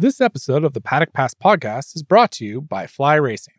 This 0.00 0.20
episode 0.20 0.62
of 0.62 0.74
the 0.74 0.80
Paddock 0.80 1.12
Pass 1.12 1.34
podcast 1.34 1.96
is 1.96 2.04
brought 2.04 2.30
to 2.34 2.44
you 2.44 2.60
by 2.60 2.86
Fly 2.86 3.16
Racing. 3.16 3.54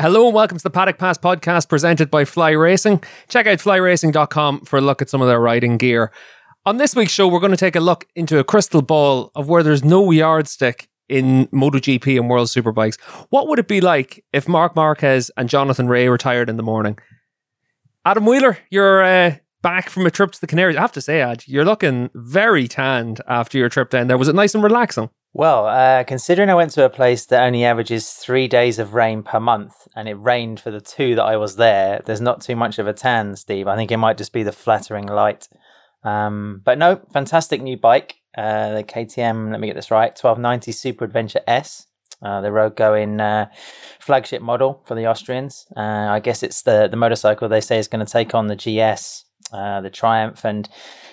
Hello 0.00 0.24
and 0.24 0.34
welcome 0.34 0.56
to 0.56 0.62
the 0.62 0.70
Paddock 0.72 0.96
Pass 0.96 1.18
podcast 1.18 1.68
presented 1.68 2.10
by 2.10 2.24
Fly 2.24 2.52
Racing. 2.52 3.02
Check 3.28 3.46
out 3.46 3.58
flyracing.com 3.58 4.62
for 4.62 4.78
a 4.78 4.80
look 4.80 5.02
at 5.02 5.10
some 5.10 5.20
of 5.20 5.28
their 5.28 5.40
riding 5.40 5.76
gear. 5.76 6.10
On 6.64 6.78
this 6.78 6.96
week's 6.96 7.12
show, 7.12 7.28
we're 7.28 7.38
going 7.38 7.50
to 7.50 7.58
take 7.58 7.76
a 7.76 7.80
look 7.80 8.06
into 8.16 8.38
a 8.38 8.44
crystal 8.44 8.80
ball 8.80 9.30
of 9.34 9.50
where 9.50 9.62
there's 9.62 9.84
no 9.84 10.10
yardstick 10.10 10.88
in 11.10 11.48
MotoGP 11.48 12.18
and 12.18 12.30
World 12.30 12.48
Superbikes. 12.48 12.98
What 13.28 13.46
would 13.48 13.58
it 13.58 13.68
be 13.68 13.82
like 13.82 14.24
if 14.32 14.48
Marc 14.48 14.74
Marquez 14.74 15.30
and 15.36 15.50
Jonathan 15.50 15.86
Rea 15.86 16.08
retired 16.08 16.48
in 16.48 16.56
the 16.56 16.62
morning? 16.62 16.98
Adam 18.06 18.24
Wheeler, 18.24 18.56
you're 18.70 19.02
uh, 19.02 19.34
back 19.62 19.90
from 19.90 20.06
a 20.06 20.10
trip 20.10 20.32
to 20.32 20.40
the 20.40 20.46
Canaries. 20.46 20.76
I 20.76 20.80
have 20.80 20.92
to 20.92 21.00
say, 21.00 21.20
Ad, 21.20 21.44
you're 21.46 21.64
looking 21.64 22.10
very 22.14 22.68
tanned 22.68 23.20
after 23.26 23.58
your 23.58 23.68
trip 23.68 23.90
down 23.90 24.06
there. 24.06 24.18
Was 24.18 24.28
it 24.28 24.34
nice 24.34 24.54
and 24.54 24.64
relaxing? 24.64 25.10
Well, 25.32 25.66
uh, 25.66 26.04
considering 26.04 26.50
I 26.50 26.54
went 26.54 26.70
to 26.72 26.84
a 26.84 26.90
place 26.90 27.26
that 27.26 27.42
only 27.42 27.64
averages 27.64 28.10
three 28.10 28.48
days 28.48 28.78
of 28.78 28.94
rain 28.94 29.22
per 29.22 29.38
month, 29.38 29.74
and 29.94 30.08
it 30.08 30.14
rained 30.14 30.58
for 30.58 30.70
the 30.70 30.80
two 30.80 31.14
that 31.14 31.24
I 31.24 31.36
was 31.36 31.56
there, 31.56 32.02
there's 32.06 32.20
not 32.20 32.40
too 32.40 32.56
much 32.56 32.78
of 32.78 32.86
a 32.86 32.92
tan, 32.92 33.36
Steve. 33.36 33.68
I 33.68 33.76
think 33.76 33.90
it 33.90 33.98
might 33.98 34.18
just 34.18 34.32
be 34.32 34.42
the 34.42 34.52
flattering 34.52 35.06
light. 35.06 35.48
Um, 36.02 36.62
but 36.64 36.78
no, 36.78 37.02
fantastic 37.12 37.60
new 37.60 37.76
bike. 37.76 38.16
Uh, 38.36 38.74
the 38.76 38.84
KTM, 38.84 39.50
let 39.50 39.60
me 39.60 39.66
get 39.66 39.76
this 39.76 39.90
right, 39.90 40.10
1290 40.10 40.72
Super 40.72 41.04
Adventure 41.04 41.40
S. 41.46 41.86
Uh, 42.20 42.40
the 42.40 42.50
road 42.50 42.74
going 42.74 43.20
uh, 43.20 43.48
flagship 44.00 44.42
model 44.42 44.82
for 44.86 44.96
the 44.96 45.06
Austrians. 45.06 45.66
Uh, 45.76 45.80
I 46.10 46.18
guess 46.18 46.42
it's 46.42 46.62
the, 46.62 46.88
the 46.88 46.96
motorcycle 46.96 47.48
they 47.48 47.60
say 47.60 47.78
is 47.78 47.86
going 47.86 48.04
to 48.04 48.12
take 48.12 48.34
on 48.34 48.48
the 48.48 48.56
GS, 48.56 49.24
uh, 49.52 49.80
the 49.80 49.90
Triumph, 49.90 50.44
and 50.44 50.68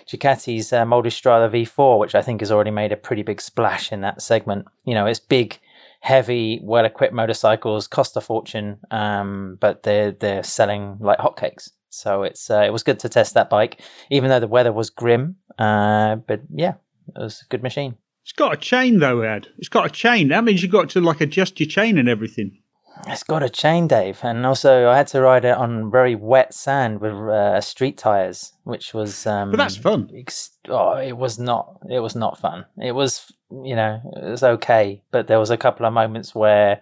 Ducati's 0.07 0.71
uh, 0.71 0.85
Multistrada 0.85 1.49
V4, 1.49 1.99
which 1.99 2.16
I 2.16 2.21
think 2.21 2.41
has 2.41 2.52
already 2.52 2.71
made 2.71 2.91
a 2.91 2.98
pretty 2.98 3.23
big 3.23 3.41
splash 3.41 3.91
in 3.91 4.01
that 4.01 4.21
segment. 4.21 4.65
You 4.85 4.93
know, 4.93 5.05
it's 5.05 5.20
big, 5.20 5.59
heavy, 6.01 6.59
well-equipped 6.63 7.13
motorcycles, 7.13 7.87
cost 7.87 8.18
a 8.18 8.21
fortune, 8.21 8.79
um, 8.91 9.57
but 9.59 9.84
they're 9.84 10.12
they're 10.12 10.43
selling 10.43 10.98
like 10.99 11.20
hotcakes. 11.20 11.71
So 11.90 12.24
it's 12.24 12.49
uh, 12.49 12.63
it 12.65 12.74
was 12.74 12.84
good 12.84 12.99
to 12.99 13.09
test 13.09 13.34
that 13.34 13.49
bike, 13.49 13.82
even 14.09 14.29
though 14.29 14.40
the 14.40 14.48
weather 14.48 14.74
was 14.74 14.90
grim. 14.90 15.37
Uh, 15.57 16.15
but 16.15 16.41
yeah, 16.54 16.74
it 17.15 17.21
was 17.21 17.41
a 17.41 17.46
good 17.49 17.63
machine. 17.63 17.96
It's 18.24 18.34
got 18.34 18.54
a 18.54 18.57
chain 18.57 18.99
though, 18.99 19.21
Ed. 19.21 19.48
It's 19.57 19.70
got 19.70 19.85
a 19.85 19.90
chain. 19.90 20.29
That 20.29 20.43
means 20.43 20.62
you've 20.62 20.71
got 20.71 20.90
to 20.90 21.02
like 21.02 21.21
adjust 21.21 21.59
your 21.59 21.70
chain 21.70 21.98
and 21.98 22.09
everything. 22.09 22.59
It's 23.07 23.24
got 23.24 23.43
a 23.43 23.49
chain, 23.49 23.88
Dave, 23.88 24.20
and 24.24 24.46
also 24.46 24.90
I 24.90 24.98
had 24.98 25.07
to 25.07 25.21
ride 25.21 25.46
it 25.46 25.55
on 25.57 25.91
very 25.91 26.15
wet 26.15 26.54
sand 26.54 27.02
with 27.02 27.13
uh, 27.13 27.62
street 27.62 27.98
tires, 27.98 28.54
which 28.63 28.93
was. 28.93 29.27
Um, 29.27 29.52
But 29.52 29.57
that's 29.57 29.76
fun. 29.77 30.10
ex- 30.15 30.57
oh, 30.70 30.98
it 30.98 31.15
was 31.18 31.37
not. 31.37 31.79
It 31.90 31.99
was 31.99 32.15
not 32.15 32.40
fun. 32.40 32.65
It 32.82 32.93
was, 32.93 33.32
you 33.52 33.76
know, 33.76 34.02
it 34.15 34.29
was 34.29 34.43
okay, 34.43 35.02
but 35.12 35.27
there 35.27 35.40
was 35.40 35.49
a 35.52 35.57
couple 35.57 35.85
of 35.85 35.93
moments 35.93 36.34
where 36.34 36.82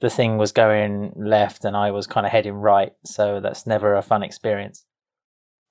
the 0.00 0.10
thing 0.10 0.36
was 0.38 0.52
going 0.52 1.12
left 1.16 1.64
and 1.64 1.76
I 1.76 1.90
was 1.90 2.06
kind 2.06 2.26
of 2.26 2.32
heading 2.32 2.54
right, 2.54 2.92
so 3.04 3.40
that's 3.40 3.66
never 3.66 3.94
a 3.94 4.02
fun 4.02 4.22
experience. 4.22 4.84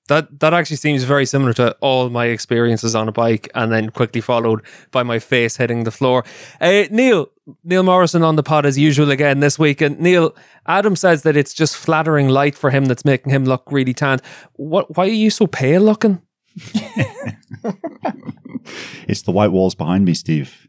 That 0.09 0.39
that 0.41 0.53
actually 0.53 0.77
seems 0.77 1.03
very 1.03 1.25
similar 1.25 1.53
to 1.53 1.77
all 1.79 2.09
my 2.09 2.25
experiences 2.25 2.93
on 2.93 3.07
a 3.07 3.11
bike, 3.13 3.49
and 3.55 3.71
then 3.71 3.89
quickly 3.89 4.19
followed 4.19 4.61
by 4.91 5.03
my 5.03 5.19
face 5.19 5.55
hitting 5.55 5.85
the 5.85 5.91
floor. 5.91 6.25
Uh, 6.59 6.83
Neil 6.91 7.29
Neil 7.63 7.83
Morrison 7.83 8.21
on 8.21 8.35
the 8.35 8.43
pod 8.43 8.65
as 8.65 8.77
usual 8.77 9.11
again 9.11 9.39
this 9.39 9.57
week, 9.57 9.79
and 9.79 9.99
Neil 9.99 10.35
Adam 10.65 10.97
says 10.97 11.23
that 11.23 11.37
it's 11.37 11.53
just 11.53 11.77
flattering 11.77 12.27
light 12.27 12.55
for 12.55 12.69
him 12.69 12.85
that's 12.85 13.05
making 13.05 13.31
him 13.31 13.45
look 13.45 13.63
really 13.71 13.93
tanned. 13.93 14.21
What? 14.53 14.97
Why 14.97 15.05
are 15.05 15.09
you 15.09 15.29
so 15.29 15.47
pale 15.47 15.81
looking? 15.81 16.21
it's 19.07 19.21
the 19.21 19.31
white 19.31 19.51
walls 19.51 19.73
behind 19.73 20.03
me, 20.05 20.13
Steve. 20.13 20.67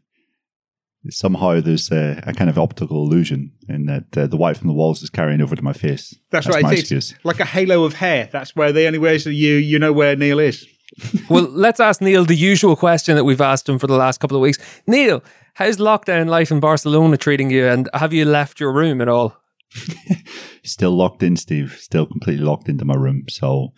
Somehow 1.09 1.61
there's 1.61 1.91
a, 1.91 2.21
a 2.25 2.33
kind 2.33 2.49
of 2.49 2.57
optical 2.57 3.03
illusion 3.05 3.51
in 3.69 3.85
that 3.85 4.17
uh, 4.17 4.27
the 4.27 4.37
white 4.37 4.57
from 4.57 4.67
the 4.67 4.73
walls 4.73 5.03
is 5.03 5.09
carrying 5.09 5.41
over 5.41 5.55
to 5.55 5.61
my 5.61 5.73
face. 5.73 6.15
That's, 6.31 6.47
right. 6.47 6.63
my 6.63 6.71
It's, 6.71 6.81
excuse. 6.81 7.15
like 7.23 7.39
a 7.39 7.45
halo 7.45 7.83
of 7.83 7.93
hair. 7.93 8.29
That's 8.31 8.55
where 8.55 8.71
the 8.71 8.85
only 8.87 8.99
way 8.99 9.17
so 9.17 9.29
you 9.29 9.55
you 9.55 9.79
know 9.79 9.93
where 9.93 10.15
Neil 10.15 10.39
is. 10.39 10.65
well, 11.29 11.43
let's 11.43 11.79
ask 11.79 12.01
Neil 12.01 12.25
the 12.25 12.35
usual 12.35 12.75
question 12.75 13.15
that 13.15 13.23
we've 13.23 13.41
asked 13.41 13.67
him 13.67 13.79
for 13.79 13.87
the 13.87 13.97
last 13.97 14.19
couple 14.19 14.37
of 14.37 14.41
weeks. 14.41 14.57
Neil, 14.87 15.23
how's 15.55 15.77
lockdown 15.77 16.27
life 16.27 16.51
in 16.51 16.59
Barcelona 16.59 17.17
treating 17.17 17.49
you, 17.49 17.67
and 17.67 17.89
have 17.93 18.13
you 18.13 18.25
left 18.25 18.59
your 18.59 18.71
room 18.71 19.01
at 19.01 19.07
all? 19.07 19.35
Still 20.63 20.91
locked 20.91 21.21
in, 21.21 21.35
Steve. 21.35 21.75
Still 21.79 22.05
completely 22.05 22.45
locked 22.45 22.69
into 22.69 22.85
my 22.85 22.95
room. 22.95 23.25
So, 23.29 23.73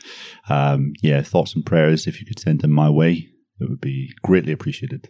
um, 0.50 0.94
yeah, 1.02 1.22
thoughts 1.22 1.56
and 1.56 1.66
prayers. 1.66 2.08
If 2.08 2.20
you 2.20 2.28
could 2.28 2.40
send 2.40 2.62
them 2.62 2.72
my 2.72 2.90
way, 2.90 3.30
it 3.60 3.70
would 3.70 3.82
be 3.82 4.14
greatly 4.22 4.54
appreciated. 4.54 5.10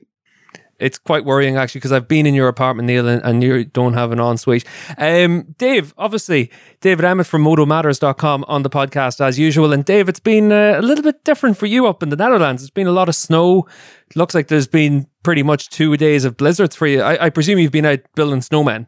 It's 0.80 0.98
quite 0.98 1.26
worrying 1.26 1.58
actually 1.58 1.80
because 1.80 1.92
I've 1.92 2.08
been 2.08 2.26
in 2.26 2.34
your 2.34 2.48
apartment, 2.48 2.88
Neil, 2.88 3.08
and, 3.08 3.22
and 3.24 3.44
you 3.44 3.66
don't 3.66 3.94
have 3.94 4.12
an 4.12 4.20
ensuite. 4.20 4.66
Um, 4.98 5.56
Dave, 5.58 5.94
obviously, 5.98 6.52
David 6.82 7.06
Emmett 7.06 7.28
from 7.28 7.44
motomatters.com 7.44 8.46
on 8.48 8.64
the 8.64 8.70
podcast 8.70 9.20
as 9.22 9.40
usual. 9.40 9.74
And 9.74 9.84
Dave, 9.84 10.10
it's 10.10 10.20
been 10.20 10.52
uh, 10.52 10.76
a 10.78 10.82
little 10.82 11.04
bit 11.04 11.24
different 11.24 11.58
for 11.58 11.66
you 11.66 11.88
up 11.88 12.04
in 12.04 12.10
the 12.10 12.16
Netherlands. 12.16 12.62
It's 12.62 12.72
been 12.72 12.88
a 12.88 12.92
lot 12.92 13.10
of 13.10 13.16
snow. 13.16 13.68
It 14.10 14.16
looks 14.16 14.36
like 14.36 14.48
there's 14.48 14.68
been 14.68 15.08
pretty 15.24 15.44
much 15.44 15.70
two 15.70 15.98
days 15.98 16.26
of 16.26 16.38
blizzards 16.38 16.76
for 16.76 16.88
you. 16.88 17.02
I, 17.02 17.26
I 17.26 17.30
presume 17.30 17.60
you've 17.60 17.72
been 17.72 17.86
out 17.86 18.00
building 18.16 18.40
snowmen. 18.42 18.88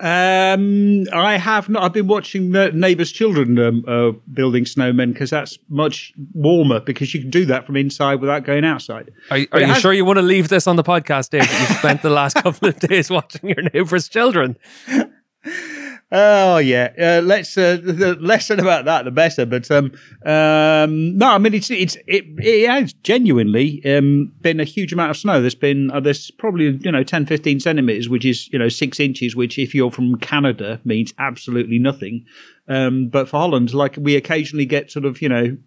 Um, 0.00 1.04
I 1.12 1.36
have 1.36 1.68
not. 1.68 1.82
I've 1.82 1.92
been 1.92 2.06
watching 2.06 2.52
the 2.52 2.70
neighbours' 2.72 3.10
children 3.10 3.58
um, 3.58 3.84
uh, 3.88 4.12
building 4.32 4.64
snowmen 4.64 5.12
because 5.12 5.30
that's 5.30 5.58
much 5.68 6.12
warmer 6.34 6.78
because 6.78 7.12
you 7.14 7.20
can 7.20 7.30
do 7.30 7.44
that 7.46 7.66
from 7.66 7.76
inside 7.76 8.20
without 8.20 8.44
going 8.44 8.64
outside. 8.64 9.10
Are, 9.30 9.38
are 9.52 9.60
you 9.60 9.66
has- 9.66 9.80
sure 9.80 9.92
you 9.92 10.04
want 10.04 10.18
to 10.18 10.22
leave 10.22 10.48
this 10.48 10.66
on 10.68 10.76
the 10.76 10.84
podcast, 10.84 11.30
Dave? 11.30 11.42
that 11.42 11.68
You've 11.68 11.78
spent 11.78 12.02
the 12.02 12.10
last 12.10 12.34
couple 12.42 12.68
of 12.68 12.78
days 12.78 13.10
watching 13.10 13.48
your 13.48 13.62
neighbour's 13.74 14.08
children. 14.08 14.56
Oh 16.10 16.56
yeah, 16.56 16.92
uh, 16.98 17.20
let's 17.22 17.56
uh, 17.58 17.76
the 17.82 18.16
less 18.18 18.46
said 18.46 18.60
about 18.60 18.86
that, 18.86 19.04
the 19.04 19.10
better. 19.10 19.44
But 19.44 19.70
um, 19.70 19.92
um, 20.24 21.18
no, 21.18 21.28
I 21.28 21.36
mean 21.36 21.52
it's 21.52 21.70
it's 21.70 21.96
it, 22.06 22.24
it 22.38 22.66
has 22.66 22.94
genuinely 22.94 23.84
um, 23.84 24.32
been 24.40 24.58
a 24.58 24.64
huge 24.64 24.90
amount 24.94 25.10
of 25.10 25.18
snow. 25.18 25.42
There's 25.42 25.54
been 25.54 25.90
uh, 25.90 26.00
there's 26.00 26.30
probably 26.30 26.78
you 26.80 26.90
know 26.90 27.04
10, 27.04 27.26
15 27.26 27.60
centimeters, 27.60 28.08
which 28.08 28.24
is 28.24 28.48
you 28.50 28.58
know 28.58 28.70
six 28.70 28.98
inches, 28.98 29.36
which 29.36 29.58
if 29.58 29.74
you're 29.74 29.90
from 29.90 30.16
Canada 30.16 30.80
means 30.84 31.12
absolutely 31.18 31.78
nothing. 31.78 32.24
Um, 32.68 33.08
but 33.08 33.28
for 33.28 33.36
Holland, 33.36 33.74
like 33.74 33.96
we 33.98 34.16
occasionally 34.16 34.66
get 34.66 34.90
sort 34.90 35.04
of 35.04 35.20
you 35.20 35.28
know 35.28 35.58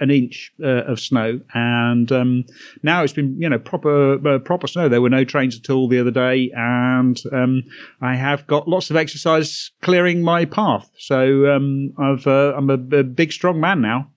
an 0.00 0.10
inch 0.10 0.52
uh, 0.62 0.84
of 0.84 1.00
snow, 1.00 1.40
and 1.54 2.10
um, 2.12 2.44
now 2.82 3.02
it's 3.02 3.12
been 3.12 3.40
you 3.40 3.48
know 3.48 3.58
proper 3.58 4.14
uh, 4.28 4.38
proper 4.38 4.66
snow. 4.66 4.88
There 4.88 5.00
were 5.00 5.10
no 5.10 5.24
trains 5.24 5.58
at 5.58 5.70
all 5.70 5.88
the 5.88 5.98
other 5.98 6.10
day, 6.10 6.50
and 6.54 7.20
um, 7.32 7.62
I 8.00 8.16
have 8.16 8.46
got 8.46 8.68
lots 8.68 8.90
of 8.90 8.96
exercise 8.96 9.70
clearing 9.82 10.22
my 10.22 10.44
path. 10.44 10.90
So 10.98 11.50
um, 11.50 11.92
I've 11.98 12.26
uh, 12.26 12.54
I'm 12.56 12.70
a, 12.70 12.98
a 12.98 13.04
big 13.04 13.32
strong 13.32 13.60
man 13.60 13.80
now. 13.80 14.10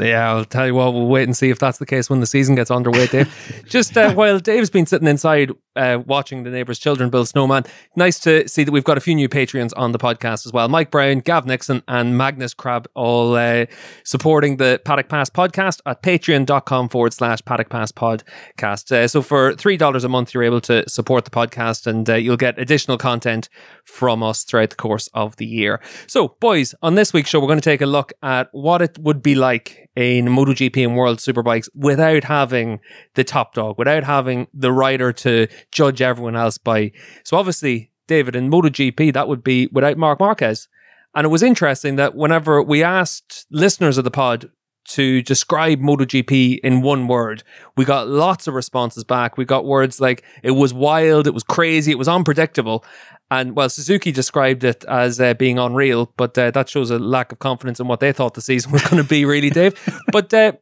Yeah, 0.00 0.32
I'll 0.32 0.44
tell 0.44 0.66
you 0.66 0.74
what, 0.74 0.92
we'll 0.92 1.06
wait 1.06 1.22
and 1.22 1.36
see 1.36 1.50
if 1.50 1.60
that's 1.60 1.78
the 1.78 1.86
case 1.86 2.10
when 2.10 2.18
the 2.18 2.26
season 2.26 2.56
gets 2.56 2.68
underway, 2.68 3.06
Dave. 3.06 3.64
Just 3.68 3.96
uh, 3.96 4.12
while 4.12 4.40
Dave's 4.40 4.68
been 4.68 4.86
sitting 4.86 5.06
inside 5.06 5.52
uh, 5.76 6.00
watching 6.04 6.42
the 6.42 6.50
neighbours' 6.50 6.80
children 6.80 7.10
build 7.10 7.28
snowman, 7.28 7.64
nice 7.94 8.18
to 8.20 8.48
see 8.48 8.64
that 8.64 8.72
we've 8.72 8.82
got 8.82 8.98
a 8.98 9.00
few 9.00 9.14
new 9.14 9.28
Patreons 9.28 9.70
on 9.76 9.92
the 9.92 9.98
podcast 9.98 10.46
as 10.46 10.52
well. 10.52 10.66
Mike 10.68 10.90
Brown, 10.90 11.20
Gav 11.20 11.46
Nixon, 11.46 11.80
and 11.86 12.18
Magnus 12.18 12.54
Crab 12.54 12.88
all 12.96 13.36
uh, 13.36 13.66
supporting 14.02 14.56
the 14.56 14.80
Paddock 14.84 15.08
Pass 15.08 15.30
podcast 15.30 15.80
at 15.86 16.02
patreon.com 16.02 16.88
forward 16.88 17.12
slash 17.12 17.44
Paddock 17.44 17.68
Pass 17.68 17.92
podcast. 17.92 18.90
Uh, 18.90 19.06
so 19.06 19.22
for 19.22 19.52
$3 19.52 20.04
a 20.04 20.08
month, 20.08 20.34
you're 20.34 20.42
able 20.42 20.60
to 20.62 20.82
support 20.88 21.24
the 21.24 21.30
podcast 21.30 21.86
and 21.86 22.10
uh, 22.10 22.14
you'll 22.14 22.36
get 22.36 22.58
additional 22.58 22.98
content 22.98 23.48
from 23.84 24.24
us 24.24 24.42
throughout 24.42 24.70
the 24.70 24.76
course 24.76 25.08
of 25.14 25.36
the 25.36 25.46
year. 25.46 25.80
So, 26.08 26.36
boys, 26.40 26.74
on 26.82 26.96
this 26.96 27.12
week's 27.12 27.30
show, 27.30 27.38
we're 27.38 27.46
going 27.46 27.60
to 27.60 27.70
take 27.70 27.80
a 27.80 27.86
look 27.86 28.12
at 28.24 28.48
what 28.50 28.82
it 28.82 28.98
would 28.98 29.22
be 29.22 29.36
like 29.36 29.83
in 29.96 30.26
MotoGP 30.26 30.84
and 30.84 30.96
World 30.96 31.18
Superbikes 31.18 31.68
without 31.74 32.24
having 32.24 32.80
the 33.14 33.24
top 33.24 33.54
dog, 33.54 33.78
without 33.78 34.04
having 34.04 34.48
the 34.52 34.72
rider 34.72 35.12
to 35.12 35.46
judge 35.70 36.02
everyone 36.02 36.36
else 36.36 36.58
by. 36.58 36.92
So, 37.24 37.36
obviously, 37.36 37.90
David, 38.06 38.36
in 38.36 38.50
MotoGP, 38.50 39.12
that 39.12 39.28
would 39.28 39.44
be 39.44 39.68
without 39.72 39.96
Marc 39.96 40.20
Marquez. 40.20 40.68
And 41.14 41.24
it 41.24 41.30
was 41.30 41.42
interesting 41.42 41.96
that 41.96 42.16
whenever 42.16 42.60
we 42.60 42.82
asked 42.82 43.46
listeners 43.50 43.98
of 43.98 44.04
the 44.04 44.10
pod 44.10 44.50
to 44.88 45.22
describe 45.22 45.80
MotoGP 45.80 46.60
in 46.60 46.82
one 46.82 47.08
word, 47.08 47.42
we 47.76 47.84
got 47.84 48.08
lots 48.08 48.46
of 48.46 48.54
responses 48.54 49.04
back. 49.04 49.36
We 49.36 49.44
got 49.44 49.64
words 49.64 50.00
like 50.00 50.24
it 50.42 50.52
was 50.52 50.74
wild, 50.74 51.26
it 51.26 51.34
was 51.34 51.42
crazy, 51.42 51.90
it 51.92 51.98
was 51.98 52.08
unpredictable. 52.08 52.84
And 53.30 53.56
well, 53.56 53.68
Suzuki 53.68 54.12
described 54.12 54.64
it 54.64 54.84
as 54.84 55.20
uh, 55.20 55.34
being 55.34 55.58
unreal, 55.58 56.12
but 56.16 56.36
uh, 56.36 56.50
that 56.52 56.68
shows 56.68 56.90
a 56.90 56.98
lack 56.98 57.32
of 57.32 57.38
confidence 57.38 57.80
in 57.80 57.88
what 57.88 58.00
they 58.00 58.12
thought 58.12 58.34
the 58.34 58.40
season 58.40 58.70
was 58.70 58.82
going 58.82 59.02
to 59.02 59.08
be, 59.08 59.24
really, 59.24 59.50
Dave. 59.50 59.74
But 60.12 60.32
uh, 60.32 60.52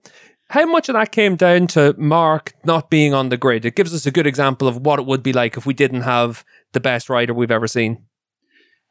how 0.49 0.67
much 0.67 0.89
of 0.89 0.95
that 0.95 1.13
came 1.13 1.37
down 1.37 1.67
to 1.69 1.95
Marc 1.99 2.55
not 2.65 2.91
being 2.91 3.15
on 3.15 3.31
the 3.31 3.37
grid? 3.37 3.65
It 3.65 3.75
gives 3.75 3.95
us 3.95 4.07
a 4.07 4.11
good 4.11 4.27
example 4.27 4.69
of 4.69 4.79
what 4.79 4.99
it 4.99 5.07
would 5.07 5.23
be 5.23 5.33
like 5.33 5.57
if 5.57 5.67
we 5.67 5.75
didn't 5.75 6.03
have 6.03 6.45
the 6.73 6.81
best 6.81 7.11
rider 7.11 7.35
we've 7.35 7.51
ever 7.51 7.67
seen. 7.67 8.05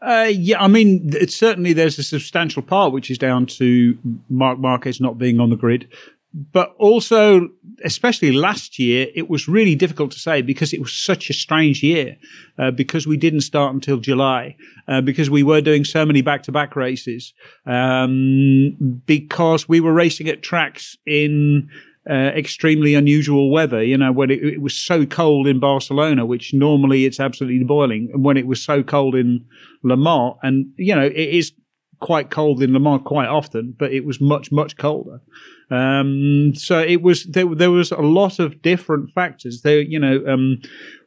Uh, 0.01 0.31
yeah, 0.31 0.59
I 0.59 0.67
mean, 0.67 1.09
it's 1.13 1.35
certainly 1.35 1.73
there's 1.73 1.99
a 1.99 2.03
substantial 2.03 2.63
part 2.63 2.91
which 2.91 3.11
is 3.11 3.17
down 3.17 3.45
to 3.45 3.97
Marc 4.29 4.57
Marquez 4.57 4.99
not 4.99 5.19
being 5.19 5.39
on 5.39 5.51
the 5.51 5.55
grid, 5.55 5.87
but 6.33 6.73
also, 6.79 7.49
especially 7.83 8.31
last 8.31 8.79
year, 8.79 9.07
it 9.13 9.29
was 9.29 9.47
really 9.47 9.75
difficult 9.75 10.11
to 10.11 10.19
say 10.19 10.41
because 10.41 10.73
it 10.73 10.79
was 10.79 10.93
such 10.93 11.29
a 11.29 11.33
strange 11.33 11.83
year. 11.83 12.17
Uh, 12.57 12.71
because 12.71 13.05
we 13.05 13.17
didn't 13.17 13.41
start 13.41 13.73
until 13.73 13.97
July, 13.97 14.55
uh, 14.87 15.01
because 15.01 15.29
we 15.29 15.43
were 15.43 15.61
doing 15.61 15.83
so 15.83 16.05
many 16.05 16.21
back-to-back 16.21 16.75
races, 16.75 17.33
um, 17.65 19.01
because 19.05 19.67
we 19.67 19.79
were 19.79 19.93
racing 19.93 20.27
at 20.27 20.43
tracks 20.43 20.95
in 21.05 21.69
uh, 22.09 22.31
extremely 22.35 22.95
unusual 22.95 23.51
weather. 23.51 23.83
You 23.83 23.97
know, 23.97 24.11
when 24.11 24.31
it, 24.31 24.43
it, 24.43 24.61
was 24.61 24.75
so 24.75 25.05
cold 25.05 25.47
in 25.47 25.59
Barcelona, 25.59 26.25
which 26.25 26.53
normally 26.53 27.05
it's 27.05 27.19
absolutely 27.19 27.63
boiling, 27.63 28.09
and 28.13 28.23
when 28.23 28.37
it 28.37 28.47
was 28.47 28.61
so 28.61 28.83
cold 28.83 29.15
in 29.15 29.45
Le 29.83 29.97
Mans, 29.97 30.35
and 30.41 30.67
you 30.77 30.95
know, 30.95 31.05
it 31.05 31.13
is 31.13 31.53
quite 31.99 32.31
cold 32.31 32.63
in 32.63 32.73
Le 32.73 32.79
Mans 32.79 33.01
quite 33.05 33.27
often, 33.27 33.75
but 33.77 33.93
it 33.93 34.05
was 34.05 34.19
much 34.19 34.51
much 34.51 34.77
colder. 34.77 35.21
Um, 35.69 36.53
so 36.55 36.79
it 36.79 37.01
was 37.01 37.25
there. 37.25 37.45
There 37.55 37.71
was 37.71 37.91
a 37.91 38.01
lot 38.01 38.39
of 38.39 38.61
different 38.61 39.11
factors. 39.11 39.61
There, 39.61 39.81
you 39.81 39.99
know, 39.99 40.23
um, 40.27 40.61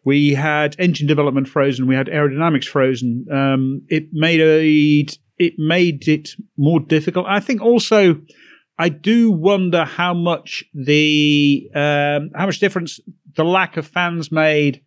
we 0.05 0.35
had 0.35 0.76
engine 0.79 1.06
development 1.06 1.49
frozen. 1.49 1.87
We 1.87 1.96
had 1.96 2.06
aerodynamics 2.06 2.67
frozen. 2.67 3.26
Um, 3.31 3.82
it 3.88 4.08
made 4.12 4.41
a 4.41 5.06
it 5.38 5.55
made 5.58 6.08
it 6.08 6.31
more 6.56 6.81
difficult. 6.81 7.26
I 7.29 7.41
think 7.41 7.61
also 7.61 8.20
I 8.78 8.88
do 8.88 9.30
wonder 9.30 9.84
how 9.84 10.14
much 10.14 10.64
the 10.74 11.70
um, 11.74 12.30
how 12.34 12.46
much 12.46 12.58
difference 12.58 13.00
the 13.36 13.44
lack 13.44 13.76
of 13.76 13.86
fans 13.86 14.32
made. 14.32 14.82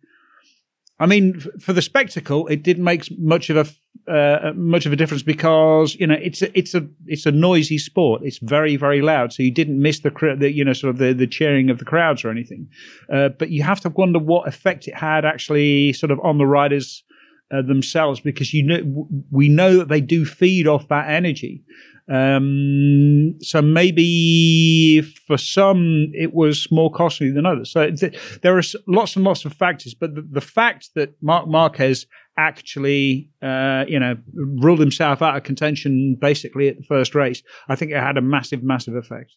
I 1.00 1.06
mean, 1.06 1.34
f- 1.36 1.62
for 1.62 1.72
the 1.72 1.82
spectacle, 1.82 2.46
it 2.48 2.62
didn't 2.62 2.84
make 2.84 3.06
much 3.18 3.50
of 3.50 3.56
a 3.56 3.66
uh, 4.08 4.52
much 4.54 4.86
of 4.86 4.92
a 4.92 4.96
difference 4.96 5.22
because 5.22 5.94
you 5.96 6.06
know 6.06 6.16
it's 6.20 6.42
a, 6.42 6.58
it's 6.58 6.74
a 6.74 6.86
it's 7.06 7.26
a 7.26 7.32
noisy 7.32 7.78
sport. 7.78 8.22
It's 8.24 8.38
very 8.38 8.76
very 8.76 9.00
loud, 9.00 9.32
so 9.32 9.42
you 9.42 9.50
didn't 9.50 9.80
miss 9.80 10.00
the, 10.00 10.10
the 10.38 10.52
you 10.52 10.64
know 10.64 10.72
sort 10.72 10.90
of 10.90 10.98
the, 10.98 11.12
the 11.12 11.26
cheering 11.26 11.70
of 11.70 11.78
the 11.78 11.84
crowds 11.84 12.24
or 12.24 12.30
anything. 12.30 12.68
Uh, 13.12 13.30
but 13.30 13.50
you 13.50 13.62
have 13.62 13.80
to 13.80 13.90
wonder 13.90 14.18
what 14.18 14.48
effect 14.48 14.88
it 14.88 14.94
had 14.94 15.24
actually 15.24 15.92
sort 15.92 16.10
of 16.10 16.20
on 16.22 16.38
the 16.38 16.46
riders 16.46 17.04
uh, 17.50 17.62
themselves 17.62 18.20
because 18.20 18.52
you 18.52 18.62
know 18.62 19.08
we 19.30 19.48
know 19.48 19.78
that 19.78 19.88
they 19.88 20.00
do 20.00 20.24
feed 20.24 20.66
off 20.66 20.88
that 20.88 21.08
energy. 21.08 21.64
Um, 22.10 23.34
so 23.40 23.60
maybe 23.60 25.02
for 25.02 25.36
some 25.36 26.10
it 26.14 26.32
was 26.32 26.66
more 26.70 26.90
costly 26.90 27.30
than 27.30 27.44
others. 27.44 27.70
So 27.70 27.90
th- 27.90 28.18
there 28.42 28.56
are 28.56 28.62
lots 28.86 29.14
and 29.14 29.24
lots 29.24 29.44
of 29.44 29.52
factors, 29.52 29.94
but 29.94 30.14
the, 30.14 30.22
the 30.22 30.40
fact 30.40 30.90
that 30.94 31.14
Marc 31.20 31.48
Marquez 31.48 32.06
actually, 32.38 33.30
uh, 33.42 33.84
you 33.88 33.98
know, 33.98 34.16
ruled 34.34 34.78
himself 34.78 35.20
out 35.20 35.36
of 35.36 35.42
contention 35.42 36.16
basically 36.18 36.68
at 36.68 36.78
the 36.78 36.84
first 36.84 37.14
race, 37.14 37.42
I 37.68 37.74
think 37.74 37.90
it 37.90 38.00
had 38.00 38.16
a 38.16 38.22
massive, 38.22 38.62
massive 38.62 38.94
effect. 38.94 39.32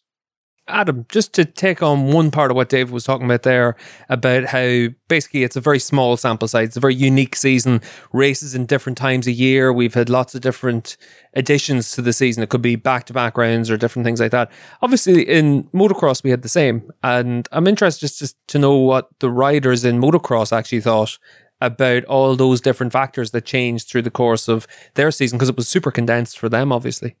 Adam, 0.68 1.04
just 1.08 1.32
to 1.32 1.44
take 1.44 1.82
on 1.82 2.12
one 2.12 2.30
part 2.30 2.50
of 2.50 2.56
what 2.56 2.68
Dave 2.68 2.92
was 2.92 3.02
talking 3.02 3.26
about 3.26 3.42
there, 3.42 3.76
about 4.08 4.44
how 4.44 4.86
basically 5.08 5.42
it's 5.42 5.56
a 5.56 5.60
very 5.60 5.80
small 5.80 6.16
sample 6.16 6.46
size, 6.46 6.68
it's 6.68 6.76
a 6.76 6.80
very 6.80 6.94
unique 6.94 7.34
season, 7.34 7.80
races 8.12 8.54
in 8.54 8.66
different 8.66 8.96
times 8.96 9.26
a 9.26 9.32
year. 9.32 9.72
We've 9.72 9.94
had 9.94 10.08
lots 10.08 10.36
of 10.36 10.40
different 10.40 10.96
additions 11.34 11.90
to 11.92 12.02
the 12.02 12.12
season. 12.12 12.44
It 12.44 12.48
could 12.48 12.62
be 12.62 12.76
back 12.76 13.06
to 13.06 13.12
back 13.12 13.36
rounds 13.36 13.70
or 13.70 13.76
different 13.76 14.04
things 14.04 14.20
like 14.20 14.30
that. 14.30 14.52
Obviously, 14.82 15.28
in 15.28 15.64
motocross, 15.74 16.22
we 16.22 16.30
had 16.30 16.42
the 16.42 16.48
same. 16.48 16.90
And 17.02 17.48
I'm 17.50 17.66
interested 17.66 18.06
just 18.06 18.36
to 18.48 18.58
know 18.58 18.76
what 18.76 19.08
the 19.18 19.30
riders 19.30 19.84
in 19.84 20.00
motocross 20.00 20.56
actually 20.56 20.80
thought 20.80 21.18
about 21.60 22.04
all 22.04 22.36
those 22.36 22.60
different 22.60 22.92
factors 22.92 23.32
that 23.32 23.44
changed 23.44 23.88
through 23.88 24.02
the 24.02 24.10
course 24.10 24.48
of 24.48 24.66
their 24.94 25.10
season 25.10 25.38
because 25.38 25.48
it 25.48 25.56
was 25.56 25.68
super 25.68 25.90
condensed 25.90 26.38
for 26.38 26.48
them, 26.48 26.72
obviously. 26.72 27.16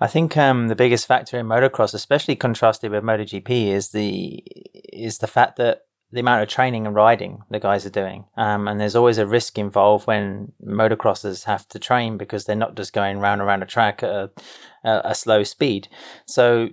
I 0.00 0.06
think 0.06 0.36
um, 0.36 0.68
the 0.68 0.76
biggest 0.76 1.06
factor 1.06 1.38
in 1.38 1.46
motocross, 1.46 1.94
especially 1.94 2.36
contrasted 2.36 2.90
with 2.90 3.02
MotoGP, 3.02 3.68
is 3.68 3.90
the 3.90 4.42
is 4.92 5.18
the 5.18 5.26
fact 5.26 5.56
that 5.56 5.82
the 6.10 6.20
amount 6.20 6.42
of 6.42 6.48
training 6.48 6.86
and 6.86 6.94
riding 6.94 7.42
the 7.50 7.60
guys 7.60 7.84
are 7.84 7.90
doing, 7.90 8.24
um, 8.36 8.68
and 8.68 8.80
there's 8.80 8.96
always 8.96 9.18
a 9.18 9.26
risk 9.26 9.58
involved 9.58 10.06
when 10.06 10.52
motocrossers 10.64 11.44
have 11.44 11.68
to 11.68 11.78
train 11.78 12.16
because 12.16 12.44
they're 12.44 12.56
not 12.56 12.76
just 12.76 12.92
going 12.92 13.18
round 13.18 13.40
and 13.40 13.48
around 13.48 13.62
a 13.62 13.66
track 13.66 14.02
at 14.02 14.10
a, 14.10 14.30
a, 14.84 15.00
a 15.04 15.14
slow 15.14 15.42
speed. 15.42 15.88
So 16.26 16.68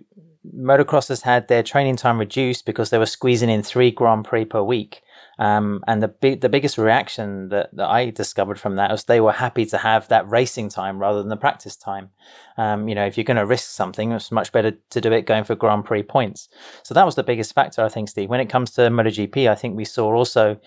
motocrossers 0.55 1.23
had 1.23 1.47
their 1.47 1.63
training 1.63 1.95
time 1.95 2.19
reduced 2.19 2.65
because 2.65 2.89
they 2.89 2.97
were 2.97 3.05
squeezing 3.05 3.49
in 3.49 3.63
three 3.63 3.91
Grand 3.91 4.25
Prix 4.25 4.45
per 4.45 4.61
week. 4.61 5.01
Um, 5.37 5.83
and 5.87 6.01
the 6.01 6.37
the 6.39 6.49
biggest 6.49 6.77
reaction 6.77 7.49
that, 7.49 7.69
that 7.75 7.87
I 7.87 8.09
discovered 8.09 8.59
from 8.59 8.75
that 8.77 8.91
was 8.91 9.03
they 9.03 9.19
were 9.19 9.33
happy 9.33 9.65
to 9.67 9.77
have 9.77 10.07
that 10.07 10.29
racing 10.29 10.69
time 10.69 10.97
rather 10.99 11.19
than 11.19 11.29
the 11.29 11.37
practice 11.37 11.75
time. 11.75 12.09
Um, 12.57 12.87
you 12.87 12.95
know, 12.95 13.05
if 13.05 13.17
you're 13.17 13.25
going 13.25 13.37
to 13.37 13.45
risk 13.45 13.69
something, 13.69 14.11
it's 14.11 14.31
much 14.31 14.51
better 14.51 14.71
to 14.89 15.01
do 15.01 15.11
it 15.11 15.25
going 15.25 15.43
for 15.43 15.55
Grand 15.55 15.85
Prix 15.85 16.03
points. 16.03 16.47
So 16.83 16.93
that 16.93 17.05
was 17.05 17.15
the 17.15 17.23
biggest 17.23 17.53
factor, 17.53 17.83
I 17.83 17.89
think, 17.89 18.09
Steve. 18.09 18.29
When 18.29 18.39
it 18.39 18.49
comes 18.49 18.71
to 18.71 18.81
MotoGP, 18.81 19.49
I 19.49 19.55
think 19.55 19.75
we 19.75 19.85
saw 19.85 20.13
also, 20.13 20.57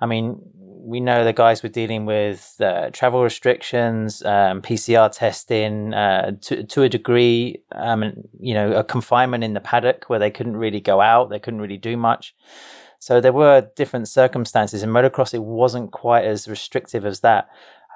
I 0.00 0.06
mean, 0.06 0.40
we 0.84 1.00
know 1.00 1.24
the 1.24 1.32
guys 1.32 1.62
were 1.62 1.68
dealing 1.68 2.06
with 2.06 2.56
uh, 2.60 2.90
travel 2.90 3.22
restrictions, 3.22 4.22
um, 4.24 4.60
PCR 4.60 5.10
testing, 5.10 5.94
uh, 5.94 6.32
to, 6.42 6.64
to 6.64 6.82
a 6.82 6.88
degree, 6.88 7.62
um, 7.72 8.12
you 8.40 8.52
know, 8.52 8.72
a 8.72 8.84
confinement 8.84 9.44
in 9.44 9.52
the 9.52 9.60
paddock 9.60 10.04
where 10.08 10.18
they 10.18 10.30
couldn't 10.30 10.56
really 10.56 10.80
go 10.80 11.00
out, 11.00 11.30
they 11.30 11.38
couldn't 11.38 11.60
really 11.60 11.76
do 11.76 11.96
much. 11.96 12.34
So 13.02 13.20
there 13.20 13.32
were 13.32 13.68
different 13.74 14.06
circumstances. 14.06 14.84
In 14.84 14.90
motocross, 14.90 15.34
it 15.34 15.42
wasn't 15.42 15.90
quite 15.90 16.24
as 16.24 16.46
restrictive 16.46 17.04
as 17.04 17.18
that. 17.18 17.48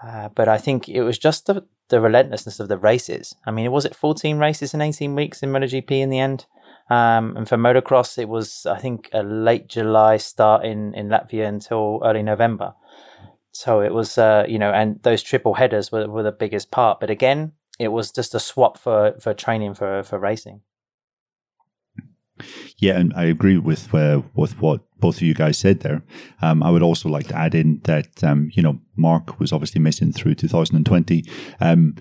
Uh, 0.05 0.31
but 0.31 0.49
I 0.49 0.59
think 0.59 0.89
it 0.89 1.03
was 1.03 1.17
just 1.17 1.47
the, 1.47 1.65
the 1.91 2.01
relentlessness 2.01 2.59
of 2.59 2.67
the 2.67 2.77
races. 2.77 3.33
I 3.47 3.53
mean, 3.53 3.65
it 3.65 3.71
was 3.71 3.85
it 3.85 3.95
14 3.95 4.39
races 4.39 4.75
in 4.75 4.81
18 4.81 5.15
weeks 5.15 5.45
in 5.45 5.51
MotoGP 5.51 5.93
in 5.93 6.11
the 6.11 6.19
end? 6.19 6.47
Um, 6.91 7.37
and 7.37 7.49
for 7.49 7.57
motocross, 7.57 8.19
it 8.19 8.29
was, 8.29 8.67
I 8.67 8.81
think, 8.81 9.09
a 9.13 9.23
late 9.23 9.69
July 9.69 10.17
start 10.17 10.65
in, 10.65 10.93
in 10.95 11.07
Latvia 11.09 11.47
until 11.47 12.01
early 12.05 12.25
November. 12.25 12.75
So 13.53 13.83
it 13.83 13.95
was, 13.95 14.19
uh, 14.19 14.45
you 14.49 14.59
know, 14.59 14.73
and 14.73 15.01
those 15.05 15.23
triple 15.23 15.55
headers 15.55 15.93
were, 15.93 16.09
were 16.09 16.25
the 16.25 16.33
biggest 16.33 16.73
part. 16.73 16.99
But 16.99 17.11
again, 17.11 17.53
it 17.79 17.89
was 17.93 18.11
just 18.11 18.35
a 18.35 18.41
swap 18.41 18.77
for, 18.77 19.15
for 19.21 19.35
training 19.35 19.75
for, 19.75 20.03
for 20.03 20.19
racing. 20.19 20.63
Yeah, 22.79 22.99
and 22.99 23.15
I 23.15 23.25
agree 23.25 23.59
with 23.59 23.95
uh, 23.95 24.23
with 24.35 24.61
what 24.61 24.83
both 24.99 25.17
of 25.17 25.23
you 25.23 25.35
guys 25.35 25.59
said 25.59 25.81
there. 25.81 26.03
Um, 26.43 26.63
I 26.63 26.71
would 26.71 26.83
also 26.83 27.09
like 27.09 27.29
to 27.29 27.37
add 27.37 27.55
in 27.55 27.81
that 27.85 28.23
um, 28.25 28.51
you 28.53 28.63
know 28.63 28.81
Marc 28.97 29.39
was 29.39 29.53
obviously 29.53 29.81
missing 29.81 30.13
through 30.13 30.35
2020. 30.35 31.25
Um, 31.61 31.97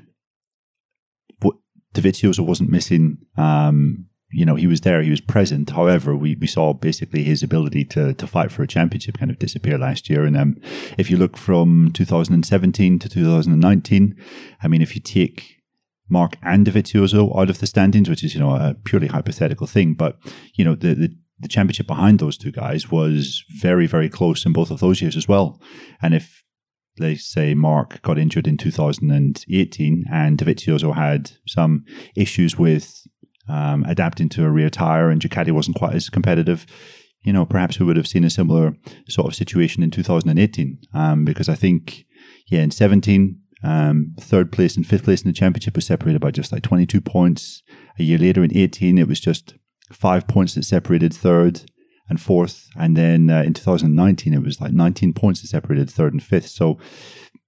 but 1.40 1.56
Dovizioso 1.94 2.46
wasn't 2.46 2.72
missing. 2.72 3.18
Um, 3.38 4.08
you 4.32 4.46
know, 4.46 4.56
he 4.56 4.68
was 4.68 4.82
there, 4.82 5.02
he 5.02 5.12
was 5.12 5.22
present. 5.22 5.70
However, 5.70 6.14
we, 6.14 6.36
we 6.36 6.48
saw 6.48 6.74
basically 6.74 7.24
his 7.24 7.42
ability 7.42 7.86
to 7.86 8.14
to 8.14 8.28
fight 8.28 8.52
for 8.52 8.64
a 8.64 8.68
championship 8.68 9.18
kind 9.18 9.32
of 9.32 9.40
disappear 9.40 9.78
last 9.78 10.10
year. 10.10 10.26
And 10.26 10.36
um, 10.36 10.58
if 10.98 11.10
you 11.10 11.18
look 11.18 11.38
from 11.38 11.92
2017 11.94 13.00
to 13.00 13.10
2019, 13.10 14.16
I 14.62 14.68
mean, 14.68 14.82
if 14.82 14.96
you 14.96 15.02
take 15.02 15.56
Marc 16.10 16.38
and 16.44 16.66
Dovizioso 16.66 17.38
out 17.38 17.50
of 17.50 17.60
the 17.60 17.68
standings, 17.68 18.10
which 18.10 18.24
is, 18.24 18.34
you 18.34 18.40
know, 18.40 18.56
a 18.56 18.76
purely 18.84 19.08
hypothetical 19.08 19.68
thing. 19.68 19.94
But, 19.94 20.18
you 20.54 20.64
know, 20.64 20.76
the, 20.76 20.94
the, 20.94 21.18
the 21.40 21.48
championship 21.48 21.88
behind 21.88 22.20
those 22.20 22.38
two 22.38 22.52
guys 22.52 22.90
was 22.92 23.44
very, 23.60 23.88
very 23.88 24.10
close 24.10 24.46
in 24.46 24.54
both 24.54 24.72
of 24.72 24.80
those 24.80 25.02
years 25.02 25.18
as 25.18 25.28
well. 25.28 25.62
And 26.02 26.14
if, 26.14 26.44
let's 26.98 27.30
say, 27.30 27.54
Marc 27.54 28.02
got 28.02 28.18
injured 28.18 28.48
in 28.48 28.58
2018 28.58 30.06
and 30.12 30.38
Dovizioso 30.38 30.96
had 30.96 31.32
some 31.48 31.84
issues 32.16 32.58
with 32.58 33.06
um, 33.50 33.84
adapting 33.84 34.30
to 34.30 34.46
a 34.46 34.50
rear 34.50 34.70
tire 34.70 35.10
and 35.10 35.22
Ducati 35.22 35.52
wasn't 35.52 35.78
quite 35.78 35.96
as 35.96 36.10
competitive, 36.10 36.66
you 37.24 37.34
know, 37.34 37.46
perhaps 37.46 37.80
we 37.80 37.86
would 37.86 37.98
have 37.98 38.08
seen 38.08 38.24
a 38.24 38.30
similar 38.30 38.76
sort 39.10 39.28
of 39.28 39.36
situation 39.36 39.84
in 39.84 39.92
2018. 39.92 40.80
Um, 40.94 41.26
because 41.26 41.50
I 41.50 41.56
think, 41.56 42.06
yeah, 42.48 42.62
in 42.62 42.72
17, 42.72 43.40
um, 43.64 44.14
third 44.20 44.52
place 44.52 44.78
and 44.78 44.86
fifth 44.86 45.04
place 45.04 45.24
in 45.24 45.28
the 45.28 45.34
championship 45.34 45.76
was 45.76 45.88
separated 45.88 46.22
by 46.22 46.32
just 46.32 46.52
like 46.52 46.64
22 46.64 47.02
points. 47.02 47.64
A 48.00 48.04
year 48.04 48.20
later 48.20 48.44
in 48.44 48.56
18, 48.56 48.98
it 48.98 49.08
was 49.08 49.20
just 49.20 49.56
five 49.92 50.28
points 50.28 50.56
that 50.56 50.64
separated 50.64 51.14
third 51.14 51.62
and 52.10 52.22
fourth. 52.22 52.70
And 52.76 52.96
then 52.96 53.30
uh, 53.30 53.44
in 53.44 53.54
2019, 53.54 54.34
it 54.34 54.44
was 54.44 54.62
like 54.62 54.74
19 54.74 55.14
points 55.14 55.42
that 55.42 55.48
separated 55.48 55.90
third 55.90 56.14
and 56.14 56.24
fifth. 56.24 56.50
So, 56.50 56.78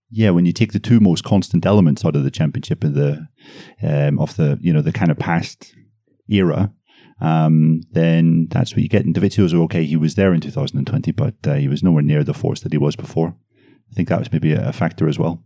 yeah, 0.09 0.29
when 0.29 0.45
you 0.45 0.53
take 0.53 0.71
the 0.71 0.79
two 0.79 0.99
most 0.99 1.23
constant 1.23 1.65
elements 1.65 2.05
out 2.05 2.15
of 2.15 2.23
the 2.23 2.31
championship 2.31 2.83
of 2.83 2.93
the 2.93 3.27
um, 3.83 4.19
of 4.19 4.35
the 4.37 4.57
you 4.61 4.71
know 4.71 4.81
the 4.81 4.93
kind 4.93 5.11
of 5.11 5.19
past 5.19 5.73
era, 6.29 6.71
um, 7.19 7.81
then 7.91 8.47
that's 8.49 8.73
what 8.73 8.83
you 8.83 8.89
get. 8.89 9.05
And 9.05 9.13
Dovizioso, 9.13 9.61
okay, 9.63 9.83
he 9.83 9.97
was 9.97 10.15
there 10.15 10.33
in 10.33 10.39
2020, 10.39 11.11
but 11.11 11.35
uh, 11.45 11.55
he 11.55 11.67
was 11.67 11.83
nowhere 11.83 12.03
near 12.03 12.23
the 12.23 12.33
force 12.33 12.61
that 12.61 12.71
he 12.71 12.77
was 12.77 12.95
before. 12.95 13.35
I 13.91 13.93
think 13.95 14.07
that 14.07 14.19
was 14.19 14.31
maybe 14.31 14.53
a 14.53 14.71
factor 14.71 15.09
as 15.09 15.19
well 15.19 15.43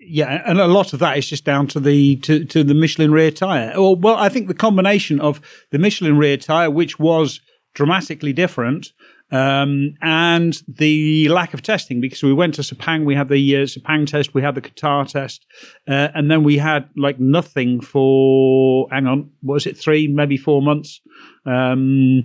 yeah, 0.00 0.42
and 0.46 0.60
a 0.60 0.66
lot 0.66 0.92
of 0.92 1.00
that 1.00 1.18
is 1.18 1.28
just 1.28 1.44
down 1.44 1.66
to 1.68 1.80
the 1.80 2.16
to, 2.16 2.44
to 2.44 2.62
the 2.62 2.74
Michelin 2.74 3.12
rear 3.12 3.30
tire. 3.30 3.72
Well, 3.76 4.16
I 4.16 4.28
think 4.28 4.48
the 4.48 4.54
combination 4.54 5.20
of 5.20 5.40
the 5.70 5.78
Michelin 5.78 6.18
rear 6.18 6.36
tire, 6.36 6.70
which 6.70 6.98
was 6.98 7.40
dramatically 7.74 8.32
different, 8.32 8.92
um, 9.30 9.94
and 10.00 10.62
the 10.66 11.28
lack 11.28 11.52
of 11.52 11.62
testing 11.62 12.00
because 12.00 12.22
we 12.22 12.32
went 12.32 12.54
to 12.54 12.62
Sepang, 12.62 13.04
we 13.04 13.14
had 13.14 13.28
the 13.28 13.56
uh, 13.56 13.60
Sepang 13.60 14.06
test, 14.06 14.32
we 14.34 14.42
had 14.42 14.54
the 14.54 14.62
Qatar 14.62 15.06
test, 15.06 15.46
uh, 15.86 16.08
and 16.14 16.30
then 16.30 16.44
we 16.44 16.56
had 16.58 16.88
like 16.96 17.20
nothing 17.20 17.80
for 17.80 18.88
hang 18.90 19.06
on, 19.06 19.30
was 19.42 19.66
it 19.66 19.76
three, 19.76 20.08
maybe 20.08 20.36
four 20.36 20.62
months? 20.62 21.00
Um, 21.44 22.24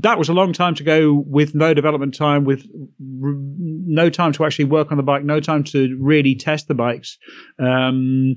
that 0.00 0.18
was 0.18 0.28
a 0.28 0.32
long 0.32 0.52
time 0.52 0.74
to 0.76 0.84
go 0.84 1.24
with 1.26 1.54
no 1.54 1.74
development 1.74 2.14
time, 2.14 2.44
with 2.44 2.66
r- 3.22 3.34
no 3.36 4.10
time 4.10 4.32
to 4.32 4.44
actually 4.44 4.66
work 4.66 4.90
on 4.90 4.96
the 4.96 5.02
bike, 5.02 5.24
no 5.24 5.40
time 5.40 5.64
to 5.64 5.96
really 6.00 6.34
test 6.34 6.68
the 6.68 6.74
bikes. 6.74 7.18
Um, 7.58 8.36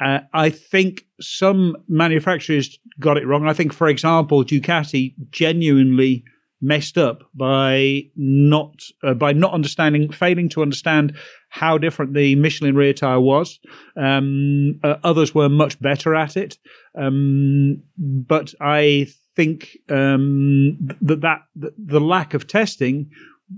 uh, 0.00 0.20
I 0.32 0.50
think 0.50 1.06
some 1.20 1.76
manufacturers 1.88 2.78
got 3.00 3.16
it 3.16 3.26
wrong. 3.26 3.48
I 3.48 3.52
think, 3.52 3.72
for 3.72 3.88
example, 3.88 4.44
Ducati 4.44 5.14
genuinely 5.30 6.24
messed 6.60 6.98
up 6.98 7.22
by 7.34 8.02
not 8.16 8.82
uh, 9.02 9.14
by 9.14 9.32
not 9.32 9.52
understanding, 9.52 10.10
failing 10.10 10.48
to 10.50 10.62
understand 10.62 11.16
how 11.50 11.78
different 11.78 12.14
the 12.14 12.34
Michelin 12.34 12.74
rear 12.74 12.92
tire 12.92 13.20
was. 13.20 13.58
Um, 13.96 14.80
uh, 14.82 14.96
others 15.04 15.34
were 15.34 15.48
much 15.48 15.80
better 15.80 16.14
at 16.14 16.36
it, 16.36 16.58
um, 16.94 17.82
but 17.96 18.54
I 18.60 19.08
think 19.36 19.78
um, 19.88 20.76
that 21.00 21.20
that 21.20 21.42
the 21.54 22.00
lack 22.00 22.34
of 22.34 22.46
testing 22.46 23.10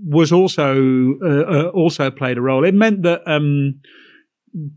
was 0.05 0.31
also 0.31 1.15
uh, 1.21 1.27
uh, 1.27 1.71
also 1.73 2.09
played 2.11 2.37
a 2.37 2.41
role. 2.41 2.63
It 2.63 2.73
meant 2.73 3.03
that 3.03 3.21
um, 3.27 3.81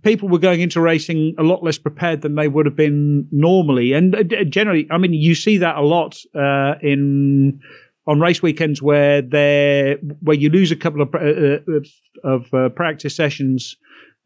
people 0.02 0.28
were 0.28 0.38
going 0.38 0.60
into 0.60 0.80
racing 0.80 1.34
a 1.38 1.42
lot 1.42 1.62
less 1.62 1.78
prepared 1.78 2.22
than 2.22 2.34
they 2.34 2.48
would 2.48 2.66
have 2.66 2.76
been 2.76 3.28
normally, 3.30 3.92
and 3.92 4.14
uh, 4.14 4.44
generally, 4.44 4.88
I 4.90 4.98
mean, 4.98 5.12
you 5.12 5.34
see 5.34 5.58
that 5.58 5.76
a 5.76 5.82
lot 5.82 6.16
uh, 6.34 6.74
in 6.82 7.60
on 8.06 8.20
race 8.20 8.42
weekends 8.42 8.82
where 8.82 9.23
they 9.23 9.96
where 10.20 10.37
you 10.37 10.50
lose 10.50 10.70
a 10.70 10.76
couple 10.76 11.02
of 11.02 11.14
uh, 11.14 12.28
of 12.28 12.52
uh, 12.52 12.68
practice 12.70 13.16
sessions 13.16 13.76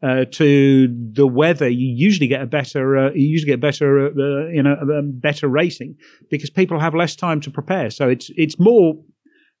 uh, 0.01 0.25
to 0.31 0.87
the 1.13 1.27
weather, 1.27 1.67
you 1.67 1.87
usually 1.87 2.27
get 2.27 2.41
a 2.41 2.45
better 2.45 2.97
uh, 2.97 3.11
you 3.11 3.27
usually 3.27 3.51
get 3.51 3.59
better 3.59 4.07
uh, 4.07 4.47
you 4.49 4.63
know 4.63 4.75
um, 4.81 5.11
better 5.13 5.47
racing 5.47 5.95
because 6.29 6.49
people 6.49 6.79
have 6.79 6.95
less 6.95 7.15
time 7.15 7.41
to 7.41 7.51
prepare. 7.51 7.89
So 7.89 8.09
it's 8.09 8.31
it's 8.35 8.59
more 8.59 8.95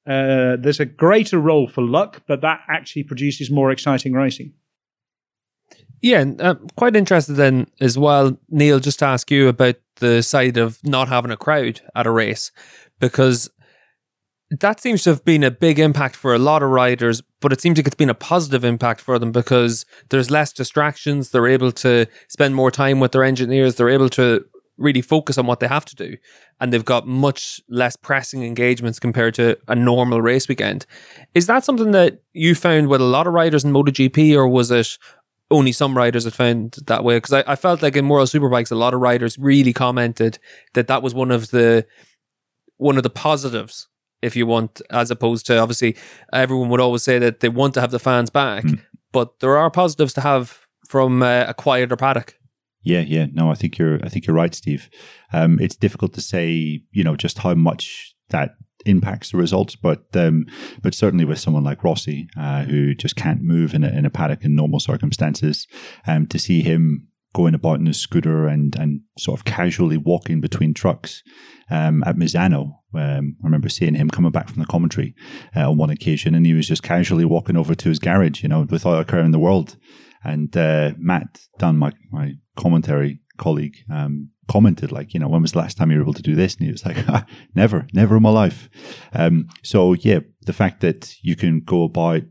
uh, 0.07 0.55
there's 0.59 0.79
a 0.79 0.85
greater 0.85 1.39
role 1.39 1.67
for 1.67 1.81
luck, 1.81 2.23
but 2.27 2.41
that 2.41 2.61
actually 2.69 3.03
produces 3.03 3.51
more 3.51 3.71
exciting 3.71 4.13
racing. 4.13 4.53
Yeah, 6.01 6.21
and 6.21 6.41
uh, 6.41 6.55
quite 6.77 6.95
interested 6.95 7.33
then 7.33 7.67
as 7.81 7.97
well, 7.97 8.37
Neil, 8.49 8.79
just 8.79 8.99
to 8.99 9.05
ask 9.05 9.29
you 9.29 9.49
about 9.49 9.75
the 9.97 10.23
side 10.23 10.57
of 10.57 10.79
not 10.85 11.09
having 11.09 11.31
a 11.31 11.37
crowd 11.37 11.81
at 11.93 12.07
a 12.07 12.11
race 12.11 12.51
because 12.99 13.49
that 14.51 14.79
seems 14.79 15.03
to 15.03 15.11
have 15.11 15.23
been 15.23 15.43
a 15.43 15.51
big 15.51 15.77
impact 15.79 16.15
for 16.15 16.33
a 16.33 16.39
lot 16.39 16.63
of 16.63 16.69
riders, 16.69 17.21
but 17.39 17.53
it 17.53 17.61
seems 17.61 17.77
like 17.77 17.85
it's 17.85 17.95
been 17.95 18.09
a 18.09 18.15
positive 18.15 18.63
impact 18.63 18.99
for 18.99 19.19
them 19.19 19.31
because 19.31 19.85
there's 20.09 20.31
less 20.31 20.51
distractions. 20.51 21.29
They're 21.29 21.47
able 21.47 21.71
to 21.73 22.07
spend 22.27 22.55
more 22.55 22.71
time 22.71 22.99
with 22.99 23.11
their 23.11 23.23
engineers. 23.23 23.75
They're 23.75 23.89
able 23.89 24.09
to 24.09 24.43
really 24.77 25.01
focus 25.01 25.37
on 25.37 25.45
what 25.45 25.59
they 25.59 25.67
have 25.67 25.85
to 25.85 25.95
do. 25.95 26.17
And 26.59 26.73
they've 26.73 26.85
got 26.85 27.05
much 27.05 27.61
less 27.69 27.95
pressing 27.95 28.43
engagements 28.43 28.97
compared 28.97 29.35
to 29.35 29.57
a 29.67 29.75
normal 29.75 30.21
race 30.21 30.47
weekend. 30.47 30.85
Is 31.35 31.45
that 31.47 31.63
something 31.63 31.91
that 31.91 32.21
you 32.33 32.55
found 32.55 32.87
with 32.87 33.01
a 33.01 33.05
lot 33.05 33.27
of 33.27 33.33
riders 33.33 33.63
in 33.63 33.71
MotoGP, 33.71 34.35
or 34.35 34.47
was 34.47 34.71
it 34.71 34.97
only 35.51 35.73
some 35.73 35.95
riders 35.95 36.23
that 36.23 36.33
found 36.33 36.77
that 36.87 37.03
way? 37.03 37.17
Because 37.17 37.33
I, 37.33 37.43
I 37.45 37.55
felt 37.55 37.81
like 37.81 37.95
in 37.95 38.07
World 38.07 38.29
Superbikes, 38.29 38.71
a 38.71 38.75
lot 38.75 38.93
of 38.93 39.01
riders 39.01 39.37
really 39.37 39.73
commented 39.73 40.39
that 40.73 40.87
that 40.87 41.03
was 41.03 41.13
one 41.13 41.29
of 41.29 41.51
the 41.51 41.85
one 42.77 42.95
of 42.95 43.03
the 43.03 43.09
positives 43.09 43.89
if 44.21 44.35
you 44.35 44.45
want, 44.45 44.81
as 44.89 45.11
opposed 45.11 45.45
to 45.47 45.57
obviously 45.57 45.95
everyone 46.33 46.69
would 46.69 46.81
always 46.81 47.03
say 47.03 47.19
that 47.19 47.39
they 47.39 47.49
want 47.49 47.73
to 47.75 47.81
have 47.81 47.91
the 47.91 47.99
fans 47.99 48.29
back, 48.29 48.63
mm. 48.63 48.81
but 49.11 49.39
there 49.39 49.57
are 49.57 49.71
positives 49.71 50.13
to 50.13 50.21
have 50.21 50.67
from 50.87 51.21
uh, 51.21 51.45
a 51.47 51.53
quieter 51.53 51.95
paddock. 51.95 52.35
Yeah, 52.81 53.01
yeah, 53.01 53.27
no, 53.33 53.51
I 53.51 53.55
think 53.55 53.77
you're, 53.77 54.03
I 54.03 54.09
think 54.09 54.25
you're 54.25 54.35
right, 54.35 54.55
Steve. 54.55 54.89
Um, 55.33 55.59
it's 55.59 55.75
difficult 55.75 56.13
to 56.13 56.21
say, 56.21 56.81
you 56.91 57.03
know, 57.03 57.15
just 57.15 57.39
how 57.39 57.53
much 57.53 58.15
that 58.29 58.55
impacts 58.85 59.31
the 59.31 59.37
results, 59.37 59.75
but 59.75 60.05
um, 60.13 60.45
but 60.81 60.93
certainly 60.93 61.25
with 61.25 61.39
someone 61.39 61.63
like 61.63 61.83
Rossi, 61.83 62.29
uh, 62.37 62.63
who 62.63 62.95
just 62.95 63.15
can't 63.15 63.41
move 63.41 63.73
in 63.73 63.83
a, 63.83 63.89
in 63.89 64.05
a 64.05 64.09
paddock 64.09 64.45
in 64.45 64.55
normal 64.55 64.79
circumstances, 64.79 65.67
um, 66.07 66.25
to 66.27 66.39
see 66.39 66.61
him 66.61 67.07
going 67.33 67.53
about 67.53 67.79
in 67.79 67.85
his 67.85 67.99
scooter 67.99 68.47
and 68.47 68.75
and 68.79 69.01
sort 69.17 69.37
of 69.39 69.45
casually 69.45 69.97
walking 69.97 70.39
between 70.39 70.73
trucks 70.73 71.21
um, 71.69 72.03
at 72.05 72.15
Misano 72.15 72.78
um, 72.93 73.35
I 73.43 73.45
remember 73.45 73.69
seeing 73.69 73.95
him 73.95 74.09
coming 74.09 74.31
back 74.31 74.49
from 74.49 74.59
the 74.59 74.65
commentary 74.67 75.15
uh, 75.55 75.69
on 75.69 75.77
one 75.77 75.89
occasion, 75.89 76.35
and 76.35 76.45
he 76.45 76.53
was 76.53 76.67
just 76.67 76.83
casually 76.83 77.25
walking 77.25 77.57
over 77.57 77.75
to 77.75 77.89
his 77.89 77.99
garage, 77.99 78.41
you 78.43 78.49
know, 78.49 78.65
without 78.69 78.99
a 78.99 79.05
care 79.05 79.19
in 79.19 79.31
the 79.31 79.39
world. 79.39 79.77
And 80.23 80.55
uh, 80.57 80.93
Matt 80.97 81.41
Dunn, 81.57 81.77
my 81.77 81.91
my 82.11 82.33
commentary 82.57 83.19
colleague, 83.37 83.77
um, 83.91 84.29
commented 84.49 84.91
like, 84.91 85.13
you 85.13 85.19
know, 85.19 85.29
when 85.29 85.41
was 85.41 85.53
the 85.53 85.59
last 85.59 85.77
time 85.77 85.91
you 85.91 85.97
were 85.97 86.03
able 86.03 86.13
to 86.13 86.21
do 86.21 86.35
this? 86.35 86.55
And 86.55 86.65
he 86.65 86.71
was 86.71 86.85
like, 86.85 86.97
never, 87.55 87.87
never 87.93 88.17
in 88.17 88.23
my 88.23 88.31
life. 88.31 88.69
Um, 89.13 89.47
so 89.63 89.93
yeah, 89.93 90.19
the 90.41 90.53
fact 90.53 90.81
that 90.81 91.15
you 91.21 91.35
can 91.35 91.61
go 91.61 91.83
about 91.83 92.23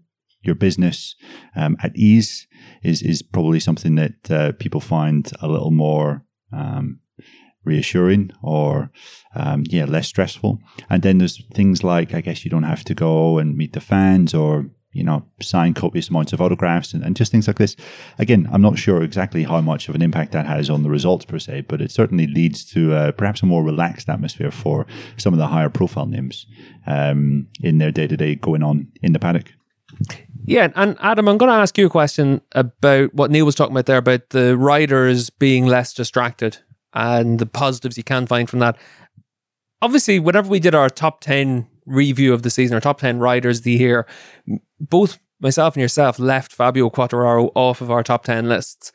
your 0.43 0.55
business 0.55 1.15
um, 1.57 1.77
at 1.83 1.97
ease 1.97 2.47
is 2.83 3.03
is 3.03 3.23
probably 3.23 3.61
something 3.61 3.97
that 3.97 4.31
uh, 4.31 4.53
people 4.59 4.81
find 4.81 5.33
a 5.41 5.49
little 5.49 5.71
more 5.71 6.25
um, 6.53 7.01
reassuring 7.65 8.31
or 8.43 8.91
um, 9.35 9.65
yeah 9.69 9.85
less 9.85 10.09
stressful. 10.09 10.59
And 10.91 11.03
then 11.03 11.19
there's 11.19 11.43
things 11.55 11.85
like 11.85 12.15
i 12.15 12.21
guess 12.21 12.45
you 12.45 12.51
don't 12.51 12.63
have 12.63 12.85
to 12.85 12.95
go 12.95 13.39
and 13.39 13.57
meet 13.57 13.73
the 13.73 13.81
fans 13.81 14.35
or 14.35 14.71
you 14.93 15.05
know 15.05 15.25
sign 15.41 15.75
copious 15.75 16.09
amounts 16.09 16.33
of 16.33 16.41
autographs 16.41 16.95
and, 16.95 17.05
and 17.05 17.15
just 17.15 17.31
things 17.31 17.47
like 17.47 17.59
this. 17.59 17.77
Again 18.19 18.49
i'm 18.53 18.63
not 18.63 18.79
sure 18.79 19.03
exactly 19.03 19.45
how 19.45 19.61
much 19.61 19.89
of 19.89 19.95
an 19.95 20.03
impact 20.03 20.33
that 20.33 20.47
has 20.47 20.71
on 20.71 20.83
the 20.83 20.91
results 20.91 21.25
per 21.25 21.39
se 21.39 21.63
but 21.63 21.81
it 21.81 21.91
certainly 21.91 22.27
leads 22.27 22.65
to 22.73 22.95
uh, 22.95 23.13
perhaps 23.13 23.43
a 23.43 23.47
more 23.47 23.63
relaxed 23.63 24.09
atmosphere 24.09 24.51
for 24.51 24.87
some 25.17 25.35
of 25.35 25.39
the 25.39 25.49
higher 25.49 25.71
profile 25.71 26.07
names 26.07 26.47
um, 26.87 27.47
in 27.61 27.79
their 27.79 27.93
day-to-day 27.93 28.35
going 28.37 28.63
on 28.63 28.89
in 29.03 29.13
the 29.13 29.19
paddock. 29.19 29.53
Yeah, 30.45 30.69
and 30.77 30.97
Adam, 31.01 31.29
I'm 31.29 31.39
going 31.39 31.51
to 31.51 31.59
ask 31.59 31.77
you 31.77 31.87
a 31.87 31.91
question 31.91 32.41
about 32.53 33.13
what 33.13 33.31
Neil 33.31 33.45
was 33.45 33.55
talking 33.55 33.75
about 33.75 33.87
there 33.87 33.99
about 33.99 34.31
the 34.31 34.57
riders 34.57 35.29
being 35.29 35.67
less 35.67 35.93
distracted 35.93 36.59
and 36.99 37.39
the 37.39 37.47
positives 37.47 37.97
you 37.97 38.03
can 38.03 38.27
find 38.27 38.51
from 38.51 38.59
that. 38.59 38.77
Obviously, 39.81 40.19
whenever 40.19 40.49
we 40.49 40.59
did 40.59 40.75
our 40.75 40.91
top 40.91 41.21
10 41.21 41.67
review 41.87 42.35
of 42.35 42.43
the 42.43 42.51
season, 42.51 42.75
our 42.75 42.81
top 42.81 42.99
10 42.99 43.21
riders 43.21 43.61
the 43.61 43.73
year, 43.73 44.07
both 44.81 45.19
myself 45.41 45.77
and 45.77 45.81
yourself 45.81 46.19
left 46.19 46.53
Fabio 46.53 46.91
Quartararo 46.91 47.53
off 47.55 47.81
of 47.81 47.93
our 47.93 48.03
top 48.03 48.25
10 48.25 48.49
lists. 48.49 48.91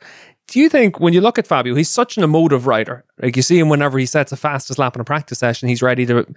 Do 0.50 0.60
you 0.60 0.68
think 0.68 1.00
when 1.00 1.14
you 1.14 1.22
look 1.22 1.40
at 1.40 1.48
Fabio, 1.48 1.74
he's 1.76 1.90
such 1.90 2.18
an 2.18 2.24
emotive 2.24 2.68
rider? 2.68 3.06
Like 3.22 3.38
you 3.38 3.42
see 3.42 3.58
him 3.58 3.70
whenever 3.70 3.98
he 3.98 4.06
sets 4.06 4.34
a 4.34 4.38
fastest 4.38 4.78
lap 4.78 4.96
in 4.96 5.02
a 5.02 5.06
practice 5.06 5.40
session, 5.40 5.70
he's 5.70 5.82
ready 5.82 6.06
to 6.08 6.28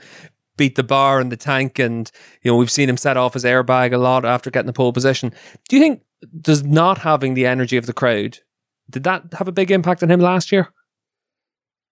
beat 0.57 0.77
the 0.77 0.85
bar 0.85 1.19
and 1.19 1.33
the 1.33 1.37
tank. 1.37 1.81
And, 1.81 2.09
you 2.43 2.53
know, 2.53 2.57
we've 2.57 2.71
seen 2.71 2.89
him 2.89 2.97
set 2.97 3.17
off 3.17 3.35
his 3.35 3.43
airbag 3.43 3.93
a 3.93 3.99
lot 3.99 4.25
after 4.25 4.53
getting 4.53 4.69
the 4.69 4.73
pole 4.73 4.93
position. 4.93 5.35
Do 5.69 5.75
you 5.75 5.83
think 5.83 6.03
does 6.41 6.63
not 6.63 6.99
having 6.99 7.35
the 7.35 7.47
energy 7.47 7.77
of 7.77 7.87
the 7.87 7.93
crowd, 7.93 8.39
did 8.89 9.03
that 9.03 9.25
have 9.37 9.49
a 9.49 9.53
big 9.53 9.73
impact 9.73 10.05
on 10.05 10.11
him 10.13 10.21
last 10.21 10.53
year? 10.53 10.73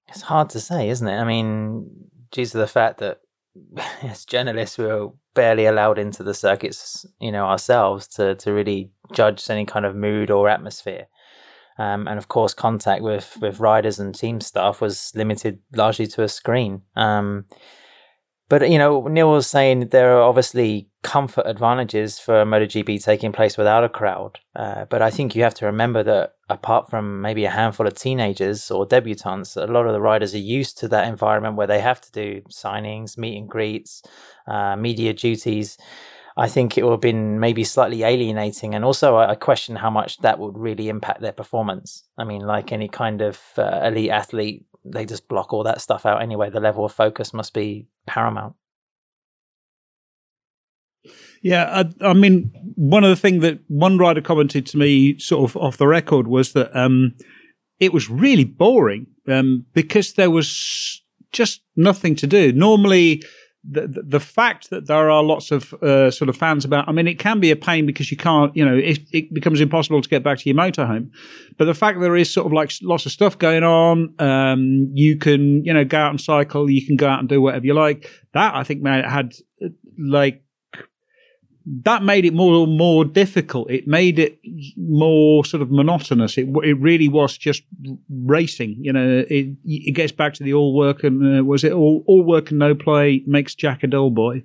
It's 0.08 0.22
hard 0.22 0.50
to 0.50 0.60
say, 0.60 0.88
isn't 0.88 1.06
it? 1.06 1.16
I 1.16 1.24
mean, 1.24 2.10
due 2.30 2.46
to 2.46 2.58
the 2.58 2.66
fact 2.66 2.98
that 2.98 3.20
as 4.02 4.24
journalists 4.24 4.78
we 4.78 4.86
are 4.86 5.10
barely 5.34 5.66
allowed 5.66 5.98
into 5.98 6.22
the 6.22 6.34
circuits, 6.34 7.06
you 7.20 7.32
know, 7.32 7.44
ourselves 7.44 8.06
to 8.08 8.34
to 8.36 8.52
really 8.52 8.90
judge 9.12 9.48
any 9.50 9.64
kind 9.64 9.86
of 9.86 9.96
mood 9.96 10.30
or 10.30 10.48
atmosphere. 10.48 11.06
Um, 11.76 12.06
and 12.06 12.18
of 12.18 12.28
course, 12.28 12.54
contact 12.54 13.02
with 13.02 13.36
with 13.40 13.60
riders 13.60 13.98
and 13.98 14.14
team 14.14 14.40
staff 14.40 14.80
was 14.80 15.12
limited 15.14 15.58
largely 15.74 16.06
to 16.08 16.22
a 16.22 16.28
screen. 16.28 16.82
Um, 16.94 17.46
but 18.54 18.70
you 18.70 18.78
know, 18.78 19.08
Neil 19.08 19.32
was 19.32 19.48
saying 19.48 19.88
there 19.88 20.16
are 20.16 20.22
obviously 20.22 20.88
comfort 21.02 21.42
advantages 21.44 22.20
for 22.20 22.44
MotoGP 22.44 23.02
taking 23.02 23.32
place 23.32 23.58
without 23.58 23.82
a 23.82 23.88
crowd. 23.88 24.38
Uh, 24.54 24.84
but 24.84 25.02
I 25.02 25.10
think 25.10 25.34
you 25.34 25.42
have 25.42 25.54
to 25.54 25.66
remember 25.66 26.04
that 26.04 26.36
apart 26.48 26.88
from 26.88 27.20
maybe 27.20 27.44
a 27.46 27.50
handful 27.50 27.88
of 27.88 27.94
teenagers 27.94 28.70
or 28.70 28.86
debutants, 28.86 29.56
a 29.56 29.66
lot 29.66 29.88
of 29.88 29.92
the 29.92 30.00
riders 30.00 30.36
are 30.36 30.38
used 30.38 30.78
to 30.78 30.88
that 30.88 31.08
environment 31.08 31.56
where 31.56 31.66
they 31.66 31.80
have 31.80 32.00
to 32.02 32.12
do 32.12 32.42
signings, 32.48 33.18
meet 33.18 33.36
and 33.36 33.48
greets, 33.48 34.04
uh, 34.46 34.76
media 34.76 35.12
duties. 35.12 35.76
I 36.36 36.48
think 36.48 36.78
it 36.78 36.84
would 36.84 36.92
have 36.92 37.00
been 37.00 37.40
maybe 37.40 37.64
slightly 37.64 38.04
alienating, 38.04 38.72
and 38.72 38.84
also 38.84 39.16
I 39.16 39.34
question 39.34 39.74
how 39.74 39.90
much 39.90 40.18
that 40.18 40.38
would 40.38 40.56
really 40.56 40.88
impact 40.88 41.20
their 41.22 41.32
performance. 41.32 42.04
I 42.16 42.22
mean, 42.22 42.42
like 42.42 42.70
any 42.70 42.86
kind 42.86 43.20
of 43.20 43.40
uh, 43.58 43.80
elite 43.82 44.10
athlete, 44.10 44.64
they 44.84 45.04
just 45.04 45.28
block 45.28 45.52
all 45.52 45.64
that 45.64 45.80
stuff 45.80 46.04
out 46.04 46.22
anyway. 46.22 46.50
The 46.50 46.60
level 46.60 46.84
of 46.84 46.92
focus 46.92 47.32
must 47.32 47.54
be 47.54 47.86
paramount. 48.06 48.54
Yeah, 51.42 51.84
I, 52.00 52.08
I, 52.08 52.12
mean, 52.14 52.50
one 52.76 53.04
of 53.04 53.10
the 53.10 53.16
things 53.16 53.42
that 53.42 53.60
one 53.68 53.98
rider 53.98 54.22
commented 54.22 54.66
to 54.66 54.78
me, 54.78 55.18
sort 55.18 55.50
of 55.50 55.56
off 55.56 55.76
the 55.76 55.86
record, 55.86 56.26
was 56.26 56.54
that 56.54 56.74
um, 56.74 57.14
it 57.78 57.92
was 57.92 58.08
really 58.08 58.44
boring 58.44 59.06
um, 59.28 59.66
because 59.74 60.14
there 60.14 60.30
was 60.30 61.02
just 61.32 61.60
nothing 61.76 62.16
to 62.16 62.26
do. 62.26 62.52
Normally, 62.52 63.22
the, 63.66 64.02
the 64.06 64.20
fact 64.20 64.70
that 64.70 64.86
there 64.86 65.10
are 65.10 65.22
lots 65.22 65.50
of 65.50 65.72
uh, 65.74 66.10
sort 66.10 66.28
of 66.28 66.36
fans 66.36 66.64
about. 66.64 66.88
I 66.88 66.92
mean, 66.92 67.08
it 67.08 67.18
can 67.18 67.40
be 67.40 67.50
a 67.50 67.56
pain 67.56 67.86
because 67.86 68.10
you 68.10 68.16
can't, 68.16 68.54
you 68.54 68.64
know, 68.64 68.76
it, 68.76 69.00
it 69.10 69.32
becomes 69.32 69.60
impossible 69.60 70.02
to 70.02 70.08
get 70.08 70.22
back 70.22 70.38
to 70.38 70.48
your 70.48 70.56
motorhome. 70.56 71.10
But 71.56 71.64
the 71.64 71.74
fact 71.74 72.00
there 72.00 72.16
is 72.16 72.32
sort 72.32 72.46
of 72.46 72.52
like 72.52 72.72
lots 72.82 73.06
of 73.06 73.12
stuff 73.12 73.38
going 73.38 73.64
on, 73.64 74.14
um, 74.18 74.90
you 74.92 75.16
can, 75.16 75.64
you 75.64 75.72
know, 75.72 75.84
go 75.84 75.98
out 75.98 76.10
and 76.10 76.20
cycle, 76.20 76.68
you 76.68 76.84
can 76.84 76.96
go 76.96 77.08
out 77.08 77.20
and 77.20 77.28
do 77.28 77.40
whatever 77.40 77.64
you 77.64 77.74
like. 77.74 78.10
That 78.34 78.54
I 78.54 78.64
think 78.64 78.82
man, 78.82 79.04
had 79.04 79.34
uh, 79.64 79.68
like 79.98 80.43
that 81.66 82.02
made 82.02 82.24
it 82.26 82.34
more 82.34 82.66
more 82.66 83.04
difficult. 83.04 83.70
It 83.70 83.86
made 83.86 84.18
it 84.18 84.38
more 84.76 85.44
sort 85.44 85.62
of 85.62 85.70
monotonous. 85.70 86.36
It 86.36 86.46
it 86.62 86.78
really 86.78 87.08
was 87.08 87.38
just 87.38 87.62
racing. 88.10 88.76
You 88.80 88.92
know, 88.92 89.24
it 89.28 89.56
it 89.64 89.92
gets 89.92 90.12
back 90.12 90.34
to 90.34 90.44
the 90.44 90.52
all 90.52 90.74
work 90.74 91.04
and 91.04 91.40
uh, 91.40 91.44
was 91.44 91.64
it 91.64 91.72
all 91.72 92.04
all 92.06 92.22
work 92.22 92.50
and 92.50 92.58
no 92.58 92.74
play 92.74 93.22
makes 93.26 93.54
Jack 93.54 93.82
a 93.82 93.86
dull 93.86 94.10
boy. 94.10 94.42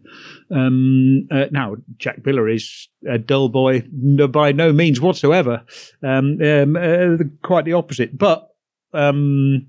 Um, 0.50 1.28
uh, 1.30 1.46
now 1.52 1.76
Jack 1.98 2.26
Miller 2.26 2.48
is 2.48 2.88
a 3.10 3.18
dull 3.18 3.50
boy 3.50 3.84
by 4.30 4.54
no 4.54 4.72
means 4.72 5.02
whatsoever. 5.02 5.64
Um, 6.02 6.42
um, 6.42 6.76
uh, 6.78 7.18
quite 7.44 7.66
the 7.66 7.74
opposite. 7.74 8.18
But 8.18 8.50
um, 8.94 9.68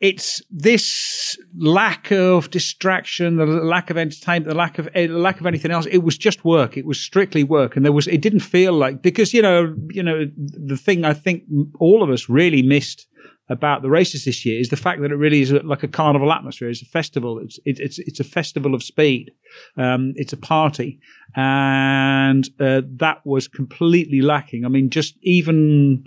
it's 0.00 0.40
this 0.50 1.36
lack 1.58 2.10
of 2.10 2.50
distraction, 2.50 3.36
the 3.36 3.44
lack 3.44 3.90
of 3.90 3.98
entertainment, 3.98 4.46
the 4.46 4.54
lack 4.54 4.78
of 4.78 4.88
the 4.94 5.08
lack 5.08 5.40
of 5.40 5.46
anything 5.46 5.70
else. 5.70 5.86
It 5.86 5.98
was 5.98 6.16
just 6.16 6.42
work. 6.42 6.78
It 6.78 6.86
was 6.86 6.98
strictly 6.98 7.44
work, 7.44 7.76
and 7.76 7.84
there 7.84 7.92
was. 7.92 8.08
It 8.08 8.22
didn't 8.22 8.40
feel 8.40 8.72
like 8.72 9.02
because 9.02 9.34
you 9.34 9.42
know, 9.42 9.74
you 9.90 10.02
know, 10.02 10.24
the 10.36 10.78
thing 10.78 11.04
I 11.04 11.12
think 11.12 11.44
all 11.78 12.02
of 12.02 12.08
us 12.08 12.30
really 12.30 12.62
missed 12.62 13.06
about 13.50 13.82
the 13.82 13.90
races 13.90 14.24
this 14.24 14.46
year 14.46 14.58
is 14.58 14.68
the 14.70 14.76
fact 14.76 15.02
that 15.02 15.10
it 15.10 15.16
really 15.16 15.42
is 15.42 15.52
like 15.52 15.82
a 15.82 15.88
carnival 15.88 16.32
atmosphere. 16.32 16.70
It's 16.70 16.80
a 16.80 16.86
festival. 16.86 17.38
It's 17.38 17.58
it, 17.66 17.78
it's 17.78 17.98
it's 17.98 18.20
a 18.20 18.24
festival 18.24 18.74
of 18.74 18.82
speed. 18.82 19.32
Um, 19.76 20.14
it's 20.16 20.32
a 20.32 20.38
party, 20.38 20.98
and 21.36 22.48
uh, 22.58 22.80
that 22.96 23.20
was 23.26 23.48
completely 23.48 24.22
lacking. 24.22 24.64
I 24.64 24.68
mean, 24.68 24.88
just 24.88 25.18
even 25.20 26.04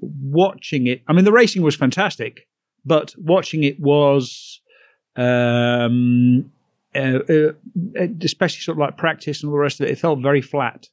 watching 0.00 0.86
it. 0.86 1.02
I 1.08 1.12
mean, 1.12 1.24
the 1.24 1.32
racing 1.32 1.62
was 1.62 1.74
fantastic 1.74 2.46
but 2.84 3.14
watching 3.18 3.64
it 3.64 3.80
was 3.80 4.60
um, 5.16 6.50
uh, 6.94 7.18
uh, 7.28 7.52
especially 8.22 8.60
sort 8.60 8.76
of 8.76 8.80
like 8.80 8.96
practice 8.96 9.42
and 9.42 9.48
all 9.48 9.56
the 9.56 9.60
rest 9.60 9.80
of 9.80 9.86
it, 9.86 9.92
it 9.92 9.98
felt 9.98 10.20
very 10.20 10.42
flat. 10.42 10.88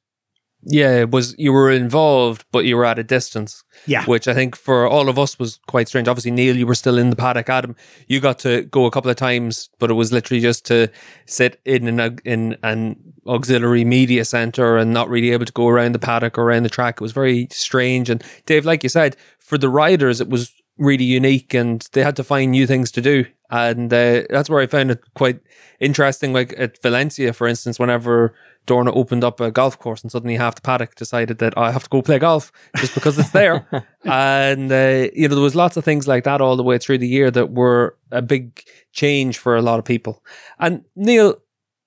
Yeah, 0.64 0.98
it 1.00 1.12
was 1.12 1.36
you 1.38 1.54
were 1.54 1.72
involved, 1.72 2.44
but 2.52 2.66
you 2.66 2.76
were 2.76 2.84
at 2.84 3.00
a 3.00 3.04
distance. 3.04 3.64
Yeah. 3.86 4.04
Which 4.04 4.28
I 4.28 4.34
think 4.34 4.58
for 4.58 4.86
all 4.88 5.08
of 5.08 5.18
us 5.18 5.40
was 5.40 5.58
quite 5.68 5.88
strange. 5.88 6.10
Obviously, 6.10 6.32
Neil, 6.32 6.58
you 6.58 6.68
were 6.68 6.76
still 6.76 6.98
in 6.98 7.10
the 7.12 7.16
paddock. 7.16 7.50
Adam, 7.50 7.78
you 8.08 8.20
got 8.20 8.40
to 8.40 8.64
go 8.64 8.86
a 8.86 8.92
couple 8.92 9.10
of 9.10 9.16
times, 9.16 9.70
but 9.80 9.90
it 9.90 9.94
was 9.94 10.12
literally 10.12 10.42
just 10.42 10.66
to 10.66 10.90
sit 11.26 11.62
in 11.64 11.88
an 11.88 12.20
in 12.26 12.58
an 12.64 12.98
auxiliary 13.26 13.86
media 13.86 14.26
center 14.26 14.78
and 14.78 14.92
not 14.92 15.08
really 15.08 15.32
able 15.32 15.46
to 15.46 15.54
go 15.54 15.70
around 15.70 15.94
the 15.94 16.00
paddock 16.00 16.38
or 16.38 16.44
around 16.44 16.64
the 16.64 16.70
track. 16.70 16.96
It 16.96 17.02
was 17.02 17.14
very 17.14 17.48
strange. 17.52 18.10
And 18.10 18.22
Dave, 18.46 18.66
like 18.66 18.84
you 18.84 18.90
said, 18.90 19.16
for 19.40 19.58
the 19.58 19.70
riders, 19.70 20.20
it 20.20 20.30
was 20.30 20.52
really 20.80 21.04
unique 21.04 21.54
and 21.54 21.88
they 21.92 22.04
had 22.04 22.16
to 22.16 22.24
find 22.24 22.52
new 22.52 22.66
things 22.66 22.92
to 22.92 23.02
do. 23.02 23.26
And 23.52 23.92
uh, 23.92 24.24
that's 24.30 24.50
where 24.50 24.62
I 24.62 24.68
found 24.68 24.92
it 24.92 25.02
quite 25.16 25.40
interesting. 25.80 26.34
Like 26.34 26.54
at 26.58 26.82
Valencia, 26.82 27.34
for 27.34 27.48
instance, 27.48 27.80
whenever 27.80 28.34
Dorna 28.66 28.96
opened 28.96 29.24
up 29.24 29.40
a 29.40 29.52
golf 29.52 29.78
course 29.80 30.02
and 30.02 30.12
suddenly 30.12 30.36
half 30.36 30.56
the 30.56 30.62
paddock 30.62 30.96
decided 30.96 31.40
that 31.40 31.54
oh, 31.58 31.64
I 31.64 31.72
have 31.72 31.84
to 31.84 31.90
go 31.90 32.02
play 32.02 32.20
golf 32.20 32.52
just 32.78 32.94
because 32.94 33.18
it's 33.18 33.32
there. 33.32 33.68
and, 34.06 34.72
uh, 34.72 35.10
you 35.14 35.28
know, 35.28 35.36
there 35.36 35.44
was 35.44 35.56
lots 35.56 35.78
of 35.78 35.84
things 35.84 36.08
like 36.08 36.24
that 36.24 36.42
all 36.42 36.56
the 36.56 36.64
way 36.64 36.78
through 36.78 37.00
the 37.00 37.08
year 37.08 37.32
that 37.32 37.52
were 37.52 37.98
a 38.12 38.22
big 38.22 38.64
change 38.94 39.38
for 39.38 39.56
a 39.56 39.62
lot 39.62 39.80
of 39.80 39.86
people. 39.86 40.24
And 40.60 40.86
Neil, 40.96 41.36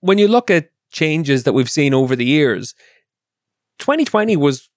when 0.01 0.19
you 0.19 0.29
look 0.29 0.51
at 0.51 0.71
changes 0.91 1.45
that 1.45 1.53
we've 1.53 1.71
seen 1.71 1.95
over 1.95 2.17
the 2.17 2.25
years, 2.25 2.75
2020 3.79 4.37
was 4.37 4.69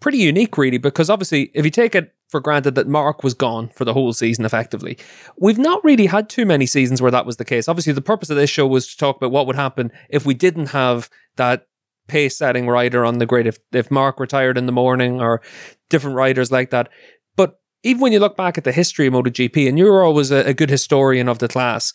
pretty 0.00 0.18
unique, 0.18 0.56
really, 0.58 0.78
because 0.78 1.10
obviously, 1.10 1.50
if 1.54 1.64
you 1.64 1.70
take 1.70 1.94
it 1.94 2.14
for 2.36 2.40
granted 2.40 2.74
that 2.74 2.86
Marc 2.86 3.24
was 3.24 3.32
gone 3.32 3.70
for 3.70 3.86
the 3.86 3.94
whole 3.94 4.12
season 4.12 4.44
effectively. 4.44 4.98
We've 5.38 5.56
not 5.56 5.82
really 5.82 6.04
had 6.04 6.28
too 6.28 6.44
many 6.44 6.66
seasons 6.66 7.00
where 7.00 7.10
that 7.10 7.24
was 7.24 7.38
the 7.38 7.46
case. 7.46 7.66
Obviously, 7.66 7.94
the 7.94 8.02
purpose 8.02 8.28
of 8.28 8.36
this 8.36 8.50
show 8.50 8.66
was 8.66 8.88
to 8.88 8.96
talk 8.98 9.16
about 9.16 9.30
what 9.30 9.46
would 9.46 9.56
happen 9.56 9.90
if 10.10 10.26
we 10.26 10.34
didn't 10.34 10.66
have 10.66 11.08
that 11.36 11.66
pace 12.08 12.36
setting 12.36 12.68
rider 12.68 13.06
on 13.06 13.16
the 13.16 13.24
grid, 13.24 13.46
if, 13.46 13.58
if 13.72 13.90
Marc 13.90 14.20
retired 14.20 14.58
in 14.58 14.66
the 14.66 14.72
morning 14.72 15.18
or 15.18 15.40
different 15.88 16.14
riders 16.14 16.52
like 16.52 16.68
that. 16.70 16.90
But 17.36 17.58
even 17.82 18.02
when 18.02 18.12
you 18.12 18.20
look 18.20 18.36
back 18.36 18.58
at 18.58 18.64
the 18.64 18.70
history 18.72 19.06
of 19.06 19.14
MotoGP, 19.14 19.66
and 19.66 19.78
you're 19.78 20.04
always 20.04 20.30
a, 20.30 20.46
a 20.48 20.52
good 20.52 20.68
historian 20.68 21.30
of 21.30 21.38
the 21.38 21.48
class, 21.48 21.94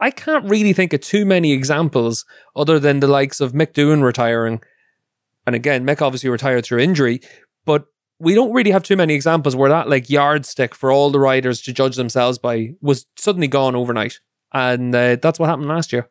I 0.00 0.10
can't 0.10 0.48
really 0.48 0.72
think 0.72 0.94
of 0.94 1.02
too 1.02 1.26
many 1.26 1.52
examples 1.52 2.24
other 2.56 2.78
than 2.78 3.00
the 3.00 3.06
likes 3.06 3.38
of 3.38 3.52
Mick 3.52 3.74
Doohan 3.74 4.02
retiring. 4.02 4.62
And 5.46 5.54
again, 5.54 5.84
Mick 5.84 6.00
obviously 6.00 6.30
retired 6.30 6.64
through 6.64 6.78
injury, 6.78 7.20
but 7.66 7.84
we 8.18 8.34
don't 8.34 8.52
really 8.52 8.70
have 8.70 8.82
too 8.82 8.96
many 8.96 9.14
examples 9.14 9.56
where 9.56 9.70
that 9.70 9.88
like 9.88 10.08
yardstick 10.08 10.74
for 10.74 10.92
all 10.92 11.10
the 11.10 11.20
riders 11.20 11.60
to 11.62 11.72
judge 11.72 11.96
themselves 11.96 12.38
by 12.38 12.74
was 12.80 13.06
suddenly 13.16 13.48
gone 13.48 13.74
overnight, 13.74 14.20
and 14.52 14.94
uh, 14.94 15.16
that's 15.16 15.38
what 15.38 15.48
happened 15.48 15.68
last 15.68 15.92
year. 15.92 16.08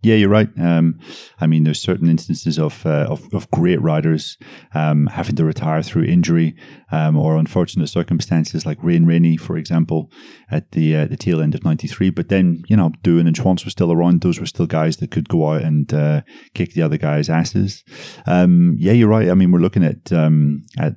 Yeah, 0.00 0.14
you're 0.14 0.28
right. 0.28 0.48
Um, 0.56 1.00
I 1.40 1.48
mean, 1.48 1.64
there's 1.64 1.80
certain 1.80 2.08
instances 2.08 2.56
of 2.56 2.86
uh, 2.86 3.06
of, 3.08 3.26
of, 3.34 3.50
great 3.50 3.82
riders 3.82 4.38
um, 4.72 5.08
having 5.08 5.34
to 5.34 5.44
retire 5.44 5.82
through 5.82 6.04
injury 6.04 6.54
um, 6.92 7.16
or 7.16 7.36
unfortunate 7.36 7.88
circumstances, 7.88 8.64
like 8.64 8.78
Rain 8.80 9.06
Rainey, 9.06 9.36
for 9.36 9.56
example, 9.56 10.12
at 10.52 10.70
the 10.70 10.94
uh, 10.94 11.06
the 11.06 11.16
tail 11.16 11.40
end 11.40 11.56
of 11.56 11.64
'93. 11.64 12.10
But 12.10 12.28
then, 12.28 12.62
you 12.68 12.76
know, 12.76 12.90
Doohan 13.02 13.26
and 13.26 13.34
Schwantz 13.34 13.64
were 13.64 13.72
still 13.72 13.90
around. 13.90 14.20
Those 14.20 14.38
were 14.38 14.46
still 14.46 14.66
guys 14.66 14.98
that 14.98 15.10
could 15.10 15.28
go 15.28 15.52
out 15.52 15.62
and 15.62 15.92
uh, 15.92 16.22
kick 16.54 16.74
the 16.74 16.82
other 16.82 16.96
guys' 16.96 17.28
asses. 17.28 17.82
Um, 18.24 18.76
yeah, 18.78 18.92
you're 18.92 19.08
right. 19.08 19.28
I 19.28 19.34
mean, 19.34 19.50
we're 19.50 19.58
looking 19.58 19.84
at 19.84 20.12
um, 20.12 20.62
at 20.78 20.94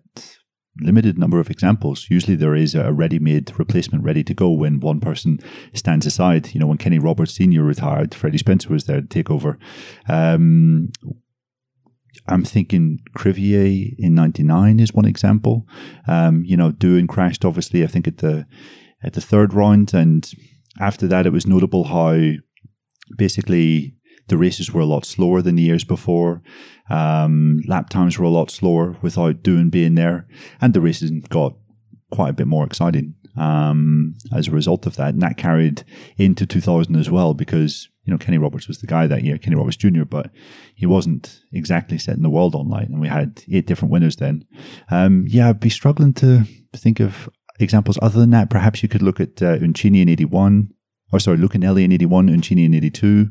limited 0.80 1.18
number 1.18 1.40
of 1.40 1.50
examples. 1.50 2.08
Usually 2.10 2.36
there 2.36 2.56
is 2.56 2.76
a 2.76 2.94
ready-made 2.94 3.58
replacement 3.60 4.04
ready 4.04 4.24
to 4.24 4.34
go 4.34 4.50
when 4.52 4.80
one 4.80 5.00
person 5.00 5.40
stands 5.74 6.06
aside. 6.06 6.54
You 6.54 6.60
know, 6.60 6.68
when 6.68 6.78
Kenny 6.78 7.00
Roberts 7.00 7.34
Sr. 7.34 7.64
retired, 7.64 8.16
Freddie 8.16 8.38
Spencer 8.38 8.70
was 8.70 8.86
there 8.86 9.02
to 9.02 9.08
take 9.08 9.30
over. 9.30 9.58
Um, 10.08 10.90
I'm 12.28 12.44
thinking 12.44 13.00
Crivillé 13.18 13.96
in 13.98 14.16
'99 14.16 14.80
is 14.80 14.94
one 14.94 15.06
example. 15.06 15.68
Um, 16.08 16.44
you 16.46 16.56
know, 16.56 16.72
Doohan 16.72 17.08
crashed 17.08 17.46
obviously. 17.46 17.84
I 17.84 17.88
think 17.88 18.08
at 18.08 18.20
the 18.20 18.46
at 19.04 19.14
the 19.14 19.22
third 19.22 19.54
round, 19.54 19.94
and 19.94 20.30
after 20.80 21.08
that, 21.08 21.26
it 21.26 21.34
was 21.34 21.48
notable 21.48 21.86
how 21.86 22.18
basically 23.18 23.96
the 24.32 24.38
races 24.38 24.72
were 24.72 24.80
a 24.80 24.86
lot 24.86 25.06
slower 25.06 25.42
than 25.42 25.56
the 25.56 25.62
years 25.62 25.84
before. 25.84 26.42
Um, 26.90 27.62
lap 27.68 27.90
times 27.90 28.18
were 28.18 28.26
a 28.26 28.30
lot 28.30 28.50
slower 28.50 28.96
without 29.02 29.44
Doohan 29.44 29.70
being 29.70 29.96
there, 29.96 30.26
and 30.62 30.74
the 30.74 30.80
races 30.80 31.12
got 31.28 31.54
quite 32.12 32.30
a 32.30 32.34
bit 32.34 32.48
more 32.48 32.66
exciting 32.66 33.14
um, 33.36 34.16
as 34.34 34.48
a 34.48 34.52
result 34.52 34.86
of 34.86 34.96
that. 34.96 35.10
And 35.10 35.22
that 35.22 35.36
carried 35.36 35.84
into 36.18 36.46
2000 36.46 36.96
as 36.96 37.10
well 37.10 37.34
because 37.34 37.90
you 38.06 38.12
know 38.12 38.18
Kenny 38.18 38.38
Roberts 38.38 38.70
was 38.70 38.80
the 38.80 38.88
guy 38.88 39.06
that 39.06 39.26
year, 39.26 39.38
Kenny 39.38 39.58
Roberts 39.58 39.76
Jr., 39.76 40.06
but 40.06 40.32
he 40.76 40.86
wasn't 40.86 41.42
exactly 41.52 41.98
setting 41.98 42.24
the 42.24 42.30
world 42.30 42.56
on 42.56 42.70
light, 42.70 42.88
and 42.88 43.02
we 43.02 43.10
had 43.10 43.44
eight 43.52 43.68
different 43.68 43.92
winners 43.92 44.16
then. 44.16 44.46
Um, 44.90 45.26
yeah, 45.28 45.50
I'd 45.50 45.60
be 45.60 45.70
struggling 45.70 46.14
to 46.16 46.46
think 46.74 47.02
of 47.02 47.30
examples 47.60 48.00
other 48.02 48.22
than 48.22 48.30
that. 48.30 48.50
Perhaps 48.50 48.82
you 48.82 48.88
could 48.88 49.02
look 49.02 49.20
at 49.20 49.42
uh, 49.42 49.58
Uncini 49.58 50.02
in 50.02 50.08
81 50.08 50.74
or 51.12 51.20
sorry, 51.20 51.38
Lucchinelli 51.38 51.84
in 51.84 51.92
81, 51.92 52.30
Uncini 52.30 52.66
in 52.66 52.74
82. 52.74 53.30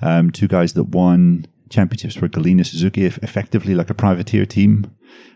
Um, 0.00 0.30
two 0.30 0.48
guys 0.48 0.74
that 0.74 0.84
won 0.84 1.46
championships 1.70 2.14
for 2.14 2.28
Gallina 2.28 2.64
Suzuki, 2.64 3.04
effectively 3.04 3.74
like 3.74 3.90
a 3.90 3.94
privateer 3.94 4.44
team, 4.44 4.90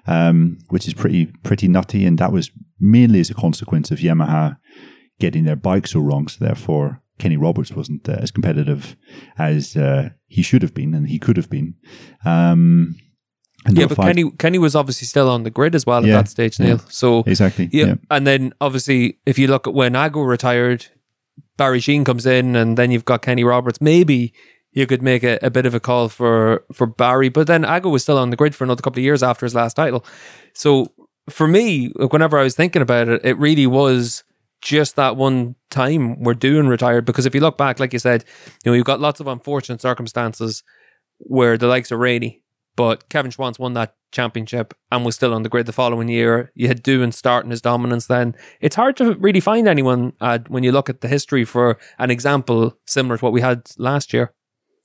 um, 0.06 0.58
which 0.68 0.86
is 0.86 0.94
pretty, 0.94 1.26
pretty 1.42 1.68
nutty. 1.68 2.04
And 2.04 2.18
that 2.18 2.32
was 2.32 2.50
mainly 2.78 3.20
as 3.20 3.30
a 3.30 3.34
consequence 3.34 3.90
of 3.90 3.98
Yamaha 3.98 4.58
getting 5.18 5.44
their 5.44 5.56
bike 5.56 5.86
so 5.86 6.00
wrong. 6.00 6.28
So 6.28 6.44
therefore, 6.44 7.02
Kenny 7.18 7.36
Roberts 7.36 7.72
wasn't 7.72 8.08
uh, 8.08 8.18
as 8.20 8.30
competitive 8.30 8.96
as 9.38 9.76
uh, 9.76 10.10
he 10.26 10.42
should 10.42 10.62
have 10.62 10.74
been 10.74 10.94
and 10.94 11.08
he 11.08 11.18
could 11.18 11.36
have 11.36 11.48
been. 11.48 11.74
Um, 12.24 12.96
yeah, 13.70 13.86
but 13.86 13.96
five, 13.96 14.06
Kenny 14.06 14.30
Kenny 14.32 14.58
was 14.58 14.76
obviously 14.76 15.06
still 15.06 15.28
on 15.28 15.42
the 15.42 15.50
grid 15.50 15.74
as 15.74 15.84
well 15.86 16.06
yeah, 16.06 16.18
at 16.18 16.24
that 16.24 16.30
stage, 16.30 16.60
Neil. 16.60 16.76
Yeah, 16.76 16.84
so 16.88 17.24
exactly, 17.26 17.68
yeah, 17.72 17.86
yeah, 17.86 17.94
and 18.10 18.26
then 18.26 18.52
obviously 18.60 19.18
if 19.26 19.38
you 19.38 19.48
look 19.48 19.66
at 19.66 19.74
when 19.74 19.96
Ago 19.96 20.22
retired, 20.22 20.86
Barry 21.56 21.80
Sheene 21.80 22.04
comes 22.04 22.26
in, 22.26 22.56
and 22.56 22.76
then 22.76 22.90
you've 22.90 23.04
got 23.04 23.22
Kenny 23.22 23.44
Roberts. 23.44 23.80
Maybe 23.80 24.32
you 24.72 24.86
could 24.86 25.02
make 25.02 25.24
a, 25.24 25.38
a 25.42 25.50
bit 25.50 25.66
of 25.66 25.74
a 25.74 25.80
call 25.80 26.08
for 26.08 26.64
for 26.72 26.86
Barry, 26.86 27.28
but 27.28 27.46
then 27.46 27.64
Ago 27.64 27.88
was 27.88 28.02
still 28.02 28.18
on 28.18 28.30
the 28.30 28.36
grid 28.36 28.54
for 28.54 28.64
another 28.64 28.82
couple 28.82 29.00
of 29.00 29.04
years 29.04 29.22
after 29.22 29.46
his 29.46 29.54
last 29.54 29.74
title. 29.74 30.04
So 30.54 30.92
for 31.28 31.48
me, 31.48 31.88
whenever 32.10 32.38
I 32.38 32.42
was 32.42 32.54
thinking 32.54 32.82
about 32.82 33.08
it, 33.08 33.24
it 33.24 33.38
really 33.38 33.66
was 33.66 34.22
just 34.60 34.96
that 34.96 35.16
one 35.16 35.54
time 35.70 36.22
we're 36.22 36.34
Doohan 36.34 36.68
retired. 36.68 37.04
Because 37.04 37.26
if 37.26 37.34
you 37.34 37.40
look 37.40 37.58
back, 37.58 37.80
like 37.80 37.92
you 37.92 37.98
said, 37.98 38.24
you 38.64 38.70
know, 38.70 38.74
you've 38.74 38.84
got 38.84 39.00
lots 39.00 39.20
of 39.20 39.26
unfortunate 39.26 39.80
circumstances 39.80 40.62
where 41.18 41.56
the 41.56 41.66
likes 41.66 41.90
of 41.90 41.98
Rainey 41.98 42.42
but 42.76 43.08
Kevin 43.08 43.30
Schwantz 43.30 43.58
won 43.58 43.72
that 43.74 43.94
championship 44.12 44.74
and 44.92 45.04
was 45.04 45.14
still 45.14 45.34
on 45.34 45.42
the 45.42 45.48
grid 45.48 45.66
the 45.66 45.72
following 45.72 46.08
year. 46.08 46.52
You 46.54 46.68
had 46.68 46.84
Doohan 46.84 47.12
starting 47.12 47.50
his 47.50 47.62
dominance 47.62 48.06
then. 48.06 48.34
It's 48.60 48.76
hard 48.76 48.96
to 48.98 49.14
really 49.14 49.40
find 49.40 49.66
anyone 49.66 50.12
uh, 50.20 50.38
when 50.48 50.62
you 50.62 50.72
look 50.72 50.88
at 50.88 51.00
the 51.00 51.08
history 51.08 51.44
for 51.44 51.78
an 51.98 52.10
example 52.10 52.78
similar 52.86 53.16
to 53.18 53.24
what 53.24 53.32
we 53.32 53.40
had 53.40 53.70
last 53.78 54.12
year. 54.12 54.32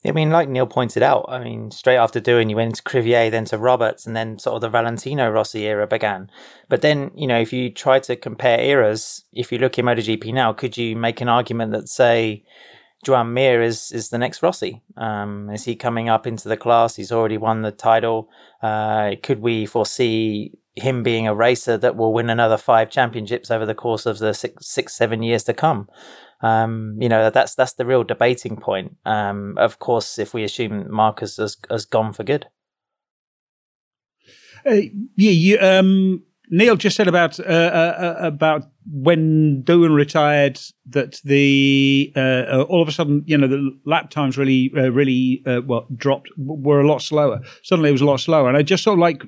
I 0.04 0.10
mean, 0.10 0.30
like 0.30 0.48
Neil 0.48 0.66
pointed 0.66 1.02
out, 1.04 1.26
I 1.28 1.38
mean, 1.38 1.70
straight 1.70 1.96
after 1.96 2.20
Doohan, 2.20 2.50
you 2.50 2.56
went 2.56 2.74
to 2.74 2.82
Crivillé, 2.82 3.30
then 3.30 3.44
to 3.46 3.58
Roberts, 3.58 4.04
and 4.04 4.16
then 4.16 4.36
sort 4.38 4.56
of 4.56 4.60
the 4.62 4.68
Valentino 4.68 5.30
Rossi 5.30 5.64
era 5.64 5.86
began. 5.86 6.28
But 6.68 6.80
then, 6.80 7.12
you 7.14 7.28
know, 7.28 7.38
if 7.38 7.52
you 7.52 7.70
try 7.70 8.00
to 8.00 8.16
compare 8.16 8.60
eras, 8.60 9.24
if 9.32 9.52
you 9.52 9.58
look 9.58 9.78
in 9.78 9.86
MotoGP 9.86 10.34
now, 10.34 10.52
could 10.52 10.76
you 10.76 10.96
make 10.96 11.20
an 11.20 11.28
argument 11.28 11.70
that, 11.70 11.88
say, 11.88 12.42
Joan 13.02 13.34
Mir 13.34 13.60
is, 13.60 13.90
is 13.90 14.10
the 14.10 14.18
next 14.18 14.42
Rossi? 14.42 14.82
Um, 14.96 15.50
is 15.50 15.64
he 15.64 15.74
coming 15.74 16.08
up 16.08 16.26
into 16.26 16.48
the 16.48 16.56
class? 16.56 16.94
He's 16.96 17.10
already 17.10 17.36
won 17.36 17.62
the 17.62 17.72
title. 17.72 18.28
Uh, 18.62 19.12
could 19.22 19.40
we 19.40 19.66
foresee 19.66 20.52
him 20.74 21.02
being 21.02 21.26
a 21.26 21.34
racer 21.34 21.76
that 21.76 21.96
will 21.96 22.12
win 22.12 22.30
another 22.30 22.56
five 22.56 22.90
championships 22.90 23.50
over 23.50 23.66
the 23.66 23.74
course 23.74 24.06
of 24.06 24.18
the 24.18 24.32
six, 24.32 24.66
six 24.66 24.94
seven 24.94 25.22
years 25.22 25.42
to 25.44 25.54
come? 25.54 25.88
Um, 26.42 26.96
you 27.00 27.08
know 27.08 27.30
that's 27.30 27.54
that's 27.54 27.74
the 27.74 27.86
real 27.86 28.02
debating 28.02 28.56
point. 28.56 28.96
Um, 29.04 29.56
of 29.58 29.78
course, 29.78 30.18
if 30.18 30.34
we 30.34 30.42
assume 30.42 30.90
Marquez 30.90 31.36
has, 31.36 31.56
has 31.70 31.84
gone 31.84 32.12
for 32.12 32.24
good. 32.24 32.46
Uh, 34.66 34.74
yeah, 35.16 35.30
you, 35.30 35.58
um, 35.60 36.22
Neil 36.50 36.76
just 36.76 36.96
said 36.96 37.08
about 37.08 37.38
uh, 37.38 37.42
uh, 37.42 38.16
about 38.18 38.71
when 38.90 39.62
Doohan 39.64 39.94
retired 39.94 40.60
that 40.86 41.20
the 41.24 42.12
uh, 42.16 42.20
uh, 42.20 42.66
all 42.68 42.82
of 42.82 42.88
a 42.88 42.92
sudden 42.92 43.22
you 43.26 43.36
know 43.38 43.46
the 43.46 43.78
lap 43.84 44.10
times 44.10 44.36
really 44.36 44.72
uh, 44.76 44.90
really 44.90 45.42
well 45.66 45.86
dropped 45.96 46.30
were 46.36 46.80
a 46.80 46.86
lot 46.86 47.02
slower. 47.02 47.40
Suddenly 47.62 47.90
it 47.90 47.92
was 47.92 48.00
a 48.00 48.06
lot 48.06 48.20
slower, 48.20 48.48
and 48.48 48.56
I 48.56 48.62
just 48.62 48.82
sort 48.82 48.94
of 48.94 49.00
like 49.00 49.22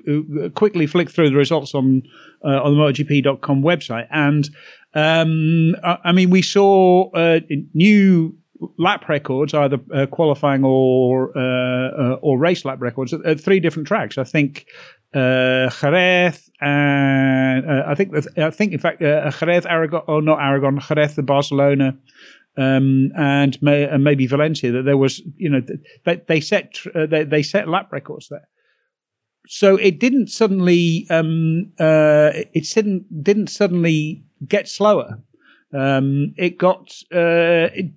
quickly 0.55 0.87
flicked 0.87 1.11
through 1.11 1.29
the 1.29 1.35
results 1.35 1.73
on 1.73 2.03
on 2.43 2.75
the 2.75 2.79
MotoGP.com 2.79 3.63
website, 3.63 4.07
and 4.11 4.49
um, 4.95 5.75
I, 5.83 5.97
I, 6.05 6.11
mean, 6.13 6.29
we 6.29 6.41
saw 6.41 7.11
uh, 7.11 7.41
new 7.73 8.35
lap 8.77 9.09
records, 9.09 9.53
either 9.53 9.77
uh, 9.93 10.05
qualifying 10.05 10.63
or 10.63 11.37
uh, 11.37 11.41
uh 11.41 12.19
or 12.21 12.39
race 12.39 12.63
lap 12.63 12.79
records 12.79 13.13
at, 13.13 13.23
at, 13.25 13.39
three 13.39 13.59
different 13.59 13.87
tracks. 13.87 14.17
I 14.17 14.23
think 14.23 14.65
uh, 15.15 15.69
Jerez 15.69 16.49
and 16.61 17.69
uh, 17.69 17.83
I 17.87 17.95
think 17.95 18.13
I 18.37 18.49
think 18.51 18.73
in 18.73 18.79
fact 18.79 18.99
Jerez, 18.99 19.65
Aragon, 19.65 20.01
or 20.07 20.21
not 20.21 20.39
Aragon, 20.39 20.79
Jerez, 20.79 21.15
the 21.15 21.23
Barcelona. 21.23 21.97
Um, 22.57 23.11
and, 23.17 23.61
may, 23.61 23.83
and 23.83 24.01
maybe 24.01 24.27
Valencia 24.27 24.71
that 24.71 24.83
there 24.83 24.95
was, 24.95 25.21
you 25.35 25.49
know, 25.49 25.61
they, 26.05 26.21
they 26.25 26.39
set 26.39 26.77
they, 26.95 27.25
they 27.25 27.43
set 27.43 27.67
lap 27.67 27.91
records 27.91 28.29
there 28.29 28.47
so 29.47 29.75
it 29.75 29.99
didn't 29.99 30.27
suddenly 30.27 31.07
um, 31.09 31.71
uh, 31.79 32.31
it 32.33 32.67
didn't 32.73 33.23
didn't 33.23 33.47
suddenly 33.47 34.23
get 34.47 34.67
slower. 34.67 35.19
Um, 35.73 36.33
it 36.37 36.57
got 36.57 36.91
uh, 37.13 37.69
it, 37.73 37.91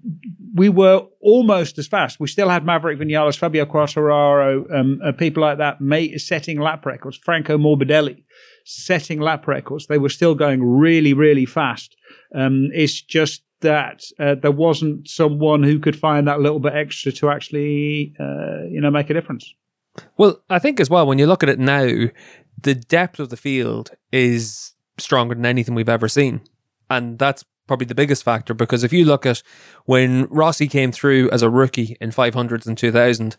we 0.54 0.68
were 0.68 1.06
almost 1.20 1.78
as 1.78 1.86
fast. 1.86 2.18
We 2.18 2.26
still 2.26 2.48
had 2.48 2.64
Maverick 2.64 2.98
Vinales, 2.98 3.38
Fabio 3.38 3.66
Quartararo, 3.66 4.74
um, 4.74 5.00
uh, 5.04 5.12
people 5.12 5.42
like 5.42 5.58
that 5.58 5.80
may, 5.80 6.16
setting 6.18 6.60
lap 6.60 6.86
records. 6.86 7.16
Franco 7.16 7.56
Morbidelli 7.56 8.24
setting 8.64 9.20
lap 9.20 9.46
records. 9.46 9.86
They 9.86 9.98
were 9.98 10.08
still 10.08 10.34
going 10.34 10.62
really, 10.62 11.14
really 11.14 11.46
fast. 11.46 11.96
Um, 12.34 12.68
it's 12.74 13.00
just 13.00 13.42
that 13.60 14.04
uh, 14.18 14.34
there 14.36 14.52
wasn't 14.52 15.08
someone 15.08 15.62
who 15.62 15.78
could 15.78 15.98
find 15.98 16.28
that 16.28 16.40
little 16.40 16.60
bit 16.60 16.74
extra 16.74 17.10
to 17.12 17.30
actually, 17.30 18.14
uh, 18.20 18.64
you 18.70 18.80
know, 18.80 18.90
make 18.90 19.10
a 19.10 19.14
difference. 19.14 19.52
Well, 20.16 20.40
I 20.48 20.58
think 20.58 20.78
as 20.80 20.90
well, 20.90 21.06
when 21.06 21.18
you 21.18 21.26
look 21.26 21.42
at 21.42 21.48
it 21.48 21.58
now, 21.58 22.08
the 22.60 22.74
depth 22.74 23.18
of 23.18 23.30
the 23.30 23.36
field 23.36 23.90
is 24.12 24.74
stronger 24.98 25.34
than 25.34 25.46
anything 25.46 25.74
we've 25.74 25.88
ever 25.88 26.08
seen. 26.08 26.42
And 26.90 27.18
that's 27.18 27.44
probably 27.68 27.86
the 27.86 27.94
biggest 27.94 28.24
factor 28.24 28.54
because 28.54 28.82
if 28.82 28.92
you 28.92 29.04
look 29.04 29.24
at 29.26 29.42
when 29.84 30.24
Rossi 30.24 30.66
came 30.66 30.90
through 30.90 31.30
as 31.30 31.42
a 31.42 31.50
rookie 31.50 31.96
in 32.00 32.10
500s 32.10 32.66
in 32.66 32.74
2000, 32.74 33.36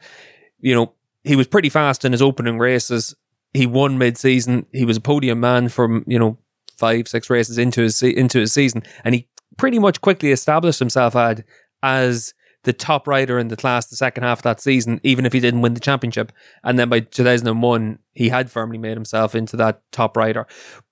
you 0.59 0.73
know, 0.73 0.93
he 1.23 1.35
was 1.35 1.47
pretty 1.47 1.69
fast 1.69 2.05
in 2.05 2.13
his 2.13 2.21
opening 2.21 2.57
races. 2.59 3.15
He 3.53 3.65
won 3.65 3.97
mid-season. 3.97 4.65
He 4.71 4.85
was 4.85 4.97
a 4.97 5.01
podium 5.01 5.39
man 5.39 5.67
from, 5.67 6.05
you 6.07 6.19
know, 6.19 6.37
five, 6.77 7.07
six 7.09 7.29
races 7.29 7.57
into 7.57 7.81
his 7.81 8.01
into 8.01 8.39
his 8.39 8.53
season 8.53 8.83
and 9.03 9.13
he 9.13 9.27
pretty 9.57 9.79
much 9.79 9.99
quickly 9.99 10.31
established 10.31 10.79
himself 10.79 11.15
ad 11.15 11.43
as 11.83 12.33
the 12.63 12.73
top 12.73 13.07
rider 13.07 13.39
in 13.39 13.47
the 13.47 13.57
class 13.57 13.87
the 13.87 13.95
second 13.95 14.23
half 14.23 14.39
of 14.39 14.43
that 14.43 14.61
season, 14.61 14.99
even 15.03 15.25
if 15.25 15.33
he 15.33 15.39
didn't 15.39 15.61
win 15.61 15.73
the 15.73 15.79
championship. 15.79 16.31
And 16.63 16.77
then 16.77 16.89
by 16.89 17.01
2001, 17.01 17.99
he 18.13 18.29
had 18.29 18.51
firmly 18.51 18.77
made 18.77 18.95
himself 18.95 19.33
into 19.33 19.55
that 19.57 19.81
top 19.91 20.17
rider. 20.17 20.45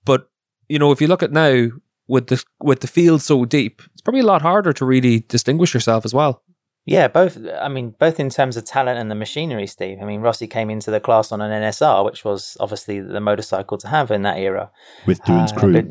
But 0.05 0.29
you 0.69 0.79
know, 0.79 0.91
if 0.91 1.01
you 1.01 1.07
look 1.07 1.23
at 1.23 1.31
now 1.31 1.69
with 2.07 2.27
the 2.27 2.43
with 2.59 2.81
the 2.81 2.87
field 2.87 3.21
so 3.21 3.45
deep, 3.45 3.81
it's 3.93 4.01
probably 4.01 4.21
a 4.21 4.25
lot 4.25 4.41
harder 4.41 4.73
to 4.73 4.85
really 4.85 5.21
distinguish 5.27 5.73
yourself 5.73 6.05
as 6.05 6.13
well. 6.13 6.43
Yeah, 6.87 7.09
both. 7.09 7.37
I 7.59 7.67
mean, 7.67 7.95
both 7.99 8.17
in 8.17 8.29
terms 8.29 8.55
of 8.55 8.63
talent 8.63 8.97
and 8.97 9.11
the 9.11 9.15
machinery, 9.15 9.67
Steve. 9.67 9.97
I 10.01 10.05
mean, 10.05 10.21
Rossi 10.21 10.47
came 10.47 10.69
into 10.69 10.89
the 10.89 11.01
class 11.01 11.33
on 11.33 11.41
an 11.41 11.51
NSR, 11.51 12.05
which 12.05 12.23
was 12.23 12.55
obviously 12.61 13.01
the 13.01 13.19
motorcycle 13.19 13.77
to 13.79 13.89
have 13.89 14.09
in 14.09 14.21
that 14.21 14.37
era. 14.37 14.71
With 15.05 15.21
Doohan's 15.23 15.51
uh, 15.51 15.55
crew. 15.57 15.73
But, 15.73 15.85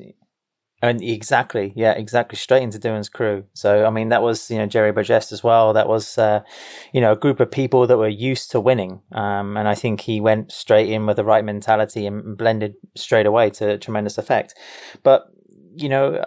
and 0.82 1.02
exactly, 1.02 1.74
yeah, 1.76 1.92
exactly, 1.92 2.36
straight 2.36 2.62
into 2.62 2.78
Doohan's 2.78 3.10
crew. 3.10 3.44
So, 3.52 3.84
I 3.84 3.90
mean, 3.90 4.08
that 4.08 4.22
was 4.22 4.50
you 4.50 4.56
know 4.56 4.66
Jerry 4.66 4.90
Burgess 4.90 5.32
as 5.32 5.44
well. 5.44 5.74
That 5.74 5.86
was 5.86 6.16
uh, 6.16 6.40
you 6.94 7.02
know 7.02 7.12
a 7.12 7.16
group 7.16 7.40
of 7.40 7.50
people 7.50 7.86
that 7.86 7.98
were 7.98 8.08
used 8.08 8.50
to 8.52 8.60
winning, 8.60 9.02
um, 9.12 9.58
and 9.58 9.68
I 9.68 9.74
think 9.74 10.00
he 10.00 10.20
went 10.20 10.50
straight 10.50 10.88
in 10.88 11.04
with 11.04 11.16
the 11.16 11.24
right 11.24 11.44
mentality 11.44 12.06
and 12.06 12.38
blended 12.38 12.74
straight 12.94 13.26
away 13.26 13.50
to 13.50 13.76
tremendous 13.76 14.16
effect. 14.16 14.54
But 15.02 15.26
you 15.76 15.88
know, 15.88 16.24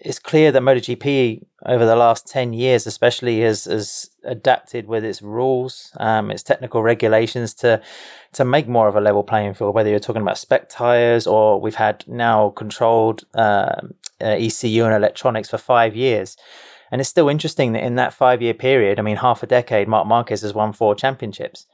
it's 0.00 0.18
clear 0.18 0.52
that 0.52 0.62
MotoGP 0.62 1.44
over 1.66 1.84
the 1.84 1.96
last 1.96 2.28
10 2.28 2.52
years, 2.52 2.86
especially, 2.86 3.40
has, 3.40 3.64
has 3.64 4.10
adapted 4.24 4.86
with 4.86 5.04
its 5.04 5.22
rules, 5.22 5.92
um, 5.98 6.30
its 6.30 6.42
technical 6.42 6.82
regulations 6.82 7.54
to 7.54 7.82
to 8.32 8.44
make 8.44 8.68
more 8.68 8.88
of 8.88 8.94
a 8.94 9.00
level 9.00 9.22
playing 9.24 9.54
field. 9.54 9.74
Whether 9.74 9.90
you're 9.90 9.98
talking 9.98 10.22
about 10.22 10.38
spec 10.38 10.68
tires 10.68 11.26
or 11.26 11.60
we've 11.60 11.74
had 11.74 12.04
now 12.06 12.50
controlled 12.50 13.24
uh, 13.34 13.80
uh, 14.20 14.36
ECU 14.38 14.84
and 14.84 14.94
electronics 14.94 15.48
for 15.48 15.58
five 15.58 15.96
years. 15.96 16.36
And 16.90 17.00
it's 17.00 17.10
still 17.10 17.28
interesting 17.28 17.72
that 17.72 17.82
in 17.82 17.96
that 17.96 18.14
five 18.14 18.40
year 18.40 18.54
period, 18.54 18.98
I 18.98 19.02
mean, 19.02 19.16
half 19.16 19.42
a 19.42 19.46
decade, 19.46 19.88
Marc 19.88 20.06
Marquez 20.06 20.42
has 20.42 20.54
won 20.54 20.72
four 20.72 20.94
championships. 20.94 21.66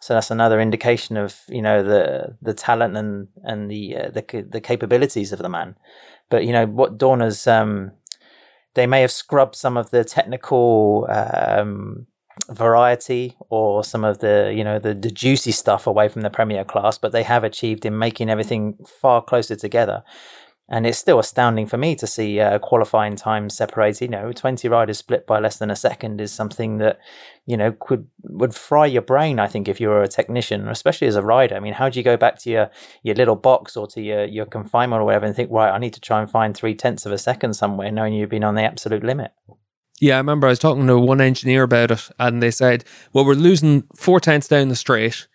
So 0.00 0.14
that's 0.14 0.30
another 0.30 0.60
indication 0.60 1.16
of 1.16 1.40
you 1.48 1.62
know 1.62 1.82
the 1.82 2.36
the 2.40 2.54
talent 2.54 2.96
and 2.96 3.28
and 3.42 3.70
the 3.70 3.96
uh, 3.96 4.10
the 4.10 4.46
the 4.48 4.60
capabilities 4.60 5.32
of 5.32 5.38
the 5.38 5.48
man. 5.48 5.76
But 6.28 6.44
you 6.44 6.52
know 6.52 6.66
what 6.66 6.98
Dorna's 6.98 7.46
um, 7.46 7.92
they 8.74 8.86
may 8.86 9.00
have 9.00 9.12
scrubbed 9.12 9.56
some 9.56 9.76
of 9.76 9.90
the 9.90 10.04
technical 10.04 11.06
um, 11.08 12.06
variety 12.50 13.36
or 13.48 13.82
some 13.82 14.04
of 14.04 14.18
the 14.18 14.52
you 14.54 14.64
know 14.64 14.78
the, 14.78 14.94
the 14.94 15.10
juicy 15.10 15.52
stuff 15.52 15.86
away 15.86 16.08
from 16.08 16.22
the 16.22 16.30
premier 16.30 16.64
class, 16.64 16.98
but 16.98 17.12
they 17.12 17.22
have 17.22 17.44
achieved 17.44 17.86
in 17.86 17.98
making 17.98 18.28
everything 18.28 18.76
far 18.86 19.22
closer 19.22 19.56
together 19.56 20.02
and 20.68 20.86
it's 20.86 20.98
still 20.98 21.18
astounding 21.18 21.66
for 21.66 21.76
me 21.76 21.94
to 21.94 22.06
see 22.06 22.40
uh, 22.40 22.58
qualifying 22.58 23.14
times 23.14 23.56
separated. 23.56 24.04
You 24.04 24.10
know, 24.10 24.32
twenty 24.32 24.68
riders 24.68 24.98
split 24.98 25.26
by 25.26 25.38
less 25.38 25.58
than 25.58 25.70
a 25.70 25.76
second 25.76 26.20
is 26.20 26.32
something 26.32 26.78
that 26.78 26.98
you 27.46 27.56
know 27.56 27.72
could 27.72 28.08
would 28.22 28.54
fry 28.54 28.86
your 28.86 29.02
brain. 29.02 29.38
I 29.38 29.46
think 29.46 29.68
if 29.68 29.80
you 29.80 29.88
were 29.88 30.02
a 30.02 30.08
technician, 30.08 30.68
especially 30.68 31.06
as 31.06 31.16
a 31.16 31.22
rider. 31.22 31.56
I 31.56 31.60
mean, 31.60 31.74
how 31.74 31.88
do 31.88 31.98
you 31.98 32.04
go 32.04 32.16
back 32.16 32.38
to 32.40 32.50
your 32.50 32.70
your 33.02 33.14
little 33.14 33.36
box 33.36 33.76
or 33.76 33.86
to 33.88 34.02
your 34.02 34.24
your 34.24 34.46
confinement 34.46 35.00
or 35.00 35.04
whatever 35.04 35.26
and 35.26 35.36
think, 35.36 35.50
right, 35.50 35.70
I 35.70 35.78
need 35.78 35.94
to 35.94 36.00
try 36.00 36.20
and 36.20 36.30
find 36.30 36.56
three 36.56 36.74
tenths 36.74 37.06
of 37.06 37.12
a 37.12 37.18
second 37.18 37.54
somewhere, 37.54 37.92
knowing 37.92 38.14
you've 38.14 38.30
been 38.30 38.44
on 38.44 38.56
the 38.56 38.62
absolute 38.62 39.04
limit. 39.04 39.32
Yeah, 40.00 40.16
I 40.16 40.18
remember 40.18 40.46
I 40.46 40.50
was 40.50 40.58
talking 40.58 40.86
to 40.88 40.98
one 40.98 41.20
engineer 41.20 41.62
about 41.62 41.90
it, 41.90 42.08
and 42.18 42.42
they 42.42 42.50
said, 42.50 42.84
"Well, 43.12 43.24
we're 43.24 43.34
losing 43.34 43.84
four 43.94 44.20
tenths 44.20 44.48
down 44.48 44.68
the 44.68 44.76
straight." 44.76 45.26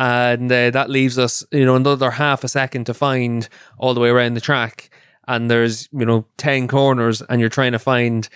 And 0.00 0.50
uh, 0.50 0.70
that 0.70 0.88
leaves 0.88 1.18
us, 1.18 1.44
you 1.52 1.66
know, 1.66 1.76
another 1.76 2.10
half 2.10 2.42
a 2.42 2.48
second 2.48 2.86
to 2.86 2.94
find 2.94 3.46
all 3.76 3.92
the 3.92 4.00
way 4.00 4.08
around 4.08 4.32
the 4.32 4.40
track. 4.40 4.88
And 5.28 5.50
there's, 5.50 5.90
you 5.92 6.06
know, 6.06 6.24
10 6.38 6.68
corners 6.68 7.20
and 7.20 7.38
you're 7.38 7.50
trying 7.50 7.72
to 7.72 7.78
find 7.78 8.26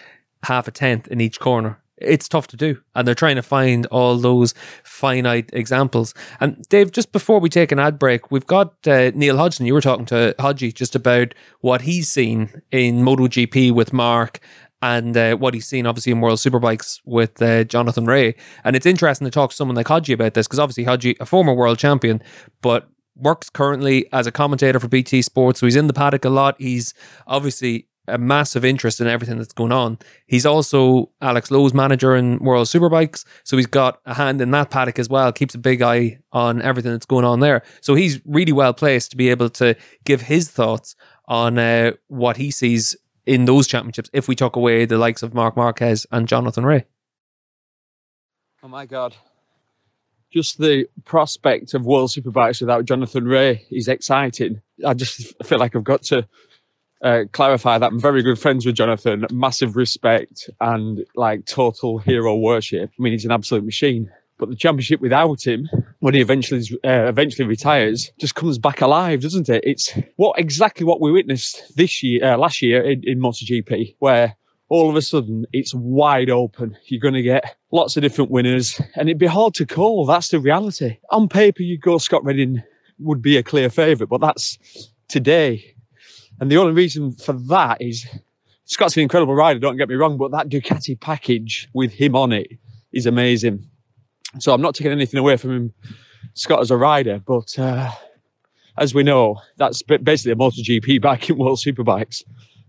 half 0.42 0.68
a 0.68 0.70
tenth 0.70 1.09
in 1.09 1.22
each 1.22 1.40
corner. 1.40 1.81
It's 1.96 2.29
tough 2.29 2.48
to 2.48 2.59
do. 2.59 2.83
And 2.94 3.09
they're 3.09 3.14
trying 3.14 3.37
to 3.37 3.42
find 3.42 3.87
all 3.87 4.18
those 4.18 4.53
finite 4.83 5.48
examples. 5.55 6.12
And 6.38 6.62
Dave, 6.68 6.92
just 6.92 7.12
before 7.12 7.40
we 7.40 7.48
take 7.48 7.72
an 7.72 7.79
ad 7.79 7.98
break, 7.98 8.31
we've 8.31 8.46
got 8.46 8.74
uh, 8.87 9.12
Neil 9.14 9.38
Hodgson. 9.38 9.64
You 9.64 9.72
were 9.72 9.81
talking 9.81 10.07
to 10.07 10.35
Hodgie 10.38 10.74
just 10.74 10.94
about 10.94 11.35
what 11.61 11.81
he's 11.81 12.11
seen 12.11 12.62
in 12.72 13.03
MotoGP 13.03 13.72
with 13.72 13.94
Marc 13.94 14.38
and 14.85 15.16
uh, 15.16 15.35
what 15.37 15.55
he's 15.55 15.66
seen 15.66 15.87
obviously 15.87 16.12
in 16.12 16.20
World 16.20 16.38
Superbikes 16.38 17.01
with 17.07 17.40
uh, 17.40 17.64
Jonathan 17.64 18.05
Rea. 18.05 18.35
And 18.64 18.77
it's 18.77 18.85
interesting 18.85 19.25
to 19.25 19.31
talk 19.31 19.51
to 19.51 19.57
someone 19.57 19.77
like 19.77 19.87
Hodgie 19.87 20.12
about 20.12 20.35
this 20.35 20.47
because 20.47 20.59
obviously 20.59 20.85
Hodgie, 20.85 21.16
a 21.20 21.27
former 21.27 21.55
world 21.55 21.79
champion, 21.79 22.23
but 22.61 22.87
works 23.16 23.49
currently 23.49 24.07
as 24.12 24.27
a 24.27 24.33
commentator 24.33 24.79
for 24.79 24.88
BT 24.88 25.23
Sports. 25.23 25.61
So 25.61 25.66
he's 25.66 25.77
in 25.77 25.87
the 25.87 25.94
paddock 25.94 26.27
a 26.27 26.29
lot. 26.29 26.57
He's 26.59 26.92
obviously 27.27 27.88
a 28.07 28.18
massive 28.18 28.62
interest 28.62 29.01
in 29.01 29.07
everything 29.07 29.38
that's 29.38 29.55
going 29.55 29.73
on. 29.73 29.99
He's 30.27 30.44
also 30.44 31.11
Alex 31.23 31.51
Lowes' 31.51 31.73
manager 31.73 32.14
in 32.14 32.38
World 32.40 32.66
Superbikes, 32.66 33.25
so 33.44 33.57
he's 33.57 33.64
got 33.64 34.01
a 34.05 34.12
hand 34.12 34.42
in 34.42 34.51
that 34.51 34.68
paddock 34.68 34.99
as 34.99 35.09
well. 35.09 35.33
Keeps 35.33 35.55
a 35.55 35.59
big 35.59 35.81
eye 35.81 36.18
on 36.31 36.61
everything 36.61 36.92
that's 36.92 37.07
going 37.07 37.25
on 37.25 37.40
there. 37.40 37.62
So 37.81 37.94
he's 37.94 38.20
really 38.27 38.53
well 38.53 38.75
placed 38.75 39.12
to 39.12 39.16
be 39.16 39.31
able 39.31 39.49
to 39.51 39.75
give 40.05 40.20
his 40.20 40.51
thoughts 40.51 40.94
on 41.27 41.59
uh, 41.59 41.92
what 42.09 42.37
he 42.37 42.51
sees 42.51 42.94
in 43.27 43.45
those 43.45 43.67
championships. 43.67 44.11
If 44.13 44.29
we 44.29 44.35
took 44.35 44.57
away 44.57 44.85
the 44.85 44.99
likes 44.99 45.23
of 45.23 45.35
Marc 45.35 45.57
Marquez 45.57 46.07
and 46.11 46.29
Jonathan 46.29 46.65
Rea. 46.65 46.85
Oh 48.63 48.69
my 48.69 48.87
god! 48.87 49.15
Just 50.33 50.59
the 50.59 50.87
prospect 51.05 51.75
of 51.75 51.87
World 51.87 52.11
Superbikes 52.11 52.61
without 52.61 52.85
Jonathan 52.85 53.25
Rea 53.25 53.65
is 53.71 53.89
exciting. 53.89 54.61
I 54.85 54.95
just 54.95 55.35
feel 55.45 55.59
like 55.59 55.77
I've 55.77 55.85
got 55.85 56.03
to 56.05 56.27
uh, 57.03 57.25
clarify 57.33 57.79
that 57.79 57.93
I'm 57.93 58.01
very 58.01 58.23
good 58.23 58.39
friends 58.39 58.65
with 58.65 58.77
Jonathan, 58.77 59.27
massive 59.31 59.77
respect 59.77 60.49
and 60.61 61.05
like 61.15 61.45
total 61.45 61.99
hero 61.99 62.35
worship. 62.37 62.91
I 62.99 63.03
mean, 63.03 63.13
he's 63.13 63.27
an 63.27 63.31
absolute 63.31 63.65
machine. 63.65 64.11
But 64.44 64.50
the 64.50 64.57
championship 64.57 65.00
without 65.00 65.46
him, 65.46 65.70
when 66.00 66.12
he 66.12 66.20
eventually 66.20 66.61
uh, 66.85 67.09
eventually 67.09 67.48
retires, 67.48 68.12
just 68.20 68.35
comes 68.35 68.59
back 68.59 68.83
alive, 68.83 69.22
doesn't 69.22 69.48
it? 69.48 69.64
It's 69.64 69.90
what 70.16 70.38
exactly 70.38 70.85
what 70.85 71.00
we 71.00 71.11
witnessed 71.11 71.74
this 71.76 72.02
year, 72.02 72.22
uh, 72.22 72.37
last 72.37 72.61
year 72.61 72.83
in, 72.83 73.00
in 73.04 73.20
MotoGP, 73.20 73.96
where 74.00 74.37
all 74.68 74.90
of 74.90 74.96
a 74.96 75.00
sudden 75.00 75.46
it's 75.54 75.72
wide 75.74 76.28
open. 76.28 76.76
You're 76.88 77.00
going 77.00 77.14
to 77.14 77.22
get 77.22 77.57
lots 77.72 77.96
of 77.96 78.02
different 78.02 78.30
winners, 78.30 78.78
and 78.96 79.09
it'd 79.09 79.18
be 79.18 79.24
hard 79.24 79.54
to 79.54 79.64
call. 79.64 80.04
That's 80.04 80.28
the 80.28 80.38
reality. 80.38 80.98
On 81.09 81.26
paper, 81.26 81.62
you 81.62 81.78
go 81.78 81.96
Scott 81.96 82.22
Redding 82.22 82.62
would 82.98 83.22
be 83.22 83.38
a 83.38 83.42
clear 83.42 83.70
favourite, 83.70 84.11
but 84.11 84.20
that's 84.20 84.59
today. 85.09 85.74
And 86.38 86.50
the 86.50 86.59
only 86.59 86.74
reason 86.74 87.12
for 87.12 87.33
that 87.33 87.80
is 87.80 88.07
Scott's 88.66 88.98
an 88.98 89.04
incredible 89.04 89.35
rider, 89.35 89.59
don't 89.59 89.78
get 89.78 89.88
me 89.88 89.94
wrong, 89.94 90.18
but 90.18 90.33
that 90.33 90.50
Ducati 90.50 91.00
package 91.00 91.66
with 91.72 91.92
him 91.92 92.14
on 92.14 92.30
it 92.30 92.48
is 92.92 93.07
amazing. 93.07 93.66
So 94.38 94.53
I'm 94.53 94.62
not 94.62 94.75
taking 94.75 94.92
anything 94.92 95.18
away 95.18 95.37
from 95.37 95.51
him, 95.51 95.75
Scott 96.35 96.61
as 96.61 96.70
a 96.70 96.77
rider, 96.77 97.20
but 97.25 97.59
uh, 97.59 97.90
as 98.79 98.94
we 98.94 99.03
know, 99.03 99.40
that's 99.57 99.83
basically 99.83 100.33
a 100.33 100.37
MotoGP 100.37 101.01
bike 101.03 101.31
in 101.31 101.38
World 101.38 101.59
Superbikes. 101.59 102.23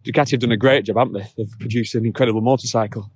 Ducati 0.03 0.31
have 0.31 0.41
done 0.41 0.51
a 0.51 0.57
great 0.57 0.85
job, 0.85 0.97
haven't 0.97 1.13
they? 1.13 1.27
They've 1.37 1.59
produced 1.59 1.95
an 1.95 2.05
incredible 2.05 2.41
motorcycle. 2.41 3.09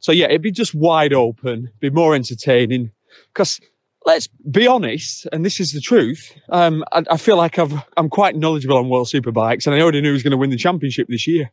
So 0.00 0.12
yeah, 0.12 0.26
it'd 0.26 0.42
be 0.42 0.50
just 0.50 0.74
wide 0.74 1.12
open, 1.12 1.70
be 1.80 1.90
more 1.90 2.14
entertaining. 2.14 2.90
Because 3.34 3.60
let's 4.06 4.28
be 4.50 4.66
honest, 4.66 5.26
and 5.32 5.44
this 5.44 5.60
is 5.60 5.72
the 5.72 5.80
truth. 5.80 6.34
Um, 6.48 6.84
I, 6.92 7.02
I, 7.10 7.16
feel 7.18 7.36
like 7.36 7.58
I've, 7.58 7.74
I'm 7.96 8.08
quite 8.08 8.36
knowledgeable 8.36 8.78
on 8.78 8.88
World 8.88 9.08
Superbikes, 9.08 9.66
and 9.66 9.74
I 9.74 9.80
already 9.80 10.00
knew 10.00 10.08
he 10.08 10.12
was 10.12 10.22
going 10.22 10.32
to 10.32 10.36
win 10.36 10.50
the 10.50 10.56
championship 10.56 11.08
this 11.08 11.26
year. 11.26 11.50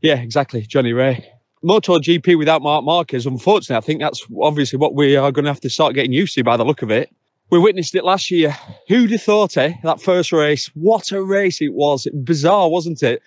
Yeah, 0.00 0.16
exactly, 0.16 0.62
Johnny 0.62 0.92
Rea. 0.92 1.24
MotoGP 1.64 2.38
without 2.38 2.62
Marc 2.62 2.84
Marquez, 2.84 3.26
unfortunately, 3.26 3.76
I 3.76 3.80
think 3.80 4.00
that's 4.00 4.24
obviously 4.40 4.78
what 4.78 4.94
we 4.94 5.16
are 5.16 5.32
going 5.32 5.44
to 5.44 5.50
have 5.50 5.60
to 5.60 5.70
start 5.70 5.94
getting 5.94 6.12
used 6.12 6.34
to 6.34 6.44
by 6.44 6.56
the 6.56 6.64
look 6.64 6.82
of 6.82 6.90
it. 6.90 7.14
We 7.50 7.58
witnessed 7.58 7.94
it 7.94 8.04
last 8.04 8.30
year. 8.30 8.54
Who'd 8.88 9.10
have 9.10 9.22
thought, 9.22 9.56
eh? 9.56 9.72
That 9.82 10.00
first 10.02 10.32
race, 10.32 10.70
what 10.74 11.10
a 11.12 11.22
race 11.22 11.62
it 11.62 11.72
was. 11.72 12.06
Bizarre, 12.22 12.68
wasn't 12.68 13.02
it? 13.02 13.22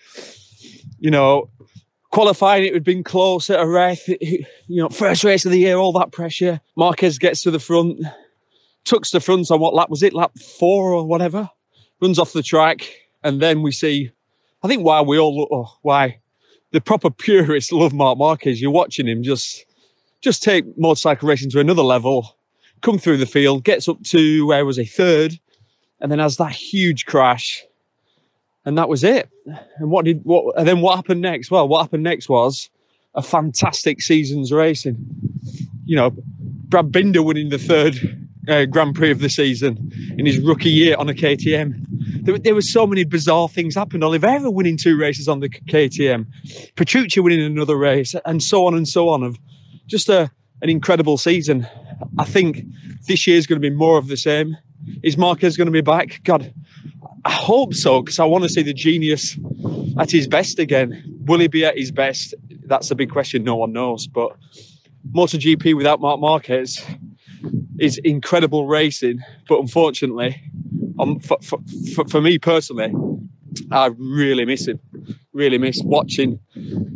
You 1.00 1.10
know, 1.10 1.50
qualifying 2.12 2.66
it 2.66 2.74
had 2.74 2.84
been 2.84 3.04
close 3.04 3.50
at 3.50 3.60
a 3.60 3.68
ref. 3.68 4.08
You 4.08 4.46
know, 4.68 4.90
first 4.90 5.24
race 5.24 5.44
of 5.44 5.52
the 5.52 5.60
year, 5.60 5.78
all 5.78 5.94
that 5.94 6.12
pressure. 6.12 6.62
Marquez 6.78 7.18
gets 7.18 7.42
to 7.42 7.52
the 7.52 7.60
front, 7.60 8.00
tucks 8.86 9.12
the 9.12 9.20
front 9.20 9.50
on 9.50 9.60
what 9.60 9.74
lap 9.74 9.90
was 9.90 10.04
it, 10.04 10.14
lap 10.14 10.38
four 10.38 10.94
or 10.94 11.06
whatever, 11.06 11.50
runs 12.00 12.20
off 12.20 12.34
the 12.34 12.44
track, 12.44 12.88
and 13.24 13.42
then 13.42 13.62
we 13.62 13.72
see. 13.72 14.12
I 14.64 14.68
think 14.68 14.84
why 14.84 15.02
we 15.02 15.18
all 15.18 15.48
oh, 15.52 15.78
why 15.82 16.22
the 16.72 16.82
proper 16.82 17.10
purists 17.10 17.72
love 17.72 17.94
Marc 17.94 18.18
Marquez. 18.18 18.62
You're 18.62 18.72
watching 18.72 19.08
him 19.08 19.24
just 19.24 19.66
just 20.22 20.44
take 20.44 20.66
motorcycle 20.78 21.28
racing 21.28 21.50
to 21.52 21.60
another 21.60 21.82
level, 21.82 22.38
come 22.82 22.98
through 22.98 23.18
the 23.18 23.26
field, 23.26 23.64
gets 23.64 23.88
up 23.88 24.02
to 24.04 24.46
where 24.46 24.66
was 24.66 24.78
he 24.78 24.86
third, 24.86 25.40
and 26.00 26.12
then 26.12 26.20
has 26.20 26.38
that 26.38 26.52
huge 26.52 27.06
crash, 27.06 27.64
and 28.66 28.78
that 28.78 28.90
was 28.90 29.04
it. 29.04 29.30
And 29.78 29.90
what 29.90 30.06
did 30.06 30.22
what? 30.24 30.58
And 30.58 30.68
then 30.68 30.82
what 30.82 30.96
happened 30.96 31.22
next? 31.22 31.52
Well, 31.52 31.68
what 31.68 31.82
happened 31.82 32.04
next 32.04 32.30
was 32.30 32.70
a 33.16 33.22
fantastic 33.22 34.02
season's 34.02 34.52
racing. 34.52 34.98
You 35.86 35.96
know, 35.96 36.12
Brad 36.70 36.92
Binder 36.92 37.22
winning 37.22 37.50
the 37.50 37.58
third 37.58 37.98
uh, 38.48 38.66
Grand 38.66 38.96
Prix 38.96 39.12
of 39.12 39.20
the 39.20 39.30
season 39.30 39.92
in 40.18 40.26
his 40.26 40.40
rookie 40.40 40.70
year 40.70 40.96
on 40.98 41.10
a 41.10 41.14
KTM. 41.14 41.86
There, 42.22 42.38
there 42.38 42.56
were 42.56 42.62
so 42.62 42.86
many 42.86 43.04
bizarre 43.04 43.50
things 43.50 43.76
happened. 43.76 44.04
Oliveira 44.04 44.50
winning 44.52 44.78
two 44.78 44.98
races 44.98 45.28
on 45.28 45.40
the 45.40 45.50
KTM, 45.50 46.28
Petrucci 46.76 47.20
winning 47.20 47.42
another 47.42 47.78
race, 47.78 48.16
and 48.26 48.42
so 48.42 48.66
on 48.66 48.76
and 48.76 48.88
so 48.88 49.10
on. 49.10 49.24
Of 49.24 49.38
just 49.88 50.10
a 50.10 50.32
an 50.62 50.70
incredible 50.70 51.18
season. 51.18 51.68
I 52.20 52.26
think 52.26 52.64
this 53.08 53.26
year 53.26 53.38
is 53.38 53.48
going 53.48 53.62
to 53.62 53.70
be 53.70 53.76
more 53.76 53.98
of 53.98 54.08
the 54.08 54.18
same. 54.18 54.58
Is 55.04 55.18
Marquez 55.18 55.58
going 55.58 55.68
to 55.68 55.72
be 55.72 55.82
back? 55.82 56.22
God, 56.24 56.54
I 57.26 57.32
hope 57.32 57.74
so 57.74 58.02
because 58.02 58.20
I 58.20 58.26
want 58.26 58.44
to 58.44 58.50
see 58.50 58.64
the 58.64 58.74
genius 58.74 59.38
at 60.00 60.12
his 60.12 60.28
best 60.28 60.60
again. 60.60 61.04
Will 61.26 61.40
he 61.40 61.48
be 61.48 61.66
at 61.66 61.78
his 61.78 61.92
best? 61.92 62.34
That's 62.66 62.90
a 62.92 62.96
big 62.96 63.12
question. 63.12 63.44
No 63.44 63.56
one 63.56 63.74
knows. 63.74 64.08
But 64.08 64.32
MotoGP 65.12 65.76
without 65.76 66.00
Marc 66.00 66.20
Marquez 66.20 66.84
is 67.80 67.98
incredible 68.00 68.68
racing, 68.68 69.20
but 69.48 69.60
unfortunately, 69.60 70.42
um, 71.00 71.20
for, 71.20 71.38
for, 71.42 71.60
for, 71.96 72.08
for, 72.08 72.22
me 72.22 72.38
personally, 72.38 72.94
I 73.72 73.92
really 73.98 74.46
miss 74.46 74.68
him. 74.68 74.80
Really 75.34 75.58
miss 75.58 75.82
watching. 75.84 76.40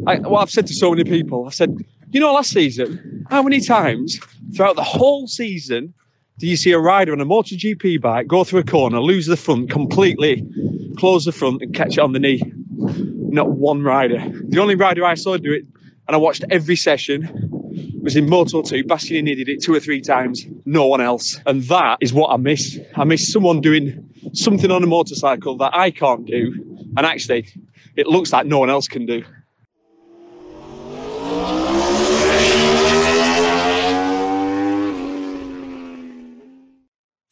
I, 0.07 0.19
what 0.19 0.41
I've 0.41 0.51
said 0.51 0.67
to 0.67 0.73
so 0.73 0.91
many 0.91 1.03
people, 1.03 1.45
I've 1.45 1.55
said, 1.55 1.75
you 2.11 2.19
know, 2.19 2.33
last 2.33 2.51
season, 2.51 3.25
how 3.29 3.43
many 3.43 3.59
times 3.59 4.19
throughout 4.55 4.75
the 4.75 4.83
whole 4.83 5.27
season 5.27 5.93
do 6.37 6.47
you 6.47 6.57
see 6.57 6.71
a 6.71 6.79
rider 6.79 7.13
on 7.13 7.21
a 7.21 7.25
MotoGP 7.25 8.01
bike 8.01 8.27
go 8.27 8.43
through 8.43 8.59
a 8.59 8.63
corner, 8.63 8.99
lose 8.99 9.25
the 9.25 9.37
front 9.37 9.69
completely, 9.69 10.45
close 10.97 11.25
the 11.25 11.31
front, 11.31 11.61
and 11.61 11.73
catch 11.73 11.97
it 11.97 11.99
on 11.99 12.11
the 12.11 12.19
knee? 12.19 12.41
Not 12.77 13.51
one 13.51 13.83
rider. 13.83 14.21
The 14.49 14.59
only 14.59 14.75
rider 14.75 15.05
I 15.05 15.15
saw 15.15 15.37
do 15.37 15.53
it, 15.53 15.65
and 16.07 16.15
I 16.15 16.17
watched 16.17 16.43
every 16.49 16.75
session, 16.75 17.44
was 18.05 18.15
in 18.15 18.29
Moto 18.29 18.61
2. 18.61 18.83
Bastianini 18.83 19.35
did 19.35 19.49
it 19.49 19.63
two 19.63 19.73
or 19.73 19.79
three 19.79 19.99
times, 19.99 20.45
no 20.63 20.85
one 20.85 21.01
else. 21.01 21.39
And 21.47 21.63
that 21.63 21.97
is 22.01 22.13
what 22.13 22.27
I 22.29 22.37
miss. 22.37 22.77
I 22.95 23.03
miss 23.03 23.33
someone 23.33 23.61
doing 23.61 24.07
something 24.31 24.69
on 24.69 24.83
a 24.83 24.85
motorcycle 24.85 25.57
that 25.57 25.73
I 25.73 25.89
can't 25.89 26.23
do. 26.23 26.53
And 26.95 27.03
actually, 27.03 27.47
it 27.95 28.05
looks 28.05 28.31
like 28.31 28.45
no 28.45 28.59
one 28.59 28.69
else 28.69 28.87
can 28.87 29.07
do. 29.07 29.23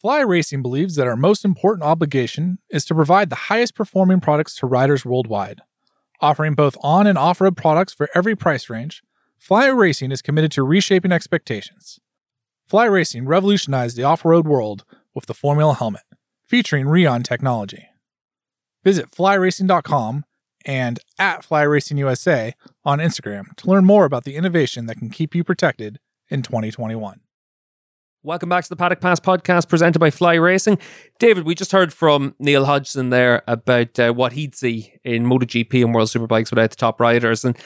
Fly 0.00 0.20
Racing 0.22 0.60
believes 0.60 0.96
that 0.96 1.06
our 1.06 1.16
most 1.16 1.44
important 1.44 1.84
obligation 1.84 2.58
is 2.68 2.84
to 2.86 2.96
provide 2.96 3.30
the 3.30 3.36
highest 3.36 3.76
performing 3.76 4.20
products 4.20 4.56
to 4.56 4.66
riders 4.66 5.04
worldwide. 5.04 5.60
Offering 6.20 6.54
both 6.54 6.76
on 6.82 7.06
and 7.06 7.16
off 7.16 7.40
road 7.40 7.56
products 7.56 7.94
for 7.94 8.08
every 8.12 8.34
price 8.34 8.68
range, 8.68 9.02
Fly 9.38 9.66
Racing 9.66 10.10
is 10.10 10.22
committed 10.22 10.52
to 10.52 10.62
reshaping 10.62 11.12
expectations. 11.12 12.00
Fly 12.66 12.84
Racing 12.86 13.26
revolutionized 13.26 13.96
the 13.96 14.02
off 14.04 14.24
road 14.24 14.46
world 14.46 14.84
with 15.14 15.26
the 15.26 15.34
Formula 15.34 15.74
helmet, 15.74 16.02
featuring 16.46 16.86
Rheon 16.86 17.22
technology. 17.22 17.88
Visit 18.82 19.10
flyracing.com 19.10 20.24
and 20.64 20.98
at 21.18 21.42
FlyRacingUSA 21.42 22.54
on 22.84 22.98
Instagram 22.98 23.54
to 23.56 23.68
learn 23.68 23.84
more 23.84 24.06
about 24.06 24.24
the 24.24 24.34
innovation 24.34 24.86
that 24.86 24.96
can 24.96 25.10
keep 25.10 25.34
you 25.34 25.44
protected 25.44 25.98
in 26.30 26.42
2021. 26.42 27.20
Welcome 28.22 28.48
back 28.48 28.64
to 28.64 28.70
the 28.70 28.76
Paddock 28.76 29.02
Pass 29.02 29.20
podcast 29.20 29.68
presented 29.68 29.98
by 29.98 30.10
Fly 30.10 30.34
Racing. 30.34 30.78
David, 31.18 31.44
we 31.44 31.54
just 31.54 31.72
heard 31.72 31.92
from 31.92 32.34
Neil 32.38 32.64
Hodgson 32.64 33.10
there 33.10 33.42
about 33.46 33.98
uh, 33.98 34.12
what 34.14 34.32
he'd 34.32 34.54
see 34.54 34.94
in 35.04 35.26
MotoGP 35.26 35.84
and 35.84 35.94
World 35.94 36.08
Superbikes 36.08 36.48
without 36.48 36.70
the 36.70 36.76
top 36.76 36.98
riders. 36.98 37.44
And 37.44 37.58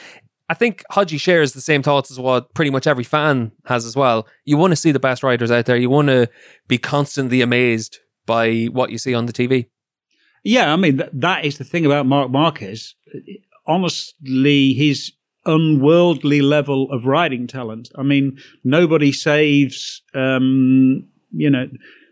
I 0.49 0.55
think 0.55 0.83
Hodgie 0.91 1.19
shares 1.19 1.53
the 1.53 1.61
same 1.61 1.83
thoughts 1.83 2.09
as 2.09 2.19
what 2.19 2.53
pretty 2.55 2.71
much 2.71 2.87
every 2.87 3.03
fan 3.03 3.51
has 3.65 3.85
as 3.85 3.95
well. 3.95 4.27
You 4.45 4.57
want 4.57 4.71
to 4.71 4.75
see 4.75 4.91
the 4.91 4.99
best 4.99 5.21
riders 5.21 5.51
out 5.51 5.65
there. 5.67 5.77
You 5.77 5.91
want 5.91 6.07
to 6.07 6.27
be 6.67 6.79
constantly 6.79 7.41
amazed 7.41 7.99
by 8.25 8.65
what 8.65 8.89
you 8.89 8.97
see 8.97 9.13
on 9.13 9.27
the 9.27 9.33
TV. 9.33 9.67
Yeah, 10.43 10.73
I 10.73 10.75
mean 10.75 10.97
th- 10.97 11.09
that 11.13 11.45
is 11.45 11.57
the 11.57 11.63
thing 11.63 11.85
about 11.85 12.05
Marc 12.05 12.31
Marquez. 12.31 12.95
Honestly, 13.67 14.73
his 14.73 15.11
unworldly 15.45 16.41
level 16.41 16.91
of 16.91 17.05
riding 17.05 17.45
talent. 17.45 17.89
I 17.95 18.03
mean, 18.03 18.39
nobody 18.63 19.11
saves. 19.11 20.01
Um, 20.15 21.07
you 21.31 21.49
know, 21.49 21.69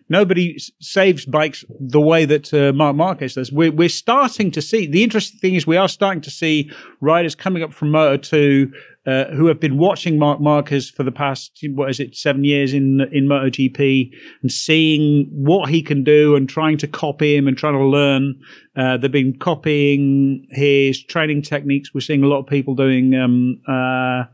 nobody 0.10 0.58
saves 0.80 1.26
bikes 1.26 1.66
the 1.80 2.02
way 2.02 2.26
that 2.26 2.54
uh, 2.54 2.72
Marc 2.74 2.96
Marquez 2.96 3.36
does. 3.36 3.52
We're, 3.52 3.72
we're 3.72 3.90
starting 3.90 4.52
to 4.52 4.62
see 4.62 4.88
the 4.88 5.04
interesting 5.04 5.40
thing 5.40 5.56
is 5.56 5.68
we 5.68 5.78
are 5.78 5.90
starting 5.90 6.22
to 6.22 6.32
see 6.32 6.72
riders 7.02 7.36
coming 7.36 7.64
up 7.64 7.74
from 7.74 7.92
Moto 7.92 8.18
2 8.18 8.72
uh, 9.06 9.26
who 9.36 9.48
have 9.48 9.60
been 9.60 9.78
watching 9.78 10.20
Marc 10.20 10.42
Marquez 10.42 10.90
for 10.90 11.04
the 11.04 11.12
past 11.14 11.58
what 11.70 11.90
is 11.90 12.00
it 12.00 12.16
seven 12.16 12.44
years 12.44 12.74
in 12.74 13.02
in 13.12 13.26
MotoGP 13.26 14.12
and 14.42 14.52
seeing 14.52 15.30
what 15.32 15.70
he 15.70 15.82
can 15.82 16.04
do 16.04 16.36
and 16.36 16.50
trying 16.50 16.78
to 16.78 16.88
copy 16.88 17.36
him 17.36 17.48
and 17.48 17.58
trying 17.58 17.74
to 17.74 17.86
learn. 17.86 18.36
Uh, 18.76 18.98
they've 18.98 19.12
been 19.12 19.38
copying 19.40 20.46
his 20.52 21.02
training 21.02 21.42
techniques. 21.42 21.94
We're 21.94 22.02
seeing 22.02 22.24
a 22.24 22.28
lot 22.28 22.40
of 22.40 22.48
people 22.48 22.76
doing 22.76 23.16
um, 23.16 23.62
uh, 23.68 24.26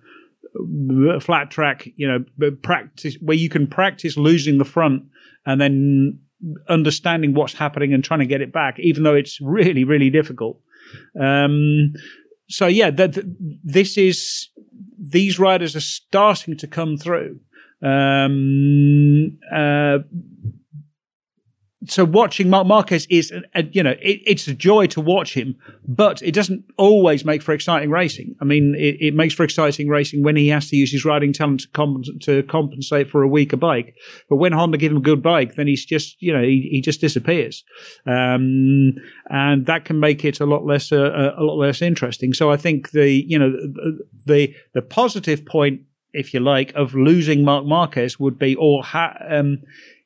flat 1.20 1.52
track, 1.52 1.88
you 1.96 2.08
know, 2.08 2.52
practice 2.64 3.16
where 3.22 3.38
you 3.38 3.50
can 3.50 3.68
practice 3.68 4.18
losing 4.18 4.58
the 4.58 4.66
front 4.66 5.04
and 5.46 5.60
then 5.60 6.20
understanding 6.68 7.34
what's 7.34 7.54
happening 7.54 7.94
and 7.94 8.04
trying 8.04 8.20
to 8.20 8.26
get 8.26 8.42
it 8.42 8.52
back, 8.52 8.80
even 8.80 9.04
though 9.04 9.16
it's 9.16 9.40
really, 9.42 9.84
really 9.84 10.10
difficult. 10.10 10.60
Um, 11.20 11.94
so 12.50 12.68
yeah, 12.68 12.92
this 12.92 13.98
is 13.98 14.50
these 15.00 15.40
riders 15.40 15.76
are 15.76 15.82
starting 15.82 16.58
to 16.58 16.68
come 16.68 16.98
through. 16.98 17.40
Um, 17.82 19.38
uh, 19.52 20.00
so 21.86 22.06
watching 22.06 22.50
Marc 22.50 22.68
Marquez 22.68 23.06
is, 23.10 23.32
a, 23.32 23.42
a, 23.56 23.64
you 23.72 23.84
know, 23.84 23.96
it, 24.02 24.22
it's 24.26 24.48
a 24.48 24.54
joy 24.54 24.88
to 24.88 25.02
watch 25.02 25.34
him, 25.34 25.56
but 25.88 26.22
it 26.22 26.34
doesn't 26.34 26.64
always 26.78 27.26
make 27.26 27.42
for 27.42 27.54
exciting 27.54 27.90
racing. 27.90 28.36
I 28.42 28.46
mean, 28.46 28.76
it, 28.76 28.98
it 29.00 29.14
makes 29.14 29.34
for 29.34 29.44
exciting 29.44 29.90
racing 29.90 30.24
when 30.24 30.36
he 30.36 30.48
has 30.50 30.70
to 30.70 30.76
use 30.76 30.92
his 30.92 31.06
riding 31.06 31.34
talent 31.34 31.62
to, 31.62 31.68
comp- 31.70 32.22
to 32.22 32.44
compensate 32.44 33.10
for 33.10 33.24
a 33.24 33.28
weaker 33.28 33.58
bike. 33.58 33.96
But 34.30 34.38
when 34.38 34.54
Honda 34.54 34.78
give 34.78 34.92
him 34.92 34.98
a 34.98 35.02
good 35.02 35.22
bike, 35.22 35.56
then 35.56 35.68
he's 35.68 35.86
just, 35.86 36.22
you 36.22 36.32
know, 36.32 36.42
he, 36.42 36.70
he 36.72 36.82
just 36.82 37.02
disappears, 37.02 37.64
um, 38.06 38.94
and 39.30 39.66
that 39.66 39.86
can 39.86 40.00
make 40.00 40.24
it 40.26 40.40
a 40.40 40.46
lot 40.46 40.66
less 40.66 40.92
uh, 40.92 41.34
a 41.38 41.44
lot 41.44 41.58
less 41.58 41.82
interesting. 41.82 42.34
So 42.34 42.52
I 42.52 42.58
think 42.58 42.92
the, 42.92 43.10
you 43.10 43.38
know, 43.40 43.52
the 44.26 44.54
the 44.74 44.82
positive 44.82 45.46
point, 45.46 45.82
if 46.14 46.34
you 46.34 46.40
like, 46.40 46.74
of 46.76 46.94
losing 46.94 47.44
Marc 47.44 47.66
Marquez 47.66 48.20
would 48.20 48.38
be, 48.38 48.56
or 48.56 48.84
ha- 48.84 49.18
um, 49.28 49.58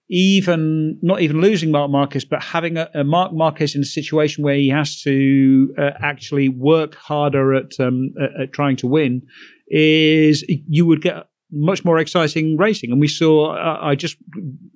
even 0.09 0.97
not 1.01 1.21
even 1.21 1.41
losing 1.41 1.71
Marc 1.71 1.91
Marquez, 1.91 2.25
but 2.25 2.41
having 2.41 2.77
a, 2.77 2.89
a 2.93 3.03
Marc 3.03 3.33
Marquez 3.33 3.75
in 3.75 3.81
a 3.81 3.85
situation 3.85 4.43
where 4.43 4.55
he 4.55 4.69
has 4.69 5.01
to 5.01 5.73
uh, 5.77 5.91
actually 5.99 6.49
work 6.49 6.95
harder 6.95 7.53
at, 7.53 7.79
um, 7.79 8.13
at, 8.21 8.41
at 8.41 8.53
trying 8.53 8.77
to 8.77 8.87
win, 8.87 9.21
is 9.67 10.45
you 10.47 10.85
would 10.85 11.01
get 11.01 11.27
much 11.51 11.83
more 11.85 11.97
exciting 11.97 12.57
racing. 12.57 12.91
And 12.91 12.99
we 12.99 13.07
saw, 13.07 13.53
uh, 13.53 13.79
I 13.81 13.95
just 13.95 14.17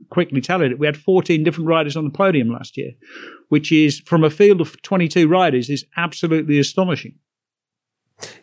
quickly 0.09 0.41
tell 0.41 0.61
it, 0.61 0.79
we 0.79 0.85
had 0.85 0.97
14 0.97 1.43
different 1.43 1.67
riders 1.67 1.95
on 1.95 2.05
the 2.05 2.11
podium 2.11 2.49
last 2.49 2.77
year, 2.77 2.91
which 3.49 3.71
is 3.71 3.99
from 4.01 4.23
a 4.23 4.29
field 4.29 4.61
of 4.61 4.81
22 4.81 5.27
riders 5.27 5.69
is 5.69 5.85
absolutely 5.97 6.59
astonishing. 6.59 7.15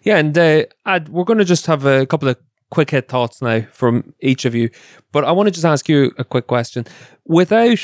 Yeah, 0.03 0.17
and 0.17 0.37
uh, 0.37 0.65
Ad, 0.87 1.09
we're 1.09 1.25
going 1.25 1.39
to 1.39 1.45
just 1.45 1.67
have 1.67 1.85
a 1.85 2.05
couple 2.07 2.29
of 2.29 2.37
quick 2.71 2.91
hit 2.91 3.09
thoughts 3.09 3.41
now 3.41 3.63
from 3.73 4.15
each 4.21 4.45
of 4.45 4.55
you. 4.55 4.71
But 5.13 5.25
I 5.25 5.33
want 5.33 5.47
to 5.47 5.51
just 5.51 5.65
ask 5.65 5.89
you 5.89 6.13
a 6.19 6.25
quick 6.25 6.47
question. 6.47 6.87
Without 7.25 7.79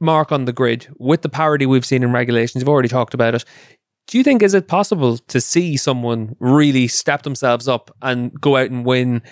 Marc 0.00 0.32
on 0.32 0.44
the 0.44 0.52
grid, 0.52 0.88
with 0.98 1.22
the 1.22 1.28
parity 1.28 1.66
we've 1.66 1.86
seen 1.86 2.02
in 2.02 2.12
regulations, 2.12 2.62
you've 2.62 2.68
already 2.68 2.88
talked 2.88 3.14
about 3.14 3.34
it. 3.34 3.44
Do 4.08 4.18
you 4.18 4.24
think 4.24 4.42
is 4.42 4.54
it 4.54 4.68
possible 4.68 5.18
to 5.18 5.40
see 5.40 5.76
someone 5.76 6.34
really 6.40 6.88
step 6.88 7.22
themselves 7.22 7.68
up 7.68 7.90
and 8.02 8.38
go 8.40 8.56
out 8.56 8.70
and 8.70 8.84
win 8.84 9.22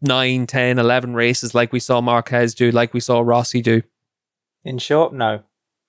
9, 0.00 0.46
10, 0.46 0.78
11 0.78 1.14
races 1.14 1.54
like 1.54 1.72
we 1.72 1.80
saw 1.80 2.00
Marquez 2.00 2.54
do, 2.54 2.70
like 2.70 2.94
we 2.94 3.00
saw 3.00 3.20
Rossi 3.20 3.60
do? 3.60 3.82
In 4.64 4.78
short, 4.78 5.12
no. 5.12 5.42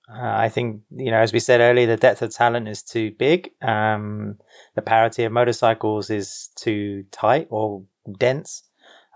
Uh, 0.07 0.19
I 0.21 0.49
think, 0.49 0.81
you 0.91 1.09
know, 1.09 1.19
as 1.19 1.33
we 1.33 1.39
said 1.39 1.61
earlier, 1.61 1.87
the 1.87 1.97
depth 1.97 2.21
of 2.21 2.33
talent 2.33 2.67
is 2.67 2.83
too 2.83 3.11
big. 3.17 3.51
Um, 3.61 4.37
the 4.75 4.81
parity 4.81 5.23
of 5.23 5.31
motorcycles 5.31 6.09
is 6.09 6.49
too 6.55 7.05
tight 7.11 7.47
or 7.49 7.83
dense. 8.11 8.63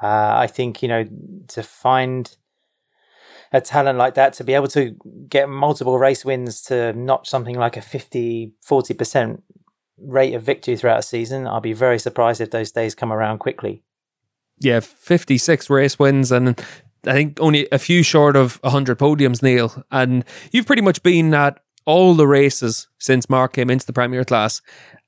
Uh, 0.02 0.34
I 0.36 0.48
think 0.48 0.82
you 0.82 0.88
know 0.88 1.06
to 1.50 1.64
find 1.64 2.36
a 3.52 3.60
talent 3.60 3.98
like 3.98 4.14
that 4.14 4.34
to 4.34 4.44
be 4.44 4.54
able 4.54 4.68
to 4.68 4.96
get 5.28 5.50
multiple 5.50 5.98
race 5.98 6.24
wins 6.24 6.62
to 6.62 6.94
notch 6.94 7.28
something 7.28 7.56
like 7.56 7.78
a 7.78 7.82
50 7.82 8.54
40% 8.66 9.42
rate 9.98 10.34
of 10.34 10.44
victory 10.44 10.78
throughout 10.78 11.00
a 11.00 11.04
season 11.04 11.48
i'll 11.48 11.60
be 11.60 11.74
very 11.74 11.98
surprised 12.00 12.40
if 12.40 12.52
those 12.52 12.72
days 12.72 12.96
come 12.96 13.12
around 13.12 13.40
quickly. 13.40 13.84
Yeah 14.60 14.80
56 14.80 15.70
race 15.70 15.98
wins 15.98 16.32
and 16.32 16.64
i 17.08 17.14
think 17.14 17.40
only 17.42 17.68
a 17.72 17.80
few 17.80 18.04
short 18.04 18.36
of 18.36 18.60
100 18.62 19.00
podiums 19.00 19.42
neil. 19.42 19.84
And 19.92 20.24
you've 20.52 20.68
pretty 20.68 20.84
much 20.84 21.02
been 21.02 21.34
at 21.34 21.60
all 21.86 22.14
the 22.14 22.28
races 22.28 22.88
since 23.00 23.30
Marc 23.32 23.54
came 23.54 23.72
into 23.72 23.86
the 23.86 23.94
premier 23.94 24.24
class. 24.24 24.62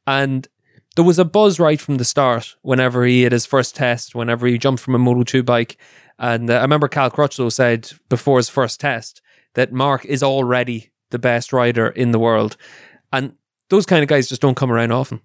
And 0.07 0.47
there 0.95 1.05
was 1.05 1.19
a 1.19 1.25
buzz 1.25 1.59
right 1.59 1.79
from 1.79 1.97
the 1.97 2.05
start 2.05 2.55
whenever 2.61 3.05
he 3.05 3.23
had 3.23 3.31
his 3.31 3.45
first 3.45 3.75
test, 3.75 4.13
whenever 4.13 4.47
he 4.47 4.57
jumped 4.57 4.81
from 4.81 4.95
a 4.95 4.99
Moto 4.99 5.23
2 5.23 5.43
bike. 5.43 5.77
And 6.19 6.49
uh, 6.49 6.55
I 6.55 6.61
remember 6.61 6.87
Cal 6.87 7.09
Crutchlow 7.09 7.51
said 7.51 7.91
before 8.09 8.37
his 8.37 8.49
first 8.49 8.79
test 8.79 9.21
that 9.53 9.71
Marc 9.71 10.05
is 10.05 10.23
already 10.23 10.91
the 11.09 11.19
best 11.19 11.53
rider 11.53 11.87
in 11.87 12.11
the 12.11 12.19
world. 12.19 12.57
And 13.11 13.33
those 13.69 13.85
kind 13.85 14.03
of 14.03 14.09
guys 14.09 14.29
just 14.29 14.41
don't 14.41 14.55
come 14.55 14.71
around 14.71 14.91
often. 14.91 15.21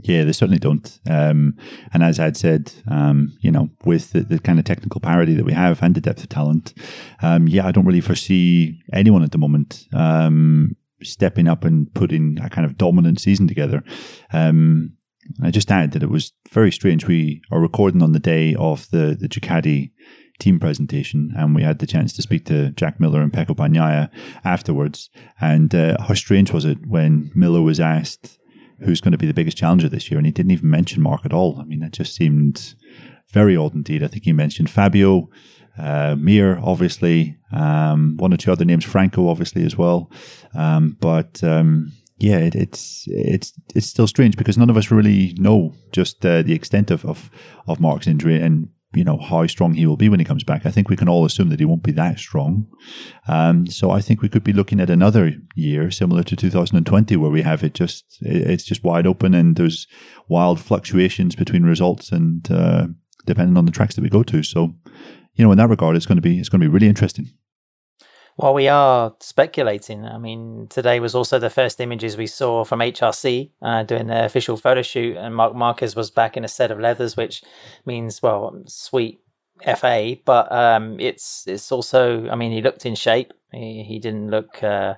Yeah, 0.00 0.24
they 0.24 0.32
certainly 0.32 0.58
don't. 0.58 1.00
Um, 1.08 1.56
and 1.94 2.02
as 2.02 2.20
I'd 2.20 2.36
said, 2.36 2.72
um, 2.90 3.36
you 3.40 3.50
know, 3.50 3.70
with 3.84 4.12
the, 4.12 4.20
the, 4.20 4.38
kind 4.38 4.58
of 4.58 4.66
technical 4.66 5.00
parity 5.00 5.34
that 5.34 5.46
we 5.46 5.54
have 5.54 5.82
and 5.82 5.94
the 5.94 6.00
depth 6.00 6.22
of 6.22 6.28
talent, 6.28 6.74
um, 7.22 7.48
yeah, 7.48 7.66
I 7.66 7.72
don't 7.72 7.86
really 7.86 8.02
foresee 8.02 8.82
anyone 8.92 9.22
at 9.22 9.32
the 9.32 9.38
moment 9.38 9.86
um, 9.94 10.76
stepping 11.02 11.48
up 11.48 11.64
and 11.64 11.92
putting 11.94 12.38
a 12.42 12.50
kind 12.50 12.64
of 12.64 12.76
dominant 12.76 13.20
season 13.20 13.46
together. 13.46 13.82
Um, 14.32 14.92
I 15.42 15.50
just 15.50 15.70
add 15.70 15.92
that 15.92 16.02
it 16.02 16.10
was 16.10 16.32
very 16.50 16.72
strange. 16.72 17.06
We 17.06 17.42
are 17.50 17.60
recording 17.60 18.02
on 18.02 18.12
the 18.12 18.18
day 18.18 18.54
of 18.54 18.88
the, 18.90 19.16
the 19.18 19.28
Ducati 19.28 19.92
team 20.38 20.58
presentation, 20.58 21.32
and 21.36 21.54
we 21.54 21.62
had 21.62 21.80
the 21.80 21.86
chance 21.86 22.12
to 22.14 22.22
speak 22.22 22.46
to 22.46 22.70
Jack 22.70 23.00
Miller 23.00 23.20
and 23.20 23.32
Pecco 23.32 23.54
Bagnaia 23.54 24.08
afterwards. 24.44 25.10
And 25.40 25.74
uh, 25.74 25.96
how 26.00 26.14
strange 26.14 26.52
was 26.52 26.64
it 26.64 26.86
when 26.86 27.30
Miller 27.34 27.60
was 27.60 27.80
asked 27.80 28.38
who's 28.80 29.00
going 29.00 29.12
to 29.12 29.18
be 29.18 29.26
the 29.26 29.34
biggest 29.34 29.56
challenger 29.56 29.88
this 29.88 30.10
year, 30.10 30.18
and 30.18 30.26
he 30.26 30.32
didn't 30.32 30.52
even 30.52 30.70
mention 30.70 31.02
Marc 31.02 31.24
at 31.24 31.32
all. 31.32 31.58
I 31.60 31.64
mean, 31.64 31.80
that 31.80 31.92
just 31.92 32.14
seemed 32.14 32.74
very 33.32 33.56
odd 33.56 33.74
indeed. 33.74 34.02
I 34.02 34.08
think 34.08 34.24
he 34.24 34.32
mentioned 34.32 34.70
Fabio 34.70 35.28
uh, 35.78 36.16
Mir, 36.18 36.58
obviously, 36.62 37.36
um, 37.52 38.16
one 38.16 38.32
or 38.32 38.36
two 38.36 38.52
other 38.52 38.64
names, 38.64 38.84
Franco, 38.84 39.28
obviously 39.28 39.64
as 39.64 39.76
well. 39.76 40.10
Um, 40.54 40.96
but 41.00 41.42
um, 41.44 41.92
yeah, 42.18 42.38
it, 42.38 42.54
it's 42.54 43.04
it's 43.06 43.52
it's 43.74 43.86
still 43.86 44.06
strange 44.06 44.36
because 44.36 44.58
none 44.58 44.70
of 44.70 44.76
us 44.76 44.90
really 44.90 45.34
know 45.38 45.74
just 45.92 46.24
uh, 46.26 46.42
the 46.42 46.54
extent 46.54 46.90
of, 46.90 47.04
of 47.04 47.30
of 47.66 47.80
Marc's 47.80 48.06
injury 48.06 48.40
and 48.40 48.68
you 48.94 49.04
know 49.04 49.18
how 49.18 49.46
strong 49.46 49.74
he 49.74 49.86
will 49.86 49.96
be 49.96 50.08
when 50.08 50.18
he 50.18 50.24
comes 50.24 50.44
back. 50.44 50.66
I 50.66 50.70
think 50.70 50.88
we 50.88 50.96
can 50.96 51.08
all 51.08 51.24
assume 51.24 51.50
that 51.50 51.60
he 51.60 51.66
won't 51.66 51.82
be 51.82 51.92
that 51.92 52.18
strong. 52.18 52.66
Um, 53.28 53.66
so 53.66 53.90
I 53.90 54.00
think 54.00 54.22
we 54.22 54.28
could 54.28 54.44
be 54.44 54.52
looking 54.52 54.80
at 54.80 54.90
another 54.90 55.32
year 55.54 55.90
similar 55.90 56.22
to 56.24 56.36
2020, 56.36 57.16
where 57.16 57.30
we 57.30 57.42
have 57.42 57.62
it 57.62 57.74
just 57.74 58.18
it's 58.20 58.64
just 58.64 58.82
wide 58.82 59.06
open 59.06 59.34
and 59.34 59.56
there's 59.56 59.86
wild 60.26 60.58
fluctuations 60.58 61.36
between 61.36 61.64
results 61.64 62.10
and 62.10 62.50
uh, 62.50 62.88
depending 63.26 63.56
on 63.56 63.66
the 63.66 63.72
tracks 63.72 63.94
that 63.94 64.02
we 64.02 64.08
go 64.08 64.22
to. 64.24 64.42
So 64.42 64.74
you 65.38 65.44
know, 65.44 65.52
in 65.52 65.58
that 65.58 65.68
regard, 65.68 65.96
it's 65.96 66.04
going 66.04 66.16
to 66.16 66.22
be 66.22 66.38
it's 66.38 66.48
going 66.48 66.60
to 66.60 66.66
be 66.66 66.72
really 66.72 66.88
interesting. 66.88 67.30
Well, 68.36 68.54
we 68.54 68.68
are 68.68 69.14
speculating. 69.20 70.04
I 70.04 70.18
mean, 70.18 70.66
today 70.68 71.00
was 71.00 71.14
also 71.14 71.38
the 71.38 71.50
first 71.50 71.80
images 71.80 72.16
we 72.16 72.28
saw 72.28 72.64
from 72.64 72.80
HRC 72.80 73.50
uh, 73.62 73.82
doing 73.82 74.06
their 74.06 74.24
official 74.24 74.56
photo 74.56 74.82
shoot, 74.82 75.16
and 75.16 75.34
Marc 75.34 75.54
Marquez 75.54 75.96
was 75.96 76.10
back 76.10 76.36
in 76.36 76.44
a 76.44 76.48
set 76.48 76.70
of 76.70 76.78
leathers, 76.78 77.16
which 77.16 77.42
means 77.86 78.22
well, 78.22 78.62
sweet 78.66 79.20
FA. 79.76 80.16
But 80.24 80.52
um, 80.52 80.98
it's 81.00 81.46
it's 81.46 81.72
also, 81.72 82.28
I 82.28 82.34
mean, 82.34 82.52
he 82.52 82.60
looked 82.60 82.84
in 82.84 82.94
shape. 82.94 83.32
He, 83.52 83.82
he 83.82 83.98
didn't 83.98 84.30
look 84.30 84.62
uh, 84.62 84.94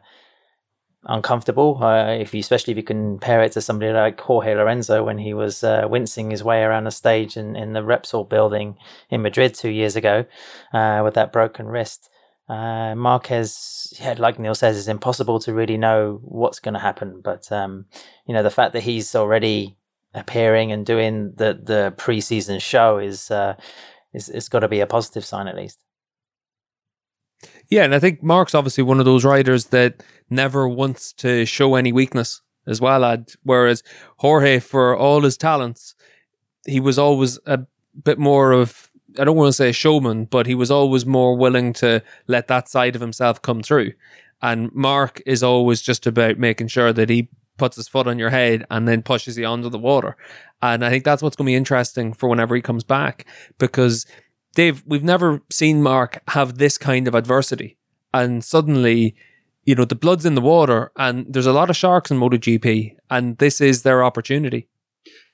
uncomfortable. 1.04 1.82
Uh, 1.82 2.12
if 2.12 2.34
you, 2.34 2.40
especially 2.40 2.72
if 2.72 2.76
you 2.76 2.82
compare 2.82 3.42
it 3.42 3.52
to 3.52 3.60
somebody 3.60 3.92
like 3.92 4.20
Jorge 4.20 4.54
Lorenzo 4.54 5.04
when 5.04 5.18
he 5.18 5.34
was 5.34 5.64
uh, 5.64 5.86
wincing 5.88 6.30
his 6.30 6.44
way 6.44 6.62
around 6.62 6.84
the 6.84 6.90
stage 6.90 7.36
in, 7.36 7.56
in 7.56 7.72
the 7.72 7.80
Repsol 7.80 8.28
building 8.28 8.76
in 9.08 9.22
Madrid 9.22 9.54
two 9.54 9.70
years 9.70 9.96
ago 9.96 10.24
uh, 10.72 11.00
with 11.04 11.14
that 11.14 11.32
broken 11.32 11.66
wrist. 11.66 12.10
Uh, 12.48 12.94
Marquez, 12.96 13.94
yeah, 14.00 14.14
like 14.18 14.38
Neil 14.38 14.56
says, 14.56 14.76
it's 14.76 14.88
impossible 14.88 15.38
to 15.40 15.54
really 15.54 15.76
know 15.76 16.18
what's 16.22 16.58
going 16.58 16.74
to 16.74 16.80
happen. 16.80 17.20
But 17.22 17.50
um, 17.52 17.86
you 18.26 18.34
know, 18.34 18.42
the 18.42 18.50
fact 18.50 18.72
that 18.72 18.82
he's 18.82 19.14
already 19.14 19.76
appearing 20.14 20.72
and 20.72 20.84
doing 20.84 21.32
the 21.36 21.58
the 21.62 21.94
preseason 21.96 22.60
show 22.60 22.98
is 22.98 23.30
uh, 23.30 23.54
is 24.12 24.28
it's 24.28 24.48
got 24.48 24.60
to 24.60 24.68
be 24.68 24.80
a 24.80 24.86
positive 24.86 25.24
sign 25.24 25.46
at 25.46 25.56
least. 25.56 25.78
Yeah, 27.68 27.84
and 27.84 27.94
I 27.94 28.00
think 28.00 28.22
Marc's 28.22 28.54
obviously 28.54 28.82
one 28.82 28.98
of 28.98 29.04
those 29.04 29.24
riders 29.24 29.66
that 29.66 30.02
never 30.30 30.68
wants 30.68 31.12
to 31.14 31.44
show 31.44 31.74
any 31.74 31.92
weakness 31.92 32.42
as 32.66 32.80
well. 32.80 33.24
Whereas 33.42 33.82
Jorge, 34.18 34.60
for 34.60 34.96
all 34.96 35.22
his 35.22 35.36
talents, 35.36 35.94
he 36.66 36.80
was 36.80 36.98
always 36.98 37.38
a 37.46 37.60
bit 38.04 38.18
more 38.18 38.52
of 38.52 38.90
I 39.18 39.24
don't 39.24 39.36
want 39.36 39.48
to 39.48 39.52
say 39.52 39.70
a 39.70 39.72
showman, 39.72 40.26
but 40.26 40.46
he 40.46 40.54
was 40.54 40.70
always 40.70 41.04
more 41.04 41.36
willing 41.36 41.72
to 41.74 42.02
let 42.28 42.46
that 42.48 42.68
side 42.68 42.94
of 42.94 43.00
himself 43.00 43.42
come 43.42 43.60
through. 43.60 43.92
And 44.40 44.72
Marc 44.72 45.20
is 45.26 45.42
always 45.42 45.82
just 45.82 46.06
about 46.06 46.38
making 46.38 46.68
sure 46.68 46.92
that 46.92 47.10
he 47.10 47.28
puts 47.56 47.76
his 47.76 47.88
foot 47.88 48.06
on 48.06 48.18
your 48.18 48.30
head 48.30 48.64
and 48.70 48.88
then 48.88 49.02
pushes 49.02 49.36
you 49.36 49.46
under 49.48 49.68
the 49.68 49.78
water. 49.78 50.16
And 50.62 50.84
I 50.84 50.90
think 50.90 51.04
that's 51.04 51.22
what's 51.22 51.36
going 51.36 51.46
to 51.46 51.50
be 51.50 51.56
interesting 51.56 52.12
for 52.12 52.28
whenever 52.28 52.54
he 52.54 52.62
comes 52.62 52.84
back 52.84 53.26
because 53.58 54.06
Dave, 54.54 54.82
we've 54.86 55.04
never 55.04 55.42
seen 55.50 55.82
Marc 55.82 56.22
have 56.28 56.58
this 56.58 56.78
kind 56.78 57.06
of 57.06 57.14
adversity. 57.14 57.76
And 58.14 58.44
suddenly, 58.44 59.14
you 59.70 59.76
know, 59.76 59.84
the 59.84 59.94
blood's 59.94 60.26
in 60.26 60.34
the 60.34 60.40
water 60.40 60.90
and 60.96 61.32
there's 61.32 61.46
a 61.46 61.52
lot 61.52 61.70
of 61.70 61.76
sharks 61.76 62.10
in 62.10 62.18
MotoGP 62.18 62.96
and 63.08 63.38
this 63.38 63.60
is 63.60 63.82
their 63.82 64.02
opportunity. 64.02 64.66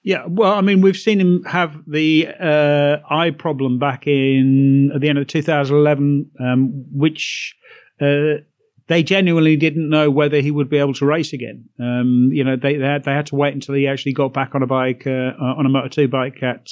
Yeah, 0.03 0.25
well, 0.29 0.53
I 0.53 0.61
mean, 0.61 0.83
we've 0.83 0.97
seen 0.97 1.19
him 1.19 1.43
have 1.45 1.83
the 1.87 2.29
uh, 2.39 2.99
eye 3.11 3.31
problem 3.31 3.79
back 3.79 4.07
in 4.07 4.93
at 4.95 5.01
the 5.01 5.09
end 5.09 5.19
of 5.19 5.27
2011, 5.27 6.31
um, 6.39 6.85
which 6.93 7.57
uh, 7.99 8.45
they 8.89 9.03
genuinely 9.03 9.57
didn't 9.57 9.89
know 9.89 10.11
whether 10.11 10.41
he 10.41 10.51
would 10.51 10.69
be 10.69 10.77
able 10.77 10.93
to 10.95 11.07
race 11.07 11.33
again. 11.33 11.65
Um, 11.81 12.29
you 12.31 12.45
know, 12.45 12.57
they 12.57 12.77
they 12.77 12.87
had, 12.87 13.05
they 13.05 13.13
had 13.13 13.27
to 13.27 13.37
wait 13.37 13.55
until 13.55 13.75
he 13.75 13.89
actually 13.89 14.13
got 14.13 14.35
back 14.35 14.55
on 14.55 14.63
a 14.63 14.67
bike 14.67 15.07
uh, 15.07 15.33
on 15.41 15.65
a 15.65 15.71
Moto 15.71 15.89
Two 15.89 16.09
bike 16.09 16.43
at 16.43 16.69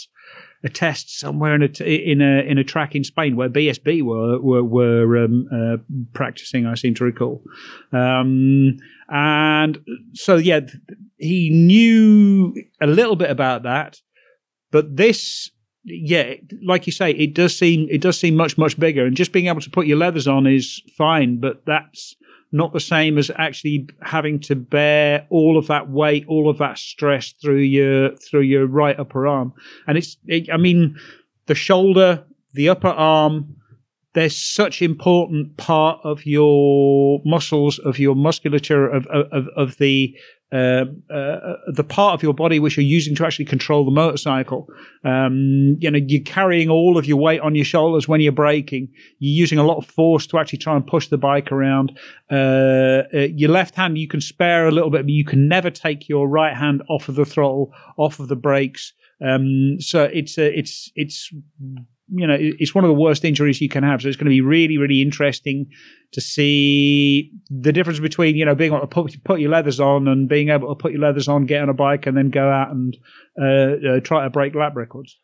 a 0.65 0.69
test 0.71 1.21
somewhere 1.21 1.55
in 1.55 1.63
a 1.63 1.67
in 1.85 2.23
a 2.23 2.41
in 2.41 2.59
a 2.59 2.65
track 2.65 2.95
in 2.95 3.05
Spain 3.05 3.37
where 3.37 3.51
BSB 3.51 4.03
were 4.03 4.41
were, 4.41 4.65
were 4.65 5.25
um, 5.25 5.47
uh, 5.53 5.77
practicing. 6.15 6.67
I 6.67 6.75
seem 6.75 6.95
to 6.95 7.05
recall, 7.05 7.43
um, 7.93 8.79
and 9.09 9.79
so 10.15 10.37
yeah, 10.37 10.61
he 11.19 11.51
knew 11.51 12.55
a 12.81 12.87
little 12.87 13.17
bit 13.17 13.31
about 13.31 13.63
that, 13.65 14.01
but 14.73 14.97
this. 14.97 15.51
Yeah, 15.85 16.35
like 16.63 16.87
you 16.87 16.93
say, 16.93 17.11
it 17.11 17.35
does 17.35 17.57
seem 17.57 17.87
it 17.91 18.01
does 18.01 18.19
seem 18.19 18.37
much 18.37 18.57
much 18.57 18.79
bigger, 18.79 19.05
and 19.05 19.17
just 19.17 19.33
being 19.33 19.49
able 19.49 19.61
to 19.61 19.71
put 19.71 19.87
your 19.87 19.99
leathers 19.99 20.27
on 20.27 20.47
is 20.47 20.83
fine. 20.97 21.41
But 21.41 21.67
that's 21.67 22.17
not 22.55 22.73
the 22.73 22.81
same 22.81 23.19
as 23.19 23.33
actually 23.37 23.89
having 24.01 24.39
to 24.39 24.55
bear 24.55 25.27
all 25.29 25.59
of 25.59 25.67
that 25.67 25.91
weight, 25.91 26.25
all 26.29 26.49
of 26.49 26.57
that 26.59 26.79
stress 26.79 27.33
through 27.33 27.59
your 27.59 28.17
through 28.17 28.43
your 28.43 28.67
right 28.67 28.99
upper 28.99 29.27
arm. 29.27 29.53
And 29.89 29.99
it's, 29.99 30.17
it, 30.27 30.49
I 30.53 30.57
mean, 30.57 30.97
the 31.47 31.57
shoulder, 31.57 32.25
the 32.53 32.69
upper 32.69 32.89
arm, 32.89 33.57
they're 34.15 34.31
such 34.31 34.83
important 34.83 35.57
part 35.57 35.99
of 36.05 36.25
your 36.25 37.21
muscles, 37.25 37.81
of 37.81 37.99
your 37.99 38.15
musculature, 38.15 38.89
of 38.89 39.07
of, 39.09 39.49
of 39.57 39.77
the 39.79 40.17
uh, 40.55 40.85
uh, 41.13 41.57
the 41.67 41.83
part 41.83 42.15
of 42.15 42.23
your 42.23 42.33
body 42.33 42.61
which 42.61 42.77
you're 42.77 42.87
using 42.87 43.17
to 43.17 43.27
actually 43.27 43.45
control 43.45 43.85
the 43.85 43.91
motorcycle. 43.91 44.69
Um, 45.05 45.77
you 45.81 45.91
know, 45.91 45.99
you're 45.99 46.23
carrying 46.23 46.71
all 46.71 46.97
of 46.97 47.07
your 47.07 47.17
weight 47.17 47.41
on 47.41 47.57
your 47.57 47.65
shoulders 47.65 48.07
when 48.07 48.21
you're 48.21 48.31
braking. 48.31 48.89
You're 49.19 49.37
using 49.37 49.59
a 49.59 49.65
lot 49.65 49.79
of 49.79 49.87
force 49.87 50.29
to 50.29 50.39
actually 50.39 50.61
try 50.61 50.77
and 50.77 50.87
push 50.87 51.09
the 51.09 51.19
bike 51.19 51.51
around. 51.51 51.99
Uh, 52.31 53.03
uh 53.13 53.27
your 53.35 53.51
left 53.51 53.75
hand, 53.75 53.99
you 53.99 54.07
can 54.07 54.21
spare 54.21 54.69
a 54.69 54.71
little 54.71 54.91
bit, 54.91 55.03
but 55.03 55.11
you 55.11 55.25
can 55.25 55.49
never 55.49 55.71
take 55.71 56.09
your 56.09 56.29
right 56.29 56.57
hand 56.57 56.85
off 56.89 57.09
of 57.09 57.17
the 57.17 57.25
throttle, 57.25 57.73
off 57.97 58.21
of 58.21 58.29
the 58.29 58.37
brakes. 58.37 58.93
Um, 59.21 59.81
so 59.81 60.05
it's 60.05 60.39
uh, 60.39 60.51
it's 60.55 60.93
it's 60.95 61.33
you 62.09 62.27
know, 62.27 62.37
it's 62.39 62.75
one 62.75 62.85
of 62.85 62.89
the 62.89 62.95
worst 62.95 63.25
injuries 63.25 63.61
you 63.61 63.69
can 63.69 63.83
have. 63.83 64.03
So 64.03 64.09
it's 64.09 64.17
going 64.17 64.27
to 64.27 64.31
be 64.31 64.41
really, 64.41 64.77
really 64.77 65.01
interesting 65.01 65.67
to 66.13 66.21
see 66.21 67.33
the 67.49 67.73
difference 67.73 67.99
between, 67.99 68.37
you 68.37 68.45
know, 68.45 68.55
being 68.55 68.73
able 68.73 68.81
to 68.81 68.87
put, 68.87 69.25
put 69.25 69.41
your 69.41 69.51
leathers 69.51 69.81
on 69.81 70.07
and 70.07 70.29
being 70.29 70.51
able 70.51 70.69
to 70.69 70.75
put 70.75 70.93
your 70.93 71.01
leathers 71.01 71.29
on, 71.29 71.47
get 71.47 71.63
on 71.63 71.69
a 71.69 71.75
bike, 71.75 72.07
and 72.07 72.17
then 72.17 72.31
go 72.31 72.51
out 72.51 72.71
and 72.71 72.97
uh, 73.41 73.89
uh, 73.89 74.01
try 74.01 74.23
to 74.23 74.31
break 74.31 74.55
lap 74.55 74.77
records. 74.77 75.19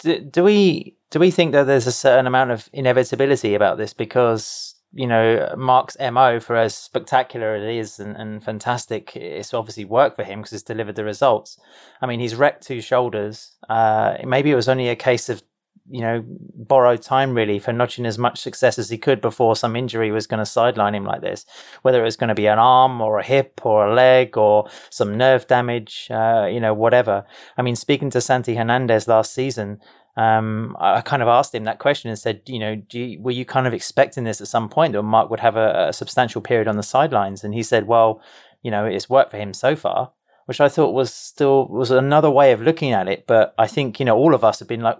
Do, 0.00 0.20
do 0.20 0.42
we 0.42 0.96
do 1.10 1.20
we 1.20 1.30
think 1.30 1.52
that 1.52 1.64
there's 1.64 1.86
a 1.86 1.92
certain 1.92 2.26
amount 2.26 2.50
of 2.50 2.68
inevitability 2.72 3.54
about 3.54 3.78
this 3.78 3.94
because 3.94 4.74
you 4.92 5.06
know 5.06 5.54
Marc's 5.56 5.96
mo 6.00 6.40
for 6.40 6.56
as 6.56 6.76
spectacular 6.76 7.54
it 7.54 7.76
is 7.76 8.00
and, 8.00 8.16
and 8.16 8.42
fantastic, 8.42 9.14
it's 9.14 9.54
obviously 9.54 9.84
worked 9.84 10.16
for 10.16 10.24
him 10.24 10.40
because 10.40 10.52
it's 10.52 10.64
delivered 10.64 10.96
the 10.96 11.04
results. 11.04 11.60
I 12.02 12.06
mean, 12.06 12.18
he's 12.18 12.34
wrecked 12.34 12.66
two 12.66 12.80
shoulders. 12.80 13.52
Uh, 13.68 14.16
maybe 14.24 14.50
it 14.50 14.56
was 14.56 14.68
only 14.68 14.88
a 14.88 14.96
case 14.96 15.28
of 15.28 15.44
you 15.90 16.00
know, 16.00 16.24
borrowed 16.26 17.02
time 17.02 17.34
really 17.34 17.58
for 17.58 17.72
notching 17.72 18.06
as 18.06 18.18
much 18.18 18.40
success 18.40 18.78
as 18.78 18.88
he 18.88 18.96
could 18.96 19.20
before 19.20 19.54
some 19.54 19.76
injury 19.76 20.10
was 20.10 20.26
going 20.26 20.38
to 20.38 20.46
sideline 20.46 20.94
him 20.94 21.04
like 21.04 21.20
this. 21.20 21.44
Whether 21.82 22.00
it 22.00 22.04
was 22.04 22.16
going 22.16 22.28
to 22.28 22.34
be 22.34 22.46
an 22.46 22.58
arm 22.58 23.00
or 23.00 23.18
a 23.18 23.24
hip 23.24 23.60
or 23.64 23.86
a 23.86 23.94
leg 23.94 24.36
or 24.38 24.68
some 24.90 25.16
nerve 25.16 25.46
damage, 25.46 26.08
uh, 26.10 26.48
you 26.50 26.60
know, 26.60 26.72
whatever. 26.72 27.26
I 27.58 27.62
mean, 27.62 27.76
speaking 27.76 28.10
to 28.10 28.20
Santi 28.20 28.54
Hernandez 28.54 29.06
last 29.08 29.34
season, 29.34 29.80
um, 30.16 30.76
I 30.80 31.02
kind 31.02 31.22
of 31.22 31.28
asked 31.28 31.54
him 31.54 31.64
that 31.64 31.80
question 31.80 32.08
and 32.08 32.18
said, 32.18 32.42
you 32.46 32.58
know, 32.58 32.80
you, 32.90 33.20
were 33.20 33.32
you 33.32 33.44
kind 33.44 33.66
of 33.66 33.74
expecting 33.74 34.24
this 34.24 34.40
at 34.40 34.48
some 34.48 34.68
point 34.68 34.94
that 34.94 35.02
Marc 35.02 35.28
would 35.28 35.40
have 35.40 35.56
a, 35.56 35.88
a 35.88 35.92
substantial 35.92 36.40
period 36.40 36.68
on 36.68 36.76
the 36.76 36.82
sidelines? 36.82 37.44
And 37.44 37.52
he 37.52 37.62
said, 37.62 37.86
well, 37.86 38.22
you 38.62 38.70
know, 38.70 38.86
it's 38.86 39.10
worked 39.10 39.32
for 39.32 39.36
him 39.36 39.52
so 39.52 39.76
far 39.76 40.12
which 40.46 40.60
I 40.60 40.68
thought 40.68 40.92
was 40.92 41.12
still 41.12 41.66
was 41.68 41.90
another 41.90 42.30
way 42.30 42.52
of 42.52 42.60
looking 42.60 42.92
at 42.92 43.08
it. 43.08 43.26
But 43.26 43.54
I 43.58 43.66
think 43.66 43.98
you 43.98 44.04
know 44.04 44.16
all 44.16 44.34
of 44.34 44.44
us 44.44 44.58
have 44.58 44.68
been 44.68 44.82
like, 44.82 44.98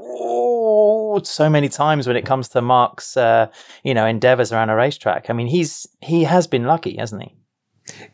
so 1.22 1.48
many 1.48 1.68
times 1.68 2.06
when 2.06 2.16
it 2.16 2.24
comes 2.26 2.48
to 2.50 2.60
Marc's, 2.60 3.16
uh, 3.16 3.46
you 3.82 3.94
know, 3.94 4.06
endeavors 4.06 4.52
around 4.52 4.70
a 4.70 4.76
racetrack. 4.76 5.30
I 5.30 5.32
mean, 5.32 5.46
he's 5.46 5.86
he 6.00 6.24
has 6.24 6.46
been 6.46 6.64
lucky, 6.64 6.96
hasn't 6.96 7.22
he? 7.22 7.34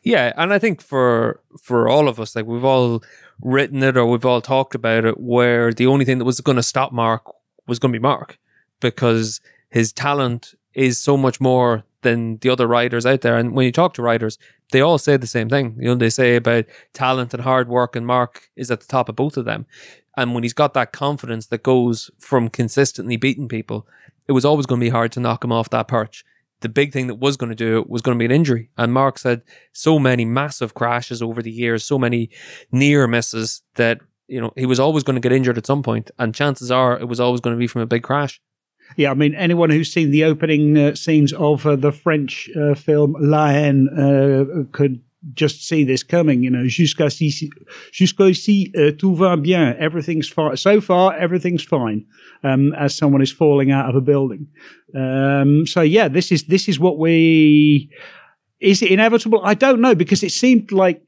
Yeah, 0.03 0.33
and 0.37 0.53
I 0.53 0.59
think 0.59 0.83
for 0.83 1.41
for 1.63 1.89
all 1.89 2.09
of 2.09 2.19
us, 2.21 2.35
like 2.35 2.47
we've 2.47 2.65
all 2.65 3.03
written 3.43 3.83
it 3.83 3.97
or 3.97 4.07
we've 4.07 4.25
all 4.25 4.41
talked 4.41 4.75
about 4.75 5.05
it, 5.05 5.21
where 5.21 5.73
the 5.73 5.87
only 5.87 6.05
thing 6.05 6.19
that 6.19 6.25
was 6.25 6.41
going 6.41 6.57
to 6.57 6.63
stop 6.63 6.93
Marc 6.93 7.23
was 7.67 7.79
going 7.79 7.93
to 7.93 7.99
be 7.99 8.03
Marc 8.03 8.39
because 8.81 9.41
his 9.71 9.93
talent 9.93 10.55
is 10.75 10.99
so 10.99 11.17
much 11.17 11.41
more 11.41 11.85
than 12.03 12.39
the 12.39 12.49
other 12.49 12.67
riders 12.67 13.05
out 13.05 13.21
there. 13.21 13.37
And 13.37 13.53
when 13.53 13.67
you 13.67 13.73
talk 13.73 13.95
to 13.95 14.03
riders, 14.03 14.39
they 14.73 14.81
all 14.81 14.99
say 14.99 15.17
the 15.17 15.27
same 15.27 15.49
thing. 15.49 15.77
You 15.79 15.89
know, 15.89 15.95
they 15.95 16.11
say 16.11 16.37
about 16.37 16.65
talent 16.93 17.35
and 17.35 17.43
hard 17.43 17.69
work, 17.69 17.97
and 17.97 18.07
Marc 18.07 18.49
is 18.57 18.71
at 18.71 18.81
the 18.81 18.87
top 18.87 19.09
of 19.09 19.17
both 19.17 19.37
of 19.37 19.45
them. 19.45 19.67
And 20.17 20.35
when 20.35 20.43
he's 20.43 20.53
got 20.53 20.75
that 20.75 20.93
confidence 20.93 21.47
that 21.47 21.63
goes 21.63 22.11
from 22.19 22.49
consistently 22.49 23.17
beating 23.17 23.49
people, 23.49 23.87
it 24.29 24.33
was 24.33 24.45
always 24.45 24.67
going 24.67 24.81
to 24.81 24.85
be 24.85 24.91
hard 24.91 25.13
to 25.13 25.21
knock 25.21 25.45
him 25.45 25.53
off 25.53 25.71
that 25.71 25.89
perch. 25.89 26.25
The 26.61 26.69
big 26.69 26.93
thing 26.93 27.07
that 27.07 27.15
was 27.15 27.37
going 27.37 27.49
to 27.49 27.57
do 27.57 27.79
it 27.79 27.89
was 27.89 28.03
going 28.03 28.17
to 28.17 28.19
be 28.19 28.27
an 28.27 28.31
injury. 28.31 28.71
And 28.77 28.93
Marc 28.93 29.19
said 29.19 29.43
so 29.73 29.99
many 29.99 30.25
massive 30.25 30.75
crashes 30.75 31.23
over 31.23 31.43
the 31.43 31.51
years, 31.51 31.85
so 31.85 31.99
many 31.99 32.31
near 32.71 33.07
misses 33.07 33.63
that, 33.77 34.01
you 34.29 34.41
know, 34.41 34.53
he 34.57 34.67
was 34.67 34.79
always 34.79 35.03
going 35.03 35.15
to 35.15 35.21
get 35.21 35.33
injured 35.33 35.57
at 35.57 35.67
some 35.67 35.83
point, 35.83 36.11
And 36.19 36.35
chances 36.35 36.71
are 36.71 36.99
it 36.99 37.09
was 37.09 37.19
always 37.19 37.41
going 37.41 37.57
to 37.57 37.59
be 37.59 37.67
from 37.67 37.83
a 37.83 37.87
big 37.87 38.03
crash. 38.03 38.41
Yeah, 38.97 39.13
I 39.13 39.15
mean, 39.15 39.35
anyone 39.35 39.71
who's 39.71 39.93
seen 39.93 40.11
the 40.11 40.25
opening 40.25 40.77
uh, 40.77 40.95
scenes 40.95 41.33
of 41.33 41.65
uh, 41.65 41.77
the 41.77 41.93
French 41.93 42.51
uh, 42.57 42.75
film 42.75 43.17
La 43.21 43.49
Haine 43.49 43.89
uh, 43.89 44.65
could 44.73 45.01
just 45.35 45.67
see 45.67 45.85
this 45.85 46.03
coming. 46.03 46.43
You 46.43 46.51
know, 46.51 46.65
jusqu'ici, 46.65 47.51
jusqu'ici, 47.93 48.73
uh, 48.77 48.93
tout 48.97 49.17
va 49.17 49.37
bien. 49.37 49.77
Everything's 49.79 50.29
fine. 50.29 50.57
So 50.57 50.81
far, 50.81 51.15
everything's 51.17 51.65
fine. 51.65 52.07
Um, 52.43 52.73
as 52.75 52.97
someone 52.97 53.23
is 53.23 53.33
falling 53.33 53.71
out 53.71 53.89
of 53.89 53.97
a 53.97 54.01
building. 54.01 54.49
Um, 54.95 55.67
so 55.67 55.83
yeah, 55.83 56.09
this 56.09 56.33
is 56.33 56.45
this 56.45 56.69
is 56.69 56.79
what 56.79 56.99
we. 56.99 57.91
Is 58.61 58.83
it 58.83 58.91
inevitable? 58.91 59.41
I 59.43 59.55
don't 59.55 59.81
know 59.81 59.95
because 59.95 60.23
it 60.23 60.33
seemed 60.33 60.73
like 60.73 61.03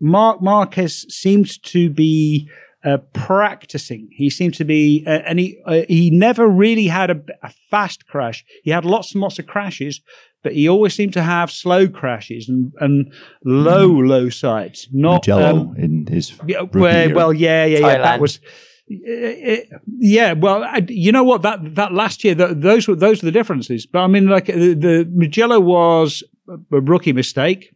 Marc 0.00 0.40
Marquez 0.40 1.06
seemed 1.08 1.62
to 1.64 1.90
be 1.90 2.48
uh, 2.84 2.98
practicing. 3.12 4.08
He 4.12 4.30
seemed 4.30 4.54
to 4.54 4.64
be, 4.64 5.04
uh, 5.06 5.20
and 5.26 5.38
he 5.38 5.60
uh, 5.66 5.82
he 5.88 6.10
never 6.10 6.48
really 6.48 6.86
had 6.86 7.10
a, 7.10 7.20
a, 7.42 7.50
fast 7.70 8.06
crash. 8.06 8.44
He 8.64 8.70
had 8.70 8.84
lots 8.84 9.12
and 9.12 9.20
lots 9.20 9.38
of 9.38 9.46
crashes, 9.46 10.00
but 10.42 10.54
he 10.54 10.68
always 10.68 10.94
seemed 10.94 11.12
to 11.14 11.22
have 11.22 11.50
slow 11.50 11.88
crashes 11.88 12.48
and, 12.48 12.72
and 12.80 13.12
low 13.44 13.90
mm. 13.90 14.08
low 14.08 14.28
sides. 14.28 14.88
Not 14.92 15.26
Mugello 15.26 15.60
um, 15.60 15.76
in 15.76 16.06
his 16.06 16.32
yeah, 16.46 16.62
well, 16.62 17.14
well, 17.14 17.32
yeah, 17.32 17.64
yeah, 17.64 17.78
yeah. 17.78 17.98
That 17.98 18.20
was. 18.20 18.40
yeah, 18.88 20.32
well, 20.32 20.64
you 20.88 21.12
know 21.12 21.22
what? 21.22 21.42
That 21.42 21.76
that 21.76 21.92
last 21.92 22.24
year, 22.24 22.34
those 22.34 22.88
were 22.88 22.96
those 22.96 23.22
were 23.22 23.26
the 23.26 23.32
differences. 23.32 23.86
But 23.86 24.00
I 24.00 24.06
mean, 24.08 24.26
like 24.26 24.46
the, 24.46 24.74
the 24.74 25.08
Mugello 25.12 25.60
was 25.60 26.24
a 26.48 26.80
rookie 26.80 27.12
mistake. 27.12 27.72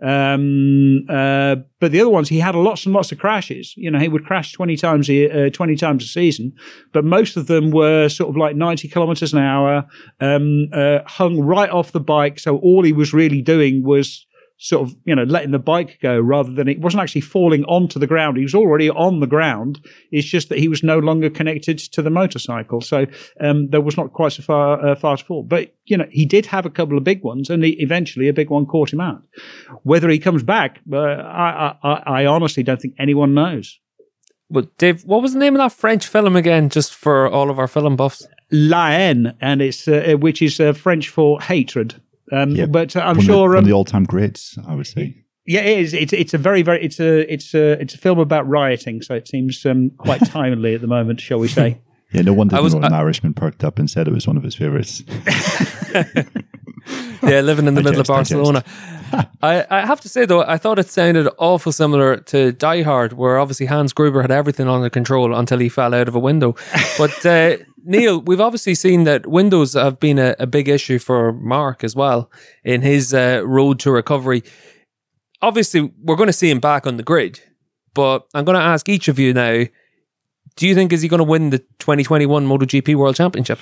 Um, 0.00 1.06
uh, 1.08 1.56
but 1.80 1.90
the 1.90 2.00
other 2.00 2.10
ones, 2.10 2.28
he 2.28 2.38
had 2.38 2.54
lots 2.54 2.86
and 2.86 2.94
lots 2.94 3.10
of 3.10 3.18
crashes. 3.18 3.74
You 3.76 3.90
know, 3.90 3.98
he 3.98 4.08
would 4.08 4.24
crash 4.24 4.52
twenty 4.52 4.76
times 4.76 5.10
a 5.10 5.46
uh, 5.46 5.50
twenty 5.50 5.74
times 5.74 6.04
a 6.04 6.06
season, 6.06 6.52
but 6.92 7.04
most 7.04 7.36
of 7.36 7.48
them 7.48 7.70
were 7.70 8.08
sort 8.08 8.30
of 8.30 8.36
like 8.36 8.54
ninety 8.54 8.88
kilometers 8.88 9.32
an 9.32 9.40
hour, 9.40 9.86
um, 10.20 10.68
uh, 10.72 11.00
hung 11.06 11.40
right 11.40 11.70
off 11.70 11.92
the 11.92 12.00
bike. 12.00 12.38
So 12.38 12.58
all 12.58 12.84
he 12.84 12.92
was 12.92 13.12
really 13.12 13.42
doing 13.42 13.82
was 13.82 14.24
sort 14.58 14.88
of 14.88 14.96
you 15.04 15.14
know 15.14 15.22
letting 15.22 15.52
the 15.52 15.58
bike 15.58 15.98
go 16.02 16.18
rather 16.18 16.52
than 16.52 16.68
it 16.68 16.80
wasn't 16.80 17.00
actually 17.00 17.20
falling 17.20 17.64
onto 17.64 17.98
the 17.98 18.06
ground. 18.06 18.36
He 18.36 18.42
was 18.42 18.54
already 18.54 18.90
on 18.90 19.20
the 19.20 19.26
ground. 19.26 19.80
It's 20.10 20.26
just 20.26 20.48
that 20.48 20.58
he 20.58 20.68
was 20.68 20.82
no 20.82 20.98
longer 20.98 21.30
connected 21.30 21.78
to 21.78 22.02
the 22.02 22.10
motorcycle. 22.10 22.80
So 22.80 23.06
um, 23.40 23.70
there 23.70 23.80
was 23.80 23.96
not 23.96 24.12
quite 24.12 24.32
so 24.32 24.42
far 24.42 24.84
uh, 24.84 24.94
fast 24.96 25.24
fall 25.24 25.42
but 25.42 25.74
you 25.86 25.96
know 25.96 26.06
he 26.10 26.26
did 26.26 26.46
have 26.46 26.66
a 26.66 26.70
couple 26.70 26.98
of 26.98 27.04
big 27.04 27.22
ones 27.22 27.48
and 27.48 27.64
he, 27.64 27.70
eventually 27.80 28.28
a 28.28 28.32
big 28.32 28.50
one 28.50 28.66
caught 28.66 28.92
him 28.92 29.00
out. 29.00 29.22
Whether 29.84 30.08
he 30.08 30.18
comes 30.18 30.42
back 30.42 30.80
uh, 30.92 30.96
I, 30.98 31.76
I, 31.82 32.22
I 32.22 32.26
honestly 32.26 32.62
don't 32.62 32.80
think 32.80 32.94
anyone 32.98 33.34
knows. 33.34 33.78
But 34.50 34.76
Dave, 34.78 35.04
what 35.04 35.22
was 35.22 35.34
the 35.34 35.38
name 35.38 35.54
of 35.54 35.58
that 35.58 35.72
French 35.72 36.06
film 36.06 36.34
again? 36.34 36.70
Just 36.70 36.94
for 36.94 37.28
all 37.28 37.50
of 37.50 37.58
our 37.58 37.68
film 37.68 37.96
buffs, 37.96 38.26
La 38.50 38.88
Haine, 38.88 39.34
and 39.40 39.60
it's 39.60 39.86
uh, 39.86 40.16
which 40.18 40.40
is 40.40 40.58
uh, 40.58 40.72
French 40.72 41.10
for 41.10 41.40
hatred. 41.40 42.00
Um, 42.32 42.50
yep. 42.50 42.70
But 42.70 42.94
I'm 42.96 43.16
one 43.16 43.26
sure 43.26 43.50
the, 43.52 43.58
um, 43.58 43.64
the 43.64 43.72
all-time 43.72 44.04
greats, 44.04 44.58
I 44.66 44.74
would 44.74 44.86
say. 44.86 45.24
Yeah, 45.46 45.60
it 45.60 45.78
is. 45.78 45.94
It's 45.94 46.12
it's 46.12 46.34
a 46.34 46.38
very 46.38 46.60
very 46.62 46.84
it's 46.84 47.00
a 47.00 47.32
it's 47.32 47.54
a 47.54 47.80
it's 47.80 47.94
a 47.94 47.98
film 47.98 48.18
about 48.18 48.46
rioting, 48.46 49.00
so 49.00 49.14
it 49.14 49.26
seems 49.28 49.64
um, 49.64 49.90
quite 49.96 50.20
timely 50.26 50.74
at 50.74 50.82
the 50.82 50.86
moment, 50.86 51.20
shall 51.20 51.38
we 51.38 51.48
say? 51.48 51.80
Yeah, 52.10 52.22
no 52.22 52.32
wonder 52.32 52.56
I 52.56 52.60
was- 52.60 52.72
Northern 52.72 52.94
Irishman 52.94 53.34
perked 53.34 53.62
up 53.62 53.78
and 53.78 53.90
said 53.90 54.08
it 54.08 54.14
was 54.14 54.26
one 54.26 54.38
of 54.38 54.42
his 54.42 54.54
favorites. 54.54 55.02
yeah, 55.94 57.40
living 57.40 57.66
in 57.66 57.74
the 57.74 57.82
middle 57.82 58.00
of 58.00 58.06
Digest, 58.06 58.30
digest. 58.32 58.66
Barcelona. 59.10 59.30
I, 59.42 59.66
I 59.70 59.86
have 59.86 60.00
to 60.02 60.08
say 60.08 60.24
though, 60.26 60.42
I 60.42 60.56
thought 60.58 60.78
it 60.78 60.88
sounded 60.88 61.28
awful 61.38 61.72
similar 61.72 62.16
to 62.18 62.52
Die 62.52 62.82
Hard, 62.82 63.12
where 63.14 63.38
obviously 63.38 63.66
Hans 63.66 63.92
Gruber 63.92 64.22
had 64.22 64.30
everything 64.30 64.68
under 64.68 64.90
control 64.90 65.34
until 65.34 65.58
he 65.58 65.68
fell 65.68 65.94
out 65.94 66.08
of 66.08 66.14
a 66.14 66.18
window. 66.18 66.54
But 66.96 67.24
uh, 67.24 67.56
Neil, 67.84 68.20
we've 68.20 68.40
obviously 68.40 68.74
seen 68.74 69.04
that 69.04 69.26
windows 69.26 69.74
have 69.74 69.98
been 70.00 70.18
a, 70.18 70.34
a 70.38 70.46
big 70.46 70.68
issue 70.68 70.98
for 70.98 71.32
Marc 71.32 71.84
as 71.84 71.94
well 71.96 72.30
in 72.64 72.82
his 72.82 73.14
uh, 73.14 73.42
road 73.44 73.78
to 73.80 73.90
recovery. 73.90 74.42
Obviously, 75.40 75.92
we're 76.02 76.16
going 76.16 76.26
to 76.26 76.32
see 76.32 76.50
him 76.50 76.58
back 76.60 76.86
on 76.86 76.96
the 76.96 77.02
grid, 77.04 77.40
but 77.94 78.26
I'm 78.34 78.44
going 78.44 78.58
to 78.58 78.64
ask 78.64 78.88
each 78.88 79.06
of 79.08 79.18
you 79.20 79.32
now: 79.32 79.64
Do 80.56 80.66
you 80.66 80.74
think 80.74 80.92
is 80.92 81.00
he 81.02 81.08
going 81.08 81.18
to 81.18 81.24
win 81.24 81.50
the 81.50 81.58
2021 81.78 82.46
MotoGP 82.46 82.96
World 82.96 83.14
Championship? 83.14 83.60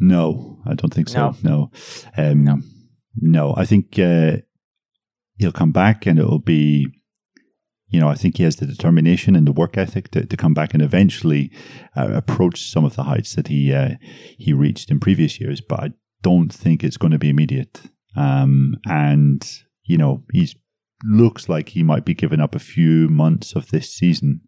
No, 0.00 0.58
I 0.66 0.74
don't 0.74 0.92
think 0.92 1.08
so. 1.08 1.34
No, 1.42 1.70
Um, 2.16 2.44
no. 2.44 2.58
I 3.56 3.64
think 3.64 3.98
uh, 3.98 4.38
he'll 5.36 5.52
come 5.52 5.72
back, 5.72 6.06
and 6.06 6.18
it'll 6.18 6.38
be, 6.38 6.86
you 7.88 8.00
know, 8.00 8.08
I 8.08 8.14
think 8.14 8.38
he 8.38 8.44
has 8.44 8.56
the 8.56 8.66
determination 8.66 9.36
and 9.36 9.46
the 9.46 9.52
work 9.52 9.76
ethic 9.76 10.10
to, 10.12 10.24
to 10.24 10.36
come 10.36 10.54
back 10.54 10.72
and 10.72 10.82
eventually 10.82 11.50
uh, 11.96 12.10
approach 12.12 12.62
some 12.70 12.84
of 12.84 12.96
the 12.96 13.04
heights 13.04 13.34
that 13.34 13.48
he 13.48 13.72
uh, 13.72 13.96
he 14.38 14.52
reached 14.52 14.90
in 14.90 15.00
previous 15.00 15.40
years. 15.40 15.60
But 15.60 15.80
I 15.80 15.90
don't 16.22 16.52
think 16.52 16.82
it's 16.82 16.96
going 16.96 17.12
to 17.12 17.18
be 17.18 17.30
immediate. 17.30 17.82
Um, 18.16 18.76
and 18.86 19.46
you 19.84 19.98
know, 19.98 20.22
he's 20.32 20.54
looks 21.04 21.48
like 21.48 21.70
he 21.70 21.82
might 21.82 22.04
be 22.04 22.14
giving 22.14 22.40
up 22.40 22.54
a 22.54 22.60
few 22.60 23.08
months 23.08 23.54
of 23.54 23.70
this 23.70 23.92
season. 23.92 24.40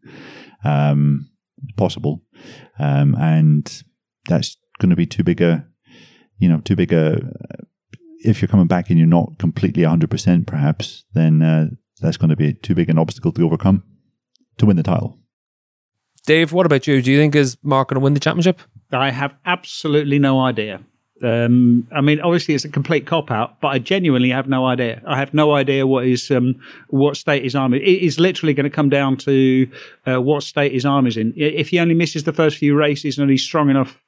Um, 0.65 1.31
possible, 1.77 2.23
um, 2.79 3.15
and 3.17 3.83
that's 4.29 4.57
going 4.79 4.91
to 4.91 4.97
be 4.97 5.07
too 5.07 5.23
big 5.23 5.41
a, 5.41 5.67
you 6.39 6.49
know, 6.49 6.61
too 6.61 6.77
big 6.77 6.93
a. 6.93 7.21
If 8.25 8.41
you're 8.41 8.49
coming 8.49 8.67
back 8.67 8.91
and 8.91 8.99
you're 8.99 9.07
not 9.07 9.39
completely 9.39 9.83
100%, 9.83 10.47
perhaps, 10.47 11.05
then 11.13 11.43
uh, 11.43 11.69
that's 12.01 12.17
going 12.17 12.31
to 12.31 12.37
be 12.37 12.55
too 12.55 12.75
big 12.75 12.89
an 12.89 12.99
obstacle 12.99 13.33
to 13.33 13.45
overcome 13.45 13.83
to 14.59 14.67
win 14.67 14.77
the 14.77 14.83
title. 14.83 15.19
Dave, 16.27 16.53
what 16.53 16.65
about 16.65 16.87
you? 16.87 17.03
Do 17.03 17.13
you 17.13 17.19
think 17.19 17.35
is 17.35 17.59
Marc 17.63 17.89
going 17.89 17.97
to 17.97 18.01
win 18.01 18.15
the 18.15 18.21
championship? 18.21 18.61
I 18.93 19.11
have 19.11 19.35
absolutely 19.45 20.19
no 20.19 20.41
idea. 20.41 20.81
Um, 21.23 21.87
I 21.93 22.01
mean, 22.01 22.21
obviously, 22.21 22.55
it's 22.55 22.65
a 22.65 22.69
complete 22.69 23.07
cop 23.07 23.31
out, 23.31 23.61
but 23.61 23.69
I 23.69 23.79
genuinely 23.79 24.31
have 24.31 24.49
no 24.49 24.67
idea. 24.67 25.01
I 25.07 25.17
have 25.19 25.33
no 25.33 25.55
idea 25.55 25.87
what 25.87 26.07
is 26.07 26.31
um, 26.31 26.61
what 26.89 27.17
state 27.17 27.45
his 27.45 27.55
arm 27.55 27.73
is. 27.73 27.83
It 27.83 28.03
is 28.03 28.19
literally 28.19 28.53
going 28.53 28.65
to 28.65 28.71
come 28.71 28.89
down 28.89 29.17
to 29.19 29.71
uh, 30.07 30.21
what 30.21 30.43
state 30.43 30.73
his 30.73 30.85
arm 30.85 31.07
is 31.07 31.17
in. 31.17 31.33
If 31.37 31.69
he 31.69 31.79
only 31.79 31.95
misses 31.95 32.25
the 32.25 32.33
first 32.33 32.59
few 32.59 32.77
races 32.77 33.19
and 33.19 33.31
he's 33.31 33.45
strong 33.45 33.71
enough, 33.71 34.05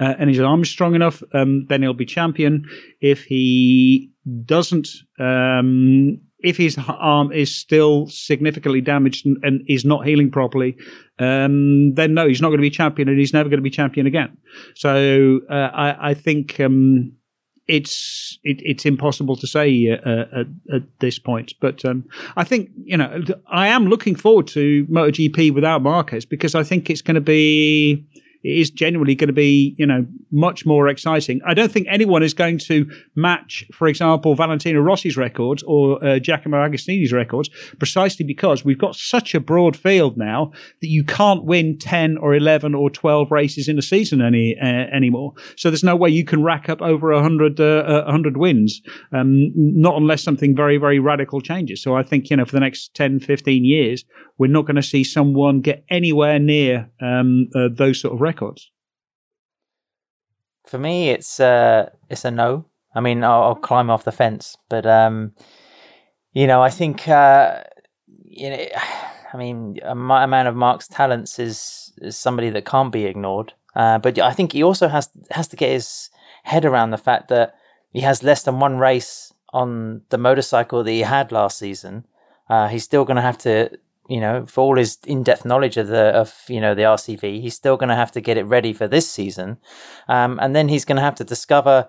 uh, 0.00 0.14
and 0.18 0.30
his 0.30 0.40
arm 0.40 0.62
is 0.62 0.70
strong 0.70 0.94
enough, 0.94 1.22
um, 1.34 1.66
then 1.68 1.82
he'll 1.82 1.92
be 1.92 2.06
champion. 2.06 2.64
If 3.00 3.24
he 3.24 4.10
doesn't, 4.44 4.88
um, 5.18 6.18
if 6.40 6.56
his 6.56 6.78
arm 6.88 7.32
is 7.32 7.54
still 7.56 8.06
significantly 8.06 8.80
damaged 8.80 9.26
and, 9.26 9.36
and 9.42 9.62
is 9.66 9.84
not 9.84 10.06
healing 10.06 10.30
properly, 10.30 10.76
um, 11.18 11.94
then 11.94 12.14
no, 12.14 12.28
he's 12.28 12.40
not 12.40 12.48
going 12.48 12.58
to 12.58 12.62
be 12.62 12.70
champion, 12.70 13.08
and 13.08 13.18
he's 13.18 13.32
never 13.32 13.48
going 13.48 13.58
to 13.58 13.62
be 13.62 13.70
champion 13.70 14.06
again. 14.06 14.36
So 14.74 15.40
uh, 15.50 15.70
I, 15.72 16.10
I 16.10 16.14
think 16.14 16.60
um, 16.60 17.12
it's 17.66 18.38
it, 18.44 18.58
it's 18.62 18.86
impossible 18.86 19.36
to 19.36 19.46
say 19.46 19.90
uh, 19.90 20.24
at, 20.32 20.46
at 20.72 20.82
this 21.00 21.18
point. 21.18 21.54
But 21.60 21.84
um, 21.84 22.04
I 22.36 22.44
think 22.44 22.70
you 22.84 22.96
know 22.96 23.22
I 23.50 23.68
am 23.68 23.86
looking 23.86 24.14
forward 24.14 24.46
to 24.48 24.86
MotoGP 24.86 25.52
without 25.52 25.82
Marquez 25.82 26.24
because 26.24 26.54
I 26.54 26.62
think 26.62 26.88
it's 26.88 27.02
going 27.02 27.16
to 27.16 27.20
be 27.20 28.06
it 28.42 28.58
is 28.58 28.70
genuinely 28.70 29.14
going 29.14 29.28
to 29.28 29.34
be 29.34 29.74
you 29.78 29.86
know 29.86 30.06
much 30.30 30.66
more 30.66 30.88
exciting. 30.88 31.40
I 31.46 31.54
don't 31.54 31.70
think 31.70 31.86
anyone 31.88 32.22
is 32.22 32.34
going 32.34 32.58
to 32.58 32.90
match, 33.14 33.64
for 33.72 33.88
example, 33.88 34.34
Valentino 34.34 34.80
Rossi's 34.80 35.16
records 35.16 35.62
or 35.64 36.04
uh, 36.04 36.18
Giacomo 36.18 36.58
Agostini's 36.58 37.12
records, 37.12 37.50
precisely 37.78 38.24
because 38.24 38.64
we've 38.64 38.78
got 38.78 38.94
such 38.94 39.34
a 39.34 39.40
broad 39.40 39.76
field 39.76 40.16
now 40.16 40.52
that 40.80 40.88
you 40.88 41.04
can't 41.04 41.44
win 41.44 41.78
ten 41.78 42.16
or 42.18 42.34
eleven 42.34 42.74
or 42.74 42.90
twelve 42.90 43.30
races 43.30 43.68
in 43.68 43.78
a 43.78 43.82
season 43.82 44.20
any 44.20 44.56
uh, 44.60 44.66
anymore. 44.66 45.34
So 45.56 45.70
there's 45.70 45.84
no 45.84 45.96
way 45.96 46.10
you 46.10 46.24
can 46.24 46.42
rack 46.42 46.68
up 46.68 46.82
over 46.82 47.12
a 47.12 47.22
hundred 47.22 47.60
uh, 47.60 48.04
a 48.06 48.10
hundred 48.10 48.36
wins, 48.36 48.82
um, 49.12 49.52
not 49.54 49.96
unless 49.96 50.22
something 50.22 50.54
very 50.54 50.76
very 50.76 50.98
radical 50.98 51.40
changes. 51.40 51.82
So 51.82 51.96
I 51.96 52.02
think 52.02 52.30
you 52.30 52.36
know 52.36 52.44
for 52.44 52.52
the 52.52 52.60
next 52.60 52.94
10, 52.94 53.20
15 53.20 53.64
years, 53.64 54.04
we're 54.38 54.50
not 54.50 54.66
going 54.66 54.76
to 54.76 54.82
see 54.82 55.04
someone 55.04 55.60
get 55.60 55.84
anywhere 55.88 56.38
near 56.38 56.90
um, 57.00 57.48
uh, 57.54 57.68
those 57.72 58.00
sort 58.00 58.14
of 58.14 58.20
records. 58.20 58.27
For 60.66 60.78
me, 60.78 61.10
it's 61.10 61.40
uh, 61.40 61.90
it's 62.10 62.24
a 62.24 62.30
no. 62.30 62.66
I 62.94 63.00
mean, 63.00 63.24
I'll, 63.24 63.42
I'll 63.42 63.54
climb 63.54 63.90
off 63.90 64.04
the 64.04 64.12
fence, 64.12 64.56
but 64.68 64.86
um, 64.86 65.32
you 66.32 66.46
know, 66.46 66.62
I 66.62 66.70
think 66.70 67.08
uh, 67.08 67.62
you 68.24 68.50
know, 68.50 68.66
I 69.32 69.36
mean, 69.36 69.78
a, 69.82 69.92
a 69.92 70.26
man 70.26 70.46
of 70.46 70.56
Marc's 70.56 70.88
talents 70.88 71.38
is 71.38 71.92
is 71.98 72.16
somebody 72.16 72.50
that 72.50 72.64
can't 72.64 72.92
be 72.92 73.04
ignored. 73.04 73.52
Uh, 73.74 73.98
but 73.98 74.18
I 74.18 74.32
think 74.32 74.52
he 74.52 74.62
also 74.62 74.88
has 74.88 75.10
has 75.30 75.48
to 75.48 75.56
get 75.56 75.70
his 75.70 76.10
head 76.44 76.64
around 76.64 76.90
the 76.90 76.98
fact 76.98 77.28
that 77.28 77.54
he 77.92 78.00
has 78.00 78.22
less 78.22 78.42
than 78.42 78.60
one 78.60 78.78
race 78.78 79.32
on 79.52 80.02
the 80.10 80.18
motorcycle 80.18 80.84
that 80.84 80.90
he 80.90 81.00
had 81.00 81.32
last 81.32 81.58
season. 81.58 82.06
Uh, 82.48 82.68
he's 82.68 82.84
still 82.84 83.04
going 83.04 83.16
to 83.16 83.22
have 83.22 83.38
to, 83.38 83.70
you 84.08 84.20
know, 84.20 84.46
for 84.46 84.62
all 84.62 84.76
his 84.76 84.98
in-depth 85.06 85.44
knowledge 85.44 85.76
of 85.76 85.88
the 85.88 86.06
of 86.08 86.34
you 86.48 86.60
know 86.60 86.74
the 86.74 86.82
RCV, 86.82 87.40
he's 87.40 87.54
still 87.54 87.76
going 87.76 87.90
to 87.90 87.94
have 87.94 88.12
to 88.12 88.20
get 88.20 88.38
it 88.38 88.44
ready 88.44 88.72
for 88.72 88.88
this 88.88 89.08
season, 89.10 89.58
um, 90.08 90.38
and 90.40 90.56
then 90.56 90.68
he's 90.68 90.84
going 90.84 90.96
to 90.96 91.02
have 91.02 91.14
to 91.16 91.24
discover 91.24 91.88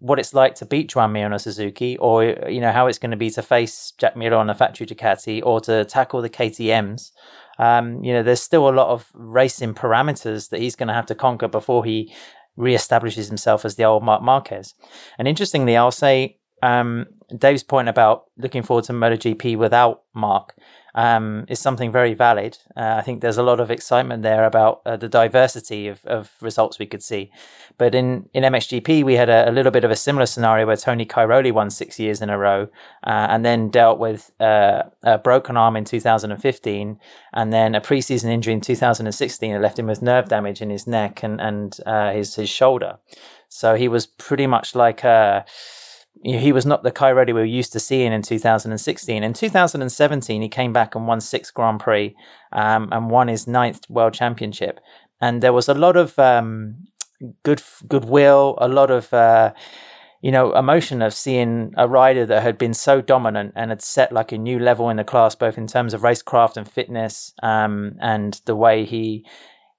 what 0.00 0.18
it's 0.18 0.32
like 0.32 0.54
to 0.54 0.64
beat 0.64 0.90
Joan 0.90 1.12
Mir 1.12 1.26
on 1.26 1.32
a 1.32 1.38
Suzuki, 1.38 1.98
or 1.98 2.24
you 2.24 2.60
know 2.60 2.72
how 2.72 2.86
it's 2.86 2.98
going 2.98 3.10
to 3.10 3.16
be 3.16 3.30
to 3.30 3.42
face 3.42 3.92
Jack 3.98 4.16
Miller 4.16 4.36
on 4.36 4.48
a 4.48 4.54
factory 4.54 4.86
Ducati, 4.86 5.42
or 5.44 5.60
to 5.62 5.84
tackle 5.84 6.22
the 6.22 6.30
KTM's. 6.30 7.12
Um, 7.58 8.02
you 8.04 8.12
know, 8.12 8.22
there's 8.22 8.40
still 8.40 8.68
a 8.68 8.70
lot 8.70 8.88
of 8.88 9.10
racing 9.12 9.74
parameters 9.74 10.50
that 10.50 10.60
he's 10.60 10.76
going 10.76 10.86
to 10.88 10.94
have 10.94 11.06
to 11.06 11.14
conquer 11.14 11.48
before 11.48 11.84
he 11.84 12.14
reestablishes 12.56 13.28
himself 13.28 13.64
as 13.64 13.74
the 13.74 13.84
old 13.84 14.04
Marc 14.04 14.22
Marquez. 14.22 14.74
And 15.18 15.28
interestingly, 15.28 15.76
I'll 15.76 15.90
say 15.90 16.38
um, 16.62 17.06
Dave's 17.36 17.62
point 17.62 17.88
about 17.88 18.24
looking 18.36 18.62
forward 18.62 18.84
to 18.84 18.92
MotoGP 18.92 19.56
without 19.56 20.02
Marc 20.14 20.54
um, 20.98 21.44
is 21.48 21.60
something 21.60 21.92
very 21.92 22.12
valid. 22.12 22.58
Uh, 22.76 22.96
I 22.98 23.02
think 23.02 23.20
there's 23.20 23.38
a 23.38 23.42
lot 23.44 23.60
of 23.60 23.70
excitement 23.70 24.24
there 24.24 24.44
about 24.44 24.82
uh, 24.84 24.96
the 24.96 25.08
diversity 25.08 25.86
of, 25.86 26.04
of 26.04 26.32
results 26.40 26.80
we 26.80 26.86
could 26.86 27.04
see. 27.04 27.30
But 27.78 27.94
in, 27.94 28.28
in 28.34 28.42
MXGP, 28.42 29.04
we 29.04 29.14
had 29.14 29.28
a, 29.28 29.48
a 29.48 29.52
little 29.52 29.70
bit 29.70 29.84
of 29.84 29.92
a 29.92 29.96
similar 29.96 30.26
scenario 30.26 30.66
where 30.66 30.76
Tony 30.76 31.06
Cairoli 31.06 31.52
won 31.52 31.70
six 31.70 32.00
years 32.00 32.20
in 32.20 32.30
a 32.30 32.36
row 32.36 32.62
uh, 33.04 33.28
and 33.30 33.44
then 33.44 33.70
dealt 33.70 34.00
with 34.00 34.32
uh, 34.40 34.82
a 35.04 35.18
broken 35.18 35.56
arm 35.56 35.76
in 35.76 35.84
2015 35.84 36.98
and 37.32 37.52
then 37.52 37.76
a 37.76 37.80
preseason 37.80 38.28
injury 38.28 38.54
in 38.54 38.60
2016 38.60 39.52
that 39.52 39.60
left 39.60 39.78
him 39.78 39.86
with 39.86 40.02
nerve 40.02 40.28
damage 40.28 40.60
in 40.60 40.68
his 40.68 40.88
neck 40.88 41.22
and, 41.22 41.40
and 41.40 41.78
uh, 41.86 42.10
his, 42.10 42.34
his 42.34 42.48
shoulder. 42.50 42.98
So 43.48 43.76
he 43.76 43.86
was 43.86 44.04
pretty 44.04 44.48
much 44.48 44.74
like 44.74 45.04
a 45.04 45.44
he 46.22 46.52
was 46.52 46.66
not 46.66 46.82
the 46.82 46.90
Coyote 46.90 47.32
we 47.32 47.40
were 47.40 47.44
used 47.44 47.72
to 47.72 47.80
seeing 47.80 48.12
in 48.12 48.22
2016. 48.22 49.22
In 49.22 49.32
2017, 49.32 50.42
he 50.42 50.48
came 50.48 50.72
back 50.72 50.94
and 50.94 51.06
won 51.06 51.20
six 51.20 51.50
Grand 51.50 51.80
Prix 51.80 52.14
um, 52.52 52.88
and 52.90 53.10
won 53.10 53.28
his 53.28 53.46
ninth 53.46 53.88
World 53.88 54.14
Championship. 54.14 54.80
And 55.20 55.42
there 55.42 55.52
was 55.52 55.68
a 55.68 55.74
lot 55.74 55.96
of 55.96 56.18
um, 56.18 56.88
good 57.42 57.62
goodwill, 57.86 58.56
a 58.60 58.68
lot 58.68 58.90
of 58.90 59.12
uh, 59.12 59.52
you 60.20 60.32
know 60.32 60.52
emotion 60.54 61.02
of 61.02 61.14
seeing 61.14 61.72
a 61.76 61.88
rider 61.88 62.26
that 62.26 62.42
had 62.42 62.58
been 62.58 62.74
so 62.74 63.00
dominant 63.00 63.52
and 63.56 63.70
had 63.70 63.82
set 63.82 64.12
like 64.12 64.32
a 64.32 64.38
new 64.38 64.58
level 64.58 64.90
in 64.90 64.96
the 64.96 65.04
class, 65.04 65.34
both 65.34 65.58
in 65.58 65.66
terms 65.66 65.94
of 65.94 66.02
racecraft 66.02 66.56
and 66.56 66.70
fitness, 66.70 67.32
um, 67.42 67.96
and 68.00 68.40
the 68.44 68.56
way 68.56 68.84
he 68.84 69.24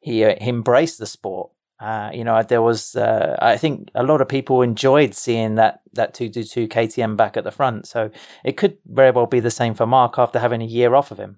he, 0.02 0.24
uh, 0.24 0.36
he 0.40 0.50
embraced 0.50 1.00
the 1.00 1.06
sport. 1.06 1.52
Uh, 1.80 2.12
you 2.14 2.24
know, 2.24 2.42
there 2.44 2.62
was. 2.62 2.96
Uh, 2.96 3.38
I 3.42 3.56
think 3.58 3.90
a 3.96 4.04
lot 4.04 4.22
of 4.22 4.28
people 4.28 4.62
enjoyed 4.62 5.16
seeing 5.16 5.56
that 5.56 5.82
that 5.94 6.14
two 6.14 6.30
two 6.30 6.44
two 6.44 6.68
KTM 6.68 7.16
back 7.16 7.38
at 7.38 7.46
the 7.46 7.52
front. 7.52 7.88
So 7.88 8.12
it 8.44 8.58
could 8.58 8.78
very 8.86 9.12
well 9.12 9.28
be 9.28 9.40
the 9.40 9.52
same 9.52 9.74
for 9.74 9.86
Marc 9.86 10.20
after 10.20 10.40
having 10.40 10.62
a 10.62 10.66
year 10.66 10.94
off 10.94 11.12
of 11.12 11.20
him. 11.20 11.38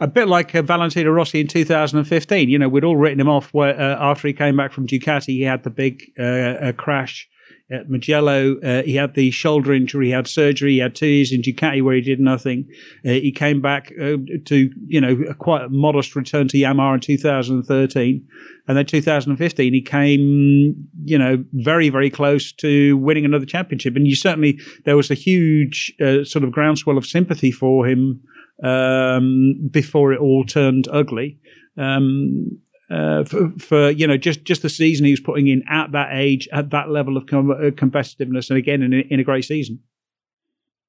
A 0.00 0.06
bit 0.06 0.28
like 0.28 0.54
uh, 0.54 0.62
Valentino 0.62 1.10
Rossi 1.10 1.40
in 1.40 1.48
2015. 1.48 2.48
You 2.48 2.58
know, 2.58 2.68
we'd 2.68 2.84
all 2.84 2.96
written 2.96 3.20
him 3.20 3.28
off 3.28 3.52
where, 3.52 3.78
uh, 3.78 3.96
after 4.00 4.26
he 4.26 4.32
came 4.32 4.56
back 4.56 4.72
from 4.72 4.86
Ducati. 4.86 5.26
He 5.26 5.42
had 5.42 5.64
the 5.64 5.70
big 5.70 6.02
uh, 6.18 6.72
crash 6.78 7.28
At 7.68 7.90
Mugello, 7.90 8.58
uh, 8.60 8.84
he 8.84 8.94
had 8.94 9.14
the 9.14 9.32
shoulder 9.32 9.74
injury, 9.74 10.06
he 10.06 10.12
had 10.12 10.28
surgery, 10.28 10.74
he 10.74 10.78
had 10.78 10.94
two 10.94 11.08
years 11.08 11.32
in 11.32 11.42
Ducati 11.42 11.82
where 11.82 11.96
he 11.96 12.00
did 12.00 12.20
nothing. 12.20 12.68
Uh, 13.04 13.10
he 13.10 13.32
came 13.32 13.60
back 13.60 13.92
uh, 14.00 14.18
to, 14.44 14.70
you 14.86 15.00
know, 15.00 15.18
a 15.28 15.34
quite 15.34 15.72
modest 15.72 16.14
return 16.14 16.46
to 16.48 16.56
Yamaha 16.56 16.94
in 16.94 17.00
2013. 17.00 18.24
And 18.68 18.76
then 18.76 18.86
2015, 18.86 19.72
he 19.72 19.82
came, 19.82 20.88
you 21.02 21.18
know, 21.18 21.44
very, 21.54 21.88
very 21.88 22.08
close 22.08 22.52
to 22.52 22.96
winning 22.98 23.24
another 23.24 23.46
championship. 23.46 23.96
And 23.96 24.06
you 24.06 24.14
certainly, 24.14 24.60
there 24.84 24.96
was 24.96 25.10
a 25.10 25.14
huge 25.14 25.92
uh, 26.00 26.22
sort 26.22 26.44
of 26.44 26.52
groundswell 26.52 26.96
of 26.96 27.04
sympathy 27.04 27.50
for 27.50 27.84
him 27.84 28.20
um, 28.62 29.68
before 29.72 30.12
it 30.12 30.20
all 30.20 30.44
turned 30.44 30.86
ugly. 30.92 31.40
Um, 31.76 32.60
uh, 32.90 33.24
for, 33.24 33.50
for, 33.58 33.90
you 33.90 34.06
know 34.06 34.16
just 34.16 34.44
just 34.44 34.62
the 34.62 34.68
season 34.68 35.04
he 35.04 35.12
was 35.12 35.20
putting 35.20 35.48
in 35.48 35.62
at 35.68 35.92
that 35.92 36.10
age 36.12 36.48
at 36.52 36.70
that 36.70 36.90
level 36.90 37.16
of 37.16 37.26
com- 37.26 37.50
uh, 37.50 37.70
competitiveness 37.70 38.50
and 38.50 38.58
again 38.58 38.82
in 38.82 38.92
a, 38.92 38.98
in 39.10 39.20
a 39.20 39.24
great 39.24 39.44
season 39.44 39.80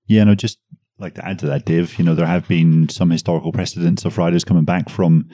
yeah 0.05 0.23
no 0.23 0.35
just 0.35 0.59
like 0.99 1.15
to 1.15 1.25
add 1.25 1.39
to 1.39 1.45
that 1.45 1.65
dave 1.65 1.97
you 1.97 2.05
know 2.05 2.15
there 2.15 2.27
have 2.27 2.47
been 2.47 2.87
some 2.89 3.09
historical 3.09 3.51
precedents 3.51 4.05
of 4.05 4.17
riders 4.17 4.43
coming 4.43 4.65
back 4.65 4.89
from 4.89 5.27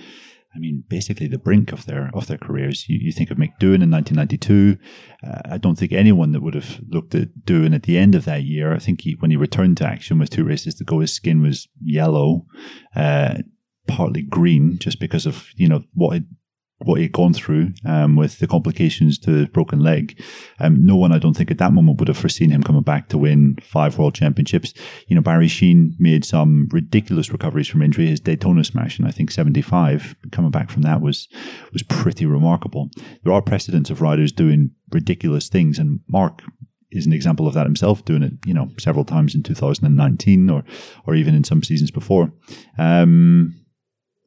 I 0.55 0.59
mean, 0.59 0.84
basically 0.88 1.28
the 1.28 1.39
brink 1.39 1.72
of 1.72 1.86
their 1.86 2.11
of 2.14 2.28
their 2.28 2.38
careers. 2.38 2.88
You, 2.88 2.99
you 3.01 3.11
think 3.11 3.32
of 3.32 3.38
Mick 3.38 3.53
Doohan 3.59 3.82
in 3.82 3.91
1992. 3.91 4.78
Uh, 5.26 5.41
I 5.45 5.57
don't 5.57 5.78
think 5.78 5.91
anyone 5.91 6.32
that 6.32 6.41
would 6.41 6.53
have 6.53 6.80
looked 6.88 7.16
at 7.16 7.30
Doohan 7.45 7.74
at 7.74 7.84
the 7.84 7.97
end 7.97 8.14
of 8.14 8.26
that 8.26 8.43
year. 8.43 8.74
I 8.74 8.80
think 8.80 9.01
he, 9.01 9.16
when 9.20 9.32
he 9.32 9.38
returned 9.38 9.78
to 9.78 9.88
action 9.88 10.20
with 10.20 10.30
two 10.30 10.43
races 10.43 10.76
to 10.76 10.84
go, 10.84 10.99
his 10.99 11.11
skin 11.11 11.41
was 11.41 11.68
yellow, 11.84 12.45
uh, 12.95 13.39
partly 13.88 14.22
green, 14.22 14.78
just 14.78 14.99
because 14.99 15.26
of 15.26 15.47
you 15.55 15.68
know 15.68 15.84
what 15.93 16.22
what 16.86 16.99
he'd 16.99 17.11
gone 17.11 17.34
through 17.34 17.71
um, 17.86 18.15
with 18.15 18.39
the 18.39 18.47
complications 18.47 19.17
to 19.19 19.31
his 19.31 19.47
broken 19.47 19.79
leg. 19.79 20.21
Um, 20.59 20.86
no 20.86 20.95
one, 20.95 21.11
I 21.11 21.19
don't 21.19 21.36
think, 21.36 21.51
at 21.51 21.57
that 21.57 21.73
moment 21.73 21.99
would 21.99 22.07
have 22.07 22.17
foreseen 22.17 22.51
him 22.51 22.63
coming 22.63 22.81
back 22.81 23.09
to 23.09 23.17
win 23.17 23.57
five 23.61 23.97
world 23.97 24.15
championships. 24.15 24.73
You 25.07 25.15
know, 25.15 25.21
Barry 25.21 25.47
Sheene 25.47 25.93
made 25.99 26.25
some 26.25 26.67
ridiculous 26.71 27.31
recoveries 27.31 27.67
from 27.67 27.81
injury. 27.81 28.07
His 28.07 28.19
Daytona 28.19 28.63
smash 28.63 28.99
in 28.99 29.05
I 29.05 29.11
think 29.11 29.31
seventy 29.31 29.61
five, 29.61 30.15
coming 30.31 30.51
back 30.51 30.69
from 30.69 30.84
that 30.84 31.01
was 31.01 31.27
was 31.71 31.84
pretty 31.84 32.25
remarkable. 32.25 32.89
There 33.23 33.34
are 33.34 33.41
precedents 33.41 33.89
of 33.89 34.01
riders 34.01 34.31
doing 34.31 34.71
ridiculous 34.91 35.49
things, 35.49 35.79
and 35.79 36.01
Marc 36.07 36.41
is 36.91 37.05
an 37.05 37.13
example 37.13 37.47
of 37.47 37.53
that 37.55 37.65
himself, 37.65 38.05
doing 38.05 38.23
it, 38.23 38.34
you 38.45 38.53
know, 38.53 38.69
several 38.77 39.03
times 39.03 39.36
in 39.36 39.43
2019 39.43 40.49
or 40.49 40.63
or 41.05 41.15
even 41.15 41.36
in 41.36 41.43
some 41.43 41.63
seasons 41.63 41.91
before. 41.91 42.31
Um, 42.77 43.55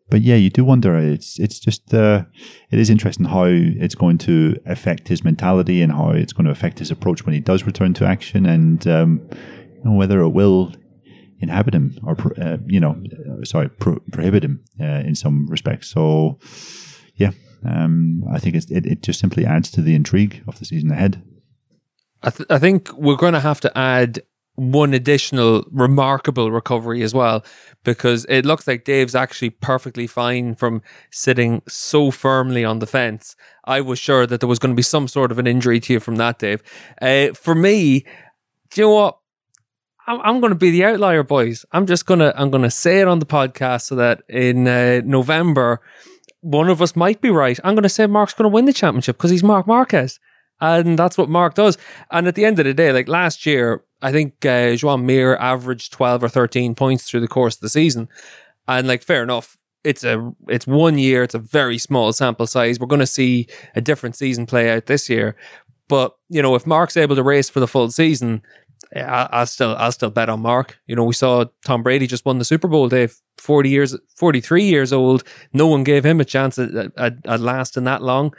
but 0.08 0.22
yeah, 0.22 0.36
you 0.36 0.50
do 0.50 0.64
wonder. 0.64 0.96
It's 0.96 1.38
it's 1.38 1.58
just 1.58 1.92
uh, 1.92 2.24
it 2.70 2.78
is 2.78 2.90
interesting 2.90 3.26
how 3.26 3.44
it's 3.46 3.94
going 3.94 4.18
to 4.18 4.56
affect 4.66 5.08
his 5.08 5.24
mentality 5.24 5.82
and 5.82 5.92
how 5.92 6.10
it's 6.10 6.32
going 6.32 6.46
to 6.46 6.52
affect 6.52 6.78
his 6.78 6.90
approach 6.90 7.26
when 7.26 7.34
he 7.34 7.40
does 7.40 7.64
return 7.64 7.92
to 7.94 8.06
action, 8.06 8.46
and 8.46 8.86
um, 8.86 9.28
you 9.74 9.84
know, 9.84 9.92
whether 9.92 10.20
it 10.20 10.28
will 10.28 10.72
inhabit 11.40 11.74
him 11.74 11.98
or 12.04 12.16
uh, 12.40 12.58
you 12.66 12.80
know, 12.80 13.02
uh, 13.30 13.44
sorry, 13.44 13.68
pro- 13.68 14.00
prohibit 14.12 14.44
him 14.44 14.64
uh, 14.80 15.02
in 15.04 15.14
some 15.14 15.46
respects. 15.48 15.88
So 15.88 16.38
yeah, 17.16 17.32
um, 17.64 18.22
I 18.32 18.38
think 18.38 18.54
it 18.54 18.70
it 18.70 19.02
just 19.02 19.18
simply 19.18 19.44
adds 19.44 19.70
to 19.72 19.82
the 19.82 19.94
intrigue 19.94 20.42
of 20.46 20.58
the 20.58 20.64
season 20.64 20.92
ahead. 20.92 21.22
I, 22.22 22.30
th- 22.30 22.50
I 22.50 22.58
think 22.58 22.92
we're 22.94 23.16
going 23.16 23.34
to 23.34 23.40
have 23.40 23.60
to 23.60 23.78
add 23.78 24.20
one 24.56 24.92
additional 24.94 25.64
remarkable 25.70 26.50
recovery 26.50 27.02
as 27.02 27.14
well, 27.14 27.44
because 27.84 28.26
it 28.28 28.44
looks 28.44 28.66
like 28.66 28.84
Dave's 28.84 29.14
actually 29.14 29.50
perfectly 29.50 30.06
fine 30.06 30.54
from 30.54 30.82
sitting 31.10 31.62
so 31.68 32.10
firmly 32.10 32.64
on 32.64 32.80
the 32.80 32.86
fence. 32.86 33.36
I 33.64 33.80
was 33.80 33.98
sure 33.98 34.26
that 34.26 34.40
there 34.40 34.48
was 34.48 34.58
going 34.58 34.72
to 34.72 34.76
be 34.76 34.82
some 34.82 35.08
sort 35.08 35.30
of 35.30 35.38
an 35.38 35.46
injury 35.46 35.78
to 35.80 35.92
you 35.92 36.00
from 36.00 36.16
that, 36.16 36.38
Dave. 36.38 36.62
Uh, 37.00 37.28
for 37.34 37.54
me, 37.54 38.06
do 38.70 38.80
you 38.80 38.86
know 38.86 38.94
what? 38.94 39.18
I'm, 40.06 40.20
I'm 40.22 40.40
going 40.40 40.52
to 40.52 40.58
be 40.58 40.70
the 40.70 40.84
outlier, 40.84 41.22
boys. 41.22 41.64
I'm 41.72 41.86
just 41.86 42.06
gonna 42.06 42.32
I'm 42.36 42.50
gonna 42.50 42.70
say 42.70 43.00
it 43.00 43.08
on 43.08 43.18
the 43.18 43.26
podcast 43.26 43.82
so 43.82 43.96
that 43.96 44.22
in 44.28 44.66
uh, 44.66 45.02
November, 45.04 45.80
one 46.40 46.68
of 46.68 46.80
us 46.80 46.94
might 46.94 47.20
be 47.20 47.30
right. 47.30 47.58
I'm 47.64 47.74
going 47.74 47.82
to 47.82 47.88
say 47.88 48.06
Marc's 48.06 48.34
going 48.34 48.48
to 48.48 48.54
win 48.54 48.66
the 48.66 48.72
championship 48.72 49.16
because 49.16 49.30
he's 49.30 49.42
Marc 49.42 49.66
Marquez. 49.66 50.20
And 50.60 50.98
that's 50.98 51.18
what 51.18 51.28
Marc 51.28 51.54
does. 51.54 51.76
And 52.10 52.26
at 52.26 52.34
the 52.34 52.44
end 52.44 52.58
of 52.58 52.64
the 52.64 52.74
day, 52.74 52.92
like 52.92 53.08
last 53.08 53.44
year, 53.44 53.84
I 54.02 54.12
think 54.12 54.44
uh, 54.44 54.74
Joan 54.76 55.06
Mir 55.06 55.36
averaged 55.36 55.92
12 55.92 56.24
or 56.24 56.28
13 56.28 56.74
points 56.74 57.04
through 57.04 57.20
the 57.20 57.28
course 57.28 57.56
of 57.56 57.60
the 57.60 57.68
season. 57.68 58.08
And 58.68 58.86
like, 58.88 59.02
fair 59.02 59.22
enough. 59.22 59.56
It's 59.84 60.02
a 60.02 60.32
it's 60.48 60.66
one 60.66 60.98
year. 60.98 61.22
It's 61.22 61.34
a 61.36 61.38
very 61.38 61.78
small 61.78 62.12
sample 62.12 62.48
size. 62.48 62.80
We're 62.80 62.88
going 62.88 62.98
to 62.98 63.06
see 63.06 63.46
a 63.76 63.80
different 63.80 64.16
season 64.16 64.44
play 64.44 64.68
out 64.70 64.86
this 64.86 65.08
year. 65.08 65.36
But 65.88 66.16
you 66.28 66.42
know, 66.42 66.56
if 66.56 66.66
Marc's 66.66 66.96
able 66.96 67.14
to 67.14 67.22
race 67.22 67.48
for 67.48 67.60
the 67.60 67.68
full 67.68 67.88
season, 67.92 68.42
I, 68.94 69.28
I'll 69.30 69.46
still 69.46 69.76
I'll 69.76 69.92
still 69.92 70.10
bet 70.10 70.28
on 70.28 70.40
Marc. 70.40 70.78
You 70.86 70.96
know, 70.96 71.04
we 71.04 71.14
saw 71.14 71.44
Tom 71.64 71.84
Brady 71.84 72.08
just 72.08 72.24
won 72.24 72.38
the 72.38 72.44
Super 72.44 72.66
Bowl. 72.66 72.88
Dave, 72.88 73.16
forty 73.38 73.70
years, 73.70 73.96
forty 74.16 74.40
three 74.40 74.64
years 74.64 74.92
old. 74.92 75.22
No 75.52 75.68
one 75.68 75.84
gave 75.84 76.04
him 76.04 76.20
a 76.20 76.24
chance 76.24 76.58
at, 76.58 76.74
at, 76.96 77.14
at 77.24 77.40
lasting 77.40 77.84
that 77.84 78.02
long. 78.02 78.34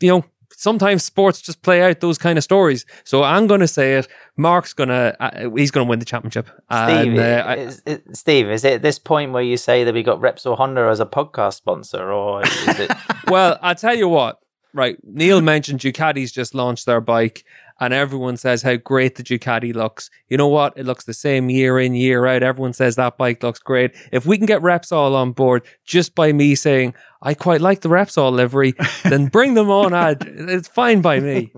You 0.00 0.08
know, 0.08 0.24
sometimes 0.58 1.04
sports 1.04 1.40
just 1.40 1.62
play 1.62 1.82
out 1.82 2.00
those 2.00 2.18
kind 2.18 2.36
of 2.36 2.42
stories. 2.42 2.84
So 3.04 3.22
I'm 3.22 3.46
going 3.46 3.60
to 3.60 3.68
say 3.68 3.94
it. 3.94 4.08
Marc's 4.36 4.72
going 4.72 4.88
to, 4.88 5.16
uh, 5.20 5.50
he's 5.56 5.70
going 5.70 5.86
to 5.86 5.88
win 5.88 6.00
the 6.00 6.04
championship. 6.04 6.48
Steve, 6.48 7.16
and, 7.16 7.18
uh, 7.18 7.54
is, 7.56 7.80
is, 7.86 8.00
Steve, 8.18 8.50
is 8.50 8.64
it 8.64 8.74
at 8.74 8.82
this 8.82 8.98
point 8.98 9.30
where 9.30 9.42
you 9.42 9.56
say 9.56 9.84
that 9.84 9.94
we 9.94 10.02
got 10.02 10.20
Repsol 10.20 10.56
Honda 10.56 10.88
as 10.88 10.98
a 10.98 11.06
podcast 11.06 11.54
sponsor, 11.54 12.12
or 12.12 12.42
is 12.42 12.80
it? 12.80 12.90
well, 13.28 13.58
I'll 13.62 13.76
tell 13.76 13.96
you 13.96 14.08
what. 14.08 14.40
Right, 14.74 14.98
Neil 15.02 15.40
mentioned 15.40 15.80
Ducati's 15.80 16.30
just 16.30 16.54
launched 16.54 16.84
their 16.84 17.00
bike, 17.00 17.42
and 17.80 17.94
everyone 17.94 18.36
says 18.36 18.62
how 18.62 18.76
great 18.76 19.16
the 19.16 19.22
Ducati 19.22 19.74
looks. 19.74 20.10
You 20.28 20.36
know 20.36 20.48
what? 20.48 20.74
It 20.76 20.84
looks 20.84 21.04
the 21.04 21.14
same 21.14 21.48
year 21.50 21.78
in, 21.78 21.94
year 21.94 22.26
out. 22.26 22.42
Everyone 22.42 22.72
says 22.72 22.96
that 22.96 23.16
bike 23.18 23.42
looks 23.42 23.60
great. 23.60 23.94
If 24.12 24.26
we 24.26 24.36
can 24.36 24.46
get 24.46 24.62
Repsol 24.62 25.14
on 25.14 25.32
board 25.32 25.64
just 25.84 26.14
by 26.14 26.32
me 26.32 26.54
saying, 26.54 26.94
I 27.22 27.34
quite 27.34 27.60
like 27.60 27.80
the 27.80 27.88
Repsol 27.88 28.32
livery, 28.32 28.74
then 29.04 29.26
bring 29.26 29.54
them 29.54 29.70
on. 29.70 29.94
Ad. 29.94 30.24
It's 30.26 30.68
fine 30.68 31.00
by 31.00 31.20
me. 31.20 31.52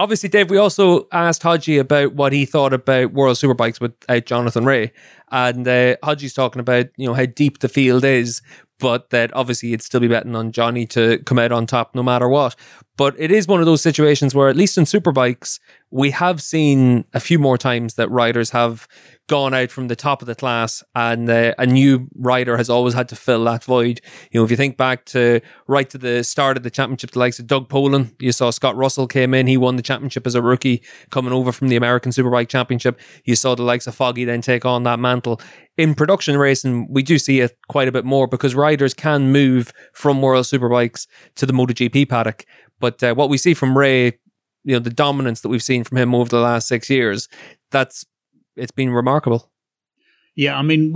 Obviously, 0.00 0.28
Dave, 0.28 0.48
we 0.48 0.58
also 0.58 1.08
asked 1.10 1.42
Hodgie 1.42 1.80
about 1.80 2.14
what 2.14 2.32
he 2.32 2.46
thought 2.46 2.72
about 2.72 3.12
World 3.12 3.36
Superbikes 3.36 3.80
without 3.80 4.26
Jonathan 4.26 4.64
Rea. 4.64 4.92
And 5.32 5.66
uh, 5.66 5.96
Hodgie's 6.04 6.34
talking 6.34 6.60
about, 6.60 6.86
you 6.96 7.06
know, 7.06 7.14
how 7.14 7.26
deep 7.26 7.58
the 7.58 7.68
field 7.68 8.04
is, 8.04 8.40
but 8.78 9.10
that 9.10 9.34
obviously 9.34 9.70
he'd 9.70 9.82
still 9.82 9.98
be 9.98 10.06
betting 10.06 10.36
on 10.36 10.52
Johnny 10.52 10.86
to 10.86 11.18
come 11.24 11.38
out 11.38 11.50
on 11.50 11.66
top 11.66 11.96
no 11.96 12.04
matter 12.04 12.28
what. 12.28 12.54
But 12.98 13.14
it 13.16 13.30
is 13.30 13.46
one 13.46 13.60
of 13.60 13.66
those 13.66 13.80
situations 13.80 14.34
where, 14.34 14.48
at 14.48 14.56
least 14.56 14.76
in 14.76 14.82
superbikes, 14.82 15.60
we 15.92 16.10
have 16.10 16.42
seen 16.42 17.04
a 17.14 17.20
few 17.20 17.38
more 17.38 17.56
times 17.56 17.94
that 17.94 18.10
riders 18.10 18.50
have 18.50 18.88
gone 19.28 19.54
out 19.54 19.70
from 19.70 19.88
the 19.88 19.94
top 19.94 20.20
of 20.20 20.26
the 20.26 20.34
class 20.34 20.82
and 20.94 21.30
uh, 21.30 21.54
a 21.58 21.66
new 21.66 22.08
rider 22.16 22.56
has 22.56 22.68
always 22.68 22.94
had 22.94 23.08
to 23.10 23.14
fill 23.16 23.44
that 23.44 23.62
void. 23.62 24.00
You 24.32 24.40
know, 24.40 24.44
if 24.44 24.50
you 24.50 24.56
think 24.56 24.76
back 24.76 25.04
to 25.06 25.40
right 25.68 25.88
to 25.90 25.98
the 25.98 26.24
start 26.24 26.56
of 26.56 26.64
the 26.64 26.70
championship, 26.70 27.12
the 27.12 27.20
likes 27.20 27.38
of 27.38 27.46
Doug 27.46 27.68
Polen, 27.68 28.16
you 28.18 28.32
saw 28.32 28.50
Scott 28.50 28.74
Russell 28.74 29.06
came 29.06 29.32
in. 29.32 29.46
He 29.46 29.56
won 29.56 29.76
the 29.76 29.82
championship 29.82 30.26
as 30.26 30.34
a 30.34 30.42
rookie 30.42 30.82
coming 31.10 31.32
over 31.32 31.52
from 31.52 31.68
the 31.68 31.76
American 31.76 32.10
Superbike 32.10 32.48
Championship. 32.48 32.98
You 33.24 33.36
saw 33.36 33.54
the 33.54 33.62
likes 33.62 33.86
of 33.86 33.94
Foggy 33.94 34.24
then 34.24 34.40
take 34.40 34.64
on 34.64 34.82
that 34.84 34.98
mantle. 34.98 35.40
In 35.76 35.94
production 35.94 36.36
racing, 36.36 36.88
we 36.90 37.04
do 37.04 37.18
see 37.18 37.38
it 37.38 37.56
quite 37.68 37.86
a 37.86 37.92
bit 37.92 38.04
more 38.04 38.26
because 38.26 38.56
riders 38.56 38.94
can 38.94 39.30
move 39.30 39.72
from 39.92 40.20
World 40.20 40.46
Superbikes 40.46 41.06
to 41.36 41.46
the 41.46 41.52
MotoGP 41.52 42.08
paddock. 42.08 42.44
But 42.80 43.02
uh, 43.02 43.14
what 43.14 43.28
we 43.28 43.38
see 43.38 43.54
from 43.54 43.76
Rea, 43.76 44.12
you 44.64 44.74
know 44.74 44.78
the 44.78 44.90
dominance 44.90 45.40
that 45.40 45.48
we've 45.48 45.62
seen 45.62 45.84
from 45.84 45.98
him 45.98 46.14
over 46.14 46.28
the 46.28 46.40
last 46.40 46.68
six 46.68 46.90
years 46.90 47.28
that's 47.70 48.04
it's 48.56 48.72
been 48.72 48.90
remarkable. 48.90 49.50
Yeah, 50.34 50.56
I 50.56 50.62
mean, 50.62 50.92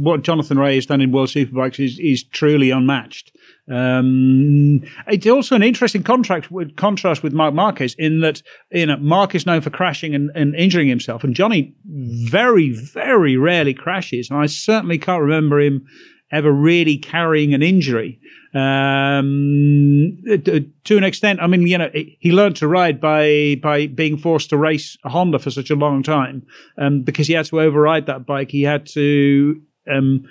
what 0.00 0.22
Jonathan 0.22 0.56
Rea 0.56 0.76
has 0.76 0.86
done 0.86 1.00
in 1.00 1.10
World 1.10 1.28
Superbikes 1.28 1.84
is, 1.84 1.98
is 1.98 2.22
truly 2.22 2.70
unmatched. 2.70 3.36
Um, 3.68 4.84
it's 5.08 5.26
also 5.26 5.56
an 5.56 5.64
interesting 5.64 6.04
contract 6.04 6.52
with 6.52 6.76
contrast 6.76 7.24
with 7.24 7.32
Marc 7.32 7.54
Marquez 7.54 7.96
in 7.98 8.20
that 8.20 8.42
you 8.70 8.86
know 8.86 8.96
Marc 8.98 9.34
is 9.34 9.46
known 9.46 9.62
for 9.62 9.70
crashing 9.70 10.14
and, 10.14 10.30
and 10.36 10.54
injuring 10.54 10.86
himself, 10.86 11.24
and 11.24 11.34
Johnny 11.34 11.74
very 11.84 12.70
very 12.70 13.36
rarely 13.36 13.74
crashes, 13.74 14.30
and 14.30 14.38
I 14.38 14.46
certainly 14.46 14.98
can't 14.98 15.22
remember 15.22 15.60
him 15.60 15.86
ever 16.32 16.52
really 16.52 16.96
carrying 16.96 17.54
an 17.54 17.62
injury. 17.62 18.20
Um, 18.54 20.18
to 20.84 20.96
an 20.96 21.04
extent, 21.04 21.40
I 21.40 21.46
mean, 21.46 21.66
you 21.66 21.78
know, 21.78 21.90
he 21.92 22.32
learned 22.32 22.56
to 22.56 22.68
ride 22.68 23.00
by 23.00 23.56
by 23.62 23.88
being 23.88 24.16
forced 24.16 24.50
to 24.50 24.56
race 24.56 24.96
a 25.04 25.08
Honda 25.08 25.38
for 25.38 25.50
such 25.50 25.70
a 25.70 25.74
long 25.74 26.02
time, 26.02 26.46
um, 26.78 27.02
because 27.02 27.26
he 27.26 27.34
had 27.34 27.46
to 27.46 27.60
override 27.60 28.06
that 28.06 28.26
bike. 28.26 28.50
He 28.50 28.62
had 28.62 28.86
to 28.88 29.60
um, 29.90 30.24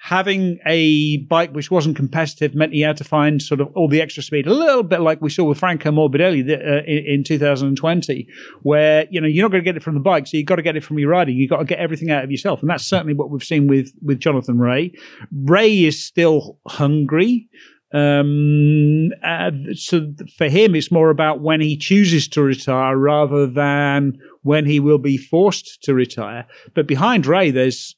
having 0.00 0.58
a 0.64 1.18
bike 1.28 1.52
which 1.52 1.70
wasn't 1.70 1.96
competitive 1.96 2.54
meant 2.54 2.72
he 2.72 2.80
had 2.80 2.96
to 2.96 3.04
find 3.04 3.42
sort 3.42 3.60
of 3.60 3.68
all 3.74 3.88
the 3.88 4.00
extra 4.00 4.22
speed, 4.22 4.46
a 4.46 4.52
little 4.52 4.84
bit 4.84 5.00
like 5.00 5.20
we 5.20 5.28
saw 5.28 5.44
with 5.44 5.58
Franco 5.58 5.90
Morbidelli 5.90 6.48
uh, 6.48 6.84
in, 6.84 7.04
in, 7.04 7.24
2020, 7.24 8.28
where 8.62 9.06
you 9.10 9.20
know 9.20 9.26
you're 9.26 9.44
not 9.44 9.50
going 9.50 9.62
to 9.62 9.68
get 9.68 9.76
it 9.76 9.82
from 9.82 9.94
the 9.94 10.00
bike, 10.00 10.26
so 10.26 10.36
you've 10.36 10.46
got 10.46 10.56
to 10.56 10.62
get 10.62 10.76
it 10.76 10.84
from 10.84 10.98
your 10.98 11.10
riding. 11.10 11.36
You've 11.36 11.50
got 11.50 11.58
to 11.58 11.64
get 11.64 11.78
everything 11.78 12.10
out 12.10 12.24
of 12.24 12.30
yourself, 12.30 12.60
and 12.60 12.70
that's 12.70 12.86
certainly 12.86 13.14
what 13.14 13.30
we've 13.30 13.42
seen 13.42 13.66
with 13.66 13.92
with 14.00 14.20
Jonathan 14.20 14.58
Rea. 14.58 14.92
Rea 15.32 15.86
is 15.86 16.02
still 16.02 16.58
hungry. 16.66 17.48
Um, 17.92 19.10
uh, 19.24 19.50
so 19.74 20.12
for 20.36 20.48
him, 20.48 20.74
it's 20.74 20.92
more 20.92 21.10
about 21.10 21.40
when 21.40 21.60
he 21.60 21.76
chooses 21.76 22.28
to 22.28 22.42
retire 22.42 22.96
rather 22.96 23.46
than 23.46 24.18
when 24.48 24.64
he 24.64 24.80
will 24.80 24.96
be 24.96 25.18
forced 25.18 25.82
to 25.82 25.92
retire. 25.92 26.46
But 26.74 26.86
behind 26.86 27.26
Rea, 27.26 27.50
there's, 27.50 27.94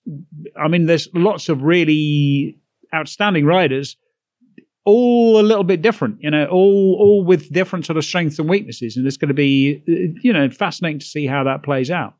I 0.60 0.66
mean, 0.66 0.86
there's 0.86 1.06
lots 1.14 1.48
of 1.48 1.62
really 1.62 2.58
outstanding 2.92 3.46
riders, 3.46 3.96
all 4.84 5.38
a 5.38 5.46
little 5.46 5.62
bit 5.62 5.80
different, 5.80 6.16
you 6.20 6.28
know, 6.28 6.46
all 6.46 6.96
all 6.98 7.24
with 7.24 7.52
different 7.52 7.86
sort 7.86 7.98
of 7.98 8.04
strengths 8.04 8.40
and 8.40 8.48
weaknesses, 8.48 8.96
and 8.96 9.06
it's 9.06 9.16
going 9.16 9.28
to 9.28 9.34
be, 9.34 9.84
uh, 9.88 10.18
you 10.22 10.32
know, 10.32 10.50
fascinating 10.50 10.98
to 10.98 11.06
see 11.06 11.24
how 11.24 11.44
that 11.44 11.62
plays 11.62 11.88
out. 11.88 12.14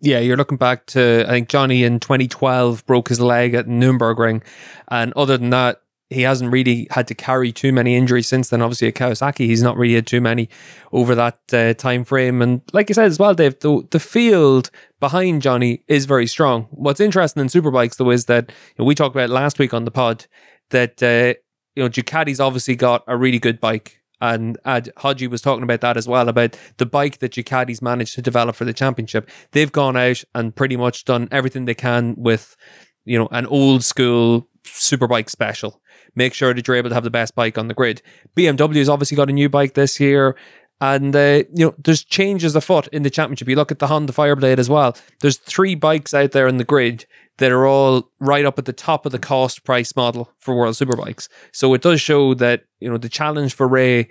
Yeah, 0.00 0.18
you're 0.18 0.36
looking 0.36 0.58
back 0.58 0.86
to 0.86 1.24
I 1.28 1.30
think 1.30 1.48
Johnny 1.48 1.84
in 1.84 2.00
2012 2.00 2.84
broke 2.84 3.10
his 3.10 3.20
leg 3.20 3.54
at 3.54 3.68
Nürburgring, 3.68 4.42
and 4.88 5.12
other 5.14 5.38
than 5.38 5.50
that, 5.50 5.82
he 6.12 6.22
hasn't 6.22 6.52
really 6.52 6.86
had 6.90 7.08
to 7.08 7.14
carry 7.14 7.52
too 7.52 7.72
many 7.72 7.96
injuries 7.96 8.28
since 8.28 8.48
then. 8.48 8.62
Obviously, 8.62 8.88
at 8.88 8.94
Kawasaki, 8.94 9.46
he's 9.46 9.62
not 9.62 9.76
really 9.76 9.94
had 9.94 10.06
too 10.06 10.20
many 10.20 10.48
over 10.92 11.14
that 11.14 11.38
uh, 11.52 11.74
time 11.74 12.04
frame. 12.04 12.42
And 12.42 12.62
like 12.72 12.88
you 12.88 12.94
said 12.94 13.06
as 13.06 13.18
well, 13.18 13.34
Dave, 13.34 13.58
the, 13.60 13.86
the 13.90 14.00
field 14.00 14.70
behind 15.00 15.42
Johnny 15.42 15.84
is 15.88 16.04
very 16.06 16.26
strong. 16.26 16.68
What's 16.70 17.00
interesting 17.00 17.40
in 17.40 17.48
superbikes 17.48 17.96
though 17.96 18.10
is 18.10 18.26
that 18.26 18.50
you 18.50 18.74
know, 18.80 18.84
we 18.84 18.94
talked 18.94 19.16
about 19.16 19.30
last 19.30 19.58
week 19.58 19.74
on 19.74 19.84
the 19.84 19.90
pod 19.90 20.26
that 20.70 21.02
uh, 21.02 21.38
you 21.74 21.82
know 21.82 21.88
Ducati's 21.88 22.40
obviously 22.40 22.76
got 22.76 23.04
a 23.06 23.16
really 23.16 23.38
good 23.38 23.60
bike 23.60 24.02
and 24.22 24.56
Ad 24.64 24.88
Hodgie 24.98 25.28
was 25.28 25.42
talking 25.42 25.64
about 25.64 25.80
that 25.80 25.96
as 25.96 26.06
well 26.06 26.28
about 26.28 26.56
the 26.76 26.86
bike 26.86 27.18
that 27.18 27.32
Ducati's 27.32 27.82
managed 27.82 28.14
to 28.14 28.22
develop 28.22 28.54
for 28.54 28.64
the 28.64 28.72
championship. 28.72 29.28
They've 29.50 29.72
gone 29.72 29.96
out 29.96 30.22
and 30.32 30.54
pretty 30.54 30.76
much 30.76 31.04
done 31.04 31.28
everything 31.32 31.64
they 31.64 31.74
can 31.74 32.14
with, 32.16 32.56
you 33.04 33.18
know, 33.18 33.28
an 33.32 33.46
old 33.46 33.82
school 33.82 34.48
superbike 34.64 35.28
special. 35.28 35.81
Make 36.14 36.34
sure 36.34 36.52
that 36.52 36.66
you're 36.66 36.76
able 36.76 36.90
to 36.90 36.94
have 36.94 37.04
the 37.04 37.10
best 37.10 37.34
bike 37.34 37.56
on 37.58 37.68
the 37.68 37.74
grid. 37.74 38.02
BMW 38.36 38.76
has 38.76 38.88
obviously 38.88 39.16
got 39.16 39.30
a 39.30 39.32
new 39.32 39.48
bike 39.48 39.74
this 39.74 39.98
year. 39.98 40.36
And 40.80 41.14
uh, 41.14 41.44
you 41.54 41.66
know, 41.66 41.74
there's 41.78 42.02
changes 42.04 42.56
afoot 42.56 42.88
in 42.88 43.04
the 43.04 43.10
championship. 43.10 43.48
You 43.48 43.54
look 43.54 43.70
at 43.70 43.78
the 43.78 43.86
Honda 43.86 44.12
Fireblade 44.12 44.58
as 44.58 44.68
well. 44.68 44.96
There's 45.20 45.36
three 45.36 45.76
bikes 45.76 46.12
out 46.12 46.32
there 46.32 46.48
in 46.48 46.56
the 46.56 46.64
grid 46.64 47.06
that 47.38 47.52
are 47.52 47.66
all 47.66 48.10
right 48.20 48.44
up 48.44 48.58
at 48.58 48.64
the 48.64 48.72
top 48.72 49.06
of 49.06 49.12
the 49.12 49.18
cost 49.18 49.64
price 49.64 49.94
model 49.94 50.32
for 50.38 50.54
World 50.54 50.74
Superbikes. 50.74 51.28
So 51.52 51.72
it 51.74 51.82
does 51.82 52.00
show 52.00 52.34
that, 52.34 52.64
you 52.80 52.90
know, 52.90 52.98
the 52.98 53.08
challenge 53.08 53.54
for 53.54 53.68
Rea 53.68 54.08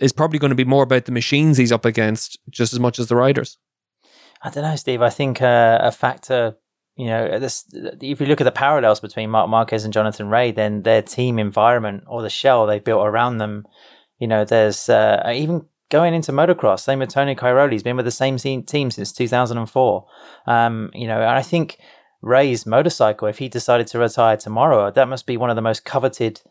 is 0.00 0.12
probably 0.12 0.38
going 0.38 0.50
to 0.50 0.56
be 0.56 0.64
more 0.64 0.82
about 0.82 1.04
the 1.04 1.12
machines 1.12 1.58
he's 1.58 1.70
up 1.70 1.84
against 1.84 2.38
just 2.48 2.72
as 2.72 2.80
much 2.80 2.98
as 2.98 3.08
the 3.08 3.16
riders. 3.16 3.58
I 4.42 4.48
don't 4.48 4.64
know, 4.64 4.76
Steve. 4.76 5.02
I 5.02 5.10
think 5.10 5.42
uh, 5.42 5.78
a 5.82 5.92
factor, 5.92 6.56
you 7.00 7.06
know, 7.06 7.38
this 7.38 7.64
if 7.72 8.20
you 8.20 8.26
look 8.26 8.42
at 8.42 8.44
the 8.44 8.52
parallels 8.52 9.00
between 9.00 9.30
Marc 9.30 9.48
Marquez 9.48 9.84
and 9.84 9.92
Jonathan 9.92 10.28
Rea, 10.28 10.52
then 10.52 10.82
their 10.82 11.00
team 11.00 11.38
environment 11.38 12.04
or 12.06 12.20
the 12.20 12.28
shell 12.28 12.66
they 12.66 12.78
built 12.78 13.06
around 13.06 13.38
them, 13.38 13.66
you 14.18 14.26
know, 14.26 14.44
there's 14.44 14.86
uh, 14.90 15.22
even 15.34 15.64
going 15.88 16.12
into 16.12 16.30
motocross. 16.30 16.80
Same 16.80 16.98
with 16.98 17.08
Tony 17.08 17.34
Cairoli. 17.34 17.72
He's 17.72 17.82
been 17.82 17.96
with 17.96 18.04
the 18.04 18.10
same 18.10 18.36
team 18.36 18.90
since 18.90 19.12
2004. 19.12 20.06
Um, 20.46 20.90
you 20.92 21.06
know, 21.06 21.22
and 21.22 21.30
I 21.30 21.40
think 21.40 21.78
Rea's 22.20 22.66
motorcycle, 22.66 23.28
if 23.28 23.38
he 23.38 23.48
decided 23.48 23.86
to 23.86 23.98
retire 23.98 24.36
tomorrow, 24.36 24.90
that 24.90 25.08
must 25.08 25.24
be 25.24 25.38
one 25.38 25.48
of 25.48 25.56
the 25.56 25.62
most 25.62 25.86
coveted 25.86 26.42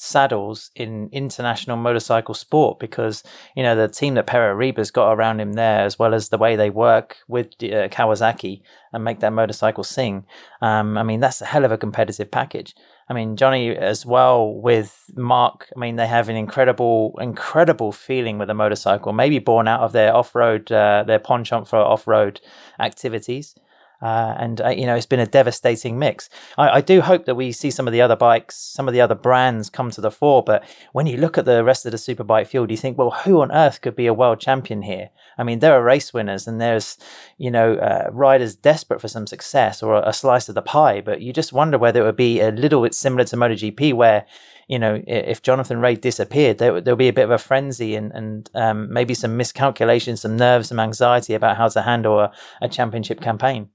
saddles 0.00 0.70
in 0.76 1.08
international 1.10 1.76
motorcycle 1.76 2.32
sport 2.32 2.78
because 2.78 3.24
you 3.56 3.64
know 3.64 3.74
the 3.74 3.88
team 3.88 4.14
that 4.14 4.28
Pere 4.28 4.54
Riba's 4.54 4.92
got 4.92 5.12
around 5.12 5.40
him 5.40 5.54
there, 5.54 5.80
as 5.80 5.98
well 5.98 6.14
as 6.14 6.28
the 6.28 6.38
way 6.38 6.54
they 6.54 6.70
work 6.70 7.16
with 7.26 7.46
uh, 7.62 7.88
Kawasaki 7.88 8.62
and 8.92 9.02
make 9.02 9.18
that 9.20 9.32
motorcycle 9.32 9.82
sing. 9.82 10.24
Um, 10.62 10.96
I 10.96 11.02
mean, 11.02 11.18
that's 11.18 11.42
a 11.42 11.46
hell 11.46 11.64
of 11.64 11.72
a 11.72 11.76
competitive 11.76 12.30
package. 12.30 12.74
I 13.08 13.14
mean, 13.14 13.36
Johnny 13.36 13.74
as 13.76 14.06
well 14.06 14.54
with 14.54 15.10
Marc. 15.16 15.68
I 15.74 15.80
mean, 15.80 15.96
they 15.96 16.06
have 16.06 16.28
an 16.28 16.36
incredible, 16.36 17.18
incredible 17.20 17.90
feeling 17.90 18.38
with 18.38 18.50
a 18.50 18.54
motorcycle. 18.54 19.12
Maybe 19.12 19.40
born 19.40 19.66
out 19.66 19.80
of 19.80 19.92
their 19.92 20.14
off-road, 20.14 20.70
uh, 20.70 21.04
their 21.06 21.18
penchant 21.18 21.66
for 21.66 21.78
off-road 21.78 22.40
activities. 22.78 23.54
Uh, 24.00 24.32
and 24.38 24.60
uh, 24.60 24.68
you 24.68 24.86
know 24.86 24.94
it's 24.94 25.06
been 25.06 25.18
a 25.18 25.26
devastating 25.26 25.98
mix. 25.98 26.30
I, 26.56 26.68
I, 26.68 26.80
do 26.80 27.00
hope 27.00 27.24
that 27.24 27.34
we 27.34 27.50
see 27.50 27.72
some 27.72 27.88
of 27.88 27.92
the 27.92 28.00
other 28.00 28.14
bikes, 28.14 28.56
some 28.56 28.86
of 28.86 28.94
the 28.94 29.00
other 29.00 29.16
brands 29.16 29.68
come 29.68 29.90
to 29.90 30.00
the 30.00 30.12
fore. 30.12 30.44
But 30.44 30.62
when 30.92 31.08
you 31.08 31.16
look 31.16 31.36
at 31.36 31.46
the 31.46 31.64
rest 31.64 31.84
of 31.84 31.90
the 31.90 31.98
superbike 31.98 32.46
field, 32.46 32.70
you 32.70 32.76
think, 32.76 32.96
well, 32.96 33.10
who 33.10 33.40
on 33.40 33.50
earth 33.50 33.80
could 33.80 33.96
be 33.96 34.06
a 34.06 34.14
world 34.14 34.38
champion 34.38 34.82
here? 34.82 35.10
I 35.36 35.42
mean, 35.42 35.58
there 35.58 35.74
are 35.74 35.82
race 35.82 36.14
winners, 36.14 36.46
and 36.46 36.60
there's 36.60 36.96
you 37.38 37.50
know 37.50 37.74
uh, 37.74 38.08
riders 38.12 38.54
desperate 38.54 39.00
for 39.00 39.08
some 39.08 39.26
success 39.26 39.82
or 39.82 39.94
a, 39.94 40.10
a, 40.10 40.12
slice 40.12 40.48
of 40.48 40.54
the 40.54 40.62
pie. 40.62 41.00
But 41.00 41.20
you 41.20 41.32
just 41.32 41.52
wonder 41.52 41.76
whether 41.76 42.02
it 42.02 42.04
would 42.04 42.16
be 42.16 42.40
a 42.40 42.52
little 42.52 42.82
bit 42.82 42.94
similar 42.94 43.24
to 43.24 43.36
MotoGP, 43.36 43.94
where 43.94 44.26
you 44.68 44.78
know 44.78 45.02
if 45.08 45.42
Jonathan 45.42 45.80
Rea 45.80 45.96
disappeared, 45.96 46.58
there 46.58 46.80
there'll 46.80 46.96
be 46.96 47.08
a 47.08 47.12
bit 47.12 47.24
of 47.24 47.32
a 47.32 47.38
frenzy 47.38 47.96
and 47.96 48.12
and 48.12 48.48
um, 48.54 48.92
maybe 48.92 49.14
some 49.14 49.36
miscalculation, 49.36 50.16
some 50.16 50.36
nerves, 50.36 50.68
some 50.68 50.78
anxiety 50.78 51.34
about 51.34 51.56
how 51.56 51.66
to 51.66 51.82
handle 51.82 52.20
a, 52.20 52.30
a 52.62 52.68
championship 52.68 53.20
campaign 53.20 53.70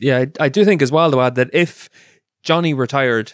yeah, 0.00 0.18
I, 0.18 0.44
I 0.44 0.48
do 0.48 0.64
think 0.64 0.82
as 0.82 0.92
well, 0.92 1.10
though, 1.10 1.20
Ad, 1.20 1.34
that 1.36 1.50
if 1.52 1.88
Johnny 2.42 2.74
retired, 2.74 3.32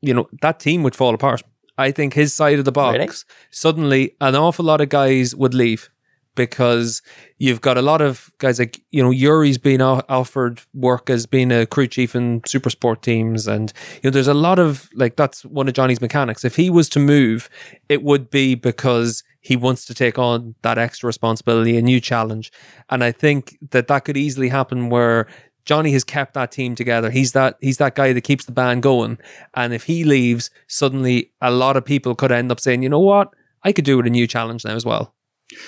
you 0.00 0.14
know, 0.14 0.28
that 0.42 0.60
team 0.60 0.82
would 0.82 0.96
fall 0.96 1.14
apart. 1.14 1.42
I 1.76 1.92
think 1.92 2.14
his 2.14 2.34
side 2.34 2.58
of 2.58 2.64
the 2.64 2.72
box, 2.72 2.98
really? 2.98 3.08
suddenly 3.50 4.16
an 4.20 4.34
awful 4.34 4.64
lot 4.64 4.80
of 4.80 4.88
guys 4.88 5.34
would 5.34 5.54
leave 5.54 5.90
because 6.34 7.02
you've 7.38 7.60
got 7.60 7.76
a 7.76 7.82
lot 7.82 8.00
of 8.00 8.30
guys 8.38 8.60
like, 8.60 8.80
you 8.90 9.02
know, 9.02 9.10
Yuri's 9.10 9.58
been 9.58 9.82
offered 9.82 10.62
work 10.72 11.10
as 11.10 11.26
being 11.26 11.50
a 11.50 11.66
crew 11.66 11.88
chief 11.88 12.14
in 12.14 12.42
super 12.46 12.70
sport 12.70 13.02
teams. 13.02 13.48
And, 13.48 13.72
you 13.96 14.08
know, 14.08 14.10
there's 14.10 14.28
a 14.28 14.34
lot 14.34 14.60
of, 14.60 14.88
like, 14.94 15.16
that's 15.16 15.44
one 15.44 15.66
of 15.66 15.74
Johnny's 15.74 16.00
mechanics. 16.00 16.44
If 16.44 16.54
he 16.54 16.70
was 16.70 16.88
to 16.90 17.00
move, 17.00 17.50
it 17.88 18.04
would 18.04 18.30
be 18.30 18.54
because 18.54 19.24
he 19.40 19.56
wants 19.56 19.84
to 19.86 19.94
take 19.94 20.16
on 20.18 20.54
that 20.62 20.78
extra 20.78 21.08
responsibility, 21.08 21.76
a 21.76 21.82
new 21.82 22.00
challenge. 22.00 22.52
And 22.88 23.02
I 23.02 23.10
think 23.10 23.58
that 23.70 23.88
that 23.88 24.04
could 24.04 24.16
easily 24.16 24.48
happen 24.48 24.90
where 24.90 25.26
Johnny 25.68 25.92
has 25.92 26.02
kept 26.02 26.32
that 26.32 26.50
team 26.50 26.74
together. 26.74 27.10
He's 27.10 27.32
that 27.32 27.58
he's 27.60 27.76
that 27.76 27.94
guy 27.94 28.14
that 28.14 28.22
keeps 28.22 28.46
the 28.46 28.52
band 28.52 28.82
going. 28.82 29.18
And 29.52 29.74
if 29.74 29.84
he 29.84 30.02
leaves, 30.02 30.50
suddenly 30.66 31.32
a 31.42 31.50
lot 31.50 31.76
of 31.76 31.84
people 31.84 32.14
could 32.14 32.32
end 32.32 32.50
up 32.50 32.58
saying, 32.58 32.82
you 32.82 32.88
know 32.88 32.98
what, 32.98 33.28
I 33.62 33.72
could 33.72 33.84
do 33.84 33.98
with 33.98 34.06
a 34.06 34.10
new 34.10 34.26
challenge 34.26 34.64
now 34.64 34.74
as 34.74 34.86
well. 34.86 35.14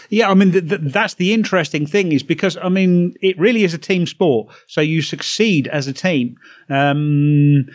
Yeah, 0.08 0.30
I 0.30 0.34
mean 0.34 0.52
th- 0.52 0.70
th- 0.70 0.80
that's 0.84 1.14
the 1.14 1.34
interesting 1.34 1.86
thing 1.86 2.12
is 2.12 2.22
because 2.22 2.56
I 2.56 2.70
mean 2.70 3.12
it 3.20 3.38
really 3.38 3.62
is 3.62 3.74
a 3.74 3.78
team 3.78 4.06
sport, 4.06 4.50
so 4.66 4.80
you 4.80 5.02
succeed 5.02 5.68
as 5.68 5.86
a 5.86 5.92
team. 5.92 6.36
Um, 6.70 7.66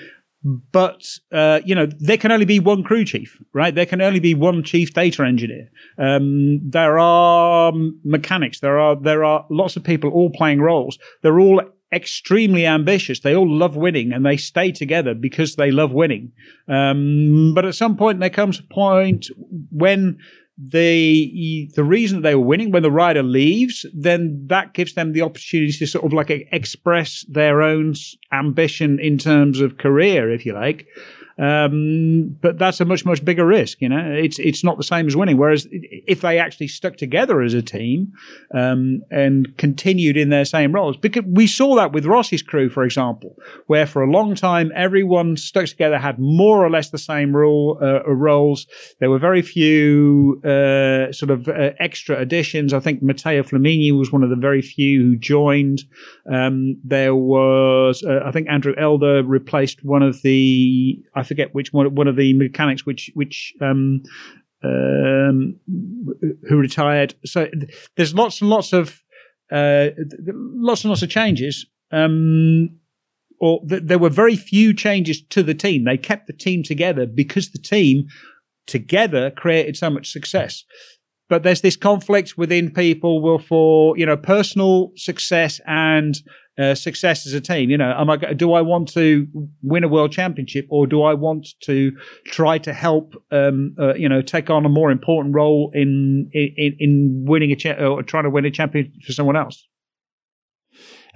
but 0.72 1.06
uh, 1.32 1.60
you 1.64 1.76
know 1.76 1.86
there 1.86 2.18
can 2.18 2.32
only 2.32 2.46
be 2.46 2.60
one 2.60 2.84
crew 2.84 3.06
chief, 3.06 3.40
right? 3.54 3.74
There 3.74 3.86
can 3.86 4.02
only 4.02 4.20
be 4.20 4.34
one 4.34 4.64
chief 4.64 4.96
data 4.96 5.24
engineer. 5.24 5.70
Um, 6.00 6.60
there 6.64 6.98
are 6.98 7.72
mechanics. 8.04 8.62
There 8.62 8.80
are 8.80 8.96
there 8.96 9.24
are 9.24 9.46
lots 9.52 9.76
of 9.76 9.84
people 9.84 10.10
all 10.10 10.32
playing 10.32 10.62
roles. 10.62 10.98
They're 11.22 11.40
all 11.40 11.62
extremely 11.96 12.66
ambitious. 12.66 13.22
They 13.22 13.36
all 13.36 13.50
love 13.50 13.76
winning 13.76 14.12
and 14.12 14.26
they 14.26 14.38
stay 14.38 14.72
together 14.72 15.14
because 15.14 15.56
they 15.56 15.72
love 15.72 15.94
winning. 15.94 16.34
Um, 16.68 17.54
but 17.56 17.66
at 17.66 17.76
some 17.76 17.96
point, 17.96 18.20
there 18.20 18.30
comes 18.30 18.60
a 18.60 18.74
point 18.74 19.28
when 19.72 20.18
the 20.58 21.70
the 21.76 21.84
reason 21.84 22.22
they 22.22 22.36
were 22.36 22.46
winning 22.46 22.72
when 22.72 22.84
the 22.84 22.92
rider 22.92 23.24
leaves, 23.24 23.86
then 23.94 24.46
that 24.48 24.74
gives 24.74 24.94
them 24.94 25.14
the 25.14 25.22
opportunity 25.22 25.74
to 25.74 25.88
sort 25.88 26.06
of 26.06 26.14
like 26.14 26.30
express 26.30 27.26
their 27.28 27.62
own 27.62 27.94
ambition 28.32 29.00
in 29.00 29.18
terms 29.18 29.60
of 29.60 29.78
career, 29.78 30.32
if 30.32 30.46
you 30.46 30.54
like. 30.54 30.88
Um, 31.38 32.38
but 32.42 32.58
that's 32.58 32.80
a 32.80 32.86
much 32.86 33.04
much 33.06 33.26
bigger 33.26 33.46
risk. 33.46 33.82
You 33.82 33.90
know, 33.90 34.12
it's 34.12 34.40
it's 34.40 34.64
not 34.64 34.78
the 34.78 34.84
same 34.84 35.08
as 35.08 35.16
winning. 35.16 35.38
Whereas 35.38 35.68
if 35.72 36.22
they 36.22 36.40
actually 36.40 36.70
stuck 36.70 36.96
together 36.96 37.42
as 37.42 37.54
a 37.54 37.62
team 37.62 38.14
um, 38.54 39.02
and 39.12 39.58
continued 39.58 40.16
in 40.16 40.30
their 40.30 40.46
same 40.46 40.72
roles, 40.72 40.96
because 40.96 41.26
we 41.28 41.46
saw 41.48 41.76
that 41.76 41.92
with 41.92 42.06
Rossi's 42.06 42.42
crew, 42.42 42.70
for 42.70 42.84
example, 42.84 43.36
where 43.68 43.86
for 43.86 44.02
a 44.02 44.10
long 44.10 44.36
time 44.36 44.72
everyone 44.76 45.36
stuck 45.36 45.66
together, 45.66 45.98
had 45.98 46.20
more 46.20 46.66
or 46.66 46.70
less 46.70 46.90
the 46.90 46.98
same 46.98 47.36
rule 47.36 47.80
uh, 47.82 48.10
roles. 48.10 48.66
There 49.00 49.10
were 49.10 49.20
very 49.20 49.42
few 49.42 50.42
uh, 50.44 51.12
sort 51.12 51.32
of 51.32 51.50
uh, 51.50 51.72
extra 51.80 52.18
additions. 52.18 52.74
I 52.74 52.80
think 52.80 53.02
Matteo 53.02 53.44
Flamigni 53.44 53.92
was 53.98 54.12
one 54.12 54.24
of 54.24 54.30
the 54.30 54.36
very 54.36 54.62
few 54.62 55.02
who 55.02 55.16
joined. 55.18 55.84
Um, 56.32 56.80
there 56.84 57.16
was, 57.16 58.04
uh, 58.08 58.22
I 58.26 58.32
think, 58.32 58.48
Andrew 58.50 58.74
Elder 58.78 59.22
replaced 59.24 59.84
one 59.84 60.02
of 60.02 60.22
the. 60.22 61.04
I 61.14 61.24
forget 61.26 61.54
which 61.54 61.74
one 61.74 61.94
one 61.96 62.08
of 62.08 62.16
the 62.16 62.34
mechanics 62.34 62.86
which 62.86 63.12
which 63.14 63.54
um, 63.62 64.02
um, 64.64 65.60
who 66.48 66.58
retired. 66.58 67.16
So 67.26 67.48
there's 67.96 68.14
lots 68.14 68.42
and 68.42 68.50
lots 68.50 68.74
of 68.74 69.02
uh, 69.52 69.90
lots 70.28 70.84
and 70.84 70.90
lots 70.90 71.02
of 71.02 71.10
changes. 71.10 71.66
Um, 71.92 72.80
or 73.40 73.62
th- 73.68 73.84
there 73.86 74.00
were 74.00 74.10
very 74.10 74.36
few 74.36 74.74
changes 74.74 75.22
to 75.22 75.44
the 75.44 75.54
team. 75.54 75.84
They 75.84 75.98
kept 75.98 76.28
the 76.28 76.34
team 76.34 76.64
together 76.64 77.06
because 77.06 77.52
the 77.52 77.60
team 77.60 78.08
together 78.66 79.30
created 79.30 79.78
so 79.78 79.90
much 79.90 80.12
success. 80.12 80.64
But 81.28 81.44
there's 81.44 81.62
this 81.62 81.76
conflict 81.76 82.38
within 82.38 82.72
people 82.72 83.40
for 83.40 83.98
you 83.98 84.06
know 84.06 84.18
personal 84.18 84.92
success 84.96 85.60
and 85.66 86.16
uh, 86.58 86.76
success 86.76 87.26
as 87.26 87.34
a 87.34 87.42
team. 87.42 87.70
You 87.70 87.78
know, 87.78 87.94
am 87.98 88.10
I 88.10 88.18
do 88.18 88.54
I 88.54 88.62
want 88.62 88.90
to 88.94 89.28
win 89.62 89.84
a 89.84 89.88
world 89.88 90.12
championship 90.12 90.68
or 90.70 90.88
do 90.88 91.04
I 91.04 91.14
want 91.14 91.48
to 91.62 91.92
try 92.26 92.58
to 92.60 92.74
help 92.74 93.16
um, 93.32 93.76
uh, 93.80 93.94
you 93.96 94.10
know 94.10 94.22
take 94.22 94.50
on 94.50 94.66
a 94.66 94.70
more 94.70 94.92
important 94.92 95.36
role 95.36 95.72
in 95.74 96.30
in, 96.34 96.76
in 96.80 97.26
winning 97.28 97.52
a 97.52 97.56
cha- 97.56 97.74
or 97.74 98.04
trying 98.04 98.24
to 98.24 98.30
win 98.30 98.46
a 98.46 98.52
championship 98.52 98.94
for 99.06 99.12
someone 99.12 99.36
else? 99.36 99.68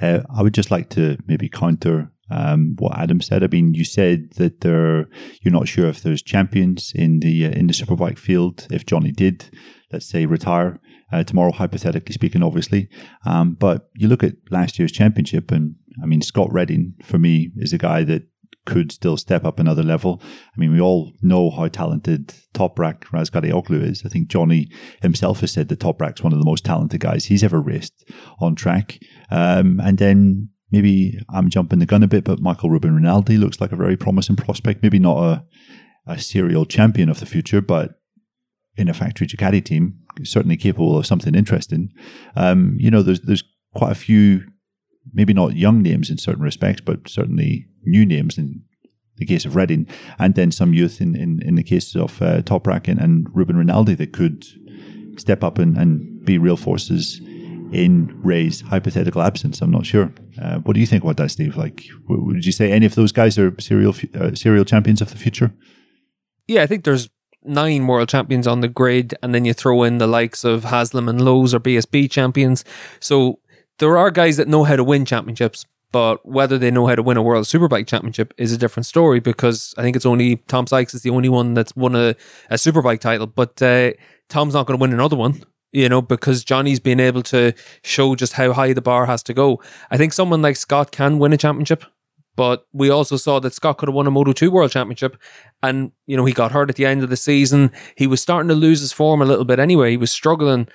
Uh, 0.01 0.21
I 0.33 0.41
would 0.41 0.53
just 0.53 0.71
like 0.71 0.89
to 0.89 1.17
maybe 1.27 1.49
counter 1.49 2.11
um, 2.31 2.75
what 2.77 2.97
Adam 2.97 3.21
said. 3.21 3.43
I 3.43 3.47
mean, 3.47 3.73
you 3.73 3.83
said 3.83 4.31
that 4.35 4.61
there 4.61 5.07
you're 5.41 5.53
not 5.53 5.67
sure 5.67 5.87
if 5.87 6.01
there's 6.01 6.21
champions 6.21 6.91
in 6.95 7.19
the 7.19 7.45
uh, 7.45 7.51
in 7.51 7.67
the 7.67 7.73
superbike 7.73 8.17
field. 8.17 8.67
If 8.71 8.85
Johnny 8.85 9.11
did, 9.11 9.49
let's 9.91 10.07
say, 10.07 10.25
retire 10.25 10.79
uh, 11.11 11.23
tomorrow, 11.23 11.51
hypothetically 11.51 12.13
speaking, 12.13 12.43
obviously. 12.43 12.89
Um, 13.25 13.53
but 13.53 13.89
you 13.95 14.07
look 14.07 14.23
at 14.23 14.35
last 14.51 14.79
year's 14.79 14.91
championship, 14.91 15.51
and 15.51 15.75
I 16.01 16.05
mean, 16.05 16.21
Scott 16.21 16.51
Redding 16.51 16.95
for 17.03 17.17
me 17.17 17.51
is 17.57 17.73
a 17.73 17.77
guy 17.77 18.03
that 18.03 18.23
could 18.65 18.91
still 18.91 19.17
step 19.17 19.45
up 19.45 19.59
another 19.59 19.81
level. 19.81 20.21
I 20.23 20.59
mean, 20.59 20.71
we 20.71 20.79
all 20.79 21.11
know 21.21 21.49
how 21.49 21.67
talented 21.67 22.33
top 22.53 22.77
Toprak 22.77 23.05
Razgatlioglu 23.05 23.81
is. 23.81 24.03
I 24.05 24.09
think 24.09 24.27
Johnny 24.27 24.69
himself 25.01 25.39
has 25.39 25.51
said 25.51 25.69
that 25.69 25.79
Toprak's 25.79 26.21
one 26.21 26.33
of 26.33 26.39
the 26.39 26.45
most 26.45 26.65
talented 26.65 26.99
guys 26.99 27.25
he's 27.25 27.43
ever 27.43 27.59
raced 27.59 28.09
on 28.39 28.55
track. 28.55 28.99
Um, 29.31 29.79
and 29.83 29.97
then 29.97 30.49
maybe 30.71 31.19
I'm 31.29 31.49
jumping 31.49 31.79
the 31.79 31.85
gun 31.85 32.03
a 32.03 32.07
bit, 32.07 32.23
but 32.23 32.39
Michael 32.39 32.69
Ruben 32.69 32.95
Rinaldi 32.95 33.37
looks 33.37 33.59
like 33.59 33.71
a 33.71 33.77
very 33.77 33.97
promising 33.97 34.35
prospect. 34.35 34.83
Maybe 34.83 34.99
not 34.99 35.17
a, 35.17 35.43
a 36.05 36.19
serial 36.19 36.65
champion 36.65 37.09
of 37.09 37.19
the 37.19 37.25
future, 37.25 37.61
but 37.61 37.99
in 38.77 38.87
a 38.87 38.93
factory 38.93 39.27
Ducati 39.27 39.63
team, 39.63 39.99
certainly 40.23 40.57
capable 40.57 40.97
of 40.97 41.05
something 41.05 41.35
interesting. 41.35 41.89
Um, 42.35 42.77
you 42.79 42.89
know, 42.89 43.01
there's 43.01 43.21
there's 43.21 43.43
quite 43.73 43.91
a 43.91 43.95
few, 43.95 44.45
maybe 45.13 45.33
not 45.33 45.55
young 45.55 45.81
names 45.81 46.09
in 46.09 46.17
certain 46.17 46.43
respects, 46.43 46.81
but 46.81 47.07
certainly 47.07 47.67
new 47.83 48.05
names 48.05 48.37
in 48.37 48.63
the 49.17 49.25
case 49.25 49.45
of 49.45 49.55
Redding, 49.55 49.85
and 50.17 50.35
then 50.35 50.51
some 50.51 50.73
youth 50.73 51.01
in, 51.01 51.13
in, 51.13 51.41
in 51.43 51.55
the 51.55 51.63
case 51.63 51.93
of 51.93 52.21
uh, 52.21 52.41
Toprak 52.41 52.87
and, 52.87 52.99
and 52.99 53.27
Ruben 53.33 53.57
Rinaldi 53.57 53.95
that 53.95 54.13
could 54.13 54.45
step 55.17 55.43
up 55.43 55.57
and, 55.57 55.77
and 55.77 56.23
be 56.23 56.37
real 56.37 56.55
forces 56.55 57.19
in 57.71 58.19
Rea's 58.23 58.61
hypothetical 58.61 59.21
absence. 59.21 59.61
I'm 59.61 59.71
not 59.71 59.85
sure. 59.85 60.11
Uh, 60.41 60.59
what 60.59 60.73
do 60.73 60.79
you 60.79 60.85
think 60.85 61.03
about 61.03 61.17
that, 61.17 61.29
Steve? 61.29 61.55
Like, 61.55 61.85
would 62.07 62.45
you 62.45 62.51
say 62.51 62.71
any 62.71 62.85
of 62.85 62.95
those 62.95 63.11
guys 63.11 63.37
are 63.37 63.53
serial 63.59 63.95
uh, 64.15 64.33
serial 64.35 64.65
champions 64.65 65.01
of 65.01 65.11
the 65.11 65.17
future? 65.17 65.53
Yeah, 66.47 66.63
I 66.63 66.67
think 66.67 66.83
there's 66.83 67.09
nine 67.43 67.87
world 67.87 68.09
champions 68.09 68.47
on 68.47 68.61
the 68.61 68.67
grid, 68.67 69.15
and 69.21 69.33
then 69.33 69.45
you 69.45 69.53
throw 69.53 69.83
in 69.83 69.97
the 69.97 70.07
likes 70.07 70.43
of 70.43 70.65
Haslam 70.65 71.07
and 71.07 71.21
Lowes 71.21 71.53
or 71.53 71.59
BSB 71.59 72.09
champions. 72.09 72.65
So 72.99 73.39
there 73.77 73.97
are 73.97 74.11
guys 74.11 74.37
that 74.37 74.47
know 74.47 74.63
how 74.63 74.75
to 74.75 74.83
win 74.83 75.05
championships, 75.05 75.65
but 75.91 76.25
whether 76.25 76.57
they 76.57 76.71
know 76.71 76.87
how 76.87 76.95
to 76.95 77.03
win 77.03 77.17
a 77.17 77.21
world 77.21 77.45
superbike 77.45 77.87
championship 77.87 78.33
is 78.37 78.51
a 78.51 78.57
different 78.57 78.85
story 78.85 79.19
because 79.19 79.73
I 79.77 79.81
think 79.81 79.95
it's 79.95 80.05
only 80.05 80.37
Tom 80.47 80.67
Sykes 80.67 80.93
is 80.93 81.01
the 81.01 81.09
only 81.11 81.29
one 81.29 81.53
that's 81.53 81.75
won 81.75 81.95
a, 81.95 82.15
a 82.49 82.55
superbike 82.55 82.99
title, 82.99 83.27
but 83.27 83.61
uh, 83.61 83.91
Tom's 84.27 84.53
not 84.53 84.67
going 84.67 84.77
to 84.77 84.81
win 84.81 84.93
another 84.93 85.15
one 85.15 85.43
you 85.71 85.89
know, 85.89 86.01
because 86.01 86.43
Johnny's 86.43 86.79
been 86.79 86.99
able 86.99 87.23
to 87.23 87.53
show 87.83 88.15
just 88.15 88.33
how 88.33 88.53
high 88.53 88.73
the 88.73 88.81
bar 88.81 89.05
has 89.05 89.23
to 89.23 89.33
go. 89.33 89.61
I 89.91 89.97
think 89.97 90.13
someone 90.13 90.41
like 90.41 90.55
Scott 90.55 90.91
can 90.91 91.19
win 91.19 91.33
a 91.33 91.37
championship, 91.37 91.83
but 92.35 92.65
we 92.73 92.89
also 92.89 93.17
saw 93.17 93.39
that 93.39 93.53
Scott 93.53 93.77
could 93.77 93.89
have 93.89 93.95
won 93.95 94.07
a 94.07 94.11
Moto 94.11 94.33
2 94.33 94.49
World 94.49 94.71
Championship. 94.71 95.17
And, 95.61 95.91
you 96.07 96.15
know, 96.15 96.25
he 96.25 96.33
got 96.33 96.51
hurt 96.51 96.69
at 96.69 96.75
the 96.75 96.85
end 96.85 97.03
of 97.03 97.09
the 97.09 97.17
season. 97.17 97.71
He 97.95 98.07
was 98.07 98.21
starting 98.21 98.49
to 98.49 98.55
lose 98.55 98.79
his 98.79 98.93
form 98.93 99.21
a 99.21 99.25
little 99.25 99.45
bit 99.45 99.59
anyway. 99.59 99.91
He 99.91 99.97
was 99.97 100.11
struggling 100.11 100.67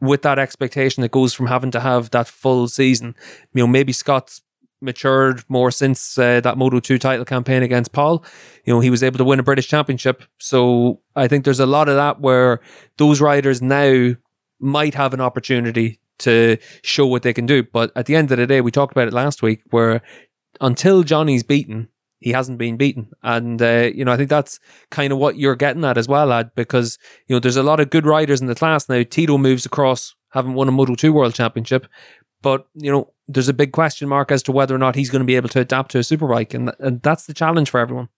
with 0.00 0.22
that 0.22 0.38
expectation 0.38 1.02
that 1.02 1.12
goes 1.12 1.32
from 1.32 1.46
having 1.46 1.70
to 1.70 1.80
have 1.80 2.10
that 2.10 2.28
full 2.28 2.66
season. 2.66 3.14
You 3.54 3.62
know, 3.62 3.66
maybe 3.66 3.92
Scott's 3.92 4.42
matured 4.80 5.44
more 5.48 5.70
since 5.70 6.18
uh, 6.18 6.40
that 6.40 6.58
Moto 6.58 6.80
2 6.80 6.98
title 6.98 7.24
campaign 7.24 7.62
against 7.62 7.92
Pol. 7.92 8.24
You 8.64 8.74
know, 8.74 8.80
he 8.80 8.90
was 8.90 9.02
able 9.02 9.18
to 9.18 9.24
win 9.24 9.38
a 9.38 9.44
British 9.44 9.68
championship. 9.68 10.24
So 10.38 11.00
I 11.14 11.28
think 11.28 11.44
there's 11.44 11.60
a 11.60 11.66
lot 11.66 11.88
of 11.88 11.94
that 11.96 12.20
where 12.20 12.60
those 12.96 13.20
riders 13.20 13.62
now 13.62 14.14
might 14.62 14.94
have 14.94 15.12
an 15.12 15.20
opportunity 15.20 16.00
to 16.18 16.56
show 16.82 17.06
what 17.06 17.22
they 17.22 17.32
can 17.32 17.46
do. 17.46 17.62
But 17.62 17.92
at 17.96 18.06
the 18.06 18.16
end 18.16 18.30
of 18.30 18.38
the 18.38 18.46
day, 18.46 18.60
we 18.60 18.70
talked 18.70 18.92
about 18.92 19.08
it 19.08 19.14
last 19.14 19.42
week 19.42 19.62
where 19.70 20.02
until 20.60 21.02
Johnny's 21.02 21.42
beaten, 21.42 21.88
he 22.20 22.30
hasn't 22.30 22.58
been 22.58 22.76
beaten. 22.76 23.10
And, 23.22 23.60
uh, 23.60 23.90
you 23.92 24.04
know, 24.04 24.12
I 24.12 24.16
think 24.16 24.30
that's 24.30 24.60
kind 24.90 25.12
of 25.12 25.18
what 25.18 25.36
you're 25.36 25.56
getting 25.56 25.84
at 25.84 25.98
as 25.98 26.08
well, 26.08 26.26
lad, 26.26 26.52
because, 26.54 26.98
you 27.26 27.34
know, 27.34 27.40
there's 27.40 27.56
a 27.56 27.62
lot 27.62 27.80
of 27.80 27.90
good 27.90 28.06
riders 28.06 28.40
in 28.40 28.46
the 28.46 28.54
class 28.54 28.88
now. 28.88 29.02
Tito 29.02 29.38
moves 29.38 29.66
across, 29.66 30.14
haven't 30.30 30.54
won 30.54 30.68
a 30.68 30.72
Moto 30.72 30.94
2 30.94 31.12
World 31.12 31.34
Championship. 31.34 31.86
But, 32.40 32.66
you 32.74 32.90
know, 32.90 33.12
there's 33.28 33.48
a 33.48 33.54
big 33.54 33.72
question 33.72 34.08
mark 34.08 34.30
as 34.30 34.42
to 34.44 34.52
whether 34.52 34.74
or 34.74 34.78
not 34.78 34.94
he's 34.94 35.10
going 35.10 35.20
to 35.20 35.26
be 35.26 35.36
able 35.36 35.48
to 35.50 35.60
adapt 35.60 35.92
to 35.92 35.98
a 35.98 36.02
superbike. 36.02 36.54
And, 36.54 36.72
and 36.78 37.02
that's 37.02 37.26
the 37.26 37.34
challenge 37.34 37.70
for 37.70 37.80
everyone. 37.80 38.08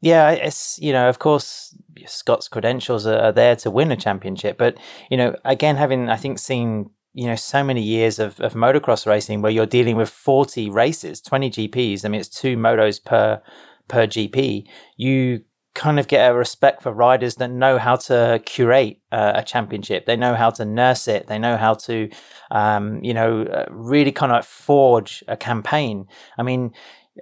Yeah, 0.00 0.30
it's 0.30 0.78
you 0.78 0.92
know, 0.92 1.08
of 1.08 1.18
course, 1.18 1.76
Scott's 2.06 2.48
credentials 2.48 3.06
are, 3.06 3.18
are, 3.18 3.32
there 3.32 3.56
to 3.56 3.70
win 3.70 3.90
a 3.90 3.96
championship, 3.96 4.56
but 4.56 4.78
you 5.10 5.16
know, 5.16 5.34
again, 5.44 5.76
having 5.76 6.08
I 6.08 6.16
think 6.16 6.38
seen 6.38 6.90
you 7.14 7.26
know 7.26 7.34
so 7.34 7.64
many 7.64 7.82
years 7.82 8.18
of, 8.18 8.38
of 8.40 8.54
motocross 8.54 9.06
racing 9.06 9.42
where 9.42 9.50
you're 9.50 9.66
dealing 9.66 9.96
with 9.96 10.10
40 10.10 10.68
races 10.70 11.22
20 11.22 11.50
gps 11.50 12.04
i 12.04 12.08
mean 12.08 12.20
it's 12.20 12.28
two 12.28 12.56
motos 12.56 13.02
per 13.02 13.40
per 13.88 14.06
gp 14.06 14.68
you 14.96 15.40
kind 15.78 16.00
of 16.00 16.08
get 16.08 16.28
a 16.28 16.34
respect 16.34 16.82
for 16.82 16.92
riders 16.92 17.36
that 17.36 17.52
know 17.52 17.78
how 17.78 17.94
to 17.94 18.42
curate 18.44 18.98
uh, 19.12 19.32
a 19.36 19.44
championship. 19.44 20.06
They 20.06 20.16
know 20.16 20.34
how 20.34 20.50
to 20.50 20.64
nurse 20.64 21.06
it. 21.06 21.28
They 21.28 21.38
know 21.38 21.56
how 21.56 21.74
to 21.74 22.10
um, 22.50 23.02
you 23.04 23.14
know 23.14 23.42
uh, 23.42 23.66
really 23.70 24.10
kind 24.10 24.32
of 24.32 24.44
forge 24.44 25.22
a 25.28 25.36
campaign. 25.36 26.08
I 26.36 26.42
mean 26.42 26.72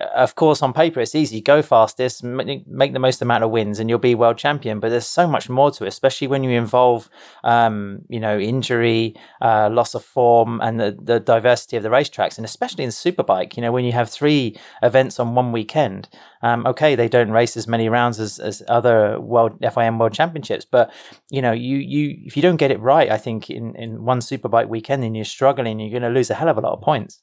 of 0.00 0.34
course, 0.34 0.62
on 0.62 0.72
paper 0.72 1.00
it's 1.00 1.14
easy. 1.14 1.40
Go 1.40 1.62
fastest, 1.62 2.22
make 2.22 2.92
the 2.92 2.98
most 2.98 3.22
amount 3.22 3.44
of 3.44 3.50
wins, 3.50 3.78
and 3.78 3.88
you'll 3.88 3.98
be 3.98 4.14
world 4.14 4.38
champion. 4.38 4.80
But 4.80 4.90
there's 4.90 5.06
so 5.06 5.26
much 5.26 5.48
more 5.48 5.70
to 5.72 5.84
it, 5.84 5.88
especially 5.88 6.26
when 6.26 6.44
you 6.44 6.50
involve, 6.50 7.08
um, 7.44 8.02
you 8.08 8.20
know, 8.20 8.38
injury, 8.38 9.14
uh, 9.40 9.70
loss 9.70 9.94
of 9.94 10.04
form, 10.04 10.60
and 10.60 10.78
the, 10.78 10.96
the 11.00 11.20
diversity 11.20 11.76
of 11.76 11.82
the 11.82 11.88
racetracks, 11.88 12.36
and 12.36 12.44
especially 12.44 12.84
in 12.84 12.90
superbike. 12.90 13.56
You 13.56 13.62
know, 13.62 13.72
when 13.72 13.84
you 13.84 13.92
have 13.92 14.10
three 14.10 14.58
events 14.82 15.18
on 15.18 15.34
one 15.34 15.52
weekend, 15.52 16.08
um, 16.42 16.66
okay, 16.66 16.94
they 16.94 17.08
don't 17.08 17.30
race 17.30 17.56
as 17.56 17.66
many 17.66 17.88
rounds 17.88 18.20
as, 18.20 18.38
as 18.38 18.62
other 18.68 19.20
world 19.20 19.58
FIM 19.60 19.98
World 19.98 20.12
Championships, 20.12 20.64
but 20.64 20.92
you 21.30 21.42
know, 21.42 21.52
you 21.52 21.78
you 21.78 22.16
if 22.24 22.36
you 22.36 22.42
don't 22.42 22.56
get 22.56 22.70
it 22.70 22.80
right, 22.80 23.10
I 23.10 23.18
think 23.18 23.50
in 23.50 23.74
in 23.76 24.04
one 24.04 24.20
superbike 24.20 24.68
weekend, 24.68 25.04
and 25.04 25.16
you're 25.16 25.24
struggling, 25.24 25.80
you're 25.80 25.90
going 25.90 26.02
to 26.02 26.08
lose 26.08 26.30
a 26.30 26.34
hell 26.34 26.48
of 26.48 26.58
a 26.58 26.60
lot 26.60 26.72
of 26.72 26.82
points. 26.82 27.20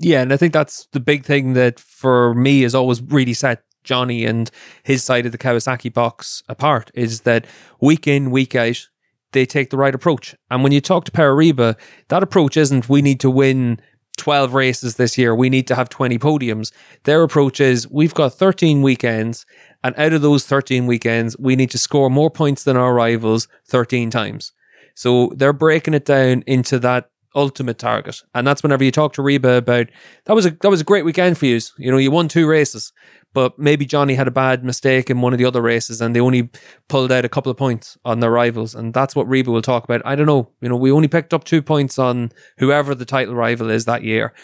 Yeah, 0.00 0.22
and 0.22 0.32
I 0.32 0.36
think 0.36 0.52
that's 0.52 0.86
the 0.92 1.00
big 1.00 1.24
thing 1.24 1.54
that 1.54 1.80
for 1.80 2.34
me 2.34 2.62
has 2.62 2.74
always 2.74 3.02
really 3.02 3.34
set 3.34 3.62
Johnny 3.82 4.24
and 4.24 4.50
his 4.84 5.02
side 5.02 5.26
of 5.26 5.32
the 5.32 5.38
Kawasaki 5.38 5.92
box 5.92 6.42
apart 6.48 6.90
is 6.94 7.22
that 7.22 7.46
week 7.80 8.06
in, 8.06 8.30
week 8.30 8.54
out, 8.54 8.86
they 9.32 9.46
take 9.46 9.70
the 9.70 9.76
right 9.76 9.94
approach. 9.94 10.34
And 10.50 10.62
when 10.62 10.72
you 10.72 10.80
talk 10.80 11.04
to 11.06 11.12
Pere 11.12 11.34
Riba, 11.34 11.76
that 12.08 12.22
approach 12.22 12.56
isn't 12.56 12.88
we 12.88 13.02
need 13.02 13.20
to 13.20 13.30
win 13.30 13.80
12 14.18 14.52
races 14.52 14.96
this 14.96 15.16
year, 15.16 15.34
we 15.34 15.48
need 15.48 15.66
to 15.68 15.74
have 15.74 15.88
20 15.88 16.18
podiums. 16.18 16.72
Their 17.04 17.22
approach 17.22 17.60
is 17.60 17.88
we've 17.88 18.14
got 18.14 18.34
13 18.34 18.82
weekends, 18.82 19.46
and 19.84 19.94
out 19.96 20.12
of 20.12 20.22
those 20.22 20.44
13 20.44 20.86
weekends, 20.86 21.36
we 21.38 21.56
need 21.56 21.70
to 21.70 21.78
score 21.78 22.10
more 22.10 22.30
points 22.30 22.64
than 22.64 22.76
our 22.76 22.92
rivals 22.92 23.48
13 23.68 24.10
times. 24.10 24.52
So 24.94 25.32
they're 25.36 25.52
breaking 25.52 25.94
it 25.94 26.04
down 26.04 26.42
into 26.46 26.80
that 26.80 27.10
ultimate 27.34 27.78
target. 27.78 28.22
And 28.34 28.46
that's 28.46 28.62
whenever 28.62 28.84
you 28.84 28.90
talk 28.90 29.12
to 29.14 29.22
Riba 29.22 29.58
about 29.58 29.88
that 30.24 30.34
was 30.34 30.46
a 30.46 30.50
that 30.50 30.70
was 30.70 30.80
a 30.80 30.84
great 30.84 31.04
weekend 31.04 31.38
for 31.38 31.46
you. 31.46 31.60
You 31.78 31.90
know, 31.90 31.98
you 31.98 32.10
won 32.10 32.28
two 32.28 32.46
races, 32.46 32.92
but 33.34 33.58
maybe 33.58 33.86
Johnny 33.86 34.14
had 34.14 34.28
a 34.28 34.32
bad 34.32 34.64
mistake 34.64 35.10
in 35.10 35.20
one 35.20 35.32
of 35.32 35.38
the 35.38 35.44
other 35.44 35.62
races 35.62 36.00
and 36.00 36.14
they 36.14 36.20
only 36.20 36.50
pulled 36.88 37.12
out 37.12 37.24
a 37.24 37.28
couple 37.28 37.50
of 37.50 37.58
points 37.58 37.98
on 38.04 38.20
their 38.20 38.30
rivals. 38.30 38.74
And 38.74 38.94
that's 38.94 39.14
what 39.14 39.28
Riba 39.28 39.48
will 39.48 39.62
talk 39.62 39.84
about. 39.84 40.02
I 40.04 40.14
don't 40.14 40.26
know. 40.26 40.50
You 40.60 40.68
know, 40.68 40.76
we 40.76 40.90
only 40.90 41.08
picked 41.08 41.34
up 41.34 41.44
two 41.44 41.62
points 41.62 41.98
on 41.98 42.32
whoever 42.58 42.94
the 42.94 43.04
title 43.04 43.34
rival 43.34 43.70
is 43.70 43.84
that 43.84 44.02
year. 44.02 44.34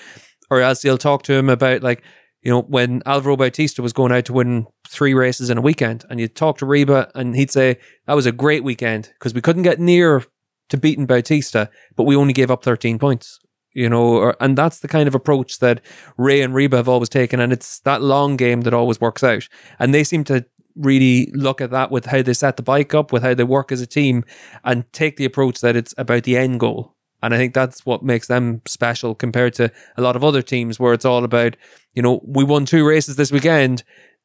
Or 0.51 0.61
else 0.61 0.83
they'll 0.83 0.99
talk 0.99 1.23
to 1.25 1.35
him 1.35 1.49
about 1.49 1.83
like 1.83 2.03
you 2.45 2.51
know, 2.51 2.61
when 2.61 3.03
Alvaro 3.07 3.37
Bautista 3.37 3.81
was 3.81 3.95
going 3.95 4.13
out 4.13 4.27
to 4.27 4.35
win 4.35 4.67
three 4.87 5.15
races 5.15 5.49
in 5.49 5.57
a 5.57 5.63
weekend, 5.63 6.05
and 6.11 6.21
you 6.21 6.29
talk 6.29 6.59
to 6.59 6.67
Riba, 6.67 7.11
and 7.15 7.35
he'd 7.35 7.51
say 7.51 7.79
that 8.07 8.15
was 8.15 8.27
a 8.27 8.33
great 8.33 8.63
weekend 8.63 9.11
because 9.19 9.33
we 9.33 9.41
couldn't 9.41 9.63
get 9.63 9.81
near 9.81 10.23
to 10.69 10.77
beating 10.77 11.07
Bautista, 11.07 11.71
but 11.97 12.05
we 12.05 12.17
only 12.17 12.33
gave 12.33 12.51
up 12.51 12.65
13 12.65 12.99
points. 12.99 13.39
You 13.73 13.89
know, 13.89 14.05
or, 14.05 14.37
and 14.39 14.57
that's 14.57 14.79
the 14.81 14.89
kind 14.89 15.09
of 15.09 15.17
approach 15.17 15.59
that 15.59 15.81
Rea 16.17 16.43
and 16.43 16.55
Riba 16.55 16.75
have 16.75 16.89
always 16.89 17.09
taken, 17.09 17.41
and 17.41 17.53
it's 17.53 17.81
that 17.81 18.03
long 18.03 18.37
game 18.37 18.61
that 18.61 18.75
always 18.75 19.01
works 19.01 19.25
out. 19.25 19.49
And 19.81 19.93
they 19.93 20.05
seem 20.05 20.23
to 20.25 20.47
really 20.77 21.29
look 21.35 21.61
at 21.61 21.73
that 21.73 21.91
with 21.91 22.07
how 22.07 22.23
they 22.23 22.35
set 22.35 22.57
the 22.57 22.63
bike 22.63 22.95
up, 22.95 23.13
with 23.13 23.25
how 23.25 23.35
they 23.35 23.43
work 23.43 23.73
as 23.73 23.81
a 23.81 23.87
team, 23.87 24.25
and 24.63 24.91
take 24.93 25.17
the 25.17 25.25
approach 25.25 25.61
that 25.61 25.75
it's 25.75 25.93
about 25.99 26.23
the 26.23 26.37
end 26.37 26.61
goal. 26.61 26.95
And 27.21 27.35
I 27.35 27.37
think 27.37 27.53
that's 27.53 27.85
what 27.85 28.05
makes 28.05 28.29
them 28.29 28.63
special 28.65 29.15
compared 29.17 29.55
to 29.55 29.73
a 29.97 30.03
lot 30.03 30.15
of 30.15 30.23
other 30.23 30.43
teams 30.43 30.79
where 30.79 30.93
it's 30.93 31.07
all 31.07 31.25
about, 31.25 31.57
you 31.95 32.03
know, 32.03 32.21
we 32.25 32.45
won 32.45 32.67
two 32.67 32.87
races 32.87 33.17
this 33.17 33.33
weekend 33.33 33.83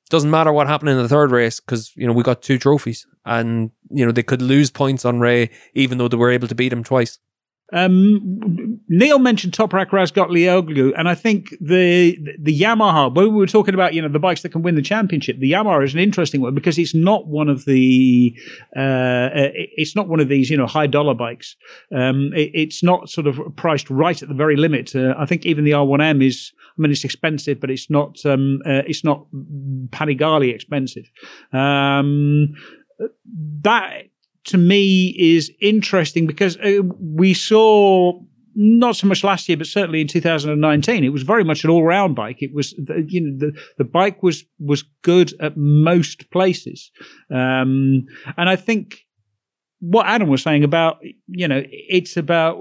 doesn't 0.10 0.32
matter 0.32 0.52
what 0.52 0.68
happened 0.68 0.90
in 0.90 0.98
the 0.98 1.08
third 1.08 1.32
race 1.32 1.60
because 1.60 1.96
you 1.96 2.06
know 2.06 2.14
we 2.14 2.24
got 2.24 2.42
two 2.42 2.58
trophies 2.58 3.06
and 3.26 3.72
you 3.90 4.06
know 4.06 4.12
they 4.12 4.24
could 4.24 4.42
lose 4.42 4.70
points 4.72 5.06
on 5.06 5.20
Rea 5.20 5.50
even 5.74 5.98
though 5.98 6.08
they 6.08 6.18
were 6.18 6.32
able 6.32 6.48
to 6.48 6.56
beat 6.56 6.74
him 6.74 6.84
twice. 6.84 7.20
Um, 7.72 8.80
Neil 8.88 9.20
mentioned 9.20 9.54
Toprak 9.54 9.90
Razgatlioglu, 9.90 10.94
and 10.98 11.08
I 11.08 11.16
think 11.16 11.52
the 11.62 12.18
the 12.40 12.58
Yamaha. 12.58 13.14
When 13.14 13.26
we 13.26 13.36
were 13.36 13.46
talking 13.46 13.74
about 13.74 13.94
you 13.94 14.02
know 14.02 14.08
the 14.08 14.20
bikes 14.20 14.42
that 14.42 14.50
can 14.50 14.64
win 14.64 14.76
the 14.76 14.82
championship, 14.82 15.38
the 15.40 15.52
Yamaha 15.52 15.84
is 15.84 15.94
an 15.94 16.00
interesting 16.00 16.42
one 16.42 16.56
because 16.56 16.78
it's 16.78 16.96
not 16.96 17.28
one 17.28 17.48
of 17.48 17.66
the 17.66 18.36
uh, 18.76 19.30
it's 19.78 19.96
not 19.96 20.08
one 20.08 20.20
of 20.20 20.30
these 20.30 20.50
you 20.50 20.58
know 20.58 20.66
high 20.66 20.88
dollar 20.88 21.14
bikes. 21.14 21.56
Um, 21.96 22.32
it, 22.34 22.52
it's 22.54 22.82
not 22.82 23.10
sort 23.10 23.28
of 23.28 23.40
priced 23.56 23.90
right 23.90 24.20
at 24.22 24.30
the 24.30 24.36
very 24.36 24.56
limit. 24.56 24.96
Uh, 24.96 25.14
I 25.18 25.26
think 25.26 25.46
even 25.46 25.64
the 25.64 25.72
R1M 25.72 26.26
is. 26.26 26.52
I 26.78 26.82
mean, 26.82 26.92
it's 26.92 27.04
expensive, 27.04 27.60
but 27.60 27.70
it's 27.70 27.90
not 27.90 28.26
um, 28.26 28.62
uh, 28.66 28.84
it's 28.88 29.04
not 29.04 29.26
Panigale 29.90 30.54
expensive. 30.54 31.12
Um, 31.52 32.56
that 33.62 34.04
to 34.46 34.58
me 34.58 35.16
is 35.18 35.52
interesting 35.62 36.28
because 36.28 36.58
uh, 36.58 36.82
we 37.00 37.34
saw 37.34 38.20
not 38.56 38.96
so 38.96 39.08
much 39.08 39.24
last 39.24 39.48
year, 39.48 39.58
but 39.58 39.68
certainly 39.68 40.02
in 40.02 40.08
2019, 40.08 41.04
it 41.04 41.10
was 41.10 41.24
very 41.24 41.44
much 41.44 41.64
an 41.64 41.70
all-round 41.70 42.16
bike. 42.16 42.42
It 42.42 42.54
was, 42.54 42.74
you 43.08 43.22
know, 43.22 43.38
the, 43.38 43.58
the 43.78 43.84
bike 43.84 44.22
was 44.24 44.44
was 44.60 44.84
good 45.02 45.34
at 45.40 45.56
most 45.56 46.30
places, 46.32 46.92
um, 47.32 48.06
and 48.38 48.50
I 48.50 48.56
think 48.56 49.06
what 49.82 50.08
Adam 50.08 50.28
was 50.28 50.44
saying 50.44 50.64
about, 50.66 51.00
you 51.28 51.48
know, 51.48 51.64
it's 51.66 52.18
about 52.18 52.60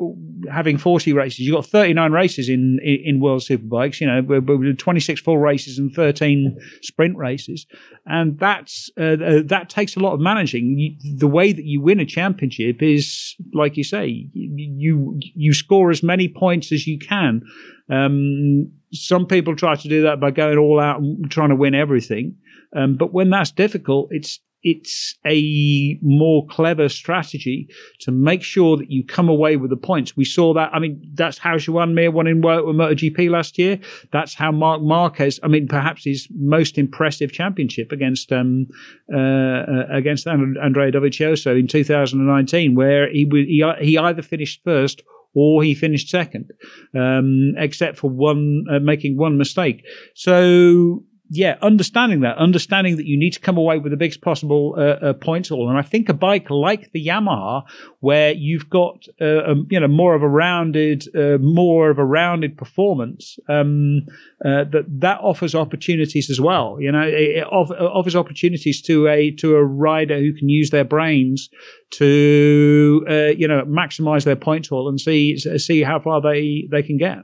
having 0.50 0.78
40 0.78 1.12
races. 1.12 1.40
You've 1.40 1.56
got 1.56 1.66
39 1.66 2.12
races 2.12 2.48
in, 2.48 2.78
in, 2.82 3.00
in 3.04 3.20
World 3.20 3.42
Superbikes, 3.42 4.00
you 4.00 4.06
know, 4.06 4.74
26 4.74 5.20
full 5.20 5.38
races 5.38 5.78
and 5.78 5.92
13 5.92 6.56
sprint 6.82 7.16
races. 7.16 7.66
And 8.06 8.38
that's, 8.38 8.90
uh, 8.96 9.16
uh, 9.20 9.42
that 9.46 9.68
takes 9.68 9.96
a 9.96 10.00
lot 10.00 10.12
of 10.12 10.20
managing. 10.20 10.78
You, 10.78 11.18
the 11.18 11.26
way 11.26 11.52
that 11.52 11.64
you 11.64 11.80
win 11.80 11.98
a 11.98 12.06
championship 12.06 12.82
is, 12.82 13.34
like 13.52 13.76
you 13.76 13.84
say, 13.84 14.28
you, 14.32 15.18
you 15.18 15.52
score 15.52 15.90
as 15.90 16.04
many 16.04 16.28
points 16.28 16.70
as 16.70 16.86
you 16.86 17.00
can. 17.00 17.42
Um, 17.90 18.70
some 18.92 19.26
people 19.26 19.56
try 19.56 19.74
to 19.74 19.88
do 19.88 20.02
that 20.02 20.20
by 20.20 20.30
going 20.30 20.56
all 20.56 20.78
out 20.78 21.00
and 21.00 21.28
trying 21.30 21.48
to 21.48 21.56
win 21.56 21.74
everything. 21.74 22.36
Um, 22.76 22.96
but 22.96 23.12
when 23.12 23.30
that's 23.30 23.50
difficult, 23.50 24.08
it's 24.10 24.40
it's 24.62 25.16
a 25.24 25.98
more 26.02 26.46
clever 26.46 26.88
strategy 26.88 27.68
to 28.00 28.10
make 28.10 28.42
sure 28.42 28.76
that 28.76 28.90
you 28.90 29.04
come 29.04 29.28
away 29.28 29.56
with 29.56 29.70
the 29.70 29.76
points. 29.76 30.16
We 30.16 30.24
saw 30.24 30.52
that. 30.54 30.70
I 30.72 30.80
mean, 30.80 31.00
that's 31.14 31.38
how 31.38 31.58
Joan 31.58 31.94
Mir 31.94 32.10
won 32.10 32.26
in 32.26 32.42
MotoGP 32.42 33.30
last 33.30 33.58
year. 33.58 33.78
That's 34.12 34.34
how 34.34 34.50
Marc 34.50 34.82
Marquez, 34.82 35.38
I 35.42 35.48
mean, 35.48 35.68
perhaps 35.68 36.04
his 36.04 36.28
most 36.34 36.76
impressive 36.76 37.32
championship 37.32 37.92
against, 37.92 38.32
um, 38.32 38.66
uh, 39.12 39.18
uh 39.18 39.86
against 39.90 40.26
Andrea 40.26 40.90
Dovizioso 40.92 41.58
in 41.58 41.68
2019, 41.68 42.74
where 42.74 43.08
he, 43.10 43.28
he, 43.32 43.64
he 43.80 43.98
either 43.98 44.22
finished 44.22 44.62
first 44.64 45.02
or 45.34 45.62
he 45.62 45.74
finished 45.74 46.08
second, 46.08 46.50
um, 46.96 47.54
except 47.58 47.96
for 47.96 48.10
one, 48.10 48.64
uh, 48.70 48.80
making 48.80 49.16
one 49.16 49.38
mistake. 49.38 49.84
So 50.14 51.04
yeah, 51.30 51.56
understanding 51.60 52.20
that, 52.20 52.38
understanding 52.38 52.96
that 52.96 53.06
you 53.06 53.18
need 53.18 53.34
to 53.34 53.40
come 53.40 53.58
away 53.58 53.78
with 53.78 53.92
the 53.92 53.98
biggest 53.98 54.22
possible 54.22 54.74
uh, 54.78 54.80
uh, 54.80 55.12
points 55.12 55.50
all, 55.50 55.68
and 55.68 55.76
I 55.76 55.82
think 55.82 56.08
a 56.08 56.14
bike 56.14 56.48
like 56.48 56.92
the 56.92 57.06
Yamaha, 57.06 57.64
where 58.00 58.32
you've 58.32 58.70
got 58.70 59.04
uh, 59.20 59.42
um, 59.50 59.66
you 59.70 59.78
know 59.78 59.88
more 59.88 60.14
of 60.14 60.22
a 60.22 60.28
rounded, 60.28 61.04
uh, 61.14 61.36
more 61.38 61.90
of 61.90 61.98
a 61.98 62.04
rounded 62.04 62.56
performance, 62.56 63.38
um, 63.48 64.06
uh, 64.42 64.64
that 64.72 64.84
that 64.88 65.20
offers 65.20 65.54
opportunities 65.54 66.30
as 66.30 66.40
well. 66.40 66.78
You 66.80 66.92
know, 66.92 67.02
it, 67.02 67.36
it 67.38 67.46
offers 67.46 68.16
opportunities 68.16 68.80
to 68.82 69.06
a 69.08 69.30
to 69.32 69.56
a 69.56 69.64
rider 69.64 70.18
who 70.18 70.32
can 70.32 70.48
use 70.48 70.70
their 70.70 70.84
brains 70.84 71.50
to 71.90 73.04
uh, 73.08 73.36
you 73.36 73.46
know 73.46 73.64
maximize 73.66 74.24
their 74.24 74.36
points 74.36 74.72
all 74.72 74.88
and 74.88 74.98
see 74.98 75.36
see 75.36 75.82
how 75.82 76.00
far 76.00 76.22
they 76.22 76.66
they 76.70 76.82
can 76.82 76.96
get. 76.96 77.18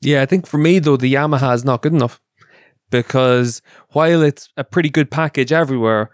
Yeah, 0.00 0.22
I 0.22 0.26
think 0.26 0.46
for 0.46 0.58
me 0.58 0.80
though, 0.80 0.96
the 0.96 1.12
Yamaha 1.14 1.54
is 1.54 1.64
not 1.64 1.82
good 1.82 1.92
enough 1.92 2.20
because 2.90 3.62
while 3.90 4.22
it's 4.22 4.48
a 4.56 4.64
pretty 4.64 4.90
good 4.90 5.10
package 5.10 5.52
everywhere, 5.52 6.10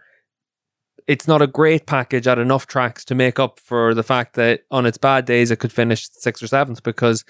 it's 1.06 1.28
not 1.28 1.42
a 1.42 1.46
great 1.46 1.86
package 1.86 2.26
at 2.26 2.38
enough 2.38 2.66
tracks 2.66 3.04
to 3.04 3.14
make 3.14 3.38
up 3.38 3.60
for 3.60 3.94
the 3.94 4.02
fact 4.02 4.34
that 4.34 4.62
on 4.70 4.86
its 4.86 4.98
bad 4.98 5.26
days 5.26 5.50
it 5.50 5.58
could 5.58 5.72
finish 5.72 6.08
sixth 6.10 6.42
or 6.42 6.46
seventh 6.46 6.82
because 6.82 7.24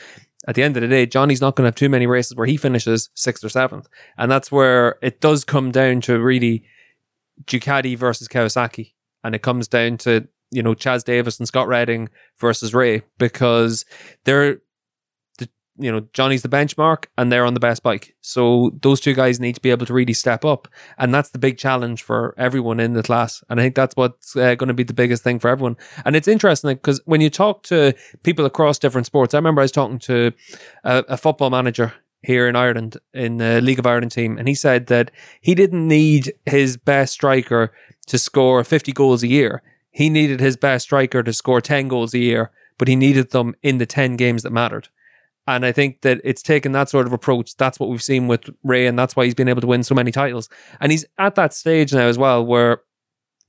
at 0.46 0.54
the 0.54 0.62
end 0.62 0.76
of 0.76 0.82
the 0.82 0.88
day, 0.88 1.06
Johnny's 1.06 1.40
not 1.40 1.56
going 1.56 1.64
to 1.64 1.68
have 1.68 1.74
too 1.74 1.88
many 1.88 2.06
races 2.06 2.36
where 2.36 2.46
he 2.46 2.56
finishes 2.56 3.10
sixth 3.14 3.44
or 3.44 3.48
seventh. 3.48 3.88
And 4.18 4.30
that's 4.30 4.52
where 4.52 4.96
it 5.02 5.20
does 5.20 5.44
come 5.44 5.70
down 5.70 6.00
to 6.02 6.20
really 6.20 6.64
Ducati 7.44 7.96
versus 7.96 8.28
Kawasaki. 8.28 8.92
And 9.22 9.34
it 9.34 9.42
comes 9.42 9.68
down 9.68 9.96
to, 9.98 10.28
you 10.50 10.62
know, 10.62 10.74
Chaz 10.74 11.02
Davies 11.02 11.38
and 11.38 11.48
Scott 11.48 11.66
Redding 11.66 12.10
versus 12.38 12.74
Rea 12.74 13.02
because 13.18 13.84
they're 14.24 14.58
you 15.76 15.90
know, 15.90 16.06
Johnny's 16.12 16.42
the 16.42 16.48
benchmark 16.48 17.06
and 17.18 17.32
they're 17.32 17.44
on 17.44 17.54
the 17.54 17.60
best 17.60 17.82
bike. 17.82 18.14
So 18.20 18.72
those 18.82 19.00
two 19.00 19.14
guys 19.14 19.40
need 19.40 19.56
to 19.56 19.60
be 19.60 19.70
able 19.70 19.86
to 19.86 19.92
really 19.92 20.12
step 20.12 20.44
up. 20.44 20.68
And 20.98 21.12
that's 21.12 21.30
the 21.30 21.38
big 21.38 21.58
challenge 21.58 22.02
for 22.02 22.34
everyone 22.38 22.78
in 22.78 22.92
the 22.92 23.02
class. 23.02 23.42
And 23.48 23.58
I 23.58 23.64
think 23.64 23.74
that's 23.74 23.96
what's 23.96 24.36
uh, 24.36 24.54
going 24.54 24.68
to 24.68 24.74
be 24.74 24.84
the 24.84 24.94
biggest 24.94 25.24
thing 25.24 25.38
for 25.38 25.48
everyone. 25.48 25.76
And 26.04 26.14
it's 26.14 26.28
interesting 26.28 26.74
because 26.74 27.00
when 27.06 27.20
you 27.20 27.30
talk 27.30 27.64
to 27.64 27.94
people 28.22 28.46
across 28.46 28.78
different 28.78 29.06
sports, 29.06 29.34
I 29.34 29.38
remember 29.38 29.62
I 29.62 29.64
was 29.64 29.72
talking 29.72 29.98
to 30.00 30.32
a, 30.84 31.04
a 31.08 31.16
football 31.16 31.50
manager 31.50 31.92
here 32.22 32.48
in 32.48 32.56
Ireland 32.56 32.96
in 33.12 33.38
the 33.38 33.60
League 33.60 33.78
of 33.78 33.86
Ireland 33.86 34.12
team. 34.12 34.38
And 34.38 34.48
he 34.48 34.54
said 34.54 34.86
that 34.86 35.10
he 35.40 35.54
didn't 35.54 35.86
need 35.86 36.32
his 36.46 36.76
best 36.76 37.12
striker 37.14 37.72
to 38.06 38.18
score 38.18 38.62
50 38.64 38.92
goals 38.92 39.22
a 39.22 39.28
year. 39.28 39.62
He 39.90 40.08
needed 40.08 40.40
his 40.40 40.56
best 40.56 40.84
striker 40.84 41.22
to 41.22 41.32
score 41.32 41.60
10 41.60 41.88
goals 41.88 42.14
a 42.14 42.18
year, 42.18 42.50
but 42.78 42.88
he 42.88 42.96
needed 42.96 43.30
them 43.30 43.54
in 43.62 43.78
the 43.78 43.86
10 43.86 44.16
games 44.16 44.42
that 44.42 44.52
mattered. 44.52 44.88
And 45.46 45.66
I 45.66 45.72
think 45.72 46.00
that 46.02 46.20
it's 46.24 46.42
taken 46.42 46.72
that 46.72 46.88
sort 46.88 47.06
of 47.06 47.12
approach. 47.12 47.56
That's 47.56 47.78
what 47.78 47.90
we've 47.90 48.02
seen 48.02 48.28
with 48.28 48.48
Rea, 48.62 48.86
and 48.86 48.98
that's 48.98 49.14
why 49.14 49.24
he's 49.24 49.34
been 49.34 49.48
able 49.48 49.60
to 49.60 49.66
win 49.66 49.82
so 49.82 49.94
many 49.94 50.10
titles. 50.10 50.48
And 50.80 50.90
he's 50.90 51.04
at 51.18 51.34
that 51.34 51.52
stage 51.52 51.92
now 51.92 52.06
as 52.06 52.18
well 52.18 52.44
where 52.44 52.80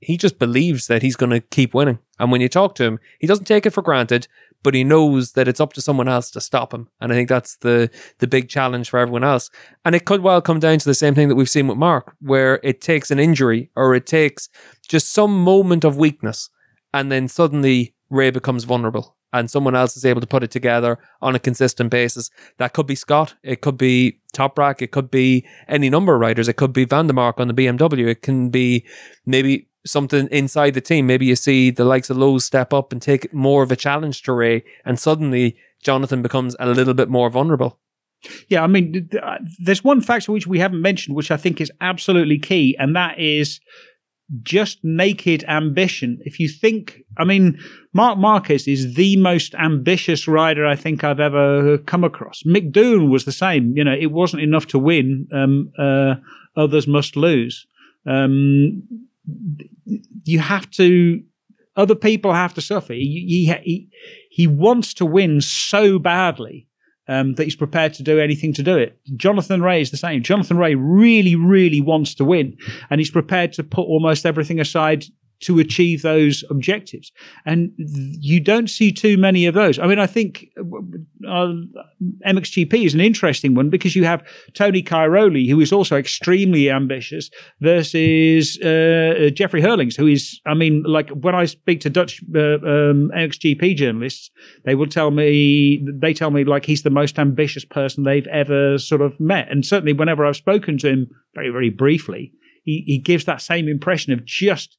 he 0.00 0.16
just 0.16 0.38
believes 0.38 0.88
that 0.88 1.02
he's 1.02 1.16
going 1.16 1.30
to 1.30 1.40
keep 1.40 1.72
winning. 1.72 1.98
And 2.18 2.30
when 2.30 2.40
you 2.40 2.48
talk 2.48 2.74
to 2.76 2.84
him, 2.84 2.98
he 3.18 3.26
doesn't 3.26 3.46
take 3.46 3.64
it 3.64 3.70
for 3.70 3.82
granted, 3.82 4.28
but 4.62 4.74
he 4.74 4.84
knows 4.84 5.32
that 5.32 5.48
it's 5.48 5.60
up 5.60 5.72
to 5.74 5.80
someone 5.80 6.08
else 6.08 6.30
to 6.32 6.40
stop 6.40 6.74
him. 6.74 6.88
And 7.00 7.12
I 7.12 7.14
think 7.14 7.28
that's 7.28 7.56
the 7.58 7.90
the 8.18 8.26
big 8.26 8.48
challenge 8.48 8.90
for 8.90 8.98
everyone 8.98 9.24
else. 9.24 9.50
And 9.84 9.94
it 9.94 10.04
could 10.04 10.20
well 10.20 10.42
come 10.42 10.60
down 10.60 10.78
to 10.78 10.84
the 10.84 10.94
same 10.94 11.14
thing 11.14 11.28
that 11.28 11.34
we've 11.34 11.48
seen 11.48 11.66
with 11.66 11.78
Marc, 11.78 12.14
where 12.20 12.60
it 12.62 12.80
takes 12.80 13.10
an 13.10 13.18
injury 13.18 13.70
or 13.74 13.94
it 13.94 14.06
takes 14.06 14.48
just 14.86 15.12
some 15.12 15.42
moment 15.42 15.84
of 15.84 15.96
weakness, 15.96 16.50
and 16.92 17.10
then 17.10 17.28
suddenly 17.28 17.94
Rea 18.10 18.30
becomes 18.30 18.64
vulnerable 18.64 19.15
and 19.38 19.50
someone 19.50 19.74
else 19.74 19.96
is 19.96 20.04
able 20.04 20.20
to 20.20 20.26
put 20.26 20.42
it 20.42 20.50
together 20.50 20.98
on 21.20 21.34
a 21.34 21.38
consistent 21.38 21.90
basis. 21.90 22.30
That 22.58 22.72
could 22.72 22.86
be 22.86 22.94
Scott, 22.94 23.34
it 23.42 23.60
could 23.60 23.78
be 23.78 24.20
Toprak, 24.34 24.82
it 24.82 24.90
could 24.90 25.10
be 25.10 25.46
any 25.68 25.90
number 25.90 26.14
of 26.14 26.20
riders, 26.20 26.48
it 26.48 26.56
could 26.56 26.72
be 26.72 26.84
van 26.84 27.06
der 27.06 27.12
Mark 27.12 27.40
on 27.40 27.48
the 27.48 27.54
BMW, 27.54 28.08
it 28.08 28.22
can 28.22 28.50
be 28.50 28.84
maybe 29.24 29.68
something 29.86 30.28
inside 30.30 30.74
the 30.74 30.80
team. 30.80 31.06
Maybe 31.06 31.26
you 31.26 31.36
see 31.36 31.70
the 31.70 31.84
likes 31.84 32.10
of 32.10 32.16
Lowes 32.16 32.44
step 32.44 32.72
up 32.72 32.92
and 32.92 33.00
take 33.00 33.32
more 33.32 33.62
of 33.62 33.72
a 33.72 33.76
challenge 33.76 34.22
to 34.22 34.32
Rea, 34.32 34.64
and 34.84 34.98
suddenly 34.98 35.56
Jonathan 35.82 36.22
becomes 36.22 36.56
a 36.58 36.66
little 36.66 36.94
bit 36.94 37.08
more 37.08 37.30
vulnerable. 37.30 37.78
Yeah, 38.48 38.64
I 38.64 38.66
mean, 38.66 39.08
uh, 39.22 39.38
there's 39.58 39.84
one 39.84 40.00
factor 40.00 40.32
which 40.32 40.46
we 40.46 40.58
haven't 40.58 40.82
mentioned, 40.82 41.16
which 41.16 41.30
I 41.30 41.36
think 41.36 41.60
is 41.60 41.70
absolutely 41.80 42.38
key, 42.38 42.76
and 42.78 42.96
that 42.96 43.18
is 43.18 43.60
just 44.42 44.78
naked 44.82 45.44
ambition. 45.44 46.18
If 46.22 46.40
you 46.40 46.48
think, 46.48 47.02
I 47.16 47.24
mean, 47.24 47.58
Marc 47.92 48.18
Marquez 48.18 48.66
is 48.66 48.94
the 48.94 49.16
most 49.16 49.54
ambitious 49.54 50.26
rider 50.26 50.66
I 50.66 50.74
think 50.74 51.04
I've 51.04 51.20
ever 51.20 51.78
come 51.78 52.04
across. 52.04 52.42
Mick 52.44 52.72
Doohan 52.72 53.08
was 53.08 53.24
the 53.24 53.32
same. 53.32 53.76
You 53.76 53.84
know, 53.84 53.94
it 53.94 54.10
wasn't 54.12 54.42
enough 54.42 54.66
to 54.68 54.78
win. 54.78 55.28
Um, 55.32 55.72
uh, 55.78 56.16
others 56.56 56.86
must 56.86 57.16
lose. 57.16 57.66
Um, 58.04 58.82
you 60.24 60.40
have 60.40 60.70
to, 60.72 61.22
other 61.76 61.94
people 61.94 62.32
have 62.32 62.54
to 62.54 62.60
suffer. 62.60 62.94
He, 62.94 63.54
he, 63.62 63.88
he 64.30 64.46
wants 64.46 64.94
to 64.94 65.06
win 65.06 65.40
so 65.40 65.98
badly 65.98 66.66
um, 67.08 67.34
that 67.34 67.44
he's 67.44 67.56
prepared 67.56 67.94
to 67.94 68.02
do 68.02 68.18
anything 68.18 68.52
to 68.54 68.62
do 68.62 68.76
it. 68.76 68.98
Jonathan 69.16 69.62
Rea 69.62 69.80
is 69.80 69.90
the 69.90 69.96
same. 69.96 70.22
Jonathan 70.22 70.58
Rea 70.58 70.74
really, 70.74 71.36
really 71.36 71.80
wants 71.80 72.14
to 72.14 72.24
win, 72.24 72.56
and 72.90 73.00
he's 73.00 73.10
prepared 73.10 73.52
to 73.54 73.64
put 73.64 73.82
almost 73.82 74.26
everything 74.26 74.60
aside 74.60 75.04
to 75.40 75.58
achieve 75.58 76.02
those 76.02 76.44
objectives. 76.50 77.12
And 77.44 77.72
you 77.76 78.40
don't 78.40 78.68
see 78.68 78.92
too 78.92 79.16
many 79.16 79.46
of 79.46 79.54
those. 79.54 79.78
I 79.78 79.86
mean, 79.86 79.98
I 79.98 80.06
think 80.06 80.46
uh, 80.58 81.52
MXGP 82.26 82.84
is 82.84 82.94
an 82.94 83.00
interesting 83.00 83.54
one 83.54 83.70
because 83.70 83.94
you 83.94 84.04
have 84.04 84.26
Tony 84.54 84.82
Cairoli, 84.82 85.48
who 85.48 85.60
is 85.60 85.72
also 85.72 85.96
extremely 85.96 86.70
ambitious, 86.70 87.30
versus 87.60 88.58
uh, 88.60 89.30
Jeffrey 89.34 89.60
Herlings, 89.60 89.96
who 89.96 90.06
is, 90.06 90.40
I 90.46 90.54
mean, 90.54 90.82
like 90.86 91.10
when 91.10 91.34
I 91.34 91.44
speak 91.44 91.80
to 91.80 91.90
Dutch 91.90 92.22
uh, 92.34 92.38
um, 92.38 93.10
MXGP 93.14 93.76
journalists, 93.76 94.30
they 94.64 94.74
will 94.74 94.86
tell 94.86 95.10
me, 95.10 95.84
they 95.86 96.14
tell 96.14 96.30
me 96.30 96.44
like 96.44 96.64
he's 96.64 96.82
the 96.82 96.90
most 96.90 97.18
ambitious 97.18 97.64
person 97.64 98.04
they've 98.04 98.26
ever 98.28 98.78
sort 98.78 99.02
of 99.02 99.18
met. 99.20 99.50
And 99.50 99.64
certainly 99.64 99.92
whenever 99.92 100.24
I've 100.24 100.36
spoken 100.36 100.78
to 100.78 100.88
him 100.88 101.10
very, 101.34 101.50
very 101.50 101.70
briefly, 101.70 102.32
he, 102.64 102.82
he 102.86 102.98
gives 102.98 103.24
that 103.24 103.40
same 103.40 103.68
impression 103.68 104.12
of 104.12 104.24
just 104.24 104.76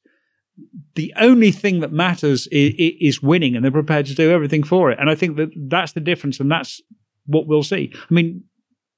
the 0.94 1.12
only 1.16 1.52
thing 1.52 1.80
that 1.80 1.92
matters 1.92 2.46
is, 2.48 2.74
is, 2.76 3.22
winning, 3.22 3.54
and 3.54 3.64
they're 3.64 3.72
prepared 3.72 4.06
to 4.06 4.14
do 4.14 4.30
everything 4.30 4.62
for 4.62 4.90
it. 4.90 4.98
And 4.98 5.08
I 5.08 5.14
think 5.14 5.36
that 5.36 5.50
that's 5.54 5.92
the 5.92 6.00
difference, 6.00 6.40
and 6.40 6.50
that's 6.50 6.80
what 7.26 7.46
we'll 7.46 7.62
see. 7.62 7.92
I 7.94 8.14
mean, 8.14 8.44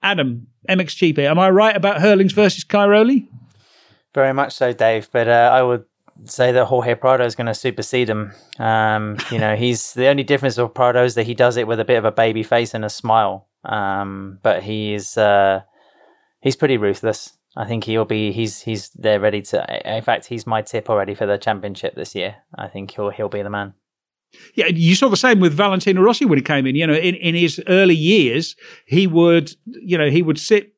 Adam, 0.02 0.46
MXGP, 0.68 1.18
am 1.18 1.38
I 1.38 1.50
right 1.50 1.76
about 1.76 2.00
Herlings 2.00 2.32
versus 2.32 2.64
Cairoli? 2.64 3.28
Very 4.14 4.32
much 4.32 4.54
so, 4.54 4.72
Dave. 4.72 5.08
But 5.12 5.28
uh, 5.28 5.50
I 5.52 5.62
would 5.62 5.84
say 6.24 6.52
that 6.52 6.66
Jorge 6.66 6.94
Prado 6.94 7.24
is 7.24 7.34
going 7.34 7.46
to 7.46 7.54
supersede 7.54 8.08
him. 8.08 8.32
Um, 8.58 9.16
you 9.30 9.38
know, 9.38 9.56
he's 9.64 9.94
the 9.94 10.06
only 10.08 10.22
difference 10.22 10.56
with 10.56 10.74
Prado 10.74 11.04
is 11.04 11.14
that 11.14 11.26
he 11.26 11.34
does 11.34 11.56
it 11.56 11.66
with 11.66 11.80
a 11.80 11.84
bit 11.84 11.98
of 11.98 12.04
a 12.04 12.12
baby 12.12 12.42
face 12.42 12.74
and 12.74 12.84
a 12.84 12.90
smile. 12.90 13.46
Um, 13.64 14.38
but 14.42 14.62
he's 14.62 15.18
uh, 15.18 15.62
he's 16.40 16.56
pretty 16.56 16.78
ruthless. 16.78 17.34
I 17.56 17.66
think 17.66 17.84
he'll 17.84 18.04
be 18.04 18.32
he's 18.32 18.60
he's 18.60 18.90
there 18.90 19.20
ready 19.20 19.42
to. 19.42 19.96
In 19.96 20.02
fact, 20.02 20.26
he's 20.26 20.46
my 20.46 20.62
tip 20.62 20.88
already 20.88 21.14
for 21.14 21.26
the 21.26 21.38
championship 21.38 21.94
this 21.94 22.14
year. 22.14 22.36
I 22.56 22.68
think 22.68 22.92
he'll 22.92 23.10
he'll 23.10 23.28
be 23.28 23.42
the 23.42 23.50
man. 23.50 23.74
Yeah, 24.54 24.66
you 24.66 24.94
saw 24.94 25.08
the 25.08 25.16
same 25.16 25.40
with 25.40 25.52
Valentino 25.54 26.02
Rossi 26.02 26.24
when 26.24 26.38
he 26.38 26.42
came 26.42 26.66
in. 26.66 26.76
You 26.76 26.86
know, 26.86 26.94
in, 26.94 27.16
in 27.16 27.34
his 27.34 27.60
early 27.66 27.96
years, 27.96 28.54
he 28.86 29.08
would 29.08 29.52
you 29.66 29.98
know 29.98 30.08
he 30.08 30.22
would 30.22 30.38
sit 30.38 30.74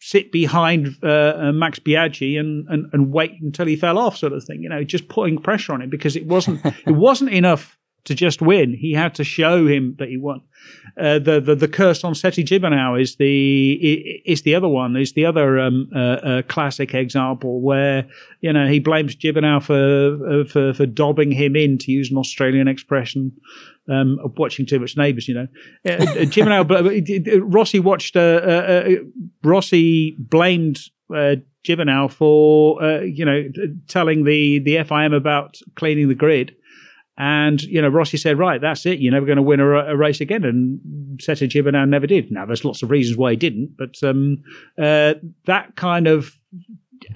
sit 0.00 0.32
behind 0.32 0.96
uh, 1.02 1.34
uh, 1.36 1.52
Max 1.52 1.78
Biaggi 1.78 2.40
and, 2.40 2.66
and 2.68 2.90
and 2.92 3.12
wait 3.12 3.32
until 3.40 3.66
he 3.66 3.76
fell 3.76 3.96
off, 3.96 4.16
sort 4.16 4.32
of 4.32 4.42
thing. 4.42 4.62
You 4.62 4.68
know, 4.68 4.82
just 4.82 5.08
putting 5.08 5.38
pressure 5.38 5.72
on 5.72 5.82
him 5.82 5.90
because 5.90 6.16
it 6.16 6.26
wasn't 6.26 6.64
it 6.86 6.96
wasn't 6.96 7.30
enough 7.30 7.78
to 8.04 8.14
just 8.14 8.40
win. 8.40 8.74
He 8.74 8.92
had 8.92 9.14
to 9.16 9.24
show 9.24 9.66
him 9.66 9.96
that 9.98 10.08
he 10.08 10.16
won. 10.16 10.42
Uh, 10.98 11.18
the, 11.18 11.40
the 11.40 11.54
the 11.54 11.68
curse 11.68 12.04
on 12.04 12.14
Sete 12.14 12.44
Gibernau 12.46 13.00
is 13.00 13.16
the 13.16 13.72
is 14.24 14.42
the 14.42 14.54
other 14.54 14.68
one. 14.68 14.96
Is 14.96 15.12
the 15.12 15.24
other 15.24 15.58
um, 15.58 15.88
uh, 15.94 15.98
uh, 15.98 16.42
classic 16.42 16.94
example 16.94 17.60
where 17.60 18.06
you 18.40 18.52
know 18.52 18.66
he 18.66 18.80
blames 18.80 19.14
Gibernau 19.16 19.62
for 19.62 20.40
uh, 20.40 20.44
for 20.44 20.74
for 20.74 20.86
dobbing 20.86 21.30
him 21.30 21.56
in 21.56 21.78
to 21.78 21.92
use 21.92 22.10
an 22.10 22.18
Australian 22.18 22.68
expression. 22.68 23.32
Um, 23.88 24.20
of 24.22 24.38
watching 24.38 24.66
too 24.66 24.78
much 24.78 24.96
Neighbours, 24.96 25.26
you 25.26 25.34
know. 25.34 25.48
Uh, 25.84 25.90
uh 25.90 26.06
Gibernau, 26.26 27.42
Rossi 27.42 27.80
watched. 27.80 28.14
Rossi 29.42 30.16
blamed 30.16 30.78
uh, 31.12 31.36
Gibernau 31.66 32.10
for 32.10 33.02
you 33.02 33.24
know 33.24 33.44
telling 33.88 34.24
the 34.24 34.60
the 34.60 34.76
FIM 34.76 35.14
about 35.14 35.58
cleaning 35.74 36.08
the 36.08 36.14
grid 36.14 36.54
and, 37.20 37.60
you 37.64 37.82
know, 37.82 37.88
Rossi 37.88 38.16
said, 38.16 38.38
right, 38.38 38.62
that's 38.62 38.86
it. 38.86 38.98
You're 38.98 39.12
never 39.12 39.26
going 39.26 39.36
to 39.36 39.42
win 39.42 39.60
a, 39.60 39.66
a 39.66 39.94
race 39.94 40.22
again. 40.22 40.42
And 40.42 41.20
Sete 41.20 41.50
Gibernau 41.50 41.86
never 41.86 42.06
did. 42.06 42.32
Now, 42.32 42.46
there's 42.46 42.64
lots 42.64 42.82
of 42.82 42.90
reasons 42.90 43.18
why 43.18 43.32
he 43.32 43.36
didn't, 43.36 43.76
but 43.76 44.02
um, 44.02 44.42
uh, 44.78 45.14
that 45.44 45.76
kind 45.76 46.06
of 46.06 46.40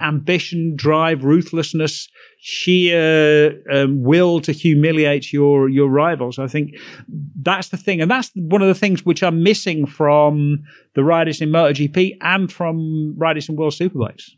ambition, 0.01 0.75
drive, 0.75 1.23
ruthlessness, 1.23 2.07
sheer 2.37 3.63
um, 3.71 4.03
will 4.03 4.41
to 4.41 4.51
humiliate 4.51 5.33
your 5.33 5.69
your 5.69 5.89
rivals. 5.89 6.37
I 6.37 6.45
think 6.45 6.75
that's 7.41 7.69
the 7.69 7.77
thing, 7.77 7.99
and 7.99 8.11
that's 8.11 8.29
one 8.35 8.61
of 8.61 8.67
the 8.67 8.75
things 8.75 9.03
which 9.05 9.23
are 9.23 9.31
missing 9.31 9.87
from 9.87 10.63
the 10.93 11.03
riders 11.03 11.41
in 11.41 11.49
MotoGP 11.49 12.17
and 12.21 12.51
from 12.51 13.15
riders 13.17 13.49
in 13.49 13.55
World 13.55 13.73
Superbikes. 13.73 14.29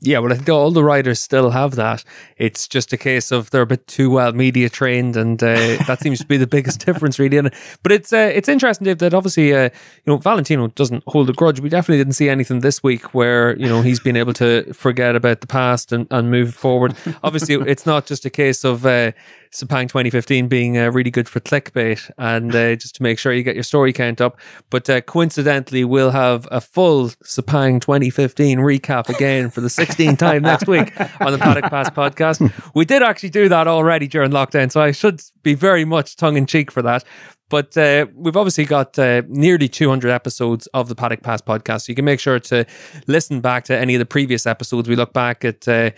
Yeah, 0.00 0.20
well, 0.20 0.32
I 0.32 0.36
think 0.36 0.48
all 0.48 0.70
the 0.70 0.84
riders 0.84 1.18
still 1.18 1.50
have 1.50 1.74
that. 1.74 2.04
It's 2.36 2.68
just 2.68 2.92
a 2.92 2.96
case 2.96 3.32
of 3.32 3.50
they're 3.50 3.62
a 3.62 3.66
bit 3.66 3.84
too 3.88 4.10
well 4.10 4.32
media 4.32 4.68
trained, 4.68 5.16
and 5.16 5.42
uh, 5.42 5.82
that 5.88 5.98
seems 6.00 6.20
to 6.20 6.26
be 6.26 6.36
the 6.36 6.46
biggest 6.46 6.86
difference, 6.86 7.18
really. 7.18 7.36
And, 7.36 7.52
but 7.82 7.90
it's 7.90 8.12
uh, 8.12 8.30
it's 8.32 8.48
interesting, 8.48 8.84
Dave, 8.84 8.98
that 8.98 9.12
obviously 9.12 9.52
uh, 9.52 9.64
you 9.64 9.70
know 10.06 10.16
Valentino 10.18 10.68
doesn't 10.68 11.02
hold 11.08 11.28
a 11.30 11.32
grudge. 11.32 11.58
We 11.58 11.68
definitely 11.68 11.98
didn't 11.98 12.14
see 12.14 12.28
anything 12.28 12.60
this 12.60 12.80
week 12.80 13.12
where 13.12 13.56
you 13.58 13.66
know 13.66 13.82
he's 13.82 13.98
been 13.98 14.16
able 14.16 14.34
to 14.34 14.72
forget 14.72 15.16
about 15.16 15.40
the 15.40 15.48
past 15.48 15.90
and, 15.90 16.06
and 16.12 16.30
move 16.30 16.54
forward. 16.54 16.94
obviously, 17.24 17.54
it's 17.66 17.84
not 17.84 18.06
just 18.06 18.24
a 18.24 18.30
case 18.30 18.62
of 18.62 18.86
uh, 18.86 19.10
Sepang 19.52 19.88
2015 19.88 20.48
being 20.48 20.78
uh, 20.78 20.90
really 20.90 21.10
good 21.10 21.28
for 21.28 21.40
clickbait 21.40 22.10
and 22.18 22.54
uh, 22.54 22.76
just 22.76 22.96
to 22.96 23.02
make 23.02 23.18
sure 23.18 23.32
you 23.32 23.42
get 23.42 23.54
your 23.54 23.62
story 23.62 23.92
count 23.92 24.20
up. 24.20 24.38
But 24.70 24.88
uh, 24.90 25.00
coincidentally, 25.00 25.84
we'll 25.84 26.10
have 26.10 26.46
a 26.50 26.60
full 26.60 27.08
Sepang 27.24 27.80
2015 27.80 28.58
recap 28.58 29.08
again 29.08 29.50
for 29.50 29.60
the 29.60 29.68
16th 29.68 30.18
time 30.18 30.42
next 30.42 30.66
week 30.66 30.98
on 31.20 31.32
the 31.32 31.38
Paddock 31.38 31.70
Pass 31.70 31.90
podcast. 31.90 32.52
We 32.74 32.84
did 32.84 33.02
actually 33.02 33.30
do 33.30 33.48
that 33.48 33.66
already 33.66 34.06
during 34.06 34.30
lockdown, 34.30 34.70
so 34.70 34.80
I 34.80 34.92
should 34.92 35.20
be 35.42 35.54
very 35.54 35.84
much 35.84 36.16
tongue 36.16 36.36
in 36.36 36.46
cheek 36.46 36.70
for 36.70 36.82
that. 36.82 37.04
But 37.48 37.76
uh, 37.76 38.06
we've 38.14 38.36
obviously 38.36 38.66
got 38.66 38.98
uh, 38.98 39.22
nearly 39.26 39.68
200 39.68 40.10
episodes 40.10 40.66
of 40.68 40.88
the 40.88 40.94
Paddock 40.94 41.22
Pass 41.22 41.40
podcast. 41.40 41.82
So 41.82 41.90
you 41.90 41.94
can 41.94 42.04
make 42.04 42.20
sure 42.20 42.38
to 42.38 42.66
listen 43.06 43.40
back 43.40 43.64
to 43.64 43.76
any 43.76 43.94
of 43.94 43.98
the 43.98 44.06
previous 44.06 44.46
episodes. 44.46 44.88
We 44.88 44.96
look 44.96 45.12
back 45.12 45.44
at 45.44 45.66
uh, 45.66 45.90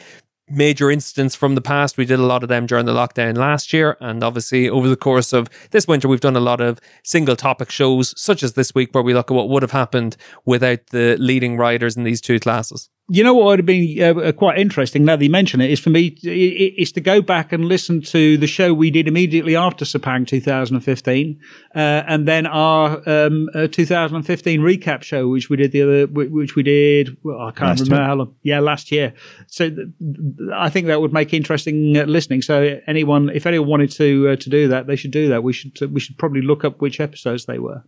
major 0.51 0.90
incidents 0.90 1.34
from 1.34 1.55
the 1.55 1.61
past. 1.61 1.96
We 1.96 2.05
did 2.05 2.18
a 2.18 2.24
lot 2.24 2.42
of 2.42 2.48
them 2.48 2.66
during 2.66 2.86
the 2.86 2.92
lockdown 2.92 3.36
last 3.36 3.72
year. 3.72 3.96
And 4.01 4.22
obviously, 4.22 4.68
over 4.68 4.88
the 4.88 4.96
course 4.96 5.32
of 5.32 5.48
this 5.70 5.86
winter, 5.86 6.09
we've 6.09 6.20
done 6.20 6.36
a 6.36 6.40
lot 6.40 6.61
of 6.61 6.80
single 7.05 7.36
topic 7.36 7.70
shows, 7.70 8.14
such 8.20 8.42
as 8.42 8.55
this 8.55 8.74
week, 8.74 8.90
where 8.92 9.03
we 9.03 9.14
look 9.14 9.30
at 9.30 9.34
what 9.34 9.48
would 9.48 9.62
have 9.62 9.70
happened 9.70 10.16
without 10.44 10.86
the 10.88 11.16
leading 11.18 11.57
riders 11.57 11.96
in 11.96 12.05
these 12.05 12.20
two 12.20 12.40
classes 12.40 12.88
you 13.11 13.24
know 13.24 13.34
what 13.34 13.46
would 13.46 13.58
have 13.58 13.66
been 13.66 14.00
uh, 14.00 14.20
uh, 14.20 14.32
quite 14.32 14.58
interesting 14.58 15.04
now 15.04 15.16
that 15.16 15.24
you 15.24 15.30
mention 15.30 15.61
it 15.61 15.70
is 15.70 15.80
for 15.80 15.90
me 15.90 16.16
is 16.22 16.92
to 16.92 17.00
go 17.00 17.20
back 17.20 17.52
and 17.52 17.64
listen 17.64 18.00
to 18.00 18.38
the 18.38 18.46
show 18.46 18.72
we 18.72 18.90
did 18.90 19.08
immediately 19.08 19.56
after 19.56 19.84
Sepang 19.84 20.26
2015 20.26 21.40
uh, 21.74 21.78
and 21.78 22.28
then 22.28 22.46
our 22.46 23.02
um, 23.08 23.48
uh, 23.54 23.66
2015 23.66 24.61
recap 24.61 25.02
show 25.02 25.28
which 25.28 25.50
we 25.50 25.56
did 25.56 25.72
the 25.72 25.82
other 25.82 26.06
which 26.06 26.54
we 26.54 26.62
did 26.62 27.16
well, 27.22 27.40
I 27.40 27.50
can't 27.50 27.70
last 27.70 27.80
remember 27.80 27.96
year. 28.02 28.06
how 28.06 28.14
long 28.14 28.34
yeah 28.42 28.61
last 28.61 28.92
year. 28.92 29.12
So 29.48 29.68
th- 29.68 29.88
I 30.54 30.70
think 30.70 30.86
that 30.86 31.00
would 31.00 31.12
make 31.12 31.34
interesting 31.34 31.96
uh, 31.96 32.04
listening. 32.04 32.42
So 32.42 32.80
anyone 32.86 33.28
if 33.30 33.44
anyone 33.46 33.68
wanted 33.68 33.90
to 33.92 34.30
uh, 34.30 34.36
to 34.36 34.50
do 34.50 34.68
that 34.68 34.86
they 34.86 34.96
should 34.96 35.11
do 35.11 35.28
that. 35.28 35.42
We 35.42 35.52
should 35.52 35.78
we 35.92 36.00
should 36.00 36.16
probably 36.16 36.42
look 36.42 36.64
up 36.64 36.80
which 36.80 37.00
episodes 37.00 37.46
they 37.46 37.58
were 37.58 37.82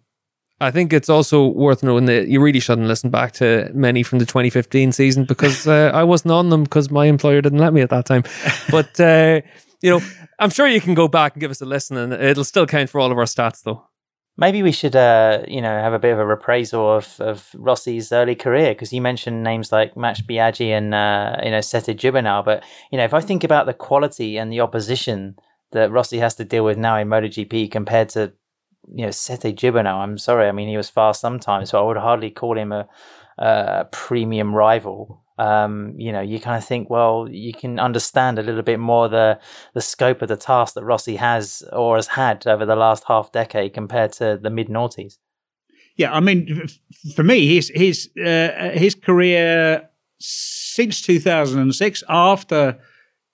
I 0.63 0.71
think 0.71 0.93
it's 0.93 1.09
also 1.09 1.49
worth 1.49 1.83
knowing 1.83 2.05
that 2.05 2.29
you 2.29 2.41
really 2.41 2.61
shouldn't 2.61 2.87
listen 2.87 3.11
back 3.11 3.33
to 3.33 3.69
many 3.75 4.05
from 4.05 4.21
the 4.21 4.27
2015 4.27 4.93
season 4.93 5.25
because 5.25 5.67
uh, 5.67 5.91
I 5.93 6.05
wasn't 6.05 6.33
on 6.33 6.51
them 6.51 6.63
because 6.63 6.89
my 6.89 7.07
employer 7.07 7.41
didn't 7.41 7.59
let 7.59 7.73
me 7.73 7.81
at 7.81 7.91
that 7.91 8.07
time. 8.07 8.23
But, 8.71 8.99
uh, 9.01 9.41
you 9.81 9.91
know, 9.91 10.01
I'm 10.39 10.51
sure 10.51 10.69
you 10.69 10.81
can 10.81 10.95
go 10.95 11.09
back 11.09 11.35
and 11.35 11.41
give 11.41 11.51
us 11.51 11.61
a 11.61 11.67
listen 11.67 11.97
and 11.97 12.13
it'll 12.13 12.45
still 12.45 12.67
count 12.67 12.91
for 12.91 13.01
all 13.01 13.11
of 13.11 13.19
our 13.19 13.25
stats, 13.25 13.65
though. 13.65 13.85
Maybe 14.37 14.63
we 14.63 14.71
should, 14.71 14.95
uh, 14.95 15.43
you 15.49 15.61
know, 15.61 15.69
have 15.69 15.93
a 15.93 15.99
bit 15.99 16.13
of 16.13 16.21
a 16.21 16.25
reprisal 16.25 16.97
of, 16.97 17.21
of 17.21 17.51
Rossi's 17.55 18.13
early 18.13 18.37
career 18.37 18.73
because 18.73 18.93
you 18.93 19.03
mentioned 19.03 19.43
names 19.43 19.73
like 19.73 19.97
Max 19.97 20.23
Biaggi 20.23 20.69
and, 20.69 20.95
uh, 20.95 21.39
you 21.43 21.51
know, 21.51 21.61
Sete 21.61 21.99
Gibernau. 21.99 22.45
But, 22.45 22.63
you 22.93 22.99
know, 22.99 23.05
if 23.05 23.13
I 23.13 23.21
think 23.21 23.43
about 23.43 23.67
the 23.67 23.75
quality 23.75 24.39
and 24.39 24.51
the 24.51 24.61
opposition 24.61 25.35
that 25.73 25.91
Rossi 25.91 26.19
has 26.19 26.37
to 26.37 26.45
deal 26.45 26.65
with 26.65 26.79
now 26.79 26.97
in 26.97 27.09
MotoGP 27.09 27.71
compared 27.71 28.09
to 28.11 28.33
you 28.89 29.05
know, 29.05 29.11
Sete 29.11 29.57
Gibernau, 29.57 30.03
I'm 30.03 30.19
sorry. 30.19 30.49
I 30.49 30.53
mean, 30.53 30.69
he 30.69 30.77
was 30.77 30.91
fast 30.91 31.21
sometimes, 31.21 31.71
so 31.71 31.83
I 31.83 31.87
would 31.87 31.97
hardly 31.97 32.31
call 32.31 32.59
him 32.59 32.73
a, 32.73 32.89
a 33.39 33.87
premium 33.91 34.55
rival. 34.55 35.23
Um, 35.39 35.95
you 35.97 36.13
know, 36.13 36.21
you 36.21 36.39
kind 36.39 36.57
of 36.57 36.65
think, 36.65 36.91
well, 36.91 37.27
you 37.31 37.53
can 37.53 37.81
understand 37.81 38.39
a 38.39 38.43
little 38.43 38.63
bit 38.63 38.79
more 38.79 39.09
the 39.09 39.41
the 39.75 39.81
scope 39.81 40.23
of 40.23 40.29
the 40.29 40.37
task 40.37 40.75
that 40.75 40.85
Rossi 40.85 41.17
has 41.17 41.63
or 41.73 41.97
has 41.97 42.09
had 42.09 42.47
over 42.47 42.67
the 42.67 42.77
last 42.77 43.05
half 43.09 43.33
decade 43.33 43.75
compared 43.75 44.13
to 44.15 44.39
the 44.41 44.51
mid 44.51 44.69
noughties. 44.69 45.19
Yeah, 45.97 46.13
I 46.13 46.21
mean, 46.21 46.69
for 47.15 47.23
me, 47.23 47.55
his 47.55 47.71
his 47.75 48.11
uh, 48.19 48.71
his 48.73 48.95
career 48.95 49.89
since 50.19 51.01
2006, 51.03 52.05
after 52.09 52.79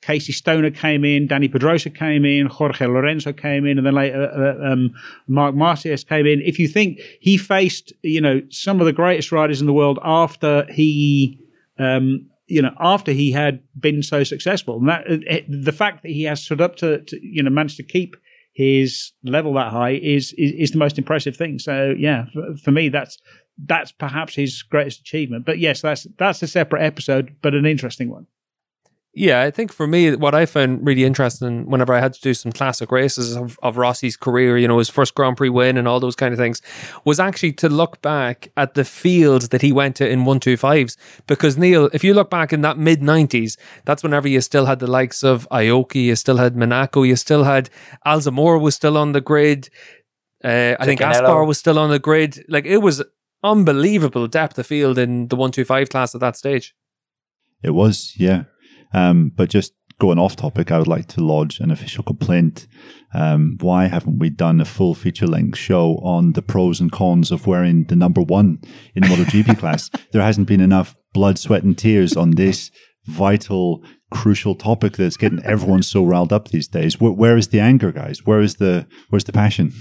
Casey 0.00 0.32
Stoner 0.32 0.70
came 0.70 1.04
in, 1.04 1.26
Dani 1.26 1.50
Pedrosa 1.50 1.90
came 1.90 2.24
in, 2.24 2.46
Jorge 2.46 2.86
Lorenzo 2.86 3.32
came 3.32 3.66
in, 3.66 3.78
and 3.78 3.86
then 3.86 3.94
later 3.94 4.30
uh, 4.30 4.72
um, 4.72 4.92
Marc 5.26 5.54
Marquez 5.54 6.04
came 6.04 6.26
in. 6.26 6.40
If 6.42 6.58
you 6.58 6.68
think 6.68 7.00
he 7.20 7.36
faced, 7.36 7.92
you 8.02 8.20
know, 8.20 8.40
some 8.50 8.80
of 8.80 8.86
the 8.86 8.92
greatest 8.92 9.32
riders 9.32 9.60
in 9.60 9.66
the 9.66 9.72
world 9.72 9.98
after 10.02 10.64
he, 10.70 11.40
um, 11.78 12.28
you 12.46 12.62
know, 12.62 12.74
after 12.80 13.12
he 13.12 13.32
had 13.32 13.60
been 13.78 14.02
so 14.02 14.22
successful, 14.22 14.78
and 14.78 14.88
that 14.88 15.06
uh, 15.06 15.44
the 15.48 15.72
fact 15.72 16.02
that 16.02 16.10
he 16.10 16.22
has 16.24 16.42
stood 16.42 16.60
up 16.60 16.76
to, 16.76 17.02
to 17.02 17.18
you 17.20 17.42
know, 17.42 17.50
managed 17.50 17.76
to 17.78 17.82
keep 17.82 18.16
his 18.52 19.12
level 19.22 19.54
that 19.54 19.72
high 19.72 19.94
is 19.94 20.32
is, 20.38 20.52
is 20.52 20.70
the 20.70 20.78
most 20.78 20.96
impressive 20.96 21.36
thing. 21.36 21.58
So 21.58 21.94
yeah, 21.98 22.26
for, 22.32 22.56
for 22.62 22.70
me, 22.70 22.88
that's 22.88 23.18
that's 23.66 23.92
perhaps 23.92 24.36
his 24.36 24.62
greatest 24.62 25.00
achievement. 25.00 25.44
But 25.44 25.58
yes, 25.58 25.82
that's 25.82 26.06
that's 26.18 26.42
a 26.42 26.46
separate 26.46 26.82
episode, 26.82 27.36
but 27.42 27.54
an 27.54 27.66
interesting 27.66 28.10
one. 28.10 28.26
Yeah, 29.14 29.42
I 29.42 29.50
think 29.50 29.72
for 29.72 29.86
me, 29.86 30.14
what 30.14 30.34
I 30.34 30.46
found 30.46 30.86
really 30.86 31.04
interesting 31.04 31.68
whenever 31.68 31.92
I 31.94 32.00
had 32.00 32.12
to 32.12 32.20
do 32.20 32.34
some 32.34 32.52
classic 32.52 32.92
races 32.92 33.36
of, 33.36 33.58
of 33.62 33.76
Rossi's 33.76 34.16
career, 34.16 34.58
you 34.58 34.68
know, 34.68 34.78
his 34.78 34.90
first 34.90 35.14
Grand 35.14 35.36
Prix 35.36 35.48
win 35.48 35.76
and 35.76 35.88
all 35.88 35.98
those 35.98 36.14
kind 36.14 36.32
of 36.32 36.38
things, 36.38 36.60
was 37.04 37.18
actually 37.18 37.52
to 37.54 37.68
look 37.68 38.00
back 38.02 38.52
at 38.56 38.74
the 38.74 38.84
fields 38.84 39.48
that 39.48 39.62
he 39.62 39.72
went 39.72 39.96
to 39.96 40.08
in 40.08 40.24
125s. 40.24 40.96
Because, 41.26 41.56
Neil, 41.56 41.88
if 41.92 42.04
you 42.04 42.14
look 42.14 42.30
back 42.30 42.52
in 42.52 42.60
that 42.60 42.78
mid 42.78 43.00
90s, 43.00 43.56
that's 43.86 44.02
whenever 44.02 44.28
you 44.28 44.40
still 44.40 44.66
had 44.66 44.78
the 44.78 44.86
likes 44.86 45.24
of 45.24 45.48
Aoki, 45.50 46.04
you 46.04 46.14
still 46.16 46.36
had 46.36 46.54
Manako, 46.54 47.06
you 47.06 47.16
still 47.16 47.44
had 47.44 47.70
Alzamora 48.06 48.60
was 48.60 48.74
still 48.74 48.96
on 48.96 49.12
the 49.12 49.22
grid. 49.22 49.70
Uh, 50.44 50.76
I 50.78 50.84
think 50.84 51.00
Aspar 51.00 51.44
was 51.44 51.58
still 51.58 51.78
on 51.78 51.90
the 51.90 51.98
grid. 51.98 52.44
Like, 52.48 52.66
it 52.66 52.78
was 52.78 53.02
unbelievable 53.42 54.28
depth 54.28 54.58
of 54.58 54.66
field 54.66 54.98
in 54.98 55.28
the 55.28 55.36
125 55.36 55.88
class 55.88 56.14
at 56.14 56.20
that 56.20 56.36
stage. 56.36 56.74
It 57.62 57.70
was, 57.70 58.14
yeah. 58.16 58.44
Um, 58.92 59.32
but 59.34 59.50
just 59.50 59.72
going 59.98 60.18
off 60.18 60.36
topic, 60.36 60.70
I 60.70 60.78
would 60.78 60.88
like 60.88 61.06
to 61.08 61.24
lodge 61.24 61.60
an 61.60 61.70
official 61.70 62.04
complaint. 62.04 62.66
Um, 63.14 63.56
why 63.60 63.86
haven't 63.86 64.18
we 64.18 64.30
done 64.30 64.60
a 64.60 64.64
full 64.64 64.94
feature 64.94 65.26
length 65.26 65.58
show 65.58 65.96
on 66.02 66.32
the 66.32 66.42
pros 66.42 66.80
and 66.80 66.92
cons 66.92 67.30
of 67.30 67.46
wearing 67.46 67.84
the 67.84 67.96
number 67.96 68.20
one 68.20 68.60
in 68.94 69.02
the 69.02 69.08
MotoGP 69.08 69.58
class? 69.60 69.90
There 70.12 70.22
hasn't 70.22 70.48
been 70.48 70.60
enough 70.60 70.96
blood, 71.14 71.38
sweat, 71.38 71.64
and 71.64 71.76
tears 71.76 72.16
on 72.16 72.32
this 72.32 72.70
vital, 73.06 73.82
crucial 74.10 74.54
topic 74.54 74.96
that's 74.96 75.16
getting 75.16 75.42
everyone 75.44 75.82
so 75.82 76.04
riled 76.04 76.32
up 76.32 76.48
these 76.48 76.68
days. 76.68 77.00
where, 77.00 77.12
where 77.12 77.36
is 77.36 77.48
the 77.48 77.60
anger, 77.60 77.90
guys? 77.90 78.24
Where 78.24 78.40
is 78.40 78.56
the 78.56 78.86
where's 79.08 79.24
the 79.24 79.32
passion? 79.32 79.72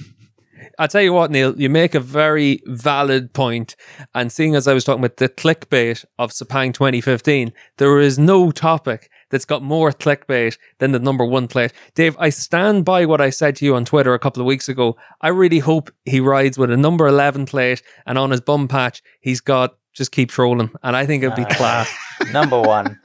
I'll 0.79 0.87
tell 0.87 1.01
you 1.01 1.13
what, 1.13 1.31
Neil, 1.31 1.59
you 1.59 1.69
make 1.69 1.95
a 1.95 1.99
very 1.99 2.61
valid 2.65 3.33
point. 3.33 3.75
And 4.13 4.31
seeing 4.31 4.55
as 4.55 4.67
I 4.67 4.73
was 4.73 4.83
talking 4.83 5.03
about 5.03 5.17
the 5.17 5.29
clickbait 5.29 6.05
of 6.19 6.31
Sepang 6.31 6.73
2015, 6.73 7.51
there 7.77 7.99
is 7.99 8.19
no 8.19 8.51
topic 8.51 9.09
that's 9.29 9.45
got 9.45 9.63
more 9.63 9.91
clickbait 9.91 10.57
than 10.77 10.91
the 10.91 10.99
number 10.99 11.25
one 11.25 11.47
plate. 11.47 11.73
Dave, 11.95 12.15
I 12.19 12.29
stand 12.29 12.85
by 12.85 13.05
what 13.05 13.21
I 13.21 13.31
said 13.31 13.55
to 13.57 13.65
you 13.65 13.75
on 13.75 13.85
Twitter 13.85 14.13
a 14.13 14.19
couple 14.19 14.41
of 14.41 14.47
weeks 14.47 14.69
ago. 14.69 14.95
I 15.21 15.29
really 15.29 15.59
hope 15.59 15.89
he 16.05 16.19
rides 16.19 16.57
with 16.57 16.71
a 16.71 16.77
number 16.77 17.07
11 17.07 17.47
plate 17.47 17.81
and 18.05 18.17
on 18.17 18.31
his 18.31 18.41
bum 18.41 18.67
patch, 18.67 19.01
he's 19.19 19.41
got 19.41 19.77
just 19.93 20.11
keep 20.11 20.29
trolling. 20.29 20.71
And 20.83 20.95
I 20.95 21.07
think 21.07 21.23
it'd 21.23 21.35
be 21.35 21.43
uh, 21.43 21.55
class. 21.55 21.91
Number 22.31 22.61
one. 22.61 22.99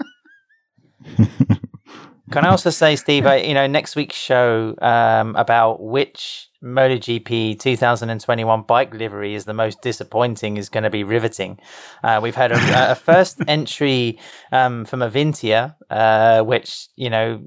Can 2.30 2.44
I 2.44 2.48
also 2.48 2.70
say, 2.70 2.96
Steve, 2.96 3.26
I, 3.26 3.36
you 3.36 3.54
know, 3.54 3.66
next 3.66 3.96
week's 3.96 4.16
show 4.16 4.74
um, 4.80 5.34
about 5.36 5.82
which 5.82 6.48
MotoGP 6.62 7.58
2021 7.58 8.62
bike 8.62 8.94
livery 8.94 9.34
is 9.34 9.44
the 9.44 9.54
most 9.54 9.82
disappointing 9.82 10.56
is 10.56 10.68
going 10.68 10.84
to 10.84 10.90
be 10.90 11.04
riveting. 11.04 11.58
Uh, 12.04 12.20
we've 12.22 12.34
had 12.34 12.52
a, 12.52 12.92
a 12.92 12.94
first 13.10 13.40
entry 13.48 14.18
um, 14.52 14.84
from 14.84 15.00
Avintia, 15.00 15.74
uh, 15.90 16.42
which 16.42 16.88
you 16.96 17.10
know 17.10 17.40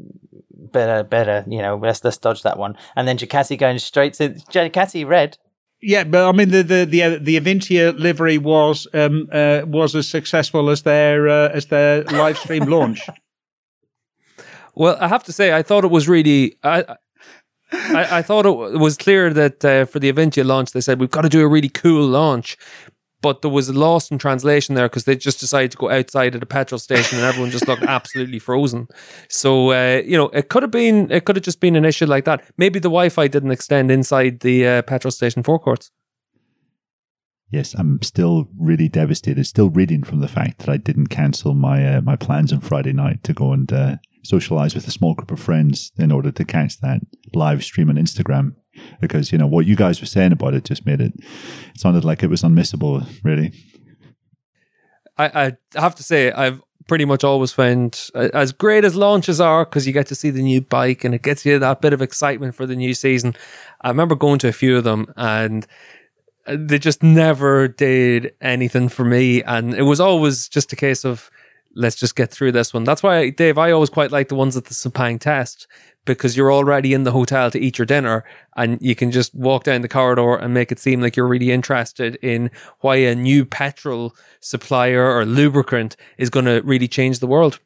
better, 0.52 1.04
better, 1.04 1.46
you 1.48 1.62
know, 1.62 1.78
let's 1.78 2.04
let's 2.04 2.18
dodge 2.18 2.44
that 2.44 2.58
one, 2.58 2.78
and 2.96 3.08
then 3.08 3.18
Ducati 3.18 3.58
going 3.58 3.80
straight 3.80 4.14
to 4.16 4.30
Ducati 4.30 5.08
red. 5.08 5.38
Yeah, 5.82 6.04
but 6.04 6.28
I 6.28 6.32
mean 6.32 6.50
the 6.50 6.64
the 6.64 6.86
the, 6.86 7.20
the 7.22 7.40
Avintia 7.40 7.98
livery 7.98 8.38
was 8.38 8.88
um, 8.94 9.28
uh, 9.32 9.62
was 9.66 9.96
as 9.96 10.08
successful 10.08 10.70
as 10.70 10.82
their 10.82 11.30
uh, 11.30 11.50
as 11.50 11.68
their 11.68 12.04
live 12.06 12.38
stream 12.38 12.66
launch. 12.70 13.02
Well, 14.76 14.98
I 15.00 15.08
have 15.08 15.24
to 15.24 15.32
say, 15.32 15.54
I 15.54 15.64
thought 15.64 15.86
it 15.86 15.92
was 15.92 16.10
really. 16.10 16.56
I, 16.64 16.98
I, 17.72 18.20
I, 18.20 18.22
thought 18.22 18.46
it 18.46 18.80
was 18.80 18.98
clear 18.98 19.34
that 19.34 19.66
uh, 19.66 19.86
for 19.86 20.00
the 20.00 20.12
Avintia 20.12 20.46
launch, 20.46 20.72
they 20.72 20.82
said 20.82 21.00
we've 21.00 21.10
got 21.10 21.24
to 21.24 21.30
do 21.30 21.42
a 21.42 21.48
really 21.48 21.70
cool 21.70 22.06
launch, 22.06 22.58
but 23.22 23.42
there 23.42 23.50
was 23.50 23.70
a 23.70 23.74
lost 23.74 24.12
in 24.12 24.20
translation 24.20 24.76
there 24.76 24.88
because 24.88 25.06
they 25.06 25.16
just 25.16 25.40
decided 25.40 25.72
to 25.72 25.78
go 25.78 25.90
outside 25.90 26.36
at 26.36 26.42
the 26.42 26.46
petrol 26.46 26.78
station 26.78 27.18
and 27.18 27.26
everyone 27.26 27.50
just 27.50 27.68
looked 27.68 27.82
absolutely 27.88 28.40
frozen. 28.40 28.88
So 29.30 29.72
uh, 29.72 30.02
you 30.06 30.16
know, 30.16 30.28
it 30.28 30.50
could 30.50 30.64
have 30.64 30.72
been, 30.72 31.10
it 31.12 31.26
could 31.26 31.36
have 31.36 31.44
just 31.44 31.60
been 31.60 31.76
an 31.76 31.86
issue 31.86 32.06
like 32.06 32.26
that. 32.26 32.44
Maybe 32.58 32.78
the 32.78 32.90
Wi-Fi 32.90 33.28
didn't 33.28 33.52
extend 33.52 33.90
inside 33.90 34.42
the 34.42 34.68
uh, 34.68 34.82
petrol 34.84 35.12
station 35.12 35.42
forecourts. 35.42 35.92
Yes, 37.50 37.74
I'm 37.74 38.02
still 38.02 38.48
really 38.60 38.90
devastated. 38.90 39.46
Still 39.46 39.70
reading 39.70 40.04
from 40.04 40.20
the 40.20 40.28
fact 40.28 40.60
that 40.60 40.70
I 40.70 40.78
didn't 40.78 41.08
cancel 41.08 41.54
my 41.54 41.96
uh, 41.96 42.02
my 42.02 42.16
plans 42.16 42.52
on 42.52 42.60
Friday 42.60 42.94
night 42.94 43.24
to 43.24 43.34
go 43.34 43.54
and 43.54 43.72
uh, 43.72 43.96
socialize 44.26 44.76
with 44.76 44.88
a 44.88 44.92
small 44.92 45.14
group 45.14 45.32
of 45.32 45.40
friends 45.40 45.92
in 45.98 46.12
order 46.12 46.32
to 46.32 46.44
catch 46.44 46.80
that 46.82 47.00
live 47.34 47.64
stream 47.64 47.90
on 47.90 47.96
Instagram. 47.96 48.56
Because, 49.00 49.32
you 49.32 49.38
know, 49.38 49.48
what 49.48 49.66
you 49.66 49.76
guys 49.76 50.02
were 50.02 50.08
saying 50.08 50.34
about 50.34 50.54
it 50.54 50.66
just 50.66 50.86
made 50.86 51.00
it, 51.00 51.14
it 51.18 51.80
sounded 51.80 52.04
like 52.04 52.24
it 52.24 52.30
was 52.30 52.42
unmissable, 52.42 53.08
really. 53.24 53.54
I, 55.18 55.56
I 55.76 55.80
have 55.80 55.96
to 55.96 56.04
say, 56.04 56.32
I've 56.32 56.62
pretty 56.88 57.06
much 57.06 57.24
always 57.24 57.54
found 57.54 58.10
as 58.14 58.52
great 58.52 58.84
as 58.84 58.96
launches 58.96 59.40
are 59.40 59.64
because 59.64 59.88
you 59.88 59.94
get 59.94 60.08
to 60.08 60.16
see 60.16 60.30
the 60.30 60.42
new 60.42 60.62
bike 60.62 61.04
and 61.04 61.16
it 61.16 61.22
gets 61.22 61.46
you 61.46 61.58
that 61.58 61.82
bit 61.82 61.94
of 61.94 62.02
excitement 62.02 62.54
for 62.54 62.66
the 62.66 62.76
new 62.76 62.94
season. 62.94 63.34
I 63.82 63.88
remember 63.88 64.16
going 64.16 64.40
to 64.40 64.50
a 64.50 64.54
few 64.54 64.78
of 64.78 64.84
them 64.84 65.14
and 65.16 65.66
they 66.48 66.78
just 66.78 67.02
never 67.02 67.68
did 67.68 68.34
anything 68.42 68.90
for 68.90 69.06
me. 69.06 69.42
And 69.42 69.74
it 69.74 69.84
was 69.84 70.00
always 70.00 70.50
just 70.50 70.74
a 70.74 70.76
case 70.76 71.06
of, 71.06 71.32
let's 71.76 71.96
just 71.96 72.16
get 72.16 72.32
through 72.32 72.54
this 72.54 72.74
one. 72.74 72.84
That's 72.84 73.04
why, 73.04 73.30
Dave, 73.30 73.58
I 73.58 73.72
always 73.72 73.90
quite 73.90 74.12
like 74.12 74.30
the 74.30 74.36
ones 74.36 74.58
at 74.58 74.66
the 74.66 74.74
Sepang 74.74 75.20
test 75.20 75.68
because 76.06 76.38
you're 76.38 76.54
already 76.54 76.94
in 76.94 77.04
the 77.04 77.12
hotel 77.12 77.52
to 77.52 77.60
eat 77.60 77.78
your 77.78 77.86
dinner 77.86 78.24
and 78.56 78.78
you 78.82 78.96
can 78.96 79.12
just 79.12 79.34
walk 79.34 79.64
down 79.64 79.82
the 79.82 79.88
corridor 79.88 80.36
and 80.36 80.54
make 80.54 80.72
it 80.72 80.80
seem 80.80 81.02
like 81.02 81.16
you're 81.16 81.28
really 81.28 81.52
interested 81.52 82.16
in 82.22 82.52
why 82.80 82.96
a 82.96 83.16
new 83.16 83.44
petrol 83.44 84.16
supplier 84.40 85.04
or 85.04 85.26
lubricant 85.26 85.96
is 86.18 86.30
going 86.30 86.46
to 86.46 86.62
really 86.64 86.88
change 86.88 87.20
the 87.20 87.28
world. 87.28 87.60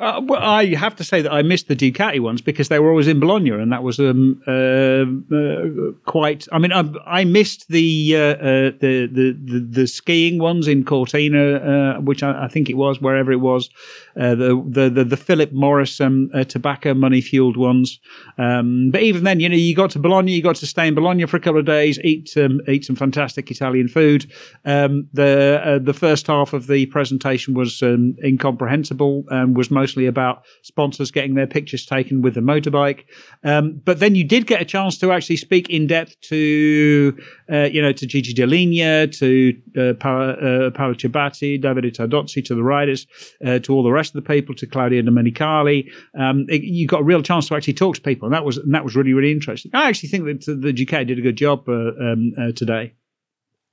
Uh, 0.00 0.18
well, 0.24 0.42
I 0.42 0.74
have 0.76 0.96
to 0.96 1.04
say 1.04 1.20
that 1.20 1.30
I 1.30 1.42
missed 1.42 1.68
the 1.68 1.76
Ducati 1.76 2.20
ones 2.20 2.40
because 2.40 2.68
they 2.68 2.78
were 2.78 2.88
always 2.88 3.06
in 3.06 3.20
Bologna, 3.20 3.50
and 3.50 3.70
that 3.70 3.82
was 3.82 3.98
um, 4.00 4.40
uh, 4.46 5.04
uh, 5.34 5.92
quite. 6.06 6.48
I 6.50 6.58
mean, 6.58 6.72
I, 6.72 6.90
I 7.06 7.24
missed 7.24 7.68
the, 7.68 8.16
uh, 8.16 8.18
uh, 8.18 8.36
the, 8.80 9.06
the, 9.12 9.38
the 9.44 9.60
the 9.60 9.86
skiing 9.86 10.38
ones 10.38 10.66
in 10.68 10.86
Cortina, 10.86 11.56
uh, 11.56 12.00
which 12.00 12.22
I, 12.22 12.44
I, 12.44 12.48
think 12.48 12.70
it 12.70 12.78
was 12.78 13.02
wherever 13.02 13.30
it 13.30 13.40
was. 13.40 13.68
the, 14.14 14.64
the 14.66 14.88
the 14.88 15.04
the 15.04 15.16
Philip 15.18 15.52
Morris 15.52 16.00
um, 16.00 16.30
tobacco 16.48 16.94
money 16.94 17.20
fueled 17.20 17.58
ones. 17.58 18.00
Um, 18.38 18.90
but 18.90 19.02
even 19.02 19.24
then, 19.24 19.38
you 19.38 19.50
know, 19.50 19.56
you 19.56 19.76
got 19.76 19.90
to 19.90 19.98
Bologna, 19.98 20.32
you 20.32 20.42
got 20.42 20.56
to 20.56 20.66
stay 20.66 20.88
in 20.88 20.94
Bologna 20.94 21.26
for 21.26 21.36
a 21.36 21.40
couple 21.40 21.60
of 21.60 21.66
days, 21.66 21.98
eat 22.02 22.34
um, 22.38 22.62
eat 22.68 22.86
some 22.86 22.96
fantastic 22.96 23.50
Italian 23.50 23.86
food. 23.86 24.32
Um, 24.64 25.08
the 25.12 25.78
the 25.84 25.92
first 25.92 26.26
half 26.26 26.54
of 26.54 26.68
the 26.68 26.86
presentation 26.86 27.52
was 27.52 27.82
um, 27.82 28.16
incomprehensible 28.24 29.24
and 29.28 29.54
was 29.54 29.70
most 29.70 29.89
about 30.06 30.44
sponsors 30.62 31.10
getting 31.10 31.34
their 31.34 31.46
pictures 31.46 31.86
taken 31.86 32.22
with 32.22 32.34
the 32.34 32.40
motorbike. 32.40 33.04
Um, 33.44 33.80
but 33.84 34.00
then 34.00 34.14
you 34.14 34.24
did 34.24 34.46
get 34.46 34.60
a 34.60 34.64
chance 34.64 34.98
to 34.98 35.12
actually 35.12 35.36
speak 35.36 35.68
in 35.70 35.86
depth 35.86 36.20
to, 36.22 37.16
uh, 37.52 37.64
you 37.64 37.82
know, 37.82 37.92
to 37.92 38.06
Gigi 38.06 38.34
Dall'Igna, 38.34 39.10
to 39.18 39.60
uh, 39.80 39.94
Paolo, 39.94 40.32
uh, 40.32 40.70
Paolo 40.70 40.94
Ciabatti, 40.94 41.62
Davide 41.62 41.92
Tardozzi, 41.92 42.44
to 42.44 42.54
the 42.54 42.62
riders, 42.62 43.06
uh, 43.44 43.58
to 43.60 43.72
all 43.72 43.82
the 43.82 43.92
rest 43.92 44.14
of 44.14 44.22
the 44.22 44.28
people, 44.28 44.54
to 44.56 44.66
Claudio 44.66 45.02
Domenicali. 45.02 45.90
Um, 46.18 46.46
it, 46.48 46.62
you 46.62 46.86
got 46.86 47.00
a 47.00 47.04
real 47.04 47.22
chance 47.22 47.48
to 47.48 47.56
actually 47.56 47.74
talk 47.74 47.96
to 47.96 48.00
people, 48.00 48.26
and 48.26 48.34
that 48.34 48.44
was 48.44 48.56
and 48.56 48.74
that 48.74 48.84
was 48.84 48.96
really 48.96 49.12
really 49.12 49.32
interesting. 49.32 49.70
I 49.74 49.88
actually 49.88 50.08
think 50.08 50.24
that 50.24 50.60
the 50.60 50.72
GK 50.72 51.06
did 51.06 51.18
a 51.18 51.22
good 51.22 51.36
job 51.36 51.68
uh, 51.68 51.92
um, 52.00 52.32
uh, 52.38 52.52
today 52.52 52.94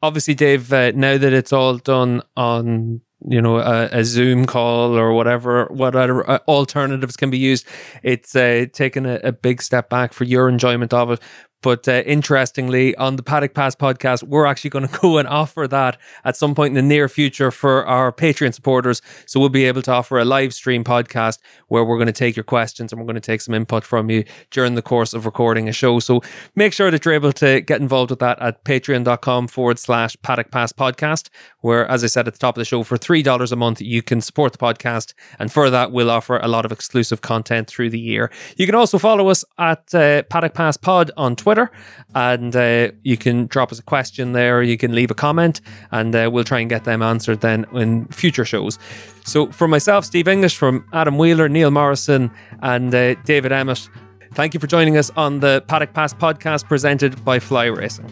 obviously, 0.02 0.36
Dave, 0.36 0.72
uh, 0.72 0.92
now 0.92 1.18
that 1.18 1.34
it's 1.34 1.54
all 1.54 1.78
done 1.78 2.22
on 2.36 3.02
you 3.26 3.42
know 3.42 3.58
a, 3.58 3.90
a, 3.92 4.06
zoom 4.06 4.46
call 4.46 4.98
or 4.98 5.12
whatever 5.14 5.66
whatever 5.66 6.30
uh, 6.30 6.40
alternatives 6.48 7.16
can 7.18 7.30
be 7.30 7.38
used. 7.38 7.66
It's 8.04 8.36
uh, 8.36 8.66
taken 8.72 9.06
a, 9.06 9.20
a, 9.24 9.32
big 9.32 9.62
step 9.62 9.90
back 9.90 10.14
for 10.14 10.24
your 10.24 10.48
enjoyment 10.48 10.94
of 10.94 11.12
it 11.12 11.22
but 11.62 11.88
uh, 11.88 12.04
interestingly, 12.06 12.96
on 12.98 13.16
the 13.16 13.24
Paddock 13.24 13.54
Pass 13.54 13.76
podcast, 13.76 14.24
we're 14.24 14.46
actually 14.46 14.70
going 14.70 14.88
to 14.88 15.00
go 15.00 15.18
and 15.18 15.28
offer 15.28 15.68
that 15.68 15.98
at 16.24 16.38
some 16.38 16.54
point 16.54 16.72
in 16.72 16.76
the 16.76 16.82
near 16.82 17.10
future 17.10 17.52
for 17.52 17.86
our 17.86 18.12
Patreon 18.12 18.54
supporters. 18.54 19.02
So 19.26 19.40
we'll 19.40 19.50
be 19.50 19.66
able 19.66 19.82
to 19.84 19.92
offer 19.92 20.20
a 20.20 20.26
live 20.26 20.54
stream 20.54 20.84
podcast 20.84 21.40
where 21.68 21.84
we're 21.84 21.98
going 21.98 22.08
to 22.08 22.14
take 22.14 22.36
your 22.36 22.44
questions 22.44 22.92
and 22.92 23.02
we're 23.02 23.06
going 23.06 23.16
to 23.16 23.22
take 23.22 23.42
some 23.42 23.54
input 23.54 23.84
from 23.84 24.10
you 24.10 24.24
during 24.52 24.76
the 24.76 24.82
course 24.82 25.14
of 25.14 25.26
recording 25.26 25.68
a 25.68 25.72
show. 25.72 26.00
So 26.00 26.22
make 26.56 26.74
sure 26.74 26.92
that 26.92 27.04
you're 27.04 27.14
able 27.14 27.34
to 27.34 27.62
get 27.62 27.82
involved 27.82 28.12
with 28.12 28.20
that 28.20 28.40
at 28.42 28.64
patreon.com 28.64 29.48
forward 29.48 29.80
slash 29.80 30.16
Paddock 30.22 30.52
Pass 30.52 30.72
podcast, 30.72 31.30
where, 31.62 31.88
as 31.88 32.04
I 32.04 32.08
said 32.08 32.28
at 32.28 32.34
the 32.34 32.40
top 32.40 32.56
of 32.56 32.62
the 32.62 32.66
show, 32.66 32.84
for 32.84 32.98
$3 32.98 33.52
a 33.52 33.56
month, 33.56 33.82
you 33.82 34.02
can 34.02 34.22
support 34.22 34.52
the 34.52 34.60
podcast. 34.60 35.14
And 35.40 35.52
for 35.52 35.70
that, 35.70 35.92
we'll 35.92 36.12
offer 36.12 36.38
a 36.38 36.48
lot 36.48 36.66
of 36.66 36.72
exclusive 36.72 37.22
content 37.22 37.68
through 37.68 37.90
the 37.90 38.00
year. 38.00 38.32
You 38.58 38.66
can 38.66 38.76
also 38.76 39.00
follow 39.00 39.30
us 39.30 39.44
at 39.58 39.94
uh, 39.96 40.24
Paddock 40.24 40.54
Pass 40.54 40.78
Pod 40.78 41.12
on 41.18 41.36
Twitter 41.36 41.47
Twitter, 41.48 41.72
and 42.14 42.54
uh, 42.58 42.92
you 43.04 43.16
can 43.16 43.48
drop 43.48 43.72
us 43.72 43.80
a 43.80 43.84
question 43.84 44.34
there. 44.34 44.62
You 44.62 44.78
can 44.78 44.94
leave 44.94 45.10
a 45.10 45.14
comment, 45.14 45.62
and 45.92 46.14
uh, 46.14 46.30
we'll 46.30 46.44
try 46.44 46.60
and 46.60 46.70
get 46.70 46.84
them 46.84 47.02
answered 47.02 47.40
then 47.40 47.66
in 47.74 48.06
future 48.08 48.44
shows. 48.44 48.78
So, 49.24 49.50
for 49.54 49.66
myself, 49.66 50.04
Steve 50.04 50.28
English, 50.28 50.58
from 50.58 50.84
Adam 50.92 51.18
Wheeler, 51.18 51.48
Neil 51.48 51.72
Morrison, 51.72 52.30
and 52.62 52.94
uh, 52.94 53.16
David 53.24 53.54
Emmett, 53.54 53.90
thank 54.34 54.54
you 54.54 54.60
for 54.60 54.68
joining 54.68 54.98
us 54.98 55.10
on 55.16 55.40
the 55.40 55.64
Paddock 55.70 55.94
Pass 55.94 56.14
podcast 56.14 56.68
presented 56.68 57.24
by 57.24 57.40
Fly 57.40 57.68
Racing. 57.68 58.10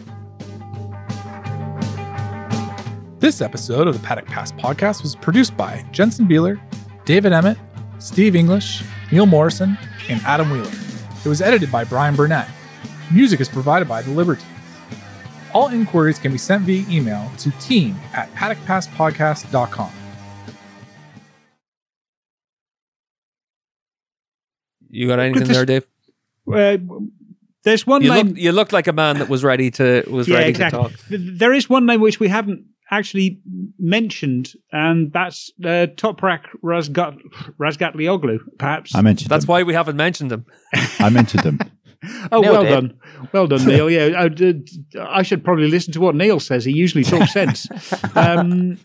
This 3.18 3.42
episode 3.42 3.86
of 3.86 4.00
the 4.00 4.06
Paddock 4.06 4.28
Pass 4.28 4.50
podcast 4.52 5.02
was 5.02 5.14
produced 5.14 5.58
by 5.58 5.84
Jensen 5.92 6.26
Beeler, 6.26 6.58
David 7.04 7.34
Emmett, 7.34 7.58
Steve 7.98 8.34
English, 8.34 8.82
Neil 9.12 9.26
Morrison, 9.26 9.76
and 10.08 10.22
Adam 10.22 10.48
Wheeler. 10.48 10.72
It 11.22 11.28
was 11.28 11.42
edited 11.42 11.70
by 11.70 11.84
Brian 11.84 12.16
Burnett. 12.16 12.48
Music 13.12 13.40
is 13.40 13.48
provided 13.48 13.88
by 13.88 14.02
The 14.02 14.10
Liberty. 14.10 14.44
All 15.54 15.68
inquiries 15.68 16.18
can 16.18 16.32
be 16.32 16.38
sent 16.38 16.64
via 16.64 16.84
email 16.90 17.30
to 17.38 17.50
team 17.52 17.96
at 18.12 18.32
paddockpasspodcast.com. 18.34 19.90
You 24.88 25.08
got 25.08 25.18
anything 25.18 25.48
there, 25.48 25.66
Dave? 25.66 25.86
Uh, 26.52 26.78
there's 27.64 27.86
one 27.86 28.02
you 28.02 28.10
name. 28.10 28.28
Look, 28.28 28.38
you 28.38 28.52
look 28.52 28.72
like 28.72 28.86
a 28.86 28.92
man 28.92 29.18
that 29.18 29.28
was 29.28 29.44
ready 29.44 29.70
to 29.72 30.04
was 30.08 30.28
yeah, 30.28 30.36
ready 30.36 30.50
exactly. 30.50 30.84
to 30.84 30.88
talk. 30.88 31.00
There 31.10 31.52
is 31.52 31.68
one 31.68 31.84
name 31.84 32.00
which 32.00 32.20
we 32.20 32.28
haven't 32.28 32.64
actually 32.90 33.40
mentioned, 33.78 34.52
and 34.72 35.12
that's 35.12 35.50
uh, 35.64 35.86
Toprak 35.96 36.42
Razgat 36.62 37.18
Razgatlioglu. 37.58 38.38
Perhaps 38.58 38.94
I 38.94 39.00
mentioned 39.00 39.30
That's 39.30 39.44
them. 39.44 39.52
why 39.52 39.62
we 39.64 39.74
haven't 39.74 39.96
mentioned 39.96 40.30
them. 40.30 40.46
I 41.00 41.10
mentioned 41.10 41.42
them. 41.42 41.58
Oh, 42.32 42.40
Neil 42.40 42.52
well 42.52 42.62
did. 42.62 42.70
done, 42.70 43.00
well 43.32 43.46
done, 43.46 43.66
Neil. 43.66 43.90
Yeah, 43.90 44.26
I, 44.26 44.28
I 45.18 45.22
should 45.22 45.44
probably 45.44 45.68
listen 45.68 45.92
to 45.94 46.00
what 46.00 46.14
Neil 46.14 46.40
says. 46.40 46.64
He 46.64 46.72
usually 46.72 47.04
talks 47.04 47.32
sense. 47.32 47.66
Um, 48.16 48.78